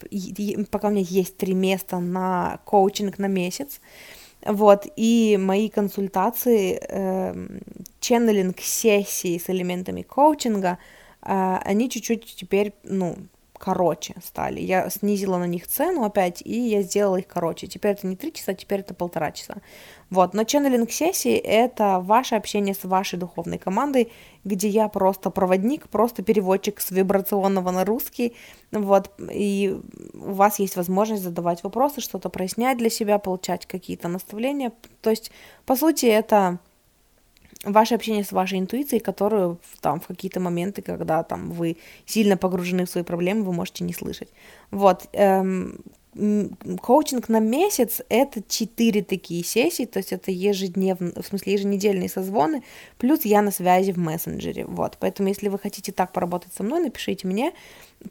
пока 0.72 0.88
у 0.88 0.92
меня 0.92 1.06
есть 1.08 1.38
три 1.38 1.54
места 1.54 2.00
на 2.00 2.60
коучинг 2.66 3.18
на 3.18 3.28
месяц, 3.28 3.82
вот, 4.46 4.86
и 4.96 5.38
мои 5.40 5.70
консультации, 5.70 6.80
э, 6.82 7.48
ченнелинг 8.00 8.60
сессии 8.62 9.38
с 9.38 9.50
элементами 9.50 10.02
коучинга, 10.02 10.78
э, 11.22 11.58
они 11.64 11.90
чуть-чуть 11.90 12.36
теперь, 12.38 12.74
ну, 12.84 13.18
короче 13.60 14.16
стали. 14.24 14.60
Я 14.62 14.90
снизила 14.90 15.38
на 15.38 15.46
них 15.46 15.68
цену 15.68 16.04
опять, 16.04 16.42
и 16.42 16.60
я 16.60 16.82
сделала 16.82 17.18
их 17.18 17.28
короче. 17.28 17.68
Теперь 17.68 17.92
это 17.92 18.08
не 18.08 18.16
три 18.16 18.34
часа, 18.34 18.54
теперь 18.54 18.80
это 18.80 18.94
полтора 18.94 19.32
часа. 19.32 19.58
Вот, 20.10 20.34
но 20.34 20.44
ченнелинг 20.44 20.90
сессии— 20.92 21.36
это 21.38 22.00
ваше 22.00 22.36
общение 22.36 22.74
с 22.74 22.84
вашей 22.84 23.20
духовной 23.20 23.60
командой, 23.60 24.12
где 24.44 24.68
я 24.68 24.88
просто 24.88 25.30
проводник, 25.30 25.88
просто 25.90 26.24
переводчик 26.24 26.80
с 26.80 26.90
вибрационного 26.90 27.70
на 27.70 27.86
русский, 27.86 28.36
вот, 28.72 29.12
и 29.32 29.80
у 30.14 30.34
вас 30.34 30.58
есть 30.60 30.76
возможность 30.78 31.22
задавать 31.22 31.64
вопросы, 31.64 32.02
что-то 32.02 32.30
прояснять 32.30 32.78
для 32.80 32.90
себя, 32.90 33.20
получать 33.20 33.68
какие-то 33.68 34.08
наставления. 34.08 34.72
То 35.02 35.12
есть, 35.12 35.32
по 35.66 35.76
сути, 35.76 36.08
это 36.08 36.60
ваше 37.64 37.96
общение 37.96 38.24
с 38.24 38.32
вашей 38.32 38.60
интуицией, 38.60 39.02
которую 39.02 39.60
там 39.82 40.00
в 40.00 40.08
какие-то 40.08 40.40
моменты, 40.40 40.82
когда 40.82 41.24
там 41.24 41.52
вы 41.52 41.78
сильно 42.06 42.38
погружены 42.38 42.86
в 42.86 42.90
свои 42.90 43.04
проблемы, 43.04 43.44
вы 43.44 43.54
можете 43.54 43.84
не 43.84 43.94
слышать. 43.94 44.30
Вот, 44.72 45.08
эм, 45.14 45.84
коучинг 46.82 47.30
на 47.30 47.40
месяц— 47.40 48.02
это 48.10 48.42
четыре 48.48 49.04
такие 49.04 49.44
сессии, 49.44 49.86
то 49.86 50.00
есть 50.00 50.12
это 50.12 50.32
ежедневно, 50.32 51.12
в 51.22 51.26
смысле 51.26 51.54
еженедельные 51.54 52.10
созвоны, 52.10 52.64
плюс 52.98 53.26
я 53.26 53.42
на 53.42 53.52
связи 53.52 53.92
в 53.92 53.98
мессенджере, 53.98 54.66
вот, 54.66 54.98
поэтому 55.00 55.30
если 55.30 55.50
вы 55.50 55.60
хотите 55.60 55.92
так 55.92 56.12
поработать 56.12 56.54
со 56.54 56.64
мной, 56.64 56.82
напишите 56.82 57.28
мне, 57.28 57.54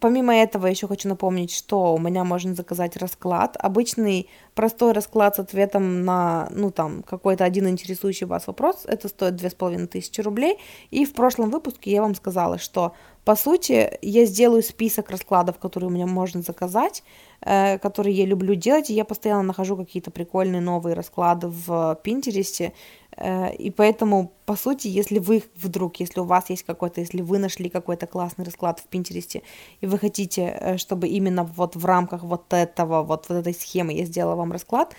Помимо 0.00 0.34
этого, 0.36 0.66
еще 0.66 0.86
хочу 0.86 1.08
напомнить, 1.08 1.50
что 1.52 1.94
у 1.94 1.98
меня 1.98 2.22
можно 2.22 2.54
заказать 2.54 2.96
расклад. 2.98 3.56
Обычный 3.58 4.28
простой 4.54 4.92
расклад 4.92 5.36
с 5.36 5.38
ответом 5.38 6.04
на, 6.04 6.48
ну, 6.50 6.70
там, 6.70 7.02
какой-то 7.02 7.44
один 7.44 7.66
интересующий 7.68 8.26
вас 8.26 8.46
вопрос. 8.46 8.84
Это 8.84 9.08
стоит 9.08 9.36
две 9.36 9.48
с 9.48 9.54
половиной 9.54 9.86
тысячи 9.86 10.20
рублей. 10.20 10.58
И 10.90 11.06
в 11.06 11.14
прошлом 11.14 11.50
выпуске 11.50 11.90
я 11.90 12.02
вам 12.02 12.14
сказала, 12.14 12.58
что, 12.58 12.94
по 13.28 13.36
сути, 13.36 13.98
я 14.00 14.24
сделаю 14.24 14.62
список 14.62 15.10
раскладов, 15.10 15.58
которые 15.58 15.90
у 15.90 15.92
меня 15.92 16.06
можно 16.06 16.40
заказать, 16.40 17.02
э, 17.42 17.76
которые 17.76 18.16
я 18.16 18.24
люблю 18.24 18.54
делать. 18.54 18.88
И 18.88 18.94
я 18.94 19.04
постоянно 19.04 19.42
нахожу 19.42 19.76
какие-то 19.76 20.10
прикольные 20.10 20.62
новые 20.62 20.94
расклады 20.94 21.48
в 21.48 22.00
Пинтересте. 22.02 22.72
Э, 23.18 23.54
и 23.54 23.70
поэтому, 23.70 24.32
по 24.46 24.56
сути, 24.56 24.88
если 24.88 25.18
вы 25.18 25.42
вдруг, 25.56 26.00
если 26.00 26.20
у 26.20 26.24
вас 26.24 26.48
есть 26.48 26.62
какой-то, 26.62 27.02
если 27.02 27.20
вы 27.20 27.36
нашли 27.36 27.68
какой-то 27.68 28.06
классный 28.06 28.46
расклад 28.46 28.80
в 28.80 28.84
Пинтересте, 28.84 29.42
и 29.82 29.86
вы 29.86 29.98
хотите, 29.98 30.44
э, 30.58 30.78
чтобы 30.78 31.06
именно 31.08 31.44
вот 31.44 31.76
в 31.76 31.84
рамках 31.84 32.22
вот 32.22 32.50
этого, 32.54 33.02
вот, 33.02 33.28
вот 33.28 33.40
этой 33.40 33.52
схемы 33.52 33.92
я 33.92 34.06
сделала 34.06 34.36
вам 34.36 34.52
расклад, 34.52 34.96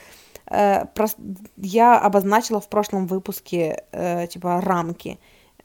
я 1.58 2.00
обозначила 2.00 2.60
в 2.60 2.70
прошлом 2.70 3.06
выпуске, 3.08 3.84
типа, 4.32 4.62
рамки. 4.62 5.20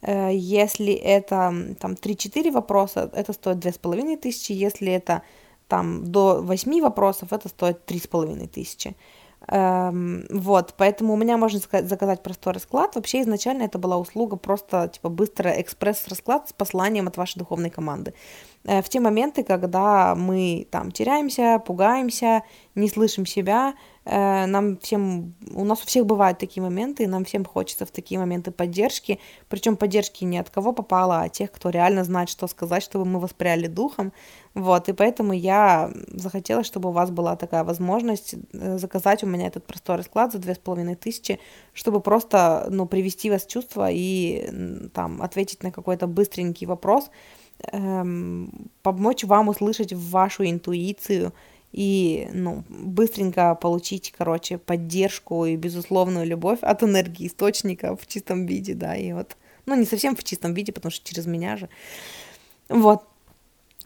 Если 0.07 0.93
это 0.93 1.55
там 1.81 1.95
3-4 1.95 2.51
вопроса, 2.51 3.11
это 3.15 3.33
стоит 3.33 3.59
2500, 3.61 4.51
если 4.51 4.93
это 4.93 5.23
там 5.69 6.05
до 6.05 6.43
8 6.43 6.81
вопросов, 6.83 7.33
это 7.33 7.49
стоит 7.49 7.85
3500. 7.87 8.51
тысячи. 8.53 8.97
Эм, 9.49 10.27
вот, 10.31 10.75
поэтому 10.77 11.13
у 11.13 11.17
меня 11.17 11.37
можно 11.37 11.61
заказать 11.61 12.23
простой 12.23 12.53
расклад. 12.55 12.95
Вообще 12.95 13.21
изначально 13.23 13.65
это 13.65 13.79
была 13.79 13.99
услуга 13.99 14.37
просто 14.37 14.89
типа 14.89 15.09
быстрый 15.09 15.61
экспресс-расклад 15.61 16.49
с 16.49 16.53
посланием 16.53 17.09
от 17.09 17.17
вашей 17.17 17.39
духовной 17.39 17.71
команды. 17.71 18.15
Э, 18.67 18.81
в 18.81 18.89
те 18.89 19.01
моменты, 19.01 19.45
когда 19.45 20.15
мы 20.15 20.67
там 20.71 20.91
теряемся, 20.91 21.63
пугаемся, 21.65 22.43
не 22.75 22.89
слышим 22.89 23.27
себя, 23.27 23.75
э, 24.07 24.47
нам 24.47 24.79
всем, 24.79 25.35
у 25.53 25.65
нас 25.65 25.83
у 25.83 25.87
всех 25.87 26.07
бывают 26.07 26.39
такие 26.39 26.63
моменты, 26.63 27.03
и 27.03 27.07
нам 27.07 27.25
всем 27.25 27.45
хочется 27.45 27.85
в 27.85 27.91
такие 27.91 28.19
моменты 28.19 28.51
поддержки, 28.53 29.21
причем 29.49 29.77
поддержки 29.77 30.25
не 30.25 30.39
от 30.39 30.49
кого 30.49 30.73
попало, 30.73 31.21
а 31.21 31.29
тех, 31.29 31.53
кто 31.53 31.69
реально 31.69 32.05
знает, 32.05 32.31
что 32.31 32.47
сказать, 32.47 32.83
чтобы 32.83 33.05
мы 33.05 33.21
воспряли 33.21 33.67
духом, 33.67 34.13
вот, 34.55 34.89
и 34.89 34.95
поэтому 34.95 35.35
я 35.35 35.93
захотела, 36.09 36.65
чтобы 36.65 36.89
у 36.89 36.93
вас 36.93 37.11
была 37.11 37.37
такая 37.37 37.65
возможность 37.65 38.35
э, 38.55 38.79
заказать 38.79 39.23
у 39.23 39.27
меня 39.27 39.47
этот 39.49 39.67
простой 39.67 39.97
расклад 39.97 40.33
за 40.33 40.39
две 40.39 40.55
с 40.55 40.59
половиной 40.59 40.95
тысячи, 40.95 41.39
чтобы 41.75 42.01
просто, 42.01 42.67
ну, 42.71 42.87
привести 42.87 43.31
вас 43.31 43.45
в 43.45 43.51
чувство 43.51 43.89
и 43.91 44.89
там 44.95 45.21
ответить 45.21 45.63
на 45.63 45.71
какой-то 45.71 46.07
быстренький 46.07 46.67
вопрос, 46.67 47.11
эм, 47.73 48.71
помочь 48.83 49.25
вам 49.25 49.49
услышать 49.49 49.93
вашу 49.93 50.45
интуицию 50.45 51.33
и 51.73 52.29
ну, 52.33 52.65
быстренько 52.69 53.55
получить, 53.57 54.15
короче, 54.17 54.59
поддержку 54.59 55.45
и 55.45 55.57
безусловную 55.57 56.25
любовь 56.25 56.61
от 56.63 56.83
энергии 56.85 57.27
источника 57.27 57.97
в 57.97 58.07
чистом 58.07 58.47
виде, 58.47 58.75
да, 58.75 58.95
и 58.95 59.13
вот, 59.13 59.37
ну, 59.67 59.75
не 59.75 59.85
совсем 59.85 60.15
в 60.15 60.23
чистом 60.23 60.55
виде, 60.55 60.73
потому 60.73 60.93
что 60.93 61.07
через 61.09 61.27
меня 61.27 61.57
же. 61.57 61.69
Вот, 62.69 63.03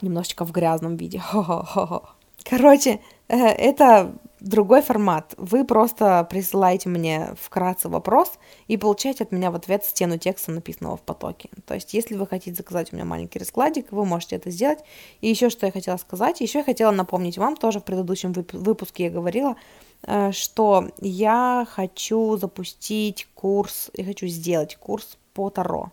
немножечко 0.02 0.44
в 0.44 0.52
грязном 0.52 0.96
виде. 0.96 1.18
Хо-хо-хо. 1.18 2.10
Короче, 2.44 3.00
э, 3.28 3.36
это 3.36 4.14
другой 4.40 4.82
формат. 4.82 5.34
Вы 5.36 5.64
просто 5.64 6.26
присылаете 6.30 6.88
мне 6.88 7.34
вкратце 7.40 7.88
вопрос 7.88 8.32
и 8.66 8.76
получаете 8.76 9.24
от 9.24 9.32
меня 9.32 9.50
в 9.50 9.54
ответ 9.54 9.84
стену 9.84 10.18
текста, 10.18 10.52
написанного 10.52 10.96
в 10.96 11.02
потоке. 11.02 11.50
То 11.66 11.74
есть, 11.74 11.94
если 11.94 12.14
вы 12.14 12.26
хотите 12.26 12.56
заказать 12.56 12.92
у 12.92 12.96
меня 12.96 13.04
маленький 13.04 13.38
раскладик, 13.38 13.92
вы 13.92 14.04
можете 14.04 14.36
это 14.36 14.50
сделать. 14.50 14.78
И 15.20 15.28
еще 15.28 15.50
что 15.50 15.66
я 15.66 15.72
хотела 15.72 15.96
сказать, 15.96 16.40
еще 16.40 16.58
я 16.58 16.64
хотела 16.64 16.90
напомнить 16.90 17.38
вам, 17.38 17.56
тоже 17.56 17.80
в 17.80 17.84
предыдущем 17.84 18.32
выпуске 18.52 19.04
я 19.04 19.10
говорила, 19.10 19.56
э, 20.02 20.32
что 20.32 20.88
я 21.00 21.66
хочу 21.70 22.36
запустить 22.36 23.28
курс, 23.34 23.90
я 23.94 24.04
хочу 24.04 24.26
сделать 24.26 24.76
курс 24.76 25.18
по 25.34 25.50
Таро. 25.50 25.90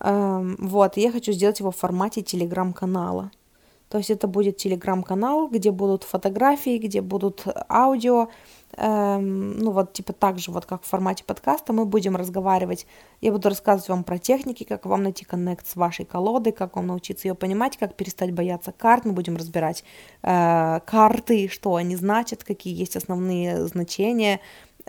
Эм, 0.00 0.56
вот, 0.58 0.96
я 0.96 1.12
хочу 1.12 1.32
сделать 1.32 1.60
его 1.60 1.70
в 1.70 1.76
формате 1.76 2.22
телеграм-канала. 2.22 3.30
То 3.92 3.98
есть 3.98 4.08
это 4.08 4.26
будет 4.26 4.56
телеграм-канал, 4.56 5.48
где 5.48 5.70
будут 5.70 6.04
фотографии, 6.04 6.78
где 6.78 7.02
будут 7.02 7.44
аудио, 7.68 8.28
эм, 8.78 9.58
ну 9.58 9.70
вот 9.70 9.92
типа 9.92 10.14
так 10.14 10.38
же, 10.38 10.50
вот 10.50 10.64
как 10.64 10.82
в 10.82 10.86
формате 10.86 11.24
подкаста, 11.26 11.74
мы 11.74 11.84
будем 11.84 12.16
разговаривать, 12.16 12.86
я 13.20 13.32
буду 13.32 13.50
рассказывать 13.50 13.90
вам 13.90 14.02
про 14.02 14.16
техники, 14.16 14.64
как 14.64 14.86
вам 14.86 15.02
найти 15.02 15.26
коннект 15.26 15.66
с 15.66 15.76
вашей 15.76 16.06
колодой, 16.06 16.54
как 16.54 16.76
вам 16.76 16.86
научиться 16.86 17.28
ее 17.28 17.34
понимать, 17.34 17.76
как 17.76 17.94
перестать 17.94 18.32
бояться 18.32 18.72
карт, 18.72 19.04
мы 19.04 19.12
будем 19.12 19.36
разбирать 19.36 19.84
э, 20.22 20.80
карты, 20.86 21.48
что 21.48 21.74
они 21.74 21.94
значат, 21.94 22.44
какие 22.44 22.74
есть 22.74 22.96
основные 22.96 23.66
значения, 23.66 24.40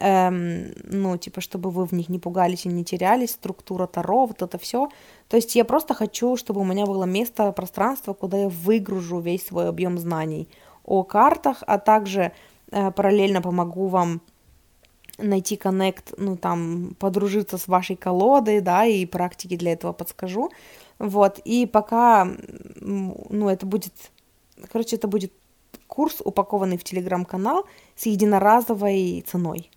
эм, 0.04 0.74
ну, 0.84 1.18
типа, 1.18 1.42
чтобы 1.42 1.72
вы 1.72 1.86
в 1.86 1.94
них 1.94 2.10
не 2.10 2.20
пугались 2.20 2.66
и 2.66 2.70
не 2.70 2.84
терялись, 2.84 3.32
структура 3.32 3.88
Таро, 3.88 4.26
вот 4.26 4.42
это 4.42 4.58
все. 4.58 4.90
То 5.30 5.38
есть 5.38 5.56
я 5.56 5.64
просто 5.64 5.94
хочу, 5.94 6.36
чтобы 6.36 6.62
у 6.62 6.66
меня 6.66 6.86
было 6.86 7.06
место, 7.06 7.52
пространство, 7.52 8.14
куда 8.14 8.38
я 8.38 8.50
выгружу 8.50 9.20
весь 9.20 9.48
свой 9.48 9.70
объем 9.70 9.98
знаний 9.98 10.50
о 10.84 11.04
картах, 11.04 11.64
а 11.68 11.78
также 11.78 12.34
э, 12.72 12.92
параллельно 12.92 13.42
помогу 13.42 13.88
вам 13.88 14.22
найти 15.18 15.56
коннект, 15.56 16.14
ну, 16.18 16.36
там, 16.36 16.96
подружиться 17.00 17.58
с 17.58 17.68
вашей 17.68 17.96
колодой, 17.96 18.60
да, 18.60 18.86
и 18.86 19.06
практики 19.06 19.56
для 19.56 19.72
этого 19.72 19.94
подскажу. 19.94 20.52
Вот, 21.00 21.40
и 21.46 21.66
пока, 21.66 22.28
ну, 22.82 23.50
это 23.50 23.66
будет, 23.66 23.94
короче, 24.72 24.98
это 24.98 25.08
будет 25.08 25.32
курс, 25.88 26.22
упакованный 26.26 26.78
в 26.78 26.84
телеграм-канал 26.84 27.66
с 27.96 28.06
единоразовой 28.06 29.24
ценой. 29.28 29.70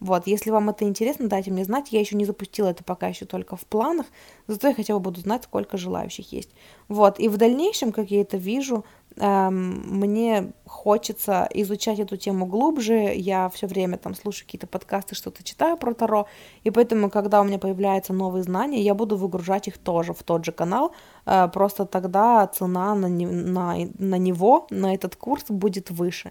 Вот, 0.00 0.28
если 0.28 0.50
вам 0.50 0.70
это 0.70 0.84
интересно, 0.84 1.28
дайте 1.28 1.50
мне 1.50 1.64
знать. 1.64 1.90
Я 1.90 2.00
еще 2.00 2.16
не 2.16 2.24
запустила 2.24 2.68
это 2.68 2.84
пока 2.84 3.08
еще 3.08 3.24
только 3.24 3.56
в 3.56 3.66
планах, 3.66 4.06
зато 4.46 4.68
я 4.68 4.74
хотя 4.74 4.94
бы 4.94 5.00
буду 5.00 5.20
знать, 5.20 5.44
сколько 5.44 5.76
желающих 5.76 6.32
есть. 6.32 6.50
Вот, 6.86 7.18
и 7.18 7.28
в 7.28 7.36
дальнейшем, 7.36 7.90
как 7.90 8.10
я 8.10 8.20
это 8.20 8.36
вижу, 8.36 8.84
эм, 9.16 9.98
мне 9.98 10.52
хочется 10.66 11.48
изучать 11.52 11.98
эту 11.98 12.16
тему 12.16 12.46
глубже. 12.46 13.12
Я 13.16 13.48
все 13.48 13.66
время 13.66 13.98
там 13.98 14.14
слушаю 14.14 14.46
какие-то 14.46 14.68
подкасты, 14.68 15.16
что-то 15.16 15.42
читаю 15.42 15.76
про 15.76 15.94
Таро, 15.94 16.28
и 16.62 16.70
поэтому, 16.70 17.10
когда 17.10 17.40
у 17.40 17.44
меня 17.44 17.58
появляются 17.58 18.12
новые 18.12 18.44
знания, 18.44 18.80
я 18.80 18.94
буду 18.94 19.16
выгружать 19.16 19.66
их 19.66 19.78
тоже 19.78 20.12
в 20.12 20.22
тот 20.22 20.44
же 20.44 20.52
канал. 20.52 20.92
Э, 21.26 21.48
просто 21.52 21.86
тогда 21.86 22.46
цена 22.46 22.94
на, 22.94 23.06
не, 23.06 23.26
на, 23.26 23.74
на 23.98 24.16
него, 24.16 24.68
на 24.70 24.94
этот 24.94 25.16
курс 25.16 25.46
будет 25.48 25.90
выше. 25.90 26.30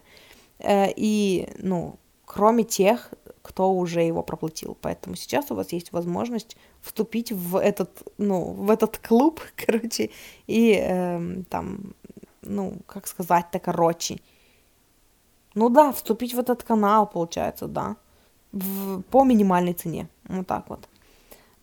Э, 0.59 0.87
и, 0.95 1.49
ну, 1.59 1.99
кроме 2.23 2.63
тех 2.63 3.11
кто 3.47 3.71
уже 3.71 4.01
его 4.01 4.23
проплатил. 4.23 4.77
Поэтому 4.81 5.15
сейчас 5.15 5.51
у 5.51 5.55
вас 5.55 5.71
есть 5.73 5.93
возможность 5.93 6.57
вступить 6.81 7.31
в 7.31 7.55
этот, 7.55 7.89
ну, 8.17 8.41
в 8.53 8.69
этот 8.69 8.97
клуб, 8.97 9.41
короче, 9.65 10.09
и 10.47 10.77
э, 10.79 11.43
там, 11.49 11.93
ну, 12.41 12.73
как 12.85 13.07
сказать-то, 13.07 13.59
короче. 13.59 14.19
Ну 15.55 15.69
да, 15.69 15.91
вступить 15.91 16.33
в 16.33 16.39
этот 16.39 16.63
канал, 16.63 17.07
получается, 17.07 17.67
да, 17.67 17.95
в, 18.51 19.01
по 19.01 19.23
минимальной 19.23 19.73
цене, 19.73 20.07
вот 20.27 20.47
так 20.47 20.69
вот 20.69 20.87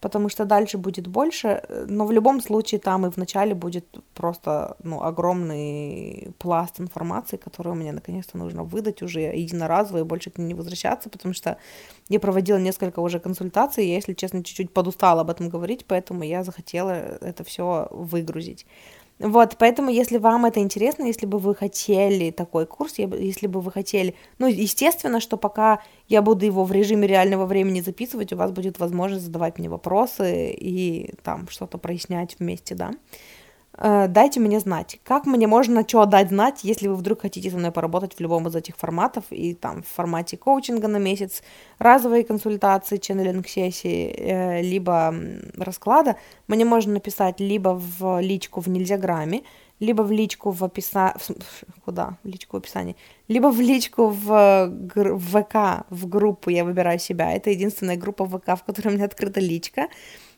потому 0.04 0.28
что 0.28 0.44
дальше 0.44 0.76
будет 0.76 1.06
больше, 1.06 1.62
но 1.88 2.04
в 2.04 2.12
любом 2.12 2.42
случае 2.42 2.78
там 2.78 3.06
и 3.06 3.10
в 3.10 3.16
начале 3.16 3.54
будет 3.54 3.86
просто 4.12 4.76
ну, 4.82 5.02
огромный 5.02 6.34
пласт 6.38 6.78
информации, 6.78 7.38
которую 7.38 7.74
мне 7.76 7.90
наконец-то 7.90 8.36
нужно 8.36 8.64
выдать 8.64 9.00
уже 9.00 9.20
единоразово 9.20 10.00
и 10.00 10.02
больше 10.02 10.30
к 10.30 10.36
ней 10.36 10.48
не 10.48 10.54
возвращаться, 10.54 11.08
потому 11.08 11.32
что 11.32 11.56
я 12.10 12.20
проводила 12.20 12.58
несколько 12.58 13.00
уже 13.00 13.18
консультаций, 13.18 13.86
я, 13.86 13.94
если 13.94 14.12
честно, 14.12 14.44
чуть-чуть 14.44 14.74
подустала 14.74 15.22
об 15.22 15.30
этом 15.30 15.48
говорить, 15.48 15.86
поэтому 15.86 16.22
я 16.22 16.44
захотела 16.44 16.90
это 16.90 17.42
все 17.42 17.88
выгрузить. 17.90 18.66
Вот, 19.20 19.56
поэтому, 19.58 19.90
если 19.90 20.18
вам 20.18 20.44
это 20.44 20.58
интересно, 20.60 21.04
если 21.04 21.26
бы 21.26 21.38
вы 21.38 21.54
хотели 21.54 22.32
такой 22.32 22.66
курс, 22.66 22.94
если 22.98 23.46
бы 23.46 23.60
вы 23.60 23.70
хотели, 23.70 24.16
ну, 24.38 24.48
естественно, 24.48 25.20
что 25.20 25.36
пока 25.36 25.78
я 26.08 26.20
буду 26.20 26.44
его 26.44 26.64
в 26.64 26.72
режиме 26.72 27.06
реального 27.06 27.46
времени 27.46 27.80
записывать, 27.80 28.32
у 28.32 28.36
вас 28.36 28.50
будет 28.50 28.80
возможность 28.80 29.24
задавать 29.24 29.58
мне 29.58 29.68
вопросы 29.68 30.50
и 30.52 31.14
там 31.22 31.46
что-то 31.48 31.78
прояснять 31.78 32.36
вместе, 32.40 32.74
да. 32.74 32.90
Э, 33.76 34.06
дайте 34.08 34.40
мне 34.40 34.60
знать, 34.60 35.00
как 35.04 35.26
мне 35.26 35.46
можно 35.46 35.86
что 35.86 36.04
дать 36.06 36.28
знать, 36.28 36.60
если 36.62 36.88
вы 36.88 36.94
вдруг 36.94 37.22
хотите 37.22 37.50
со 37.50 37.56
мной 37.56 37.72
поработать 37.72 38.14
в 38.14 38.20
любом 38.20 38.46
из 38.46 38.54
этих 38.54 38.76
форматов, 38.76 39.24
и 39.30 39.54
там 39.54 39.82
в 39.82 39.88
формате 39.88 40.36
коучинга 40.36 40.86
на 40.88 40.98
месяц, 40.98 41.42
разовые 41.78 42.24
консультации, 42.24 42.98
ченнелинг 42.98 43.48
сессии, 43.48 44.14
э, 44.16 44.62
либо 44.62 45.14
расклада, 45.58 46.16
мне 46.46 46.64
можно 46.64 46.92
написать 46.92 47.40
либо 47.40 47.80
в 47.98 48.20
личку 48.20 48.60
в 48.60 48.68
Нельзяграме, 48.68 49.42
либо 49.80 50.02
в 50.02 50.12
личку 50.12 50.52
в 50.52 50.62
описании, 50.62 51.16
куда, 51.84 52.16
в 52.22 52.28
личку 52.28 52.56
в 52.56 52.60
описании, 52.60 52.96
либо 53.26 53.48
в 53.50 53.60
личку 53.60 54.08
в, 54.08 54.70
в 54.94 55.18
ВК, 55.18 55.86
в 55.90 56.08
группу 56.08 56.50
«Я 56.50 56.64
выбираю 56.64 57.00
себя», 57.00 57.32
это 57.32 57.50
единственная 57.50 57.96
группа 57.96 58.24
в 58.24 58.38
ВК, 58.38 58.56
в 58.56 58.62
которой 58.64 58.88
у 58.88 58.92
меня 58.92 59.06
открыта 59.06 59.40
личка, 59.40 59.88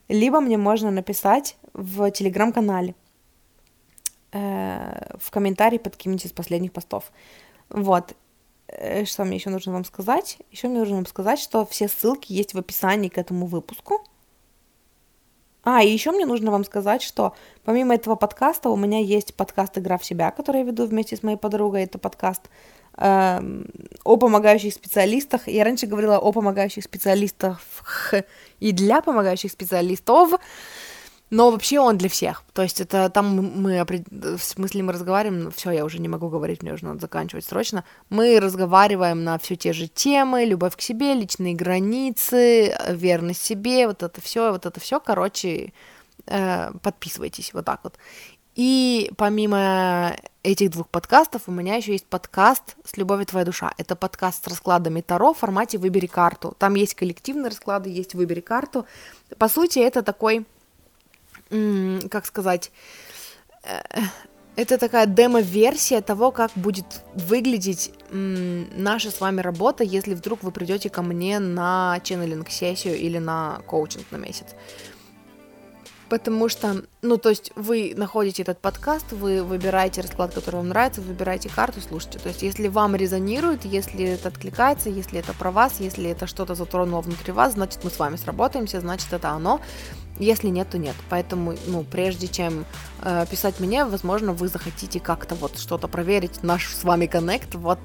либо 0.08 0.40
мне 0.40 0.56
можно 0.56 0.90
написать 0.90 1.56
в 1.74 2.10
Телеграм-канале, 2.10 2.94
Э, 4.36 5.16
в 5.18 5.30
комментарии 5.30 5.78
под 5.78 5.96
каким-нибудь 5.96 6.26
из 6.26 6.32
последних 6.32 6.72
постов. 6.72 7.10
Вот. 7.70 8.12
Э, 8.68 9.06
что 9.06 9.24
мне 9.24 9.36
еще 9.36 9.48
нужно 9.48 9.72
вам 9.72 9.84
сказать? 9.84 10.38
Еще 10.50 10.68
мне 10.68 10.80
нужно 10.80 10.96
вам 10.96 11.06
сказать, 11.06 11.38
что 11.38 11.64
все 11.64 11.88
ссылки 11.88 12.32
есть 12.32 12.52
в 12.52 12.58
описании 12.58 13.08
к 13.08 13.16
этому 13.16 13.46
выпуску. 13.46 14.04
А, 15.64 15.82
и 15.82 15.90
еще 15.90 16.12
мне 16.12 16.26
нужно 16.26 16.50
вам 16.50 16.64
сказать, 16.64 17.02
что 17.02 17.34
помимо 17.64 17.94
этого 17.94 18.14
подкаста 18.14 18.68
у 18.68 18.76
меня 18.76 19.00
есть 19.00 19.34
подкаст 19.34 19.78
«Игра 19.78 19.96
в 19.96 20.04
себя», 20.04 20.30
который 20.30 20.58
я 20.58 20.64
веду 20.64 20.86
вместе 20.86 21.16
с 21.16 21.22
моей 21.22 21.38
подругой. 21.38 21.84
Это 21.84 21.98
подкаст 21.98 22.42
э, 22.98 23.40
о 24.04 24.16
помогающих 24.16 24.74
специалистах. 24.74 25.48
Я 25.48 25.64
раньше 25.64 25.86
говорила 25.86 26.18
о 26.18 26.30
помогающих 26.32 26.84
специалистах 26.84 27.62
и 28.60 28.72
для 28.72 29.00
помогающих 29.00 29.50
специалистов. 29.50 30.32
Но 31.30 31.50
вообще 31.50 31.80
он 31.80 31.98
для 31.98 32.08
всех. 32.08 32.44
То 32.52 32.62
есть 32.62 32.80
это 32.80 33.10
там 33.10 33.36
мы, 33.36 33.84
в 33.84 34.38
смысле 34.38 34.84
мы 34.84 34.92
разговариваем, 34.92 35.50
все, 35.50 35.72
я 35.72 35.84
уже 35.84 35.98
не 35.98 36.08
могу 36.08 36.28
говорить, 36.28 36.62
мне 36.62 36.72
уже 36.72 36.84
надо 36.84 37.00
заканчивать 37.00 37.44
срочно. 37.44 37.84
Мы 38.10 38.38
разговариваем 38.38 39.24
на 39.24 39.38
все 39.38 39.56
те 39.56 39.72
же 39.72 39.88
темы, 39.88 40.44
любовь 40.44 40.76
к 40.76 40.80
себе, 40.80 41.14
личные 41.14 41.54
границы, 41.54 42.76
верность 42.90 43.42
себе, 43.42 43.88
вот 43.88 44.04
это 44.04 44.20
все, 44.20 44.52
вот 44.52 44.66
это 44.66 44.78
все, 44.78 45.00
короче, 45.00 45.72
э, 46.26 46.70
подписывайтесь 46.80 47.52
вот 47.52 47.64
так 47.64 47.80
вот. 47.82 47.94
И 48.54 49.10
помимо 49.16 50.16
этих 50.42 50.70
двух 50.70 50.88
подкастов 50.88 51.42
у 51.46 51.50
меня 51.50 51.74
еще 51.74 51.92
есть 51.92 52.06
подкаст 52.06 52.76
с 52.84 52.96
«Любовью 52.96 53.26
твоя 53.26 53.44
душа». 53.44 53.74
Это 53.76 53.96
подкаст 53.96 54.44
с 54.44 54.48
раскладами 54.48 55.02
Таро 55.02 55.34
в 55.34 55.38
формате 55.38 55.76
«Выбери 55.76 56.06
карту». 56.06 56.54
Там 56.56 56.74
есть 56.74 56.94
коллективные 56.94 57.50
расклады, 57.50 57.90
есть 57.90 58.14
«Выбери 58.14 58.40
карту». 58.40 58.86
По 59.38 59.48
сути, 59.48 59.80
это 59.80 60.02
такой 60.02 60.46
как 61.48 62.26
сказать, 62.26 62.70
э, 63.64 63.80
это 64.56 64.78
такая 64.78 65.06
демо-версия 65.06 66.00
того, 66.00 66.30
как 66.30 66.50
будет 66.54 67.02
выглядеть 67.14 67.92
наша 68.10 69.10
с 69.10 69.20
вами 69.20 69.42
работа, 69.42 69.84
если 69.84 70.14
вдруг 70.14 70.42
вы 70.42 70.50
придете 70.50 70.88
ко 70.88 71.02
мне 71.02 71.38
на 71.38 72.00
ченнелинг-сессию 72.02 72.96
или 72.96 73.18
на 73.18 73.60
коучинг 73.66 74.06
на 74.10 74.16
месяц. 74.16 74.46
Потому 76.08 76.48
что, 76.48 76.84
ну, 77.02 77.16
то 77.16 77.30
есть 77.30 77.50
вы 77.56 77.92
находите 77.96 78.42
этот 78.42 78.60
подкаст, 78.60 79.10
вы 79.10 79.42
выбираете 79.42 80.02
расклад, 80.02 80.32
который 80.32 80.56
вам 80.56 80.68
нравится, 80.68 81.00
выбираете 81.00 81.48
карту, 81.48 81.80
слушайте. 81.80 82.20
То 82.20 82.28
есть 82.28 82.42
если 82.42 82.68
вам 82.68 82.94
резонирует, 82.94 83.64
если 83.64 84.04
это 84.04 84.28
откликается, 84.28 84.88
если 84.88 85.18
это 85.18 85.32
про 85.32 85.50
вас, 85.50 85.80
если 85.80 86.08
это 86.08 86.28
что-то 86.28 86.54
затронуло 86.54 87.00
внутри 87.00 87.32
вас, 87.32 87.54
значит 87.54 87.82
мы 87.82 87.90
с 87.90 87.98
вами 87.98 88.16
сработаемся, 88.16 88.80
значит 88.80 89.12
это 89.12 89.30
оно. 89.30 89.60
Если 90.18 90.48
нет, 90.48 90.70
то 90.70 90.78
нет. 90.78 90.94
Поэтому, 91.10 91.54
ну, 91.66 91.84
прежде 91.84 92.26
чем 92.26 92.64
э, 93.02 93.26
писать 93.30 93.60
мне, 93.60 93.84
возможно, 93.84 94.32
вы 94.32 94.48
захотите 94.48 94.98
как-то 94.98 95.34
вот 95.34 95.58
что-то 95.58 95.88
проверить, 95.88 96.42
наш 96.42 96.74
с 96.74 96.84
вами 96.84 97.06
коннект. 97.06 97.54
Вот 97.54 97.78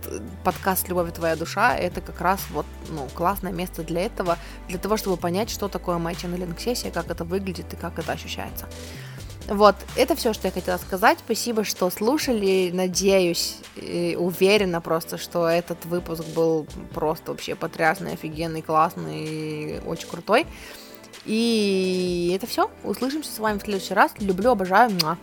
подкаст 0.43 0.87
«Любовь 0.87 1.13
твоя 1.13 1.35
душа»— 1.35 1.75
это 1.77 1.99
как 2.01 2.21
раз 2.21 2.39
вот, 2.51 2.65
ну, 2.89 3.07
классное 3.13 3.51
место 3.51 3.83
для 3.83 4.05
этого, 4.05 4.37
для 4.69 4.77
того, 4.77 4.97
чтобы 4.97 5.17
понять, 5.17 5.49
что 5.49 5.67
такое 5.67 5.97
моя 5.97 6.15
ченнелинг-сессия, 6.15 6.91
как 6.91 7.11
это 7.11 7.25
выглядит 7.25 7.73
и 7.73 7.75
как 7.75 7.99
это 7.99 8.13
ощущается. 8.13 8.67
Вот, 9.47 9.75
это 9.97 10.15
все, 10.15 10.33
что 10.33 10.47
я 10.47 10.53
хотела 10.53 10.77
сказать. 10.77 11.17
Спасибо, 11.25 11.65
что 11.65 11.89
слушали. 11.89 12.69
Надеюсь, 12.73 13.57
уверена 13.75 14.79
просто, 14.79 15.17
что 15.17 15.47
этот 15.47 15.83
выпуск 15.85 16.23
был 16.35 16.67
просто 16.93 17.31
вообще 17.31 17.55
потрясный, 17.55 18.13
офигенный, 18.13 18.61
классный, 18.61 19.81
очень 19.85 20.07
крутой. 20.07 20.45
И 21.25 22.31
это 22.35 22.47
все. 22.47 22.71
Услышимся 22.83 23.31
с 23.31 23.39
вами 23.39 23.59
в 23.59 23.61
следующий 23.61 23.93
раз. 23.93 24.11
Люблю, 24.19 24.51
обожаю. 24.51 24.91
Муа. 25.01 25.17